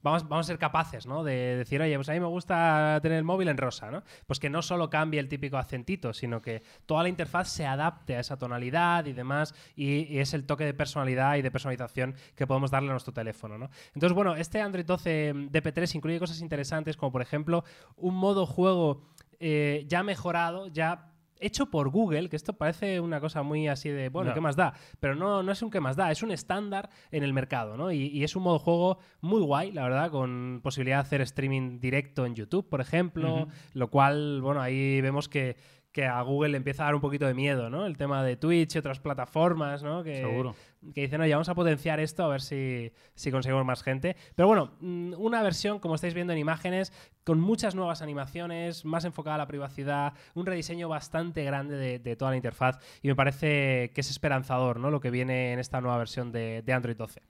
vamos, 0.00 0.26
vamos 0.26 0.46
a 0.46 0.48
ser 0.48 0.58
capaces 0.58 1.06
¿no? 1.06 1.22
de 1.22 1.56
decir, 1.56 1.82
oye, 1.82 1.94
pues 1.96 2.08
a 2.08 2.12
mí 2.12 2.20
me 2.20 2.26
gusta 2.26 2.98
tener 3.02 3.18
el 3.18 3.24
móvil 3.24 3.48
en 3.48 3.58
rosa, 3.58 3.90
¿no? 3.90 4.02
Pues 4.26 4.40
que 4.40 4.48
no 4.48 4.62
solo 4.62 4.88
cambie 4.88 5.20
el 5.20 5.28
típico 5.28 5.58
acentito, 5.58 6.14
sino 6.14 6.40
que 6.40 6.62
toda 6.86 7.02
la 7.02 7.10
interfaz 7.10 7.50
se 7.50 7.66
adapte 7.66 8.16
a 8.16 8.20
esa 8.20 8.38
tonalidad 8.38 9.04
y 9.04 9.12
demás, 9.12 9.54
y, 9.76 10.18
es 10.18 10.32
el 10.32 10.46
toque 10.46 10.64
de 10.64 10.72
personalidad 10.72 11.36
y 11.36 11.42
de 11.42 11.50
personalización 11.50 12.14
que 12.34 12.46
podemos 12.46 12.70
darle 12.70 12.88
a 12.88 12.92
nuestro 12.92 13.12
teléfono, 13.12 13.58
¿no? 13.58 13.68
Entonces, 13.94 14.14
bueno, 14.14 14.34
este 14.34 14.62
Android 14.62 14.86
12 14.86 15.34
DP3 15.52 15.94
incluye 15.94 16.18
cosas 16.18 16.40
interesantes, 16.40 16.96
como 16.96 17.12
por 17.12 17.20
ejemplo 17.20 17.64
un 17.96 18.14
modo 18.14 18.46
juego 18.46 19.02
eh, 19.40 19.84
ya 19.88 20.02
mejorado, 20.02 20.68
ya 20.68 21.11
hecho 21.42 21.66
por 21.66 21.90
Google, 21.90 22.28
que 22.28 22.36
esto 22.36 22.54
parece 22.54 23.00
una 23.00 23.20
cosa 23.20 23.42
muy 23.42 23.68
así 23.68 23.88
de, 23.88 24.08
bueno. 24.08 24.32
¿qué 24.32 24.40
más 24.40 24.56
da? 24.56 24.74
Pero 25.00 25.14
no, 25.14 25.42
no 25.42 25.52
es 25.52 25.62
un 25.62 25.70
qué 25.70 25.80
más 25.80 25.96
da, 25.96 26.10
es 26.10 26.22
un 26.22 26.30
estándar 26.30 26.88
en 27.10 27.22
el 27.22 27.32
mercado, 27.32 27.76
¿no? 27.76 27.92
Y, 27.92 28.06
y 28.06 28.24
es 28.24 28.36
un 28.36 28.44
modo 28.44 28.58
juego 28.58 28.98
muy 29.20 29.40
guay, 29.42 29.72
la 29.72 29.82
verdad, 29.84 30.10
con 30.10 30.60
posibilidad 30.62 30.96
de 30.96 31.02
hacer 31.02 31.20
streaming 31.20 31.80
directo 31.80 32.26
en 32.26 32.34
YouTube, 32.34 32.68
por 32.68 32.80
ejemplo, 32.80 33.48
lo 33.74 33.90
cual, 33.90 34.40
bueno, 34.42 34.60
ahí 34.60 35.00
vemos 35.00 35.28
que, 35.28 35.56
que 35.92 36.06
a 36.06 36.20
Google 36.22 36.50
le 36.50 36.56
empieza 36.56 36.82
a 36.82 36.86
dar 36.86 36.94
un 36.94 37.00
poquito 37.00 37.26
de 37.26 37.34
miedo, 37.34 37.68
¿no? 37.68 37.84
El 37.84 37.96
tema 37.96 38.24
de 38.24 38.36
Twitch 38.36 38.74
y 38.74 38.78
otras 38.78 38.98
plataformas, 38.98 39.82
¿no? 39.82 40.02
Que, 40.02 40.16
Seguro. 40.16 40.54
que 40.94 41.02
dicen, 41.02 41.20
oye, 41.20 41.32
vamos 41.32 41.50
a 41.50 41.54
potenciar 41.54 42.00
esto 42.00 42.24
a 42.24 42.28
ver 42.28 42.40
si, 42.40 42.92
si 43.14 43.30
conseguimos 43.30 43.64
más 43.66 43.82
gente. 43.82 44.16
Pero 44.34 44.48
bueno, 44.48 44.72
mm, 44.80 45.14
una 45.18 45.42
versión, 45.42 45.78
como 45.78 45.94
estáis 45.94 46.14
viendo 46.14 46.32
en 46.32 46.38
imágenes, 46.38 46.92
con 47.24 47.40
muchas 47.40 47.74
nuevas 47.74 48.00
animaciones, 48.00 48.86
más 48.86 49.04
enfocada 49.04 49.34
a 49.34 49.38
la 49.38 49.46
privacidad, 49.46 50.14
un 50.34 50.46
rediseño 50.46 50.88
bastante 50.88 51.44
grande 51.44 51.76
de, 51.76 51.98
de 51.98 52.16
toda 52.16 52.30
la 52.30 52.36
interfaz 52.36 52.78
y 53.02 53.08
me 53.08 53.14
parece 53.14 53.92
que 53.94 54.00
es 54.00 54.10
esperanzador, 54.10 54.80
¿no? 54.80 54.90
Lo 54.90 55.00
que 55.00 55.10
viene 55.10 55.52
en 55.52 55.58
esta 55.58 55.80
nueva 55.82 55.98
versión 55.98 56.32
de, 56.32 56.62
de 56.62 56.72
Android 56.72 56.96
12. 56.96 57.20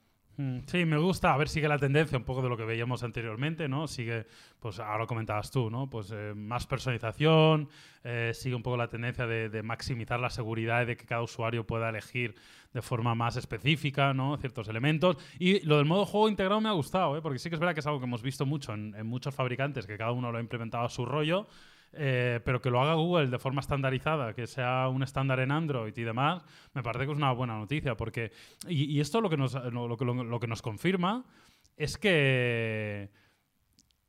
Mm, 0.42 0.60
Sí, 0.66 0.84
me 0.84 0.96
gusta. 0.98 1.32
A 1.32 1.36
ver, 1.36 1.48
sigue 1.48 1.68
la 1.68 1.78
tendencia 1.78 2.18
un 2.18 2.24
poco 2.24 2.42
de 2.42 2.48
lo 2.48 2.56
que 2.56 2.64
veíamos 2.64 3.02
anteriormente, 3.02 3.68
¿no? 3.68 3.86
Sigue, 3.86 4.26
pues 4.60 4.78
ahora 4.80 5.06
comentabas 5.06 5.50
tú, 5.50 5.70
¿no? 5.70 5.88
Pues 5.88 6.10
eh, 6.12 6.32
más 6.34 6.66
personalización, 6.66 7.68
eh, 8.04 8.32
sigue 8.34 8.54
un 8.56 8.62
poco 8.62 8.76
la 8.76 8.88
tendencia 8.88 9.26
de, 9.26 9.48
de 9.48 9.62
maximizar 9.62 10.18
la 10.20 10.30
seguridad 10.30 10.82
y 10.82 10.86
de 10.86 10.96
que 10.96 11.04
cada 11.06 11.22
usuario 11.22 11.66
pueda 11.66 11.88
elegir 11.90 12.34
de 12.72 12.82
forma 12.82 13.14
más 13.14 13.36
específica, 13.36 14.14
¿no? 14.14 14.36
Ciertos 14.38 14.68
elementos. 14.68 15.16
Y 15.38 15.60
lo 15.66 15.76
del 15.76 15.86
modo 15.86 16.06
juego 16.06 16.28
integrado 16.28 16.60
me 16.60 16.68
ha 16.68 16.72
gustado, 16.72 17.16
¿eh? 17.16 17.22
Porque 17.22 17.38
sí 17.38 17.48
que 17.48 17.56
es 17.56 17.60
verdad 17.60 17.74
que 17.74 17.80
es 17.80 17.86
algo 17.86 18.00
que 18.00 18.06
hemos 18.06 18.22
visto 18.22 18.46
mucho 18.46 18.72
en, 18.72 18.94
en 18.96 19.06
muchos 19.06 19.34
fabricantes, 19.34 19.86
que 19.86 19.96
cada 19.98 20.12
uno 20.12 20.32
lo 20.32 20.38
ha 20.38 20.40
implementado 20.40 20.84
a 20.84 20.88
su 20.88 21.04
rollo. 21.04 21.46
Eh, 21.94 22.40
pero 22.44 22.60
que 22.60 22.70
lo 22.70 22.80
haga 22.80 22.94
Google 22.94 23.28
de 23.28 23.38
forma 23.38 23.60
estandarizada, 23.60 24.34
que 24.34 24.46
sea 24.46 24.88
un 24.88 25.02
estándar 25.02 25.40
en 25.40 25.50
Android 25.52 25.96
y 25.96 26.02
demás, 26.02 26.44
me 26.74 26.82
parece 26.82 27.06
que 27.06 27.12
es 27.12 27.18
una 27.18 27.32
buena 27.32 27.56
noticia. 27.58 27.96
Porque, 27.96 28.32
y, 28.68 28.84
y 28.84 29.00
esto 29.00 29.20
lo 29.20 29.28
que, 29.30 29.36
nos, 29.36 29.54
lo, 29.54 29.96
que- 29.96 30.04
lo 30.04 30.40
que 30.40 30.46
nos 30.46 30.62
confirma 30.62 31.24
es 31.76 31.96
que, 31.98 33.10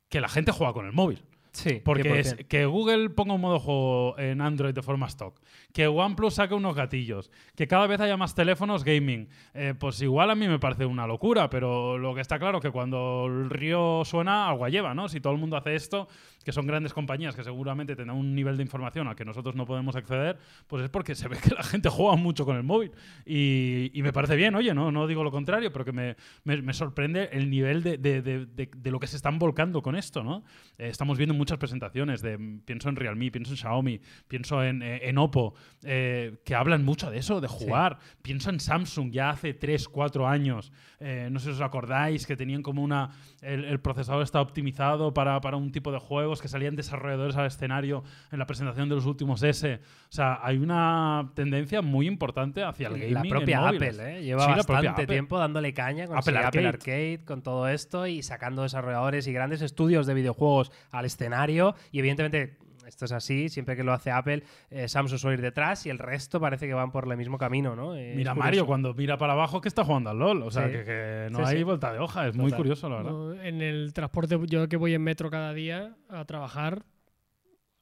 que 0.10 0.22
la 0.22 0.30
gente 0.30 0.52
juega 0.52 0.74
con 0.74 0.86
el 0.86 0.94
móvil. 0.94 1.24
Sí, 1.52 1.80
Porque 1.86 2.20
es 2.20 2.36
100%. 2.36 2.48
que 2.48 2.66
Google 2.66 3.12
ponga 3.12 3.36
un 3.36 3.42
modo 3.42 3.60
juego 3.60 4.18
en 4.18 4.42
Android 4.42 4.74
de 4.74 4.82
forma 4.82 5.06
stock, 5.06 5.40
que 5.72 5.86
OnePlus 5.88 6.34
saque 6.34 6.56
unos 6.56 6.76
gatillos, 6.76 7.30
que 7.56 7.68
cada 7.68 7.86
vez 7.86 8.00
haya 8.02 8.18
más 8.18 8.34
teléfonos 8.34 8.84
gaming, 8.84 9.30
eh, 9.54 9.76
pues 9.80 10.02
igual 10.02 10.32
a 10.32 10.36
mí 10.36 10.48
me 10.48 10.58
parece 10.58 10.88
una 10.88 11.06
locura, 11.06 11.52
pero 11.52 12.00
lo 12.00 12.16
que 12.16 12.22
está 12.22 12.40
claro 12.40 12.60
que 12.60 12.72
cuando 12.72 13.28
el 13.28 13.52
río 13.52 14.02
suena, 14.04 14.50
agua 14.50 14.70
lleva, 14.70 14.96
¿no? 14.96 15.08
Si 15.10 15.22
todo 15.22 15.32
el 15.34 15.38
mundo 15.40 15.56
hace 15.56 15.76
esto, 15.76 16.08
que 16.44 16.52
son 16.52 16.68
grandes 16.68 16.94
compañías 16.94 17.36
que 17.36 17.44
seguramente 17.44 17.96
tendrán 17.96 18.18
un 18.18 18.36
nivel 18.36 18.58
de 18.58 18.64
información 18.64 19.08
al 19.08 19.16
que 19.16 19.26
nosotros 19.26 19.56
no 19.56 19.66
podemos 19.66 19.96
acceder, 19.96 20.38
pues 20.68 20.84
es 20.84 20.90
porque 20.90 21.16
se 21.16 21.28
ve 21.28 21.38
que 21.42 21.54
la 21.56 21.64
gente 21.64 21.90
juega 21.90 22.16
mucho 22.16 22.46
con 22.46 22.56
el 22.58 22.64
móvil. 22.64 22.92
Y, 23.26 23.92
y 23.94 24.02
me 24.04 24.12
parece 24.14 24.36
bien, 24.36 24.56
oye, 24.56 24.74
no, 24.74 24.92
no 24.92 25.08
digo 25.08 25.24
lo 25.24 25.32
contrario, 25.32 25.72
pero 25.72 25.86
que 25.86 25.92
me, 25.92 26.16
me- 26.44 26.62
me 26.62 26.74
sorprende 26.74 27.30
el 27.32 27.50
nivel 27.50 27.84
de, 27.84 27.98
de- 27.98 28.22
de- 28.22 28.92
lo 28.92 29.00
que 29.00 29.08
se 29.08 29.16
están 29.16 29.40
volcando 29.40 29.82
con 29.82 29.96
esto, 29.96 30.24
¿no? 30.24 30.44
Eh, 30.78 30.88
estamos 30.90 31.18
viendo 31.18 31.34
muchas 31.34 31.58
presentaciones, 31.58 32.22
de, 32.22 32.38
pienso 32.66 32.90
en 32.90 32.96
Realme, 32.96 33.32
pienso 33.32 33.52
en 33.52 33.58
Xiaomi, 33.58 34.00
pienso 34.28 34.64
en, 34.64 34.82
eh, 34.84 35.00
en 35.10 35.18
Oppo, 35.18 35.56
eh, 35.84 36.36
que 36.46 36.54
hablan 36.56 36.84
mucho 36.86 37.10
de 37.10 37.18
eso, 37.18 37.42
de 37.42 37.48
jugar. 37.48 37.98
Pienso 38.22 38.50
en 38.50 38.60
Samsung 38.60 39.12
ya 39.12 39.32
hace 39.32 39.54
3, 39.54 39.88
4 39.90 40.28
años, 40.28 40.72
eh, 41.00 41.30
no 41.32 41.40
sé 41.40 41.46
si 41.48 41.52
os 41.54 41.62
acordáis, 41.62 42.28
que 42.28 42.36
tenían 42.36 42.62
como 42.62 42.84
una... 42.84 43.10
El, 43.42 43.66
el 43.66 43.80
procesador 43.80 44.22
está 44.24 44.40
optimizado 44.42 45.14
para, 45.14 45.40
para 45.42 45.58
un 45.58 45.72
tipo 45.72 45.92
de 45.92 46.00
juegos, 46.34 46.42
que 46.42 46.48
salían 46.48 46.76
desarrolladores 46.76 47.36
al 47.36 47.46
escenario 47.46 48.04
en 48.32 48.40
la 48.40 48.46
presentación 48.46 48.90
de 48.90 48.96
los 48.96 49.06
últimos 49.06 49.44
S. 49.44 49.76
O 49.76 49.80
sea, 50.10 50.40
hay 50.42 50.58
una 50.58 51.32
tendencia 51.36 51.82
muy 51.82 52.08
importante 52.08 52.64
hacia 52.64 52.88
el 52.88 52.94
gaming 53.00 53.14
La 53.14 53.24
propia. 53.24 53.68
Apple, 53.68 54.18
¿eh? 54.20 54.24
Lleva 54.24 54.46
Sí, 54.46 54.52
bastante 54.68 55.08
tiempo 55.08 55.38
dándole 55.38 55.74
caña 55.74 56.08
con 56.08 56.18
Apple 56.18 56.38
Apple. 56.38 56.68
Arcade, 56.68 57.22
con 57.26 57.42
todo 57.42 57.68
esto 57.68 58.08
y 58.08 58.24
sacando 58.24 58.64
desarrolladores 58.64 59.28
y 59.28 59.34
grandes 59.34 59.62
estudios 59.62 60.08
de 60.08 60.14
videojuegos 60.14 60.72
al 60.92 61.06
escenario. 61.06 61.76
Y 61.92 62.00
evidentemente, 62.00 62.58
esto 62.94 63.06
es 63.06 63.12
así, 63.12 63.50
siempre 63.50 63.76
que 63.76 63.84
lo 63.84 63.92
hace 63.92 64.12
Apple, 64.12 64.44
eh, 64.70 64.88
Samsung 64.88 65.18
suele 65.20 65.36
ir 65.38 65.42
detrás 65.42 65.86
y 65.86 65.90
el 65.90 65.98
resto 65.98 66.40
parece 66.40 66.68
que 66.68 66.74
van 66.74 66.92
por 66.92 67.10
el 67.10 67.18
mismo 67.18 67.38
camino, 67.40 67.76
¿no? 67.76 67.96
Eh, 67.96 68.14
Mira 68.16 68.34
Mario 68.36 68.66
cuando 68.68 68.94
mira 68.94 69.18
para 69.18 69.34
abajo 69.34 69.62
que 69.62 69.68
está 69.68 69.84
jugando 69.84 70.10
al 70.12 70.20
LOL. 70.20 70.44
O 70.44 70.52
sea, 70.52 70.68
Sí. 70.68 70.72
que, 70.72 70.84
que 70.86 71.28
no 71.32 71.40
Sí, 71.40 71.44
hay 71.46 71.58
sí. 71.58 71.64
vuelta 71.64 71.92
de 71.92 72.00
hoja. 72.00 72.28
Es 72.28 72.36
muy 72.36 72.52
curioso, 72.52 72.88
la 72.90 72.98
verdad. 72.98 73.12
No, 73.12 73.34
en 73.42 73.62
el 73.62 73.94
transporte, 73.94 74.40
yo 74.48 74.70
que 74.70 74.78
voy 74.78 74.94
en 74.94 75.02
metro 75.02 75.30
cada 75.32 75.54
día 75.54 75.96
a 76.10 76.24
trabajar, 76.26 76.84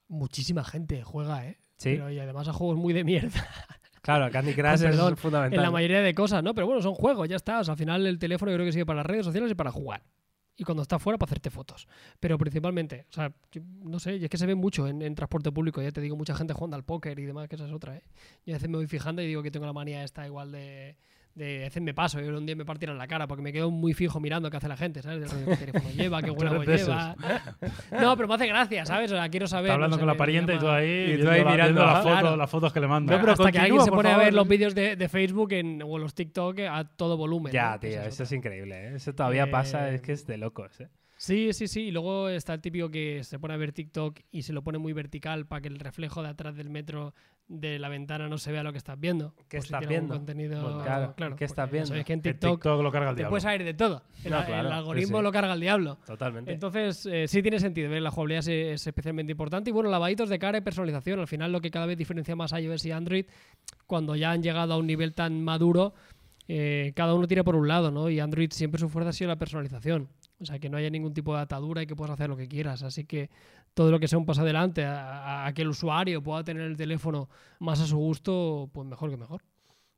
muchísima 0.07 0.63
gente 0.63 1.03
juega, 1.03 1.45
¿eh? 1.45 1.57
Sí. 1.77 1.91
Pero, 1.95 2.09
y 2.11 2.19
además 2.19 2.47
a 2.47 2.53
juegos 2.53 2.77
muy 2.77 2.93
de 2.93 3.03
mierda. 3.03 3.47
Claro, 4.01 4.31
Candy 4.31 4.53
Crush 4.53 4.81
perdón, 4.81 5.13
es 5.13 5.19
fundamental. 5.19 5.59
en 5.59 5.63
la 5.63 5.71
mayoría 5.71 6.01
de 6.01 6.13
cosas, 6.13 6.41
¿no? 6.43 6.53
Pero 6.53 6.67
bueno, 6.67 6.81
son 6.81 6.93
juegos, 6.95 7.27
ya 7.29 7.35
está. 7.35 7.59
O 7.59 7.63
sea, 7.63 7.73
al 7.73 7.77
final 7.77 8.05
el 8.07 8.17
teléfono 8.17 8.51
yo 8.51 8.57
creo 8.57 8.65
que 8.65 8.71
sirve 8.71 8.85
para 8.85 8.97
las 8.97 9.05
redes 9.05 9.25
sociales 9.25 9.51
y 9.51 9.55
para 9.55 9.71
jugar. 9.71 10.01
Y 10.61 10.63
cuando 10.63 10.83
está 10.83 10.99
fuera, 10.99 11.17
para 11.17 11.27
hacerte 11.27 11.49
fotos. 11.49 11.87
Pero 12.19 12.37
principalmente, 12.37 13.07
o 13.09 13.13
sea, 13.13 13.33
no 13.81 13.99
sé, 13.99 14.17
y 14.17 14.25
es 14.25 14.29
que 14.29 14.37
se 14.37 14.45
ve 14.45 14.53
mucho 14.53 14.87
en, 14.87 15.01
en 15.01 15.15
transporte 15.15 15.51
público. 15.51 15.81
Ya 15.81 15.91
te 15.91 16.01
digo, 16.01 16.15
mucha 16.15 16.35
gente 16.35 16.53
jugando 16.53 16.75
al 16.75 16.83
póker 16.83 17.17
y 17.17 17.25
demás, 17.25 17.47
que 17.47 17.55
esa 17.55 17.65
es 17.65 17.71
otra, 17.71 17.97
¿eh? 17.97 18.03
Yo 18.45 18.53
a 18.53 18.57
veces 18.57 18.69
me 18.69 18.77
voy 18.77 18.85
fijando 18.85 19.23
y 19.23 19.27
digo 19.27 19.41
que 19.41 19.49
tengo 19.49 19.65
la 19.65 19.73
manía 19.73 20.03
esta 20.03 20.23
igual 20.27 20.51
de. 20.51 20.97
De 21.33 21.61
a 21.61 21.63
veces 21.65 21.81
me 21.81 21.93
paso, 21.93 22.19
yo 22.19 22.37
un 22.37 22.45
día 22.45 22.55
me 22.57 22.65
partieron 22.65 22.97
la 22.97 23.07
cara 23.07 23.25
porque 23.25 23.41
me 23.41 23.53
quedo 23.53 23.71
muy 23.71 23.93
fijo 23.93 24.19
mirando 24.19 24.49
qué 24.51 24.57
hace 24.57 24.67
la 24.67 24.75
gente, 24.75 25.01
¿sabes? 25.01 25.31
Rollo, 25.31 25.45
¿Qué 25.45 25.55
teléfono 25.57 25.89
lleva, 25.95 26.21
qué 26.21 26.29
buena 26.29 26.53
voz 26.53 26.65
de 26.65 26.77
lleva. 26.77 27.15
No, 27.91 28.15
pero 28.17 28.27
me 28.27 28.35
hace 28.35 28.47
gracia, 28.47 28.85
¿sabes? 28.85 29.11
O 29.11 29.15
sea, 29.15 29.29
quiero 29.29 29.47
saber. 29.47 29.67
Está 29.67 29.75
hablando 29.75 29.95
no 29.95 29.99
sé, 29.99 30.01
con 30.01 30.07
la 30.07 30.17
pariente 30.17 30.55
y 30.55 30.59
tú 30.59 30.67
ahí, 30.69 31.13
Y 31.17 31.21
tú 31.21 31.29
ahí 31.29 31.43
la- 31.43 31.51
mirando, 31.51 31.83
ah, 31.83 32.01
fotos, 32.01 32.19
claro. 32.19 32.35
las 32.35 32.49
fotos 32.49 32.73
que 32.73 32.79
le 32.81 32.87
mandan. 32.87 33.15
No, 33.15 33.21
pero 33.21 33.31
hasta 33.33 33.43
que 33.51 33.59
continúa, 33.59 33.63
alguien 33.63 33.81
se 33.85 33.91
pone 33.91 34.09
a 34.09 34.17
ver 34.17 34.33
los 34.33 34.47
vídeos 34.47 34.75
de, 34.75 34.95
de 34.97 35.09
Facebook 35.09 35.53
en, 35.53 35.81
o 35.83 35.97
los 35.97 36.13
TikTok 36.13 36.59
a 36.69 36.83
todo 36.83 37.15
volumen. 37.17 37.53
Ya, 37.53 37.73
¿no? 37.75 37.79
Que 37.79 37.89
tío, 37.91 38.01
eso 38.01 38.23
es 38.23 38.31
increíble, 38.33 38.87
¿eh? 38.89 38.95
Eso 38.95 39.13
todavía 39.15 39.49
pasa, 39.49 39.89
es 39.89 40.01
que 40.01 40.11
es 40.11 40.25
de 40.27 40.37
locos, 40.37 40.81
¿eh? 40.81 40.89
Sí, 41.15 41.53
sí, 41.53 41.67
sí. 41.67 41.81
Y 41.83 41.91
luego 41.91 42.29
está 42.29 42.55
el 42.55 42.61
típico 42.61 42.89
que 42.89 43.23
se 43.23 43.37
pone 43.37 43.53
a 43.53 43.57
ver 43.57 43.73
TikTok 43.73 44.19
y 44.31 44.41
se 44.41 44.53
lo 44.53 44.63
pone 44.63 44.79
muy 44.79 44.91
vertical 44.91 45.45
para 45.45 45.61
que 45.61 45.67
el 45.67 45.77
reflejo 45.77 46.23
de 46.23 46.29
atrás 46.29 46.55
del 46.55 46.71
metro 46.71 47.13
de 47.53 47.79
la 47.79 47.89
ventana 47.89 48.29
no 48.29 48.37
se 48.37 48.51
vea 48.51 48.63
lo 48.63 48.71
que 48.71 48.77
estás 48.77 48.99
viendo. 48.99 49.33
¿Qué 49.49 49.59
si 49.59 49.65
estás 49.65 49.85
viendo? 49.87 50.13
contenido. 50.13 50.61
Pues 50.61 50.83
claro, 50.85 51.13
¿qué 51.17 51.23
porque 51.29 51.45
estás 51.45 51.69
viendo? 51.69 51.87
sabéis 51.89 52.05
que 52.05 52.13
en 52.13 52.21
Que 52.21 52.31
TikTok, 52.33 52.61
TikTok 52.61 52.81
lo 52.81 52.91
carga 52.91 53.09
el 53.09 53.15
te 53.15 53.19
diablo. 53.21 53.29
puedes 53.31 53.43
salir 53.43 53.63
de 53.65 53.73
todo. 53.73 54.03
El, 54.23 54.31
No, 54.31 54.45
claro, 54.45 54.69
algoritmo 54.73 55.17
sí. 55.17 55.23
lo 55.23 55.31
carga 55.31 55.53
el 55.53 55.59
diablo. 55.59 55.97
Totalmente. 56.05 56.53
Entonces, 56.53 57.05
eh, 57.05 57.27
sí 57.27 57.41
tiene 57.41 57.59
sentido. 57.59 57.89
¿ves? 57.89 58.01
La 58.01 58.09
jugabilidad 58.11 58.39
es, 58.39 58.47
es 58.47 58.87
especialmente 58.87 59.31
importante. 59.33 59.69
Y 59.69 59.73
bueno, 59.73 59.89
lavaditos 59.89 60.29
de 60.29 60.39
cara 60.39 60.57
y 60.57 60.61
personalización. 60.61 61.19
Al 61.19 61.27
final, 61.27 61.51
lo 61.51 61.59
que 61.59 61.69
cada 61.71 61.85
vez 61.85 61.97
diferencia 61.97 62.35
más 62.35 62.53
iOS 62.53 62.85
y 62.85 62.91
Android, 62.91 63.25
cuando 63.85 64.15
ya 64.15 64.31
han 64.31 64.41
llegado 64.41 64.73
a 64.73 64.77
un 64.77 64.87
nivel 64.87 65.13
tan 65.13 65.43
maduro, 65.43 65.93
eh, 66.47 66.93
cada 66.95 67.13
uno 67.13 67.27
tira 67.27 67.43
por 67.43 67.55
un 67.55 67.67
lado, 67.67 67.91
¿no? 67.91 68.09
Y 68.09 68.19
Android 68.19 68.51
siempre 68.51 68.79
su 68.79 68.89
fuerza 68.89 69.09
ha 69.09 69.13
sido 69.13 69.27
la 69.27 69.37
personalización. 69.37 70.07
O 70.39 70.45
sea, 70.45 70.57
que 70.57 70.69
no 70.69 70.77
haya 70.77 70.89
ningún 70.89 71.13
tipo 71.13 71.35
de 71.35 71.41
atadura 71.41 71.83
y 71.83 71.85
que 71.85 71.95
puedas 71.95 72.11
hacer 72.13 72.27
lo 72.29 72.35
que 72.35 72.47
quieras. 72.47 72.81
Así 72.81 73.05
que 73.05 73.29
todo 73.73 73.91
lo 73.91 73.99
que 73.99 74.07
sea 74.07 74.19
un 74.19 74.25
paso 74.25 74.41
adelante 74.41 74.85
a, 74.85 75.45
a- 75.47 75.53
que 75.53 75.61
el 75.63 75.69
usuario 75.69 76.21
pueda 76.23 76.43
tener 76.43 76.63
el 76.63 76.77
teléfono 76.77 77.29
más 77.59 77.79
a 77.81 77.87
su 77.87 77.97
gusto, 77.97 78.69
pues 78.73 78.87
mejor 78.87 79.09
que 79.11 79.17
mejor. 79.17 79.41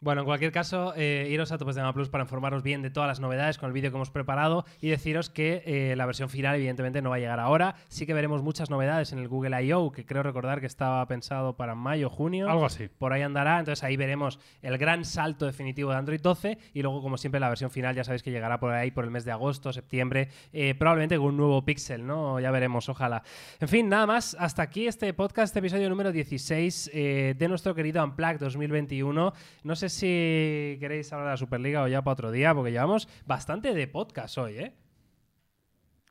Bueno, 0.04 0.24
en 0.24 0.26
cualquier 0.26 0.52
caso, 0.52 0.94
eh, 0.98 1.30
iros 1.32 1.54
a 1.54 1.58
Topes 1.58 1.76
de 1.76 1.82
Gama 1.82 1.94
Plus 1.94 2.10
para 2.10 2.26
informaros 2.26 2.62
bien 2.62 2.82
de 2.82 2.90
todas 2.90 3.08
las 3.08 3.22
novedades 3.22 3.58
con 3.58 3.68
el 3.68 3.74
vídeo 3.74 3.90
que 3.90 3.96
hemos 3.96 4.12
preparado 4.12 4.66
y 4.82 4.90
deciros 4.90 5.30
que 5.30 5.64
eh, 5.66 5.96
la 5.96 6.06
versión 6.06 6.28
final, 6.28 6.58
evidentemente, 6.58 7.02
no 7.02 7.12
va 7.12 7.16
a 7.16 7.20
llegar 7.20 7.40
ahora. 7.40 7.76
Sí 7.88 8.06
que 8.06 8.14
veremos 8.14 8.44
muchas 8.44 8.70
novedades 8.70 9.14
en 9.14 9.20
el 9.20 9.30
Google 9.30 9.64
I.O., 9.64 9.94
que 9.94 10.06
creo 10.06 10.22
recordar 10.22 10.60
que 10.60 10.66
estaba 10.66 11.08
pensado 11.08 11.56
para 11.56 11.74
mayo, 11.74 12.10
junio. 12.10 12.50
Algo 12.50 12.66
así. 12.66 12.90
Por 12.90 13.14
ahí 13.14 13.22
andará, 13.22 13.60
entonces 13.60 13.82
ahí 13.86 13.96
veremos 13.96 14.42
el 14.62 14.78
gran 14.78 15.06
salto 15.06 15.46
definitivo 15.46 15.92
de 15.92 15.96
Android 15.96 16.20
12 16.20 16.58
y 16.74 16.82
luego, 16.82 17.02
como 17.02 17.18
siempre, 17.18 17.40
la 17.40 17.48
versión 17.48 17.72
final 17.72 17.96
ya 17.96 18.04
sabéis 18.04 18.24
que 18.24 18.32
llegará 18.32 18.60
por 18.60 18.74
ahí 18.74 18.92
por 18.92 19.06
el 19.06 19.10
mes 19.10 19.24
de 19.24 19.32
agosto, 19.32 19.72
septiembre, 19.72 20.28
eh, 20.52 20.76
probablemente 20.76 21.16
con 21.16 21.28
un 21.28 21.38
nuevo 21.38 21.64
Pixel, 21.64 22.06
¿no? 22.06 22.42
Ya 22.42 22.52
veremos, 22.52 22.90
ojalá. 22.90 23.24
En 23.62 23.70
fin, 23.70 23.88
nada 23.88 24.06
más, 24.06 24.36
hasta 24.38 24.64
aquí 24.64 24.86
este 24.86 25.14
podcast, 25.14 25.56
episodio 25.56 25.88
número 25.88 26.12
16 26.12 26.92
eh, 26.94 27.36
de 27.38 27.48
nuestro 27.48 27.74
querido 27.74 28.04
Unplugged 28.04 28.40
2021. 28.40 29.34
No 29.64 29.76
sé 29.78 29.93
si 29.94 30.78
queréis 30.80 31.12
hablar 31.14 31.28
de 31.28 31.34
la 31.34 31.38
Superliga 31.38 31.84
o 31.84 31.88
ya 31.88 32.02
para 32.02 32.14
otro 32.14 32.32
día, 32.32 32.54
porque 32.54 32.72
llevamos 32.72 33.08
bastante 33.26 33.74
de 33.74 33.88
podcast 33.88 34.38
hoy, 34.38 34.58
¿eh? 34.58 34.74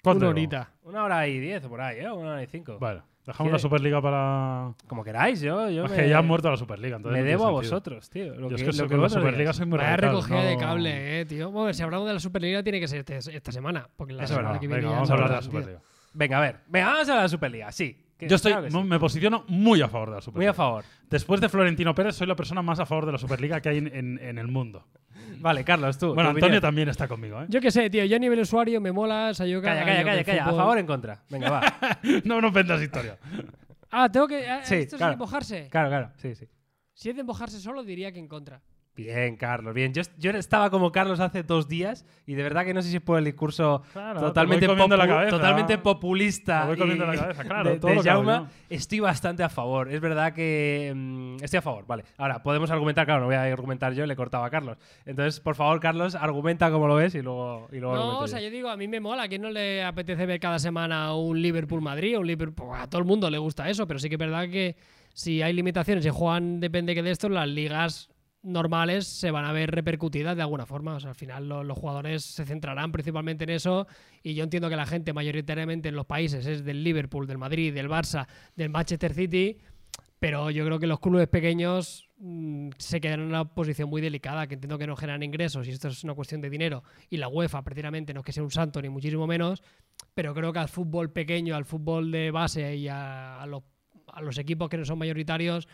¿Cuánto 0.02 0.24
Una 0.26 0.30
horita. 0.30 0.70
Una 0.82 1.04
hora 1.04 1.28
y 1.28 1.38
diez 1.38 1.64
o 1.64 1.68
por 1.68 1.80
ahí, 1.80 2.00
¿eh? 2.00 2.10
Una 2.10 2.30
hora 2.32 2.42
y 2.42 2.46
cinco. 2.46 2.76
Bueno, 2.80 3.04
dejamos 3.24 3.52
la 3.52 3.58
Superliga 3.60 4.02
para. 4.02 4.74
Como 4.88 5.04
queráis, 5.04 5.40
yo, 5.40 5.70
yo 5.70 5.84
Es 5.84 5.90
me, 5.92 5.96
que 5.96 6.08
ya 6.08 6.18
han 6.18 6.26
muerto 6.26 6.50
la 6.50 6.56
Superliga. 6.56 6.96
Entonces 6.96 7.18
me 7.18 7.24
no 7.24 7.28
debo 7.30 7.46
a 7.46 7.50
vosotros, 7.52 8.10
tío. 8.10 8.34
Lo 8.34 8.48
Yo 8.50 8.56
es 8.56 8.62
que- 8.64 8.70
que 8.70 8.76
lo 8.76 8.82
que 8.88 8.94
con 8.94 9.02
la 9.02 9.08
Superliga 9.08 9.52
soy 9.52 9.66
muy 9.66 9.78
Vaya 9.78 9.96
recogida 9.96 10.42
de 10.42 10.54
no- 10.54 10.60
cable, 10.60 11.20
eh, 11.20 11.24
tío. 11.26 11.52
Bueno, 11.52 11.72
si 11.72 11.82
hablamos 11.84 12.08
de 12.08 12.14
la 12.14 12.20
Superliga, 12.20 12.62
tiene 12.64 12.80
que 12.80 12.88
ser 12.88 12.98
este- 13.08 13.36
esta 13.36 13.52
semana. 13.52 13.88
Porque 13.96 14.12
la 14.12 14.24
Eso 14.24 14.34
semana 14.34 14.48
verdad. 14.48 14.60
que 14.60 14.66
viene 14.66 14.82
Venga, 14.82 14.94
vamos 14.94 15.10
a 15.10 15.12
hablar 15.12 15.28
de 15.28 15.36
la. 15.36 15.42
Superliga. 15.42 15.80
Venga, 16.14 16.38
a 16.38 16.40
ver. 16.40 16.56
Venga, 16.66 16.86
vamos 16.86 16.98
a 17.08 17.12
hablar 17.12 17.18
de 17.18 17.24
la 17.24 17.28
Superliga, 17.28 17.70
sí. 17.72 18.01
Que- 18.22 18.28
Yo 18.28 18.36
estoy, 18.36 18.52
claro 18.52 18.66
que 18.66 18.70
sí. 18.72 18.82
me 18.84 18.98
posiciono 18.98 19.44
muy 19.48 19.80
a 19.82 19.88
favor 19.88 20.08
de 20.08 20.12
la 20.12 20.16
Muy 20.16 20.22
Superliga. 20.22 20.50
a 20.50 20.54
favor. 20.54 20.84
Después 21.10 21.40
de 21.40 21.48
Florentino 21.48 21.94
Pérez, 21.94 22.14
soy 22.16 22.26
la 22.26 22.36
persona 22.36 22.62
más 22.62 22.78
a 22.80 22.86
favor 22.86 23.06
de 23.06 23.12
la 23.12 23.18
Superliga 23.18 23.60
que 23.60 23.68
hay 23.68 23.78
en, 23.78 23.88
en- 23.94 24.18
en 24.22 24.38
el 24.38 24.48
mundo. 24.48 24.86
Vale, 25.38 25.64
Carlos, 25.64 25.98
tú. 25.98 26.08
Bueno, 26.14 26.30
tu 26.30 26.36
Antonio 26.36 26.46
opinión. 26.46 26.60
también 26.62 26.88
está 26.88 27.08
conmigo, 27.08 27.42
¿eh? 27.42 27.46
Yo 27.48 27.60
qué 27.60 27.70
sé, 27.70 27.90
tío. 27.90 28.04
Yo 28.04 28.16
a 28.16 28.18
nivel 28.18 28.40
usuario 28.40 28.80
me 28.80 28.92
mola. 28.92 29.28
O 29.30 29.34
sea, 29.34 29.46
yo 29.46 29.60
Calla, 29.60 29.84
calla, 29.84 30.04
calla, 30.04 30.24
calla. 30.24 30.44
¿A 30.44 30.52
favor 30.52 30.76
o 30.76 30.80
en 30.80 30.86
contra? 30.86 31.22
Venga, 31.30 31.50
va. 31.50 31.62
no 32.24 32.40
nos 32.40 32.52
vendas 32.52 32.80
historia. 32.80 33.18
Ah, 33.90 34.08
tengo 34.10 34.26
que. 34.28 34.48
ah, 34.48 34.60
Sí, 34.64 34.76
¿Esto 34.76 34.96
claro. 34.96 35.12
es 35.12 35.18
de 35.18 35.22
embojarse? 35.22 35.68
Claro, 35.70 35.88
claro. 35.88 36.10
Sí, 36.16 36.34
sí. 36.34 36.46
Si 36.94 37.08
es 37.10 37.14
de 37.16 37.20
embojarse 37.22 37.58
solo, 37.60 37.82
diría 37.82 38.12
que 38.12 38.18
en 38.20 38.28
contra. 38.28 38.62
Bien, 38.94 39.36
Carlos, 39.36 39.72
bien. 39.72 39.94
Yo, 39.94 40.02
yo 40.18 40.30
estaba 40.32 40.68
como 40.68 40.92
Carlos 40.92 41.18
hace 41.18 41.42
dos 41.42 41.66
días 41.66 42.04
y 42.26 42.34
de 42.34 42.42
verdad 42.42 42.66
que 42.66 42.74
no 42.74 42.82
sé 42.82 42.90
si 42.90 42.96
es 42.96 43.02
por 43.02 43.18
el 43.18 43.24
discurso 43.24 43.82
Claro, 43.90 44.20
totalmente, 44.20 44.66
la 44.66 44.74
popu- 44.74 45.06
cabeza. 45.08 45.30
totalmente 45.30 45.78
populista 45.78 46.66
voy 46.66 46.76
y- 46.78 46.98
la 46.98 47.14
cabeza, 47.16 47.42
claro, 47.44 47.70
de, 47.70 47.80
yo. 48.04 48.46
estoy 48.68 49.00
bastante 49.00 49.42
a 49.42 49.48
favor. 49.48 49.90
Es 49.90 49.98
verdad 49.98 50.34
que 50.34 50.92
mm, 50.94 51.36
estoy 51.42 51.56
a 51.56 51.62
favor, 51.62 51.86
vale. 51.86 52.04
Ahora, 52.18 52.42
podemos 52.42 52.70
argumentar, 52.70 53.06
claro, 53.06 53.20
no 53.22 53.26
voy 53.28 53.34
a 53.36 53.44
argumentar 53.44 53.94
yo, 53.94 54.04
le 54.04 54.14
cortaba 54.14 54.46
a 54.46 54.50
Carlos. 54.50 54.76
Entonces, 55.06 55.40
por 55.40 55.54
favor, 55.54 55.80
Carlos, 55.80 56.14
argumenta 56.14 56.70
como 56.70 56.86
lo 56.86 56.96
ves 56.96 57.14
y 57.14 57.22
luego, 57.22 57.68
y 57.72 57.78
luego 57.78 57.96
No, 57.96 58.18
o 58.18 58.28
sea, 58.28 58.40
yo. 58.40 58.48
yo 58.48 58.50
digo, 58.50 58.68
a 58.68 58.76
mí 58.76 58.88
me 58.88 59.00
mola. 59.00 59.22
¿A 59.22 59.28
quién 59.28 59.40
no 59.40 59.48
le 59.48 59.82
apetece 59.82 60.26
ver 60.26 60.38
cada 60.38 60.58
semana 60.58 61.14
un 61.14 61.40
Liverpool-Madrid? 61.40 62.18
Un 62.18 62.26
Liverpool... 62.26 62.68
A 62.74 62.88
todo 62.90 63.00
el 63.00 63.06
mundo 63.06 63.30
le 63.30 63.38
gusta 63.38 63.70
eso, 63.70 63.86
pero 63.86 63.98
sí 63.98 64.10
que 64.10 64.16
es 64.16 64.18
verdad 64.18 64.50
que 64.50 64.76
si 65.14 65.40
hay 65.40 65.54
limitaciones 65.54 66.04
y 66.04 66.10
juegan, 66.10 66.60
depende 66.60 66.94
que 66.94 67.02
de 67.02 67.10
esto, 67.10 67.30
las 67.30 67.48
ligas 67.48 68.10
normales 68.42 69.06
se 69.06 69.30
van 69.30 69.44
a 69.44 69.52
ver 69.52 69.70
repercutidas 69.70 70.36
de 70.36 70.42
alguna 70.42 70.66
forma. 70.66 70.94
O 70.96 71.00
sea, 71.00 71.10
al 71.10 71.16
final 71.16 71.48
lo- 71.48 71.64
los 71.64 71.78
jugadores 71.78 72.24
se 72.24 72.44
centrarán 72.44 72.90
principalmente 72.92 73.44
en 73.44 73.50
eso 73.50 73.86
y 74.22 74.34
yo 74.34 74.44
entiendo 74.44 74.68
que 74.68 74.76
la 74.76 74.86
gente 74.86 75.12
mayoritariamente 75.12 75.88
en 75.88 75.94
los 75.96 76.06
países 76.06 76.46
es 76.46 76.64
del 76.64 76.82
Liverpool, 76.84 77.26
del 77.26 77.38
Madrid, 77.38 77.72
del 77.72 77.88
Barça, 77.88 78.26
del 78.56 78.68
Manchester 78.70 79.14
City, 79.14 79.58
pero 80.18 80.50
yo 80.50 80.64
creo 80.64 80.78
que 80.78 80.86
los 80.86 81.00
clubes 81.00 81.26
pequeños 81.28 82.08
mm, 82.18 82.70
se 82.78 83.00
quedan 83.00 83.20
en 83.20 83.26
una 83.26 83.44
posición 83.54 83.88
muy 83.88 84.00
delicada, 84.00 84.46
que 84.46 84.54
entiendo 84.54 84.78
que 84.78 84.86
no 84.86 84.96
generan 84.96 85.22
ingresos 85.22 85.66
y 85.66 85.70
esto 85.70 85.88
es 85.88 86.04
una 86.04 86.14
cuestión 86.14 86.40
de 86.40 86.50
dinero 86.50 86.82
y 87.10 87.16
la 87.16 87.28
UEFA 87.28 87.62
precisamente 87.62 88.12
no 88.14 88.20
es 88.20 88.26
que 88.26 88.32
sea 88.32 88.42
un 88.44 88.50
santo 88.50 88.80
ni 88.82 88.88
muchísimo 88.88 89.26
menos, 89.26 89.62
pero 90.14 90.32
creo 90.34 90.52
que 90.52 90.58
al 90.60 90.68
fútbol 90.68 91.10
pequeño, 91.12 91.54
al 91.56 91.64
fútbol 91.64 92.10
de 92.10 92.30
base 92.30 92.76
y 92.76 92.86
a 92.88 93.44
los, 93.48 93.62
a 94.12 94.20
los 94.20 94.38
equipos 94.38 94.68
que 94.68 94.76
no 94.78 94.84
son 94.84 94.98
mayoritarios, 94.98 95.66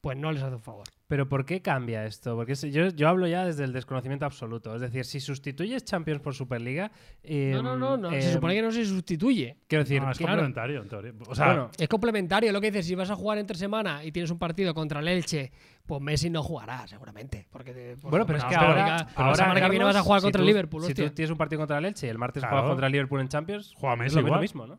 pues 0.00 0.16
no 0.16 0.32
les 0.32 0.42
hace 0.42 0.54
un 0.56 0.62
favor. 0.62 0.86
Pero 1.12 1.28
¿por 1.28 1.44
qué 1.44 1.60
cambia 1.60 2.06
esto? 2.06 2.34
Porque 2.36 2.54
yo, 2.54 2.88
yo 2.88 3.06
hablo 3.06 3.26
ya 3.26 3.44
desde 3.44 3.64
el 3.64 3.74
desconocimiento 3.74 4.24
absoluto. 4.24 4.74
Es 4.74 4.80
decir, 4.80 5.04
si 5.04 5.20
sustituyes 5.20 5.84
Champions 5.84 6.22
por 6.22 6.32
Superliga... 6.34 6.90
eh, 7.22 7.50
No, 7.52 7.62
no, 7.62 7.76
no, 7.76 7.98
no. 7.98 8.10
eh, 8.10 8.22
se 8.22 8.32
supone 8.32 8.54
que 8.54 8.62
no 8.62 8.72
se 8.72 8.82
sustituye. 8.86 9.58
Quiero 9.68 9.84
decir, 9.84 10.00
No, 10.00 10.10
es 10.10 10.16
claro. 10.16 10.32
complementario, 10.36 10.80
en 10.80 10.88
teoría. 10.88 11.12
O 11.28 11.34
sea, 11.34 11.46
bueno, 11.48 11.70
Es 11.76 11.86
complementario, 11.86 12.50
lo 12.50 12.62
que 12.62 12.70
dices, 12.70 12.86
si 12.86 12.94
vas 12.94 13.10
a 13.10 13.14
jugar 13.14 13.36
entre 13.36 13.58
semana 13.58 14.02
y 14.02 14.10
tienes 14.10 14.30
un 14.30 14.38
partido 14.38 14.72
contra 14.72 15.00
el 15.00 15.08
Elche, 15.08 15.52
pues 15.84 16.00
Messi 16.00 16.30
no 16.30 16.42
jugará, 16.42 16.86
seguramente. 16.86 17.46
Porque 17.50 17.74
te- 17.74 17.96
por 17.98 18.10
Bueno, 18.12 18.24
pero 18.24 18.38
es 18.38 18.44
que 18.46 18.54
ahora, 18.54 18.72
pero 18.74 18.86
la 18.86 19.24
ahora, 19.26 19.34
semana 19.36 19.60
que 19.60 19.68
viene 19.68 19.84
vas 19.84 19.96
a 19.96 20.02
jugar 20.02 20.20
si 20.20 20.24
contra 20.24 20.40
el 20.40 20.46
Liverpool, 20.46 20.80
Si 20.84 20.92
hostia. 20.92 21.08
tú 21.10 21.14
tienes 21.14 21.30
un 21.30 21.36
partido 21.36 21.58
contra 21.60 21.76
el 21.76 21.84
Elche 21.84 22.06
y 22.06 22.08
el 22.08 22.16
martes 22.16 22.40
Claro. 22.40 22.54
juegas 22.56 22.70
contra 22.70 22.86
el 22.86 22.92
Liverpool 22.94 23.20
en 23.20 23.28
Champions, 23.28 23.74
Juega 23.76 23.96
es 23.96 24.00
Messi 24.00 24.16
lo, 24.16 24.26
igual. 24.28 24.40
mismo, 24.40 24.66
¿no? 24.66 24.78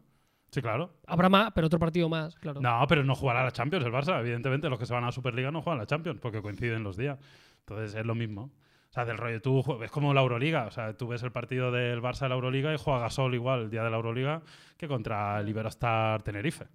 Sí, 0.53 0.61
claro. 0.61 0.93
Habrá 1.07 1.27
más, 1.29 1.51
pero 1.53 1.67
otro 1.67 1.79
partido 1.79 2.07
más, 2.07 2.35
claro. 2.35 2.61
No, 2.61 2.85
pero 2.87 3.03
no 3.03 3.15
jugará 3.15 3.43
la 3.43 3.51
Champions 3.51 3.85
el 3.85 3.91
Barça. 3.91 4.19
Evidentemente, 4.19 4.69
los 4.69 4.79
que 4.79 4.85
se 4.85 4.93
van 4.93 5.03
a 5.03 5.07
la 5.07 5.11
Superliga 5.11 5.51
no 5.51 5.61
juegan 5.61 5.79
la 5.79 5.85
Champions 5.85 6.19
porque 6.21 6.41
coinciden 6.41 6.83
los 6.83 6.95
días. 6.97 7.17
Entonces 7.59 7.95
es 7.95 8.05
lo 8.05 8.15
mismo. 8.15 8.51
O 8.89 8.93
sea, 8.93 9.05
del 9.05 9.17
rollo, 9.17 9.41
tú 9.41 9.63
ju- 9.63 9.83
es 9.83 9.89
como 9.89 10.13
la 10.13 10.21
Euroliga. 10.21 10.67
O 10.67 10.71
sea, 10.71 10.95
tú 10.95 11.07
ves 11.07 11.23
el 11.23 11.31
partido 11.31 11.71
del 11.71 12.01
Barça 12.01 12.21
de 12.21 12.29
la 12.29 12.35
Euroliga 12.35 12.73
y 12.73 12.77
juega 12.77 12.99
Gasol 12.99 13.33
igual 13.33 13.61
el 13.63 13.69
día 13.71 13.83
de 13.83 13.89
la 13.89 13.95
Euroliga 13.95 14.41
que 14.77 14.87
contra 14.87 15.39
el 15.39 15.49
Iberostar 15.49 16.21
Tenerife. 16.21 16.65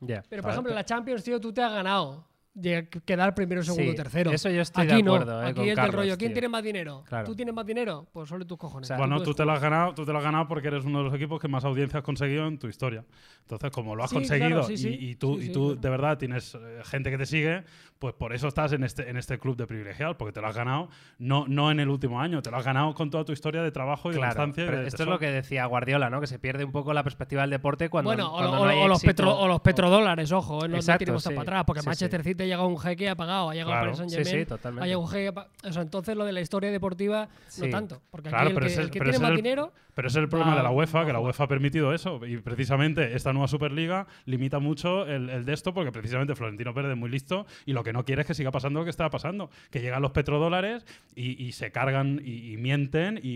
Ya. 0.00 0.22
Pero, 0.28 0.42
por 0.42 0.52
¿sabes? 0.52 0.54
ejemplo, 0.54 0.74
la 0.74 0.84
Champions, 0.84 1.22
tío, 1.24 1.38
tú 1.40 1.52
te 1.52 1.62
has 1.62 1.72
ganado. 1.72 2.26
De 2.58 2.88
quedar 3.04 3.34
primero, 3.34 3.62
segundo, 3.62 3.90
Sí, 3.90 3.96
tercero. 3.96 4.30
eso 4.32 4.48
yo 4.48 4.62
estoy 4.62 4.86
de 4.86 4.94
Aquí 4.94 5.02
acuerdo, 5.02 5.32
no. 5.32 5.42
eh, 5.42 5.44
Aquí 5.44 5.54
con 5.54 5.62
es 5.64 5.66
del 5.68 5.76
Carlos, 5.76 5.94
rollo. 5.94 6.16
¿Quién 6.16 6.30
tío. 6.30 6.34
tiene 6.36 6.48
más 6.48 6.62
dinero? 6.64 7.04
Claro. 7.06 7.26
¿Tú 7.26 7.36
tienes 7.36 7.54
más 7.54 7.66
dinero? 7.66 8.06
Pues 8.12 8.28
solo 8.30 8.46
tus 8.46 8.56
cojones. 8.56 8.86
O 8.86 8.88
sea, 8.88 8.96
bueno, 8.96 9.22
tú 9.22 9.34
te 9.34 9.44
lo 9.44 9.52
has 9.52 9.60
ganado, 9.60 9.92
tú 9.94 10.06
te 10.06 10.12
lo 10.12 10.18
has 10.18 10.24
ganado 10.24 10.48
porque 10.48 10.68
eres 10.68 10.84
uno 10.86 10.98
de 10.98 11.04
los 11.04 11.14
equipos 11.14 11.38
que 11.38 11.48
más 11.48 11.64
audiencia 11.66 11.98
has 11.98 12.04
conseguido 12.04 12.46
en 12.46 12.58
tu 12.58 12.66
historia. 12.68 13.04
Entonces, 13.42 13.70
como 13.70 13.94
lo 13.94 14.02
has 14.04 14.10
Sí, 14.10 14.16
conseguido 14.16 14.48
claro, 14.48 14.64
sí, 14.64 14.72
y, 14.72 14.76
sí. 14.78 14.96
y 14.98 15.14
tú, 15.16 15.38
Sí, 15.38 15.50
y 15.50 15.52
tú 15.52 15.66
claro. 15.66 15.80
de 15.82 15.90
verdad 15.90 16.18
tienes 16.18 16.54
eh, 16.54 16.80
gente 16.84 17.10
que 17.10 17.18
te 17.18 17.26
sigue, 17.26 17.62
pues 17.98 18.14
por 18.14 18.32
eso 18.32 18.48
estás 18.48 18.72
en 18.72 18.84
este, 18.84 19.08
en 19.10 19.16
este 19.18 19.38
club 19.38 19.56
de 19.56 19.66
privilegiados, 19.66 20.16
porque 20.16 20.32
te 20.32 20.40
lo 20.40 20.46
has 20.48 20.56
ganado 20.56 20.88
no, 21.18 21.44
no 21.48 21.70
en 21.70 21.78
el 21.80 21.88
último 21.90 22.20
año, 22.20 22.40
te 22.42 22.50
lo 22.50 22.56
has 22.56 22.64
ganado 22.64 22.94
con 22.94 23.10
toda 23.10 23.24
tu 23.24 23.32
historia 23.32 23.62
de 23.62 23.70
trabajo 23.70 24.08
y 24.10 24.14
de 24.14 24.18
Claro, 24.18 24.34
constancia. 24.34 24.70
de 24.80 24.86
esto 24.88 25.02
es 25.02 25.08
lo 25.08 25.18
que 25.18 25.30
decía 25.30 25.66
Guardiola, 25.66 26.08
¿no? 26.10 26.20
Que 26.22 26.26
se 26.26 26.38
pierde 26.38 26.64
un 26.64 26.72
poco 26.72 26.92
la 26.94 27.02
perspectiva 27.04 27.42
del 27.42 27.50
deporte 27.50 27.90
cuando, 27.90 28.08
Bueno, 28.08 28.28
o, 28.28 28.36
cuando 28.38 28.50
lo- 28.52 28.56
no 28.56 28.62
o- 28.62 28.66
hay 28.68 28.78
o 28.82 28.88
los 28.88 29.02
petro, 29.02 29.36
o 29.38 29.46
los 29.46 29.60
petrodólares, 29.60 30.32
ojo, 30.32 30.64
eh, 30.64 30.68
no, 30.68 30.80
sí. 30.80 30.86
para 30.88 31.40
atrás, 31.42 31.64
porque 31.66 31.82
Manchester. 31.82 32.22
City 32.24 32.45
ha 32.46 32.48
llegado 32.48 32.68
un 32.68 32.78
jeque, 32.78 33.08
ha 33.08 33.14
pagado, 33.14 33.50
ha 33.50 33.54
llegado 33.54 33.70
Claro. 33.72 33.84
Paris 33.92 33.98
Saint 33.98 34.10
Sí, 34.10 34.16
Germain, 34.16 34.38
sí, 34.44 34.48
totalmente. 34.48 34.84
ha 34.84 34.86
llegado 34.86 35.00
un 35.02 35.08
jeque, 35.08 35.40
o 35.68 35.72
sea, 35.72 35.82
entonces 35.82 36.16
lo 36.16 36.24
de 36.24 36.32
la 36.32 36.40
historia 36.40 36.70
deportiva 36.70 37.28
Sí. 37.48 37.62
no 37.62 37.68
tanto, 37.70 38.02
porque 38.10 38.28
Claro, 38.30 38.48
aquí 38.48 38.56
el 38.56 38.90
que, 38.90 38.98
el 38.98 39.04
tiene 39.04 39.18
más 39.18 39.30
el- 39.30 39.36
dinero, 39.36 39.72
Pero 39.94 40.08
ese 40.08 40.18
es 40.18 40.22
el 40.24 40.28
problema 40.28 40.52
Va- 40.52 40.58
de 40.58 40.62
la 40.62 40.70
UEFA, 40.70 41.00
va 41.00 41.06
que 41.06 41.12
la 41.14 41.20
UEFA 41.20 41.44
ha 41.44 41.48
permitido 41.48 41.94
eso. 41.94 42.20
Y 42.26 42.36
precisamente 42.36 43.14
esta 43.16 43.32
nueva 43.32 43.48
Superliga 43.48 44.06
limita 44.26 44.58
mucho 44.58 45.06
el, 45.06 45.30
el 45.30 45.46
de 45.46 45.54
esto, 45.54 45.72
porque 45.72 45.90
precisamente 45.90 46.34
Florentino 46.34 46.74
Pérez 46.74 46.90
es 46.90 46.98
muy 46.98 47.08
listo 47.08 47.46
y 47.64 47.72
lo 47.72 47.82
que 47.82 47.94
no 47.94 48.04
quiere 48.04 48.20
es 48.20 48.26
que 48.26 48.34
siga 48.34 48.50
pasando 48.50 48.80
lo 48.80 48.84
que 48.84 48.90
está 48.90 49.08
pasando. 49.08 49.48
Que 49.70 49.80
llegan 49.80 50.02
los 50.02 50.10
petrodólares 50.10 50.84
y, 51.14 51.42
y 51.42 51.52
se 51.52 51.72
cargan 51.72 52.20
y, 52.22 52.52
y 52.52 52.56
mienten 52.58 53.18
y, 53.22 53.30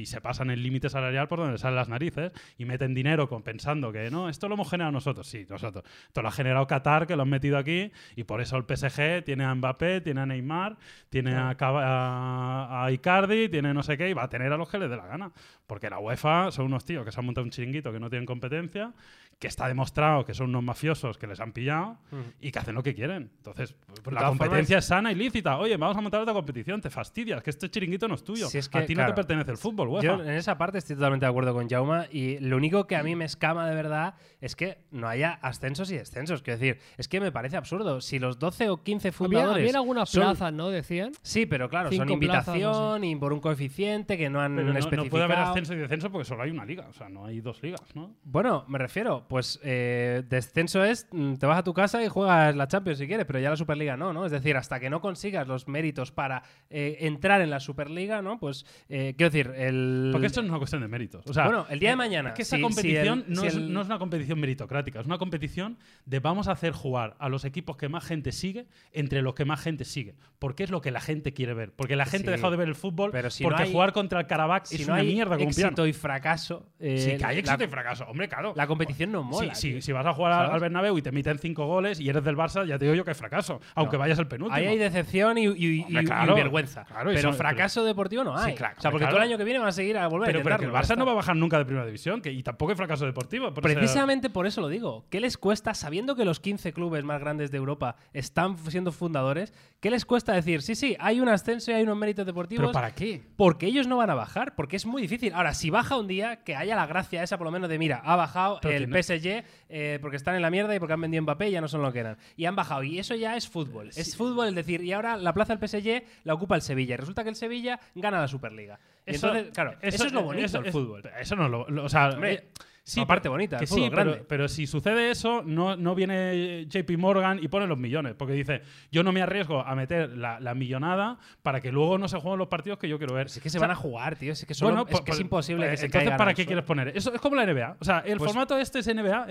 y 0.00 0.06
se 0.06 0.22
pasan 0.22 0.48
el 0.48 0.62
límite 0.62 0.88
salarial 0.88 1.28
por 1.28 1.38
donde 1.40 1.58
salen 1.58 1.76
las 1.76 1.90
narices 1.90 2.32
y 2.56 2.64
meten 2.64 2.94
dinero 2.94 3.28
con, 3.28 3.42
pensando 3.42 3.92
que 3.92 4.10
no, 4.10 4.30
esto 4.30 4.48
lo 4.48 4.54
hemos 4.54 4.70
generado 4.70 4.92
nosotros. 4.92 5.26
Sí, 5.28 5.44
nosotros. 5.50 5.84
Esto 6.06 6.22
lo 6.22 6.28
ha 6.28 6.32
generado 6.32 6.66
Qatar, 6.66 7.06
que 7.06 7.14
lo 7.14 7.24
han 7.24 7.28
metido 7.28 7.58
aquí 7.58 7.92
y 8.16 8.24
por 8.24 8.39
eso 8.40 8.56
el 8.56 8.64
PSG 8.64 9.24
tiene 9.24 9.44
a 9.44 9.54
Mbappé, 9.54 10.00
tiene 10.00 10.20
a 10.20 10.26
Neymar, 10.26 10.76
tiene 11.08 11.34
a, 11.34 11.56
a, 11.58 12.84
a 12.84 12.92
Icardi, 12.92 13.48
tiene 13.48 13.72
no 13.74 13.82
sé 13.82 13.96
qué 13.96 14.08
y 14.10 14.12
va 14.12 14.24
a 14.24 14.28
tener 14.28 14.52
a 14.52 14.56
los 14.56 14.68
que 14.68 14.78
les 14.78 14.90
dé 14.90 14.96
la 14.96 15.06
gana. 15.06 15.32
Porque 15.66 15.88
la 15.88 15.98
UEFA 15.98 16.50
son 16.50 16.66
unos 16.66 16.84
tíos 16.84 17.04
que 17.04 17.12
se 17.12 17.20
han 17.20 17.26
montado 17.26 17.44
un 17.44 17.50
chiringuito 17.50 17.92
que 17.92 18.00
no 18.00 18.10
tienen 18.10 18.26
competencia, 18.26 18.92
que 19.38 19.46
está 19.48 19.68
demostrado 19.68 20.24
que 20.24 20.34
son 20.34 20.50
unos 20.50 20.62
mafiosos 20.62 21.16
que 21.16 21.26
les 21.26 21.40
han 21.40 21.52
pillado 21.52 21.96
Ujú. 22.12 22.22
y 22.40 22.50
que 22.50 22.58
hacen 22.58 22.74
lo 22.74 22.82
que 22.82 22.94
quieren. 22.94 23.30
Entonces, 23.38 23.74
pues, 24.02 24.14
la 24.14 24.26
competencia 24.26 24.78
es 24.78 24.84
sana 24.84 25.12
y 25.12 25.14
lícita. 25.14 25.56
Oye, 25.58 25.76
vamos 25.78 25.96
a 25.96 26.00
montar 26.02 26.20
otra 26.20 26.34
competición, 26.34 26.80
te 26.80 26.90
fastidias, 26.90 27.42
que 27.42 27.50
este 27.50 27.70
chiringuito 27.70 28.06
no 28.06 28.16
es 28.16 28.24
tuyo. 28.24 28.48
Si 28.48 28.58
es 28.58 28.68
que, 28.68 28.78
a 28.78 28.84
ti 28.84 28.94
no 28.94 28.98
claro, 28.98 29.12
te 29.12 29.16
pertenece 29.16 29.50
el 29.52 29.56
fútbol, 29.56 29.88
UEFA. 29.88 30.04
Yo 30.18 30.22
en 30.22 30.30
esa 30.30 30.58
parte 30.58 30.76
estoy 30.78 30.96
totalmente 30.96 31.24
de 31.24 31.30
acuerdo 31.30 31.54
con 31.54 31.68
Jauma 31.68 32.06
y 32.10 32.38
lo 32.40 32.56
único 32.56 32.86
que 32.86 32.96
a 32.96 33.02
mí 33.02 33.16
me 33.16 33.24
escama 33.24 33.66
de 33.66 33.74
verdad 33.74 34.14
es 34.42 34.56
que 34.56 34.78
no 34.90 35.08
haya 35.08 35.32
ascensos 35.40 35.90
y 35.90 35.96
descensos. 35.96 36.42
Quiero 36.42 36.58
decir, 36.58 36.80
es 36.98 37.08
que 37.08 37.20
me 37.20 37.32
parece 37.32 37.56
absurdo. 37.56 38.02
Si 38.02 38.18
los 38.20 38.38
12 38.38 38.70
o 38.70 38.82
15 38.82 39.08
había, 39.08 39.12
fundadores... 39.16 39.66
había 39.68 39.78
algunas 39.78 40.08
son- 40.10 40.22
plazas, 40.22 40.52
¿no? 40.52 40.68
Decían. 40.68 41.12
Sí, 41.22 41.46
pero 41.46 41.68
claro, 41.68 41.90
son 41.90 42.06
Cinco 42.06 42.20
plazas, 42.20 42.54
invitación 42.54 43.04
y 43.04 43.16
por 43.16 43.32
un 43.32 43.40
coeficiente 43.40 44.16
que 44.16 44.30
no 44.30 44.40
han 44.40 44.54
Pero 44.54 44.66
no, 44.68 44.72
no 44.74 44.78
especificado. 44.78 45.10
puede 45.10 45.24
haber 45.24 45.38
ascenso 45.38 45.74
y 45.74 45.78
descenso 45.78 46.10
porque 46.10 46.24
solo 46.26 46.42
hay 46.42 46.50
una 46.50 46.64
liga. 46.64 46.86
O 46.88 46.92
sea, 46.92 47.08
no 47.08 47.24
hay 47.26 47.40
dos 47.40 47.62
ligas, 47.62 47.82
¿no? 47.94 48.14
Bueno, 48.24 48.64
me 48.68 48.78
refiero, 48.78 49.24
pues 49.28 49.58
eh, 49.62 50.22
descenso 50.28 50.84
es, 50.84 51.06
mm, 51.12 51.34
te 51.34 51.46
vas 51.46 51.58
a 51.58 51.64
tu 51.64 51.74
casa 51.74 52.02
y 52.04 52.08
juegas 52.08 52.54
la 52.54 52.68
Champions 52.68 52.98
si 52.98 53.06
quieres, 53.06 53.26
pero 53.26 53.38
ya 53.40 53.50
la 53.50 53.56
Superliga 53.56 53.96
no, 53.96 54.12
¿no? 54.12 54.24
Es 54.26 54.32
decir, 54.32 54.56
hasta 54.56 54.78
que 54.80 54.90
no 54.90 55.00
consigas 55.00 55.46
los 55.48 55.66
méritos 55.68 56.12
para 56.12 56.42
eh, 56.70 56.98
entrar 57.00 57.40
en 57.40 57.50
la 57.50 57.60
Superliga, 57.60 58.22
¿no? 58.22 58.38
Pues, 58.38 58.64
eh, 58.88 59.14
quiero 59.16 59.30
decir, 59.30 59.52
el... 59.56 60.10
Porque 60.12 60.26
esto 60.26 60.40
no 60.42 60.46
es 60.46 60.50
una 60.50 60.58
cuestión 60.58 60.82
de 60.82 60.88
méritos. 60.88 61.24
O 61.26 61.32
sea, 61.32 61.44
Bueno, 61.44 61.66
el 61.70 61.78
día 61.78 61.90
de 61.90 61.96
mañana, 61.96 62.30
Es 62.30 62.34
que 62.34 62.44
si- 62.44 62.56
si 62.56 62.62
competición 62.62 63.24
el- 63.26 63.34
no, 63.34 63.40
si 63.42 63.46
es, 63.48 63.56
no 63.56 63.80
es 63.80 63.86
una 63.86 63.98
competición 63.98 64.38
meritocrática, 64.40 65.00
es 65.00 65.06
una 65.06 65.18
competición 65.18 65.78
de 66.06 66.20
vamos 66.20 66.48
a 66.48 66.52
hacer 66.52 66.72
jugar 66.72 67.16
a 67.18 67.28
los 67.28 67.44
equipos 67.44 67.76
que 67.76 67.88
más 67.88 68.04
gente 68.10 68.32
sigue 68.32 68.66
entre 68.92 69.22
los 69.22 69.34
que 69.34 69.44
más 69.44 69.60
gente 69.60 69.84
sigue. 69.84 70.14
Porque 70.38 70.64
es 70.64 70.70
lo 70.70 70.80
que 70.80 70.90
la 70.90 71.00
gente 71.00 71.32
quiere 71.32 71.54
ver. 71.54 71.70
Porque 71.72 71.96
la 71.96 72.04
gente 72.06 72.26
Sí, 72.26 72.28
ha 72.28 72.36
dejado 72.36 72.50
de 72.50 72.56
ver 72.56 72.68
el 72.68 72.74
fútbol 72.74 73.10
pero 73.12 73.30
si 73.30 73.44
porque 73.44 73.58
no 73.58 73.64
hay- 73.64 73.72
jugar 73.72 73.92
contra 73.92 74.20
el 74.20 74.26
Karabakh 74.26 74.66
si 74.66 74.76
es 74.76 74.86
no 74.88 74.94
una 74.94 75.02
hay 75.02 75.06
mierda 75.12 75.36
como 75.36 75.50
piano. 75.50 75.68
éxito 75.68 75.86
y 75.86 75.92
fracaso... 75.92 76.66
eh, 76.80 76.98
Sí, 76.98 77.06
que 77.18 77.24
hay 77.24 77.36
la- 77.36 77.40
éxito 77.40 77.64
y 77.64 77.68
fracaso. 77.68 78.04
Hombre, 78.08 78.28
claro. 78.28 78.52
La 78.56 78.66
competición 78.66 79.12
no 79.12 79.22
mola. 79.22 79.54
sí, 79.54 79.80
si 79.80 79.92
vas 79.92 80.04
a 80.06 80.12
jugar 80.12 80.32
al- 80.32 80.38
¿Sabes? 80.40 80.54
al 80.54 80.60
Bernabéu 80.60 80.98
y 80.98 81.02
te 81.02 81.12
meten 81.12 81.38
cinco 81.38 81.66
goles 81.66 82.00
y 82.00 82.08
eres 82.08 82.24
del 82.24 82.36
Barça, 82.36 82.66
ya 82.66 82.78
te 82.78 82.84
digo 82.86 82.94
yo 82.94 83.04
que 83.04 83.10
hay 83.10 83.14
fracaso. 83.14 83.60
Aunque 83.74 83.96
No. 83.96 84.00
vayas 84.00 84.18
el 84.18 84.26
penúltimo. 84.26 84.56
Ahí 84.56 84.66
hay 84.66 84.78
decepción 84.78 85.38
y, 85.38 85.42
y- 85.44 85.46
Hombre, 85.46 85.64
y- 85.66 85.84
y 85.98 86.04
claro, 86.04 86.34
vergüenza. 86.34 86.84
claro, 86.84 87.10
pero 87.14 87.32
fracaso 87.34 87.84
deportivo 87.84 88.24
no 88.24 88.36
hay. 88.36 88.54
Claro, 88.54 88.74
o 88.78 88.80
sea, 88.80 88.90
porque 88.90 89.06
todo 89.06 89.18
el 89.18 89.22
año 89.24 89.36
que 89.38 89.44
viene 89.44 89.58
van 89.60 89.68
a 89.68 89.72
seguir 89.72 89.96
a 89.98 90.08
volver 90.08 90.26
pero, 90.26 90.40
a 90.40 90.42
pero 90.42 90.58
que 90.58 90.64
el 90.64 90.72
Barça 90.72 90.96
no 90.96 91.04
va 91.06 91.12
a 91.12 91.16
bajar 91.16 91.36
nunca 91.36 91.58
de 91.58 91.64
primera 91.64 91.86
división 91.86 92.20
que, 92.20 92.32
y 92.32 92.42
tampoco 92.42 92.70
hay 92.72 92.76
fracaso 92.76 93.04
deportivo. 93.06 93.52
Precisamente 93.54 94.30
por 94.30 94.46
eso 94.46 94.60
lo 94.60 94.68
digo. 94.68 95.04
¿Qué 95.10 95.20
les 95.20 95.36
cuesta, 95.38 95.74
sabiendo 95.74 96.16
que 96.16 96.24
los 96.24 96.40
15 96.40 96.72
clubes 96.72 97.04
más 97.04 97.20
grandes 97.20 97.50
de 97.50 97.58
Europa 97.58 97.96
están 98.12 98.56
siendo 98.58 98.92
fundadores, 98.92 99.52
qué 99.80 99.90
les 99.90 100.04
cuesta 100.04 100.32
decir, 100.32 100.62
sí, 100.62 100.74
sí, 100.74 100.96
hay 101.00 101.20
un 101.20 101.28
ascenso 101.28 101.70
y 101.70 101.74
hay 101.74 101.82
unos 101.82 101.96
méritos 101.96 102.26
deportivos? 102.26 102.62
¿Pero 102.62 102.72
para 102.72 102.94
qué? 102.94 103.22
Porque 103.36 103.66
ellos 103.66 103.86
no 103.86 103.96
van 103.96 104.10
a 104.10 104.14
bajar, 104.14 104.54
porque 104.54 104.76
es 104.76 104.86
muy 104.86 105.02
difícil. 105.02 105.32
Ahora, 105.32 105.54
si 105.54 105.70
baja 105.70 105.96
un 105.96 106.06
día, 106.06 106.42
que 106.44 106.56
haya 106.56 106.76
la 106.76 106.86
gracia 106.86 107.22
esa 107.22 107.38
por 107.38 107.46
lo 107.46 107.50
menos 107.50 107.68
de, 107.68 107.78
mira, 107.78 108.00
ha 108.04 108.16
bajado 108.16 108.58
Pero 108.62 108.74
el 108.76 108.88
no- 108.90 108.96
PSG 109.02 109.44
eh, 109.68 109.98
porque 110.00 110.16
están 110.16 110.34
en 110.36 110.42
la 110.42 110.50
mierda 110.50 110.74
y 110.74 110.78
porque 110.78 110.92
han 110.94 111.00
vendido 111.00 111.22
Mbappé 111.22 111.48
y 111.48 111.52
ya 111.52 111.60
no 111.60 111.68
son 111.68 111.82
lo 111.82 111.92
que 111.92 112.00
eran. 112.00 112.16
Y 112.36 112.44
han 112.46 112.56
bajado. 112.56 112.82
Y 112.82 112.98
eso 112.98 113.14
ya 113.14 113.36
es 113.36 113.48
fútbol. 113.48 113.90
Es 113.94 114.16
fútbol, 114.16 114.48
es 114.48 114.54
decir, 114.54 114.82
y 114.82 114.92
ahora 114.92 115.16
la 115.16 115.32
plaza 115.32 115.54
del 115.56 115.68
PSG 115.68 116.02
la 116.24 116.34
ocupa 116.34 116.56
el 116.56 116.62
Sevilla. 116.62 116.94
Y 116.94 116.96
resulta 116.98 117.22
que 117.22 117.30
el 117.30 117.36
Sevilla 117.36 117.78
gana 117.94 118.20
la 118.20 118.28
Superliga. 118.28 118.78
Y 119.06 119.14
entonces, 119.14 119.48
claro, 119.52 119.74
eso, 119.80 120.06
es 120.06 120.12
lo 120.12 120.22
bonito 120.22 120.46
eso- 120.46 120.60
del 120.62 120.72
fútbol. 120.72 121.02
Eso 121.18 121.36
no 121.36 121.48
lo, 121.48 121.68
lo- 121.68 121.84
O 121.84 121.88
sea, 121.88 122.10
Hombre, 122.10 122.34
eh, 122.34 122.44
sí, 122.84 123.00
la 123.00 123.06
parte 123.06 123.22
pero- 123.22 123.32
bonita 123.32 123.58
Que 123.58 123.66
sí, 123.66 123.90
pero, 124.28 124.48
si 124.48 124.66
sucede 124.66 125.10
eso, 125.10 125.42
no, 125.44 125.76
no 125.76 125.94
viene 125.94 126.66
JP 126.68 126.96
Morgan 126.98 127.38
y 127.42 127.48
pone 127.48 127.66
los 127.66 127.78
millones. 127.78 128.14
Porque 128.14 128.32
dice, 128.34 128.62
yo 128.90 129.02
no 129.02 129.12
me 129.12 129.22
arriesgo 129.22 129.60
a 129.60 129.74
meter 129.74 130.16
la, 130.16 130.40
la 130.40 130.54
millonada 130.54 131.18
para 131.42 131.60
que 131.60 131.70
luego 131.72 131.98
no 131.98 132.08
se 132.08 132.18
jueguen 132.18 132.38
los 132.38 132.48
partidos 132.48 132.78
que 132.78 132.88
yo 132.88 132.98
quiero 132.98 133.14
ver. 133.14 133.26
Es 133.26 133.40
que 133.40 133.50
se 133.50 133.58
O 133.58 133.60
sea, 133.60 133.68
van 133.68 133.70
a 133.70 133.74
jugar, 133.80 134.16
tío. 134.16 134.32
Es 134.32 134.44
que, 134.44 134.54
solo- 134.54 134.70
bueno, 134.70 134.82
es, 134.82 134.90
pues- 134.90 135.00
que 135.02 135.10
es 135.10 135.16
pues- 135.16 135.20
imposible 135.20 135.66
pues, 135.66 135.70
que 135.72 135.76
se 135.78 135.86
Entonces, 135.86 136.12
¿para 136.16 136.34
qué 136.34 136.46
quieres 136.46 136.64
poner? 136.64 136.88
Eso 136.96 137.12
es 137.14 137.20
como 137.20 137.36
la 137.36 137.44
NBA. 137.44 137.76
O 137.80 137.84
sea, 137.84 138.00
el 138.00 138.18
Pues- 138.18 138.30
formato 138.30 138.58
este 138.58 138.80
es 138.80 138.86
NBA. 138.88 139.26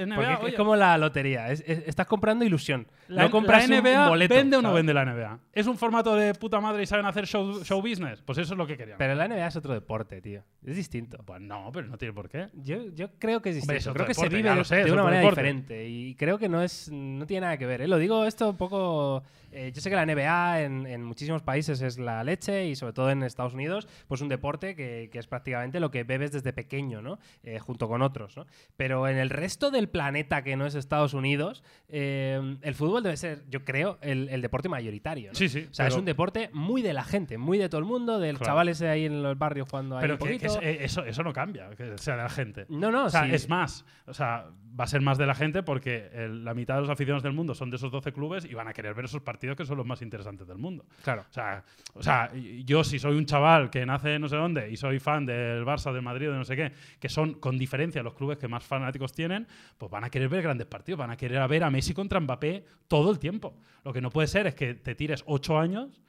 Es- 0.47 0.55
como 0.55 0.75
la 0.75 0.97
lotería. 0.97 1.51
es- 1.51 1.63
es- 1.67 1.83
estás 1.87 2.07
comprando 2.07 2.45
ilusión. 2.45 2.87
la, 3.07 3.23
no 3.23 3.31
compras 3.31 3.67
la 3.69 3.79
un 3.79 3.83
NBA 3.85 4.09
boleto, 4.09 4.35
vende 4.35 4.57
o 4.57 4.61
no 4.61 4.73
vende 4.73 4.93
la 4.93 5.03
NBA. 5.05 5.39
¿Es 5.53 5.67
un 5.67 5.77
formato 5.77 6.15
de 6.15 6.33
puta 6.33 6.59
madre 6.59 6.83
y 6.83 6.85
saben 6.85 7.05
hacer 7.05 7.25
show, 7.27 7.63
show 7.63 7.81
business? 7.81 8.21
Pues 8.21 8.37
eso 8.37 8.53
es 8.53 8.57
lo 8.57 8.65
que 8.67 8.77
querían. 8.77 8.97
Pero 8.97 9.15
la 9.15 9.25
NBA 9.27 9.47
es 9.47 9.55
otro 9.55 9.73
deporte, 9.73 10.21
tío. 10.21 10.43
Es 10.65 10.75
distinto. 10.75 11.17
pues 11.25 11.41
no, 11.41 11.69
pero 11.73 11.87
no 11.87 11.97
tiene 11.97 12.13
por 12.13 12.29
qué. 12.29 12.47
Yo, 12.53 12.77
yo 12.93 13.09
creo 13.19 13.38
que 13.41 13.49
es 13.51 13.61
Hombre, 13.61 13.75
distinto. 13.75 13.77
es 13.77 13.87
otro 13.87 13.93
creo 13.93 14.05
que 14.07 14.13
deporte, 14.13 14.29
se 14.29 14.35
vive 14.43 14.63
sé, 14.65 14.75
de 14.77 14.81
es 14.83 14.91
una 14.91 15.03
manera 15.03 15.21
deporte. 15.21 15.41
diferente. 15.41 15.87
Y 15.89 16.15
creo 16.15 16.37
que 16.37 16.49
no 16.49 16.61
es 16.61 16.89
no 16.91 17.25
tiene 17.25 17.41
nada 17.41 17.57
que 17.57 17.65
ver. 17.65 17.81
¿eh? 17.81 17.87
Lo 17.87 17.97
digo 17.97 18.25
esto 18.25 18.49
un 18.49 18.57
poco. 18.57 19.23
eh, 19.51 19.71
yo 19.73 19.81
sé 19.81 19.89
que 19.89 19.95
la 19.95 20.05
NBA 20.05 20.61
en, 20.61 20.85
en 20.85 21.03
muchísimos 21.03 21.41
países 21.41 21.81
es 21.81 21.97
la 21.97 22.23
leche 22.23 22.67
y 22.67 22.75
sobre 22.75 22.93
todo 22.93 23.09
en 23.09 23.23
Estados 23.23 23.53
Unidos, 23.55 23.87
pues 24.07 24.21
un 24.21 24.29
deporte 24.29 24.75
que, 24.75 25.09
que 25.11 25.17
es 25.19 25.27
prácticamente 25.27 25.79
lo 25.79 25.89
que 25.91 26.03
bebes 26.03 26.31
desde 26.31 26.53
pequeño, 26.53 27.01
¿no? 27.01 27.17
Eh, 27.43 27.59
junto 27.59 27.87
con 27.87 28.01
otros, 28.01 28.37
¿no? 28.37 28.45
Pero 28.77 29.07
en 29.07 29.17
el 29.17 29.29
resto 29.29 29.71
del 29.71 29.89
planeta 29.89 30.43
que 30.43 30.55
no 30.55 30.65
es 30.67 30.75
Estados 30.75 31.13
Unidos, 31.13 31.63
eh, 31.87 32.57
el 32.61 32.75
fútbol 32.75 33.03
debe 33.03 33.17
ser, 33.17 33.43
yo 33.49 33.65
creo, 33.65 33.97
el, 34.01 34.29
el 34.29 34.41
deporte 34.41 34.69
mayoritario. 34.69 35.29
¿no? 35.31 35.35
Sí, 35.35 35.49
sí, 35.49 35.67
O 35.69 35.73
sea, 35.73 35.87
es 35.87 35.93
pero- 35.93 35.99
un 35.99 36.05
deporte 36.05 36.49
muy 36.53 36.81
de 36.81 36.93
la 36.93 37.03
gente, 37.03 37.37
muy 37.37 37.57
de 37.57 37.69
todo 37.69 37.79
el 37.79 37.85
mundo, 37.85 38.19
del 38.19 38.37
Claro. 38.37 38.51
chaval 38.51 38.69
ese 38.69 38.87
ahí 38.87 39.05
en 39.05 39.21
los 39.23 39.37
barrios 39.37 39.49
barrio 39.49 39.65
jugando 39.65 39.97
ahí 39.97 40.01
Pero 40.01 40.13
un 40.21 40.37
que, 40.39 40.45
es- 40.45 40.59
eh, 40.61 40.77
eso, 40.83 41.03
eso 41.05 41.23
no 41.23 41.33
cambia, 41.33 41.69
que 41.71 41.97
sea 41.97 42.15
de 42.17 42.21
la 42.23 42.29
gente. 42.29 42.65
no, 42.69 42.91
no, 42.91 43.05
O 43.05 43.09
sea, 43.09 43.23
sí. 43.25 43.28
Es 43.35 43.49
más, 43.49 43.85
o 44.05 44.13
sea, 44.13 44.45
va 44.79 44.83
a 44.85 44.87
ser 44.87 45.01
más 45.01 45.17
de 45.17 45.25
la 45.25 45.35
gente 45.35 45.61
porque 45.63 46.09
el- 46.13 46.45
la 46.45 46.53
mitad 46.53 46.75
de 46.75 46.81
los 46.81 46.89
aficionados 46.89 47.23
del 47.23 47.33
mundo 47.33 47.53
son 47.53 47.69
de 47.69 47.75
esos 47.75 47.91
12 47.91 48.13
clubes 48.13 48.45
y 48.45 48.53
van 48.53 48.67
a 48.67 48.73
querer 48.73 48.93
ver 48.93 49.05
esos 49.05 49.21
partidos 49.21 49.57
que 49.57 49.65
son 49.65 49.77
los 49.77 49.85
más 49.85 50.01
interesantes 50.01 50.47
del 50.47 50.57
mundo. 50.57 50.85
Claro. 51.03 51.25
O 51.29 51.33
sea, 51.33 51.63
o 51.93 52.01
sea, 52.03 52.31
yo 52.65 52.83
si 52.83 52.97
soy 52.99 53.15
un 53.17 53.25
chaval 53.25 53.69
que 53.69 53.85
nace 53.85 54.17
no 54.19 54.29
sé 54.29 54.35
dónde 54.37 54.69
y 54.71 54.77
soy 54.77 54.99
fan 54.99 55.25
del 55.25 55.65
Barça, 55.65 55.91
del 55.91 56.01
Madrid 56.01 56.29
o 56.29 56.31
de 56.31 56.37
no 56.37 56.45
sé 56.45 56.55
qué, 56.55 56.71
que 56.99 57.09
son 57.09 57.33
con 57.35 57.57
diferencia 57.57 58.01
los 58.03 58.13
clubes 58.13 58.37
que 58.37 58.47
más 58.47 58.63
fanáticos 58.63 59.11
tienen, 59.13 59.47
pues 59.77 59.91
van 59.91 60.03
a 60.03 60.09
querer 60.09 60.29
ver 60.29 60.43
grandes 60.43 60.67
partidos, 60.67 60.99
van 60.99 61.11
a 61.11 61.17
querer 61.17 61.45
ver 61.47 61.63
a 61.63 61.69
Messi 61.69 61.93
contra 61.93 62.19
Mbappé 62.19 62.63
todo 62.87 63.11
el 63.11 63.19
tiempo. 63.19 63.57
Lo 63.83 63.91
que 63.93 64.01
no 64.01 64.09
puede 64.09 64.27
ser 64.27 64.47
es 64.47 64.55
que 64.55 64.75
te 64.75 64.95
tires 64.95 65.23
ocho 65.27 65.59
años 65.59 66.01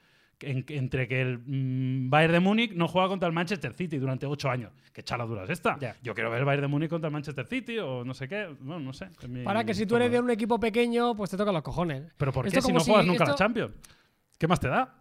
en- 0.43 0.65
entre 0.69 1.07
que 1.09 1.21
el 1.21 1.39
mm, 1.39 2.11
Bayern 2.11 2.33
de 2.35 2.41
Múnich 2.41 2.73
no 2.75 2.89
juega 2.89 3.09
contra 3.09 3.27
el 3.27 3.33
Manchester 3.35 3.73
City 3.75 3.99
durante 3.99 4.27
ocho 4.27 4.49
años. 4.51 4.73
¿Qué 4.93 5.03
chaladura 5.03 5.45
es 5.45 5.51
esta? 5.51 5.79
Yo 6.03 6.15
quiero 6.15 6.31
ver 6.31 6.41
el 6.41 6.45
Bayern 6.45 6.63
de 6.63 6.69
Múnich 6.69 6.89
contra 6.91 7.09
el 7.09 7.13
Manchester 7.13 7.47
City 7.47 7.79
o 7.79 8.05
no 8.05 8.15
sé 8.15 8.29
qué. 8.29 8.47
Bueno, 8.61 8.81
no 8.81 8.93
sé. 8.93 9.09
mi 9.29 9.43
Para 9.45 9.65
que 9.65 9.75
si 9.75 9.87
tú 9.87 9.97
eres 9.97 10.11
de 10.11 10.19
un 10.21 10.31
equipo 10.31 10.59
pequeño, 10.61 11.15
pues 11.15 11.31
te 11.31 11.37
tocan 11.37 11.55
los 11.55 11.63
cojones. 11.63 12.13
Pero 12.17 12.33
¿por 12.33 12.47
Esto 12.47 12.59
qué 12.61 12.63
si 12.67 12.73
no 12.73 12.81
juegas 12.81 13.07
nunca 13.07 13.25
la 13.25 13.35
Champions? 13.35 13.75
¿Qué 14.39 14.47
más 14.49 14.59
te 14.61 14.69
da? 14.69 14.95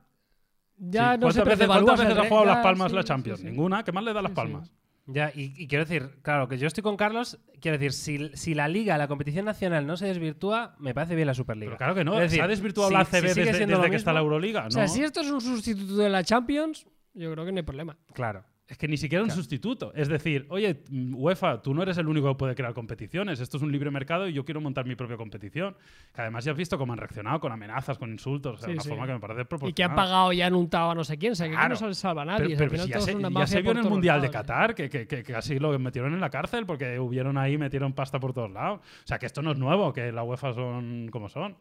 Ya 0.78 1.14
Sí. 1.14 1.20
no 1.20 1.26
¿Cuántas 1.28 1.46
veces, 1.46 1.68
cuántas 1.68 2.00
veces 2.00 2.18
ha 2.18 2.22
re- 2.22 2.30
jugado 2.30 2.46
ya, 2.48 2.54
Las 2.54 2.64
Palmas 2.64 2.90
sí, 2.92 2.96
la 2.96 3.04
Champions? 3.04 3.40
sí. 3.40 3.46
Ninguna. 3.46 3.84
¿Qué 3.84 3.92
más 3.92 4.04
le 4.04 4.14
da 4.14 4.22
Las 4.22 4.30
Sí, 4.32 4.34
sí. 4.34 4.36
Palmas? 4.36 4.74
Ya, 5.12 5.32
y, 5.34 5.54
y 5.58 5.68
quiero 5.68 5.86
decir, 5.86 6.20
claro, 6.22 6.48
que 6.48 6.58
yo 6.60 6.68
estoy 6.68 6.84
con 6.84 6.96
Carlos, 6.96 7.40
quiero 7.62 7.78
decir, 7.80 7.94
si, 7.94 8.30
si 8.38 8.54
la 8.54 8.68
liga, 8.68 8.98
la 8.98 9.08
competición 9.08 9.46
nacional 9.46 9.88
no 9.88 9.98
se 9.98 10.06
desvirtúa, 10.06 10.76
me 10.80 10.94
parece 10.94 11.16
bien 11.16 11.26
la 11.28 11.34
Superliga. 11.34 11.70
Pero 11.72 11.78
claro 11.78 11.96
que 11.96 12.04
no. 12.04 12.14
Es 12.16 12.22
decir, 12.22 12.38
¿Se 12.40 12.44
ha 12.44 12.48
desvirtuado 12.48 12.90
si- 12.90 12.96
la 12.96 13.06
si 13.06 13.18
ACB 13.18 13.28
sigue 13.34 13.46
desde, 13.46 13.66
desde 13.66 13.90
que 13.90 13.96
está 13.96 14.14
la 14.14 14.20
Euroliga? 14.20 14.68
O 14.68 14.72
sea, 14.72 14.84
No. 14.84 14.88
si 14.88 15.02
esto 15.04 15.22
es 15.22 15.32
un 15.32 15.42
sustituto 15.42 15.98
de 15.98 16.10
la 16.10 16.24
Champions, 16.24 16.86
yo 17.16 17.32
creo 17.32 17.44
que 17.46 17.52
no 17.52 17.58
hay 17.58 17.64
problema. 17.64 17.98
Claro. 18.14 18.46
Es 18.70 18.78
que 18.78 18.88
ni 18.88 18.98
siquiera 18.98 19.24
un 19.24 19.32
sustituto. 19.32 19.92
Es 19.96 20.08
decir, 20.08 20.46
oye, 20.50 20.84
mm, 20.92 21.16
UEFA, 21.16 21.60
tú 21.60 21.74
no 21.74 21.82
eres 21.82 21.98
el 21.98 22.08
único 22.08 22.28
que 22.30 22.36
puede 22.36 22.54
crear 22.54 22.72
competiciones. 22.76 23.40
Esto 23.40 23.58
es 23.58 23.64
un 23.64 23.72
libre 23.72 23.90
mercado 23.90 24.28
y 24.28 24.34
yo 24.34 24.46
quiero 24.46 24.62
montar 24.62 24.86
mi 24.86 24.96
propia 24.96 25.18
competición. 25.18 25.76
Que 26.14 26.22
además 26.22 26.46
ya 26.46 26.52
has 26.52 26.58
visto 26.58 26.78
cómo 26.78 26.94
han 26.94 27.00
reaccionado 27.00 27.40
con 27.40 27.52
amenazas, 27.52 27.98
con 27.98 28.12
insultos. 28.12 28.54
O 28.54 28.58
sea, 28.60 28.68
Sí, 28.68 28.74
una 28.74 28.84
sí. 28.84 28.90
forma 28.90 29.08
que 29.08 29.14
me 29.14 29.20
parece 29.20 29.46
proporcional. 29.46 29.72
Y 29.72 29.74
que 29.74 29.84
han 29.84 29.96
pagado 29.96 30.32
y 30.34 30.44
han 30.44 30.54
untado 30.54 30.92
a 30.92 30.96
no 30.96 31.04
sé 31.04 31.18
quién. 31.18 31.32
O 31.32 31.36
sea, 31.36 31.48
que 31.48 31.54
Claro. 31.54 31.70
no 31.70 31.76
se 31.76 31.94
salva 31.96 32.22
a 32.22 32.26
nadie. 32.26 32.56
Pero, 32.56 32.70
pero 32.70 32.84
si 32.84 32.90
ya, 32.92 33.02
se, 33.02 33.16
una 33.16 33.30
ya 33.32 33.48
se 33.48 33.62
vio 33.64 33.72
en 33.72 33.78
el 33.80 33.90
Mundial 33.90 34.22
de 34.22 34.28
lados. 34.28 34.42
Qatar 34.46 34.76
que, 34.76 34.88
que- 34.88 35.08
que 35.08 35.24
casi 35.24 35.58
lo 35.58 35.78
metieron 35.80 36.14
en 36.14 36.20
la 36.22 36.30
cárcel 36.30 36.68
porque 36.68 37.00
hubieron 37.00 37.40
ahí, 37.40 37.58
metieron 37.58 37.94
pasta 37.94 38.20
por 38.20 38.34
todos 38.34 38.52
lados. 38.52 38.82
O 38.82 39.08
sea, 39.08 39.18
que 39.18 39.26
esto 39.26 39.42
no 39.42 39.52
es 39.52 39.58
nuevo, 39.58 39.92
que 39.94 40.12
la 40.12 40.22
UEFA 40.22 40.54
son 40.54 41.08
como 41.12 41.28
son. 41.28 41.56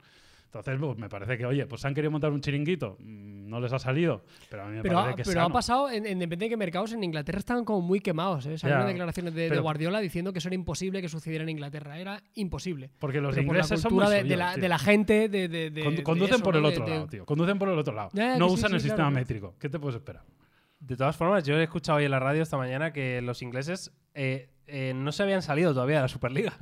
Entonces, 0.48 0.78
pues, 0.80 0.96
me 0.96 1.10
parece 1.10 1.36
que, 1.36 1.44
oye, 1.44 1.66
pues 1.66 1.84
han 1.84 1.92
querido 1.94 2.10
montar 2.10 2.32
un 2.32 2.40
chiringuito, 2.40 2.96
mm, 3.00 3.48
no 3.50 3.60
les 3.60 3.70
ha 3.70 3.78
salido, 3.78 4.22
pero 4.48 4.62
a 4.62 4.66
mí 4.66 4.76
me 4.76 4.82
Pero, 4.82 4.94
parece 4.94 5.12
ha, 5.12 5.16
que 5.16 5.22
pero 5.24 5.40
ha 5.40 5.44
sano. 5.44 5.52
pasado, 5.54 5.90
en, 5.90 6.06
en 6.06 6.18
depende 6.18 6.46
de 6.46 6.48
qué 6.48 6.56
mercados, 6.56 6.92
en 6.94 7.04
Inglaterra 7.04 7.38
estaban 7.38 7.66
como 7.66 7.82
muy 7.82 8.00
quemados. 8.00 8.46
¿eh? 8.46 8.56
Salieron 8.56 8.84
Ya. 8.84 8.88
declaraciones 8.88 9.34
de, 9.34 9.42
de 9.42 9.48
Pero- 9.50 9.62
Guardiola 9.62 10.00
diciendo 10.00 10.32
que 10.32 10.38
eso 10.38 10.48
era 10.48 10.54
imposible 10.54 11.02
que 11.02 11.10
sucediera 11.10 11.42
en 11.44 11.50
Inglaterra. 11.50 11.98
Era 11.98 12.22
imposible. 12.34 12.90
Porque 12.98 13.20
los 13.20 13.34
Pero 13.34 13.46
por 13.46 13.56
la 13.56 13.62
ingleses 13.62 13.80
son 13.82 13.92
muy 13.92 14.00
cultura 14.04 14.10
de, 14.10 14.16
de 14.16 14.22
suyos, 14.22 14.38
la, 14.38 14.52
tío. 14.54 14.62
de 14.62 14.68
la 14.70 14.78
gente, 14.78 15.28
de, 15.28 15.48
de- 15.48 15.70
de- 15.70 15.84
Condu- 15.84 15.96
de 15.96 16.02
conducen 16.02 16.34
eso, 16.36 16.44
por 16.44 16.56
el 16.56 16.62
¿no? 16.62 16.68
otro 16.68 16.84
De- 16.84 16.90
de- 16.90 16.96
lado, 16.96 17.08
tío. 17.08 17.26
Conducen 17.26 17.58
por 17.58 17.68
el 17.68 17.78
otro 17.78 17.94
lado. 17.94 18.08
Ya, 18.14 18.38
no 18.38 18.48
sí, 18.48 18.54
usan 18.54 18.56
sí, 18.56 18.64
el 18.64 18.68
claro, 18.70 18.80
sistema 18.80 18.96
claro. 18.96 19.10
métrico. 19.10 19.54
¿Qué 19.58 19.68
te 19.68 19.78
puedes 19.78 19.96
esperar? 19.96 20.22
De 20.80 20.96
todas 20.96 21.14
formas, 21.14 21.44
yo 21.44 21.58
he 21.58 21.62
escuchado 21.62 21.98
hoy 21.98 22.06
en 22.06 22.10
la 22.10 22.20
radio 22.20 22.42
esta 22.42 22.56
mañana 22.56 22.92
que 22.92 23.20
los 23.20 23.42
ingleses 23.42 23.92
eh, 24.14 24.48
eh, 24.66 24.92
no 24.96 25.12
se 25.12 25.22
habían 25.24 25.42
salido 25.42 25.74
todavía 25.74 25.96
de 25.96 26.02
la 26.02 26.08
Superliga. 26.08 26.54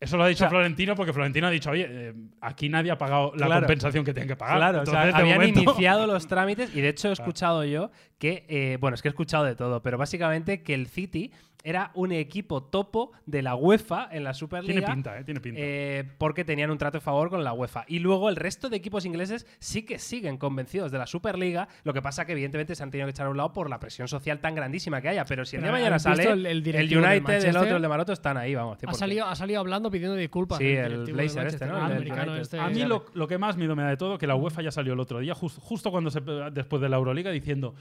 Eso 0.00 0.16
lo 0.16 0.24
ha 0.24 0.28
dicho 0.28 0.38
O 0.38 0.46
sea- 0.46 0.48
Florentino 0.48 0.94
porque 0.96 1.12
Florentino 1.12 1.46
ha 1.46 1.50
dicho, 1.50 1.70
oye, 1.70 1.86
eh, 1.88 2.14
aquí 2.40 2.70
nadie 2.70 2.90
ha 2.90 2.96
pagado 2.96 3.32
la 3.36 3.44
Claro. 3.46 3.60
compensación 3.66 4.02
que 4.02 4.14
tienen 4.14 4.28
que 4.28 4.36
pagar. 4.36 4.56
Claro, 4.56 4.82
o 4.82 4.86
sea, 4.86 5.02
habían 5.02 5.36
momento- 5.38 5.60
iniciado 5.62 6.06
los 6.06 6.26
trámites 6.26 6.74
y 6.74 6.80
de 6.80 6.88
hecho 6.88 7.08
he 7.10 7.12
escuchado 7.34 7.64
yo 7.64 7.90
que, 8.18 8.46
eh, 8.48 8.78
bueno, 8.80 8.94
es 8.94 9.02
que 9.02 9.08
he 9.08 9.10
escuchado 9.10 9.44
de 9.44 9.54
todo, 9.56 9.82
pero 9.82 9.98
básicamente 9.98 10.62
que 10.62 10.72
el 10.72 10.86
City 10.86 11.30
era 11.62 11.90
un 11.94 12.12
equipo 12.12 12.62
topo 12.62 13.12
de 13.26 13.42
la 13.42 13.54
UEFA 13.54 14.08
en 14.12 14.24
la 14.24 14.32
Superliga. 14.34 14.74
Tiene 14.80 14.94
pinta, 14.94 15.18
¿eh? 15.18 15.24
Tiene 15.24 15.40
pinta. 15.40 15.60
eh, 15.62 16.04
porque 16.18 16.44
tenían 16.44 16.70
un 16.70 16.78
trato 16.78 16.98
de 16.98 17.02
favor 17.02 17.28
con 17.30 17.44
la 17.44 17.52
UEFA. 17.52 17.84
Y 17.86 17.98
luego 17.98 18.28
el 18.30 18.36
resto 18.36 18.68
de 18.70 18.76
equipos 18.78 19.04
ingleses 19.04 19.46
sí 19.58 19.82
que 19.84 19.98
siguen 19.98 20.38
convencidos 20.38 20.90
de 20.90 20.98
la 20.98 21.06
Superliga. 21.06 21.68
Lo 21.84 21.92
que 21.92 22.00
pasa 22.02 22.24
que, 22.24 22.32
evidentemente, 22.32 22.74
se 22.74 22.82
han 22.82 22.90
tenido 22.90 23.06
que 23.06 23.10
echar 23.10 23.26
a 23.26 23.30
un 23.30 23.36
lado 23.36 23.52
por 23.52 23.68
la 23.68 23.78
presión 23.78 24.08
social 24.08 24.40
tan 24.40 24.54
grandísima 24.54 25.00
que 25.02 25.08
haya. 25.10 25.24
Pero 25.24 25.44
si 25.44 25.56
el 25.56 25.62
día 25.62 25.68
de 25.68 25.72
mañana 25.78 25.96
¿has 25.96 26.04
visto 26.06 26.22
sale, 26.22 26.32
el- 26.32 26.46
el 26.46 26.66
el, 26.74 26.96
United, 26.98 27.44
el 27.44 27.56
otro, 27.56 27.76
el 27.76 27.82
de 27.82 27.88
Maroto, 27.88 28.12
están 28.12 28.36
ahí, 28.36 28.54
vamos. 28.54 28.78
Ha 28.82 28.86
100%. 28.86 28.92
salido, 28.94 29.26
ha 29.26 29.34
salido 29.36 29.60
hablando 29.60 29.90
pidiendo 29.90 30.16
disculpas. 30.16 30.58
Sí, 30.58 30.68
el 30.68 31.12
Blazer 31.12 31.46
este, 31.46 31.66
¿no? 31.66 31.76
el 31.76 31.82
americano 31.92 32.36
este. 32.36 32.58
A 32.58 32.68
mí 32.70 32.84
lo, 32.84 33.04
lo 33.14 33.28
que 33.28 33.36
más 33.38 33.56
miedo 33.56 33.76
me 33.76 33.82
da 33.82 33.90
de 33.90 33.96
todo 33.96 34.16
que 34.16 34.26
la 34.26 34.34
UEFA 34.34 34.62
ya 34.62 34.70
salió 34.70 34.94
el 34.94 35.00
otro 35.00 35.18
día, 35.20 35.34
jus- 35.34 35.58
justo 35.60 35.90
cuando 35.90 36.10
se, 36.10 36.20
después 36.52 36.80
de 36.80 36.88
la 36.88 36.96
Euroliga, 36.96 37.30
diciendo 37.30 37.74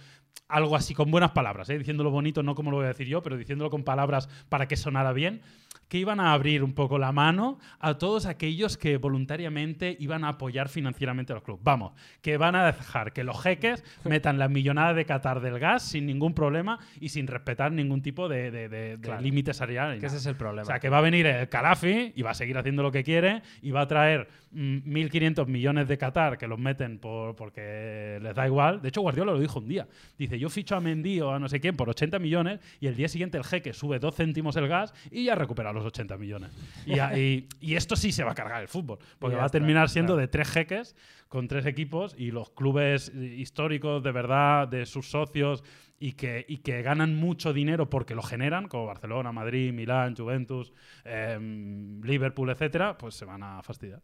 algo 0.47 0.75
así 0.75 0.93
con 0.93 1.11
buenas 1.11 1.31
palabras, 1.31 1.69
¿eh? 1.69 1.77
diciéndolo 1.77 2.09
bonito, 2.11 2.43
no 2.43 2.55
como 2.55 2.71
lo 2.71 2.77
voy 2.77 2.85
a 2.85 2.89
decir 2.89 3.07
yo, 3.07 3.21
pero 3.21 3.37
diciéndolo 3.37 3.68
con 3.69 3.83
palabras 3.83 4.29
para 4.49 4.67
que 4.67 4.75
sonara 4.75 5.13
bien, 5.13 5.41
que 5.87 5.97
iban 5.97 6.19
a 6.19 6.33
abrir 6.33 6.63
un 6.63 6.73
poco 6.73 6.99
la 6.99 7.11
mano 7.11 7.57
a 7.79 7.97
todos 7.97 8.27
aquellos 8.27 8.77
que 8.77 8.97
voluntariamente 8.97 9.97
iban 9.99 10.23
a 10.23 10.29
apoyar 10.29 10.69
financieramente 10.69 11.33
a 11.33 11.35
los 11.35 11.43
clubes. 11.43 11.63
Vamos, 11.63 11.93
que 12.21 12.37
van 12.37 12.55
a 12.55 12.65
dejar 12.71 13.11
que 13.11 13.23
los 13.23 13.41
jeques 13.41 13.83
metan 14.03 14.37
la 14.37 14.47
millonada 14.49 14.93
de 14.93 15.05
Qatar 15.05 15.39
del 15.41 15.57
gas 15.57 15.81
sin 15.83 16.05
ningún 16.05 16.35
problema 16.35 16.77
y 16.99 17.09
sin 17.09 17.25
respetar 17.25 17.71
ningún 17.71 18.03
tipo 18.03 18.29
de, 18.29 18.51
de- 18.51 18.69
de- 18.69 18.97
de 18.97 19.01
Claro. 19.01 19.21
límite 19.21 19.51
salarial. 19.53 19.99
Que 19.99 20.05
ese 20.05 20.17
es 20.17 20.25
el 20.27 20.35
problema. 20.35 20.61
O 20.61 20.65
sea, 20.65 20.79
que 20.79 20.89
va 20.89 20.99
a 20.99 21.01
venir 21.01 21.25
el 21.25 21.49
Calafi 21.49 22.13
y 22.15 22.21
va 22.21 22.31
a 22.31 22.35
seguir 22.35 22.57
haciendo 22.59 22.83
lo 22.83 22.91
que 22.91 23.03
quiere 23.03 23.41
y 23.63 23.71
va 23.71 23.81
a 23.81 23.87
traer 23.87 24.27
mm, 24.51 24.77
1.500 24.93 25.47
millones 25.47 25.87
de 25.87 25.97
Qatar 25.97 26.37
que 26.37 26.47
los 26.47 26.59
meten 26.59 26.99
por, 26.99 27.35
porque 27.35 28.19
les 28.21 28.35
da 28.35 28.45
igual. 28.45 28.79
De 28.81 28.89
hecho, 28.89 29.01
Guardiola 29.01 29.31
lo 29.31 29.39
dijo 29.39 29.57
un 29.59 29.67
día. 29.67 29.87
Dice, 30.19 30.37
yo 30.37 30.49
ficho 30.49 30.75
a 30.75 30.81
Mendy 30.81 31.19
o 31.21 31.31
a 31.33 31.39
no 31.39 31.49
sé 31.49 31.59
quién 31.59 31.75
por 31.75 31.89
80 31.89 32.19
millones 32.19 32.59
y 32.79 32.85
el 32.87 32.95
día 32.95 33.07
siguiente 33.07 33.37
el 33.39 33.43
jeque 33.43 33.58
sube 33.73 33.99
2 33.99 34.15
céntimos 34.15 34.55
el 34.55 34.67
gas 34.67 34.93
y 35.11 35.25
ya 35.25 35.35
recupera 35.35 35.71
los 35.73 35.85
80 35.85 36.17
millones. 36.17 36.51
Y, 36.85 36.99
a- 36.99 37.17
y- 37.17 37.47
y 37.59 37.75
esto 37.75 37.95
sí 37.95 38.11
se 38.11 38.23
va 38.23 38.31
a 38.31 38.35
cargar 38.35 38.61
el 38.61 38.67
fútbol, 38.67 38.99
porque 39.19 39.35
va 39.35 39.43
a 39.43 39.45
está, 39.47 39.57
terminar 39.59 39.89
siendo 39.89 40.13
claro. 40.13 40.21
de 40.21 40.27
tres 40.27 40.49
jeques 40.49 40.95
con 41.27 41.47
tres 41.47 41.65
equipos 41.65 42.15
y 42.17 42.31
los 42.31 42.49
clubes 42.51 43.09
históricos 43.13 44.01
de 44.03 44.11
verdad, 44.11 44.67
de 44.67 44.85
sus 44.85 45.09
socios 45.11 45.63
y 45.99 46.13
que, 46.13 46.45
y 46.47 46.57
que 46.57 46.81
ganan 46.81 47.15
mucho 47.15 47.51
dinero 47.53 47.89
porque 47.89 48.15
lo 48.15 48.23
generan, 48.23 48.67
como 48.67 48.85
Barcelona, 48.85 49.31
Madrid, 49.31 49.73
Milán, 49.73 50.15
Juventus, 50.15 50.71
em, 51.03 52.01
Liverpool, 52.01 52.49
etcétera, 52.49 52.97
pues 52.97 53.15
se 53.15 53.25
van 53.25 53.43
a 53.43 53.61
fastidiar. 53.61 54.01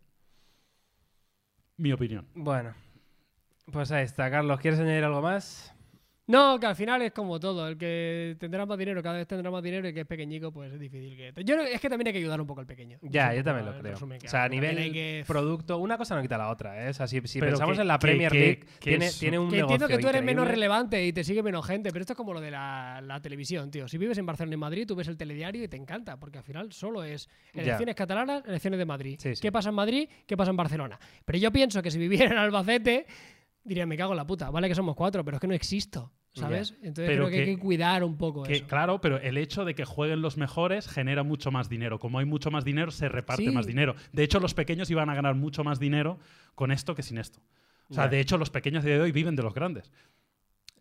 Mi 1.77 1.91
opinión. 1.91 2.25
Bueno, 2.35 2.73
pues 3.71 3.91
ahí 3.91 4.03
está. 4.05 4.29
Carlos, 4.31 4.59
¿quieres 4.59 4.79
añadir 4.79 5.03
algo 5.03 5.21
más? 5.21 5.74
No, 6.27 6.59
que 6.59 6.65
al 6.65 6.75
final 6.75 7.01
es 7.03 7.11
como 7.11 7.39
todo. 7.39 7.67
El 7.67 7.77
que 7.77 8.35
tendrá 8.39 8.65
más 8.65 8.77
dinero 8.79 9.03
cada 9.03 9.17
vez 9.17 9.27
tendrá 9.27 9.51
más 9.51 9.61
dinero 9.61 9.85
y 9.85 9.89
el 9.89 9.93
que 9.93 10.01
es 10.01 10.07
pequeñico, 10.07 10.51
pues 10.51 10.73
es 10.73 10.79
difícil 10.79 11.15
que. 11.15 11.31
Yo 11.43 11.55
creo- 11.55 11.67
es 11.67 11.79
que 11.79 11.87
también 11.87 12.07
hay 12.07 12.13
que 12.13 12.19
ayudar 12.19 12.41
un 12.41 12.47
poco 12.47 12.61
al 12.61 12.65
pequeño. 12.65 12.97
Ya, 13.03 13.33
yo 13.35 13.43
también 13.43 13.65
lo 13.67 13.77
creo. 13.77 13.93
O 13.95 14.27
sea, 14.27 14.43
a 14.45 14.49
nivel 14.49 14.91
que- 14.91 15.23
producto, 15.27 15.77
una 15.77 15.97
cosa 15.99 16.15
no 16.15 16.21
quita 16.23 16.37
la 16.37 16.49
otra. 16.49 16.83
¿eh? 16.85 16.89
O 16.89 16.93
sea, 16.93 17.05
si, 17.07 17.21
pensamos 17.21 17.75
que- 17.75 17.81
en 17.81 17.87
la 17.87 17.99
Premier 17.99 18.31
que- 18.31 18.39
League, 18.39 18.65
tiene, 18.79 19.11
tiene 19.11 19.37
un 19.37 19.49
Que 19.51 19.59
entiendo 19.59 19.87
que 19.87 19.97
tú 19.99 20.07
eres 20.07 20.23
menos 20.23 20.47
relevante 20.47 21.05
y 21.05 21.13
te 21.13 21.23
sigue 21.23 21.43
menos 21.43 21.65
gente, 21.65 21.91
pero 21.91 22.01
esto 22.01 22.13
es 22.13 22.17
como 22.17 22.33
lo 22.33 22.41
de 22.41 22.49
la, 22.51 23.01
la 23.03 23.21
televisión, 23.21 23.69
tío. 23.69 23.87
Si 23.87 23.97
vives 23.99 24.17
en 24.17 24.25
Barcelona 24.25 24.53
y 24.53 24.55
en 24.55 24.59
Madrid, 24.61 24.87
tú 24.87 24.95
ves 24.95 25.07
el 25.07 25.17
telediario 25.17 25.63
y 25.63 25.67
te 25.67 25.77
encanta, 25.77 26.17
porque 26.17 26.39
al 26.39 26.43
final 26.43 26.71
solo 26.73 27.03
es 27.03 27.29
Ya. 27.53 27.61
elecciones 27.61 27.93
catalanas, 27.95 28.43
elecciones 28.47 28.79
de 28.79 28.85
Madrid. 28.85 29.19
Sí, 29.21 29.35
sí. 29.35 29.41
¿Qué 29.43 29.51
pasa 29.51 29.69
en 29.69 29.75
Madrid? 29.75 30.09
¿Qué 30.25 30.35
pasa 30.35 30.49
en 30.49 30.57
Barcelona? 30.57 30.99
Pero 31.23 31.37
yo 31.37 31.51
pienso 31.51 31.83
que 31.83 31.91
si 31.91 31.99
viviera 31.99 32.31
en 32.31 32.37
Albacete, 32.39 33.05
diría, 33.65 33.85
me 33.85 33.97
cago 33.97 34.13
en 34.13 34.17
la 34.17 34.25
puta. 34.27 34.49
Vale 34.51 34.69
que 34.69 34.75
somos 34.75 34.95
cuatro, 34.95 35.25
pero 35.25 35.35
es 35.37 35.41
que 35.41 35.47
no 35.47 35.53
existo, 35.53 36.11
¿sabes? 36.33 36.71
Entonces 36.81 37.07
Pero 37.07 37.25
creo 37.25 37.29
que, 37.29 37.39
hay 37.49 37.55
que- 37.55 37.61
cuidar 37.61 38.03
un 38.03 38.17
poco 38.17 38.43
Que, 38.43 38.57
eso. 38.57 38.67
claro, 38.67 39.01
pero 39.01 39.17
el 39.17 39.37
hecho 39.37 39.65
de 39.65 39.75
que 39.75 39.83
jueguen 39.85 40.21
los 40.21 40.37
mejores 40.37 40.87
genera 40.87 41.23
mucho 41.23 41.51
más 41.51 41.67
dinero. 41.67 41.99
Como 41.99 42.19
hay 42.19 42.25
mucho 42.25 42.51
más 42.51 42.63
dinero, 42.63 42.91
se 42.91 43.09
reparte 43.09 43.43
Sí. 43.45 43.51
más 43.51 43.65
dinero. 43.67 43.95
De 44.13 44.23
hecho, 44.23 44.39
los 44.39 44.53
pequeños 44.53 44.89
iban 44.91 45.09
a 45.09 45.15
ganar 45.15 45.35
mucho 45.35 45.63
más 45.63 45.79
dinero 45.79 46.19
con 46.53 46.71
esto 46.71 46.95
que 46.95 47.03
sin 47.03 47.17
esto. 47.17 47.39
O 47.89 47.93
sea, 47.93 48.07
de 48.07 48.19
hecho, 48.19 48.37
los 48.39 48.49
pequeños 48.49 48.83
de 48.83 48.99
hoy 48.99 49.11
viven 49.11 49.35
de 49.35 49.43
los 49.43 49.53
grandes. 49.53 49.91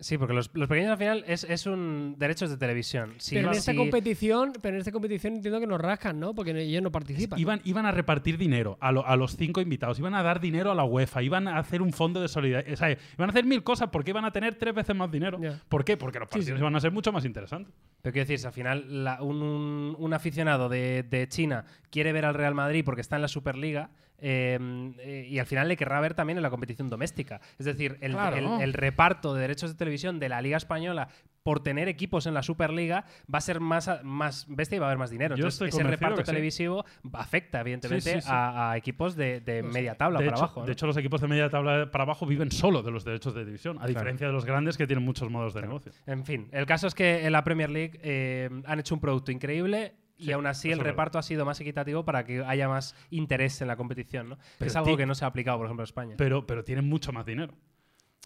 Sí, 0.01 0.19
porque 0.19 0.35
los, 0.35 0.51
los 0.55 0.69
pequeños 0.69 0.91
al 0.91 0.99
final 0.99 1.25
es, 1.29 1.45
es 1.45 1.67
un 1.67 2.17
derechos 2.19 2.51
de 2.51 2.57
televisión. 2.57 3.15
Si- 3.19 3.37
pero 3.37 3.53
en 3.53 3.55
esta 3.57 3.71
si- 3.71 3.79
competición, 3.79 4.53
pero 4.61 4.75
en 4.75 4.81
esta 4.81 4.91
competición 4.91 5.35
entiendo 5.37 5.61
que 5.61 5.69
nos 5.69 5.81
rascan, 5.81 6.19
¿no? 6.19 6.35
Porque 6.35 6.51
ellos 6.51 6.83
no 6.83 6.91
participan. 6.91 7.39
Iban, 7.39 7.61
iban 7.65 7.87
a 7.87 7.93
repartir 7.93 8.37
dinero 8.37 8.77
a, 8.81 8.91
lo- 8.91 9.07
a 9.07 9.15
los 9.17 9.37
cinco 9.37 9.61
invitados, 9.61 9.99
iban 10.01 10.15
a 10.17 10.23
dar 10.25 10.41
dinero 10.41 10.73
a 10.73 10.75
la 10.75 10.83
UEFA, 10.85 11.23
iban 11.23 11.47
a 11.47 11.59
hacer 11.59 11.81
un 11.81 11.93
fondo 11.93 12.21
de 12.21 12.27
solidaridad. 12.29 12.73
O 12.73 12.77
sea, 12.77 12.91
iban 12.91 13.31
a 13.31 13.33
hacer 13.33 13.45
mil 13.45 13.63
cosas 13.63 13.89
porque 13.91 14.11
iban 14.11 14.25
a 14.25 14.33
tener 14.33 14.57
tres 14.57 14.75
veces 14.75 14.97
más 14.97 15.11
dinero. 15.11 15.39
¿Por 15.69 15.85
qué? 15.85 15.97
Porque 15.97 16.19
los 16.19 16.29
Sí, 16.29 16.39
partidos 16.39 16.59
sí. 16.59 16.61
iban 16.63 16.75
a 16.75 16.81
ser 16.81 16.91
mucho 16.91 17.13
más 17.13 17.25
interesantes. 17.25 17.73
Pero 18.03 18.13
quiero 18.13 18.25
decir, 18.25 18.41
si 18.41 18.47
al 18.47 18.53
final 18.53 19.05
la- 19.05 19.23
un, 19.23 19.43
un- 19.43 19.97
un 19.97 20.13
aficionado 20.13 20.69
de, 20.69 21.05
de 21.05 21.29
China 21.29 21.65
quiere 21.91 22.13
ver 22.13 22.25
al 22.25 22.35
Real 22.35 22.55
Madrid 22.55 22.85
porque 22.85 23.01
está 23.01 23.15
en 23.17 23.23
la 23.23 23.29
Superliga 23.29 23.91
eh, 24.27 24.59
eh, 25.01 25.27
y 25.29 25.39
al 25.39 25.45
final 25.47 25.69
le 25.69 25.77
querrá 25.77 26.01
ver 26.01 26.15
también 26.15 26.39
en 26.39 26.43
la 26.43 26.49
competición 26.51 26.89
doméstica. 26.89 27.41
Es 27.59 27.67
decir, 27.67 27.99
el, 28.01 28.13
Claro. 28.13 28.37
el- 28.57 28.63
el 28.63 28.73
reparto 28.73 29.35
de 29.35 29.43
derechos 29.43 29.71
de 29.71 29.77
televisión 29.77 30.19
de 30.19 30.31
la 30.31 30.41
Liga 30.41 30.57
Española 30.57 31.09
por 31.43 31.63
tener 31.63 31.89
equipos 31.89 32.25
en 32.27 32.33
la 32.33 32.43
Superliga, 32.43 33.05
va 33.33 33.37
a 33.37 33.41
ser 33.43 33.61
más, 33.61 33.91
más 34.03 34.47
bestia 34.49 34.77
y 34.77 34.79
va 34.79 34.87
a 34.87 34.89
haber 34.89 34.99
más 34.99 35.11
dinero. 35.11 35.37
Yo 35.37 35.45
Entonces, 35.45 35.75
ese 35.75 35.83
reparto 35.83 36.23
sí. 36.23 36.25
televisivo 36.25 36.87
afecta, 37.13 37.61
evidentemente, 37.61 38.01
Sí, 38.15 38.21
sí, 38.21 38.21
sí. 38.23 38.29
A, 38.33 38.71
a 38.71 38.77
equipos 38.79 39.15
de, 39.15 39.41
de 39.43 39.63
media 39.63 39.95
tabla 39.95 40.21
de 40.21 40.25
para 40.25 40.37
hecho, 40.39 40.45
abajo. 40.45 40.61
¿no? 40.61 40.67
de 40.67 40.73
hecho, 40.73 40.87
los 40.87 40.97
equipos 40.97 41.21
de 41.21 41.29
media 41.29 41.51
tabla 41.51 41.91
para 41.91 42.05
abajo 42.05 42.25
viven 42.25 42.51
solo 42.51 42.83
de 42.83 42.91
los 42.91 43.05
derechos 43.05 43.35
de 43.35 43.45
división, 43.45 43.77
a 43.79 43.87
diferencia 43.87 44.27
de 44.27 44.33
los 44.33 44.47
grandes 44.47 44.79
que 44.79 44.87
tienen 44.87 45.05
muchos 45.05 45.29
modos 45.29 45.53
de 45.53 45.61
negocio. 45.61 45.93
En 46.07 46.25
fin, 46.25 46.49
el 46.51 46.65
caso 46.65 46.87
es 46.87 46.95
que 46.95 47.27
en 47.27 47.33
la 47.33 47.45
Premier 47.45 47.69
League 47.69 48.01
eh, 48.03 48.49
han 48.65 48.81
hecho 48.81 48.95
un 48.95 49.03
producto 49.03 49.31
increíble. 49.31 49.93
Y 50.17 50.33
aún 50.33 50.47
así 50.47 50.71
el 50.71 50.79
reparto 50.79 51.19
ha 51.19 51.23
sido 51.23 51.45
más 51.45 51.61
equitativo 51.61 52.05
para 52.05 52.25
que 52.25 52.45
haya 52.45 52.69
más 52.69 52.95
interés 53.11 53.61
en 53.61 53.69
la 53.69 53.77
competición, 53.77 54.29
¿no? 54.29 54.39
Pero 54.59 54.69
es 54.69 54.77
algo 54.77 54.97
que 54.97 55.07
no 55.07 55.15
se 55.15 55.25
ha 55.25 55.29
aplicado, 55.29 55.59
por 55.59 55.67
ejemplo, 55.67 55.83
en 55.83 55.89
España. 55.89 56.15
Pero, 56.17 56.47
pero 56.47 56.65
tienen 56.65 56.89
mucho 56.89 57.13
más 57.13 57.27
dinero. 57.27 57.55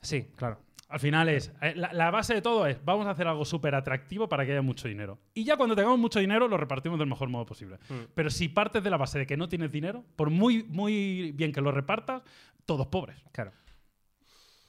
sí, 0.02 0.28
claro. 0.36 0.58
Al 0.90 1.00
final 1.00 1.28
es, 1.28 1.52
eh, 1.60 1.74
la, 1.76 1.92
la 1.92 2.10
base 2.10 2.32
de 2.32 2.40
todo 2.40 2.66
es, 2.66 2.82
vamos 2.82 3.06
a 3.06 3.10
hacer 3.10 3.26
algo 3.28 3.44
súper 3.44 3.74
atractivo 3.74 4.26
para 4.26 4.46
que 4.46 4.52
haya 4.52 4.62
mucho 4.62 4.88
dinero. 4.88 5.18
Y 5.34 5.44
ya 5.44 5.58
cuando 5.58 5.76
tengamos 5.76 5.98
mucho 5.98 6.18
dinero 6.18 6.48
lo 6.48 6.56
repartimos 6.56 6.98
del 6.98 7.08
mejor 7.08 7.28
modo 7.28 7.44
posible. 7.44 7.76
Mm. 7.90 8.12
Pero 8.14 8.30
si 8.30 8.48
partes 8.48 8.82
de 8.82 8.88
la 8.88 8.96
base 8.96 9.18
de 9.18 9.26
que 9.26 9.36
no 9.36 9.50
tienes 9.50 9.70
dinero, 9.70 10.02
por 10.16 10.30
muy, 10.30 10.62
muy 10.62 11.32
bien 11.32 11.52
que 11.52 11.60
lo 11.60 11.72
repartas, 11.72 12.22
todos 12.64 12.86
pobres. 12.86 13.18
Claro. 13.32 13.52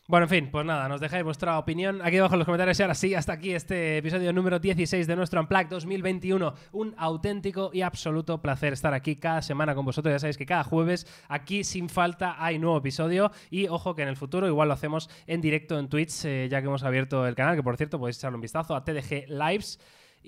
Bueno, 0.10 0.23
en 0.23 0.30
fin, 0.30 0.49
pues 0.49 0.65
nada, 0.65 0.90
nos 0.90 0.99
dejáis 0.99 1.23
vuestra 1.23 1.60
opinión 1.60 2.02
aquí 2.02 2.18
abajo 2.18 2.34
en 2.34 2.40
los 2.40 2.45
comentarios. 2.48 2.80
Y 2.80 2.81
ahora 2.81 2.95
sí, 2.95 3.14
hasta 3.14 3.34
aquí 3.34 3.53
este 3.53 3.99
episodio 3.99 4.34
número 4.34 4.57
16 4.57 5.06
de 5.06 5.15
nuestro 5.15 5.40
Unplugged 5.40 5.68
2021. 5.68 6.52
Un 6.72 6.95
auténtico 6.98 7.69
y 7.72 7.84
absoluto 7.84 8.41
placer 8.41 8.73
estar 8.73 8.91
aquí 8.95 9.18
cada 9.18 9.44
semana 9.44 9.76
con 9.76 9.86
vosotros. 9.86 10.11
Ya 10.11 10.18
sabéis 10.18 10.40
que 10.40 10.48
cada 10.48 10.64
jueves 10.64 11.06
aquí 11.27 11.64
sin 11.64 11.90
falta 11.90 12.44
hay 12.44 12.57
nuevo 12.57 12.77
episodio. 12.77 13.31
Y 13.52 13.68
ojo 13.68 13.94
que 13.94 14.02
en 14.02 14.07
el 14.07 14.18
futuro 14.18 14.48
igual 14.48 14.69
lo 14.69 14.73
hacemos 14.73 15.11
en 15.27 15.41
directo 15.41 15.77
en 15.77 15.90
Twitch, 15.90 16.26
eh, 16.26 16.48
ya 16.49 16.60
que 16.61 16.65
hemos 16.65 16.81
abierto 16.81 17.27
el 17.27 17.36
canal, 17.36 17.56
que 17.56 17.61
por 17.61 17.77
cierto 17.77 17.99
podéis 17.99 18.18
echarle 18.18 18.38
un 18.38 18.41
vistazo 18.41 18.76
a 18.76 18.84
TDG 18.84 19.27
Lives 19.27 19.80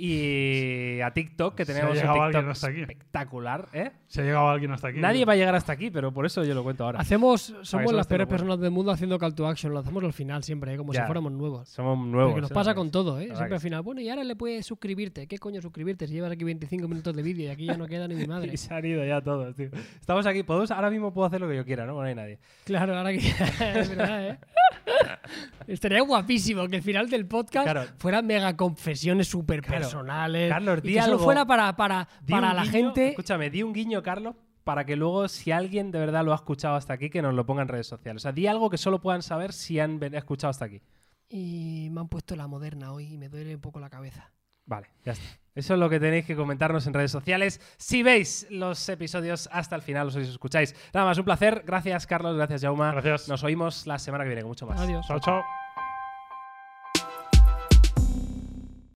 y 0.03 0.99
a 1.01 1.11
TikTok, 1.11 1.53
que 1.55 1.63
Se 1.65 1.71
ha 1.73 1.75
tenemos 1.75 1.97
un 2.03 2.13
TikTok 2.13 2.47
hasta 2.49 2.67
aquí. 2.67 2.81
espectacular. 2.81 3.67
¿eh? 3.73 3.91
Si 4.07 4.19
ha 4.19 4.23
llegado 4.23 4.49
alguien 4.49 4.71
hasta 4.71 4.87
aquí. 4.87 4.99
Nadie 4.99 5.25
va 5.25 5.33
a 5.33 5.35
llegar 5.35 5.53
hasta 5.53 5.73
aquí, 5.73 5.91
pero 5.91 6.11
por 6.11 6.25
eso 6.25 6.43
yo 6.43 6.55
lo 6.55 6.63
cuento 6.63 6.85
ahora. 6.85 6.99
Hacemos, 6.99 7.53
somos 7.61 7.93
las 7.93 8.07
peores 8.07 8.25
personas 8.27 8.59
del 8.59 8.71
mundo 8.71 8.91
haciendo 8.91 9.19
call 9.19 9.35
to 9.35 9.45
action. 9.47 9.71
Lo 9.73 9.79
hacemos 9.79 10.03
al 10.03 10.13
final 10.13 10.43
siempre, 10.43 10.73
¿eh? 10.73 10.77
como 10.77 10.91
Ya. 10.93 11.01
si 11.01 11.05
fuéramos 11.05 11.31
nuevos. 11.31 11.69
Somos 11.69 11.99
nuevos. 11.99 12.31
Porque 12.31 12.41
nos 12.41 12.51
¿eh? 12.51 12.53
pasa 12.53 12.73
con 12.73 12.89
todo, 12.89 13.19
¿eh? 13.19 13.27
Siempre 13.35 13.55
al 13.55 13.61
final. 13.61 13.81
Bueno, 13.83 14.01
y 14.01 14.09
ahora 14.09 14.23
le 14.23 14.35
puedes 14.35 14.65
suscribirte. 14.65 15.27
¿Qué 15.27 15.37
coño 15.37 15.61
suscribirte? 15.61 16.07
Si 16.07 16.13
llevas 16.13 16.31
aquí 16.31 16.43
25 16.43 16.87
minutos 16.87 17.15
de 17.15 17.21
vídeo 17.21 17.45
y 17.45 17.49
aquí 17.49 17.65
ya 17.65 17.77
no 17.77 17.85
queda 17.87 18.07
ni 18.07 18.15
mi 18.15 18.25
madre. 18.25 18.51
Y 18.53 18.57
se 18.57 18.73
han 18.73 18.83
ido 18.83 19.05
ya 19.05 19.21
todos, 19.21 19.55
tío. 19.55 19.69
Estamos 19.99 20.25
aquí, 20.25 20.41
podemos, 20.43 20.71
ahora 20.71 20.89
mismo 20.89 21.13
puedo 21.13 21.27
hacer 21.27 21.39
lo 21.39 21.47
que 21.47 21.55
yo 21.57 21.63
quiera, 21.65 21.85
¿no? 21.85 21.93
No 21.93 22.01
hay 22.01 22.15
nadie. 22.15 22.39
Claro, 22.65 22.97
ahora 22.97 23.11
que. 23.11 23.17
es 23.79 23.89
verdad, 23.95 24.29
¿eh? 24.29 24.37
Estaría 25.67 26.01
guapísimo 26.01 26.67
que 26.67 26.77
el 26.77 26.81
final 26.81 27.09
del 27.09 27.25
podcast 27.27 27.65
Claro. 27.69 27.83
fuera 27.97 28.21
mega 28.21 28.57
confesiones 28.57 29.27
súper 29.27 29.61
Claro. 29.61 29.83
Personales. 29.91 30.49
Carlos, 30.49 30.79
y 30.83 30.87
di 30.87 30.93
que 30.95 31.01
solo 31.01 31.13
algo. 31.13 31.23
fuera 31.25 31.45
para, 31.45 31.75
para, 31.75 32.07
para 32.29 32.53
la 32.53 32.63
guiño- 32.63 32.71
gente. 32.71 33.09
Escúchame, 33.09 33.49
di 33.49 33.63
un 33.63 33.73
guiño, 33.73 34.01
Carlos, 34.03 34.35
para 34.63 34.85
que 34.85 34.95
luego, 34.95 35.27
si 35.27 35.51
alguien 35.51 35.91
de 35.91 35.99
verdad 35.99 36.23
lo 36.23 36.33
ha 36.33 36.35
escuchado 36.35 36.75
hasta 36.75 36.93
aquí, 36.93 37.09
que 37.09 37.21
nos 37.21 37.33
lo 37.33 37.45
ponga 37.45 37.61
en 37.63 37.67
redes 37.67 37.87
sociales. 37.87 38.21
O 38.21 38.23
sea, 38.23 38.31
di 38.31 38.47
algo 38.47 38.69
que 38.69 38.77
solo 38.77 38.99
puedan 38.99 39.21
saber 39.21 39.53
si 39.53 39.79
han 39.79 40.01
escuchado 40.13 40.49
hasta 40.51 40.65
aquí. 40.65 40.81
Y 41.29 41.89
me 41.91 42.01
han 42.01 42.07
puesto 42.09 42.35
la 42.35 42.47
moderna 42.47 42.91
hoy 42.91 43.13
y 43.13 43.17
me 43.17 43.29
duele 43.29 43.55
un 43.55 43.61
poco 43.61 43.79
la 43.79 43.89
cabeza. 43.89 44.31
Vale, 44.65 44.87
ya 45.03 45.13
está. 45.13 45.25
Eso 45.55 45.73
es 45.73 45.79
lo 45.79 45.89
que 45.89 45.99
tenéis 45.99 46.25
que 46.25 46.35
comentarnos 46.35 46.85
en 46.87 46.93
redes 46.93 47.11
sociales. 47.11 47.59
Si 47.77 48.03
veis 48.03 48.47
los 48.51 48.87
episodios 48.87 49.49
hasta 49.51 49.75
el 49.75 49.81
final, 49.81 50.07
os 50.07 50.15
escucháis. 50.15 50.73
Nada 50.93 51.07
más, 51.07 51.17
un 51.17 51.25
placer. 51.25 51.63
Gracias, 51.65 52.07
Carlos. 52.07 52.37
Gracias, 52.37 52.61
Jauma. 52.61 52.91
Gracias. 52.93 53.27
Nos 53.27 53.43
oímos 53.43 53.85
la 53.87 53.99
semana 53.99 54.23
que 54.23 54.29
viene 54.29 54.43
con 54.43 54.49
mucho 54.49 54.65
más. 54.67 54.79
Adiós. 54.79 55.05
Chao, 55.07 55.19
chao. 55.19 55.60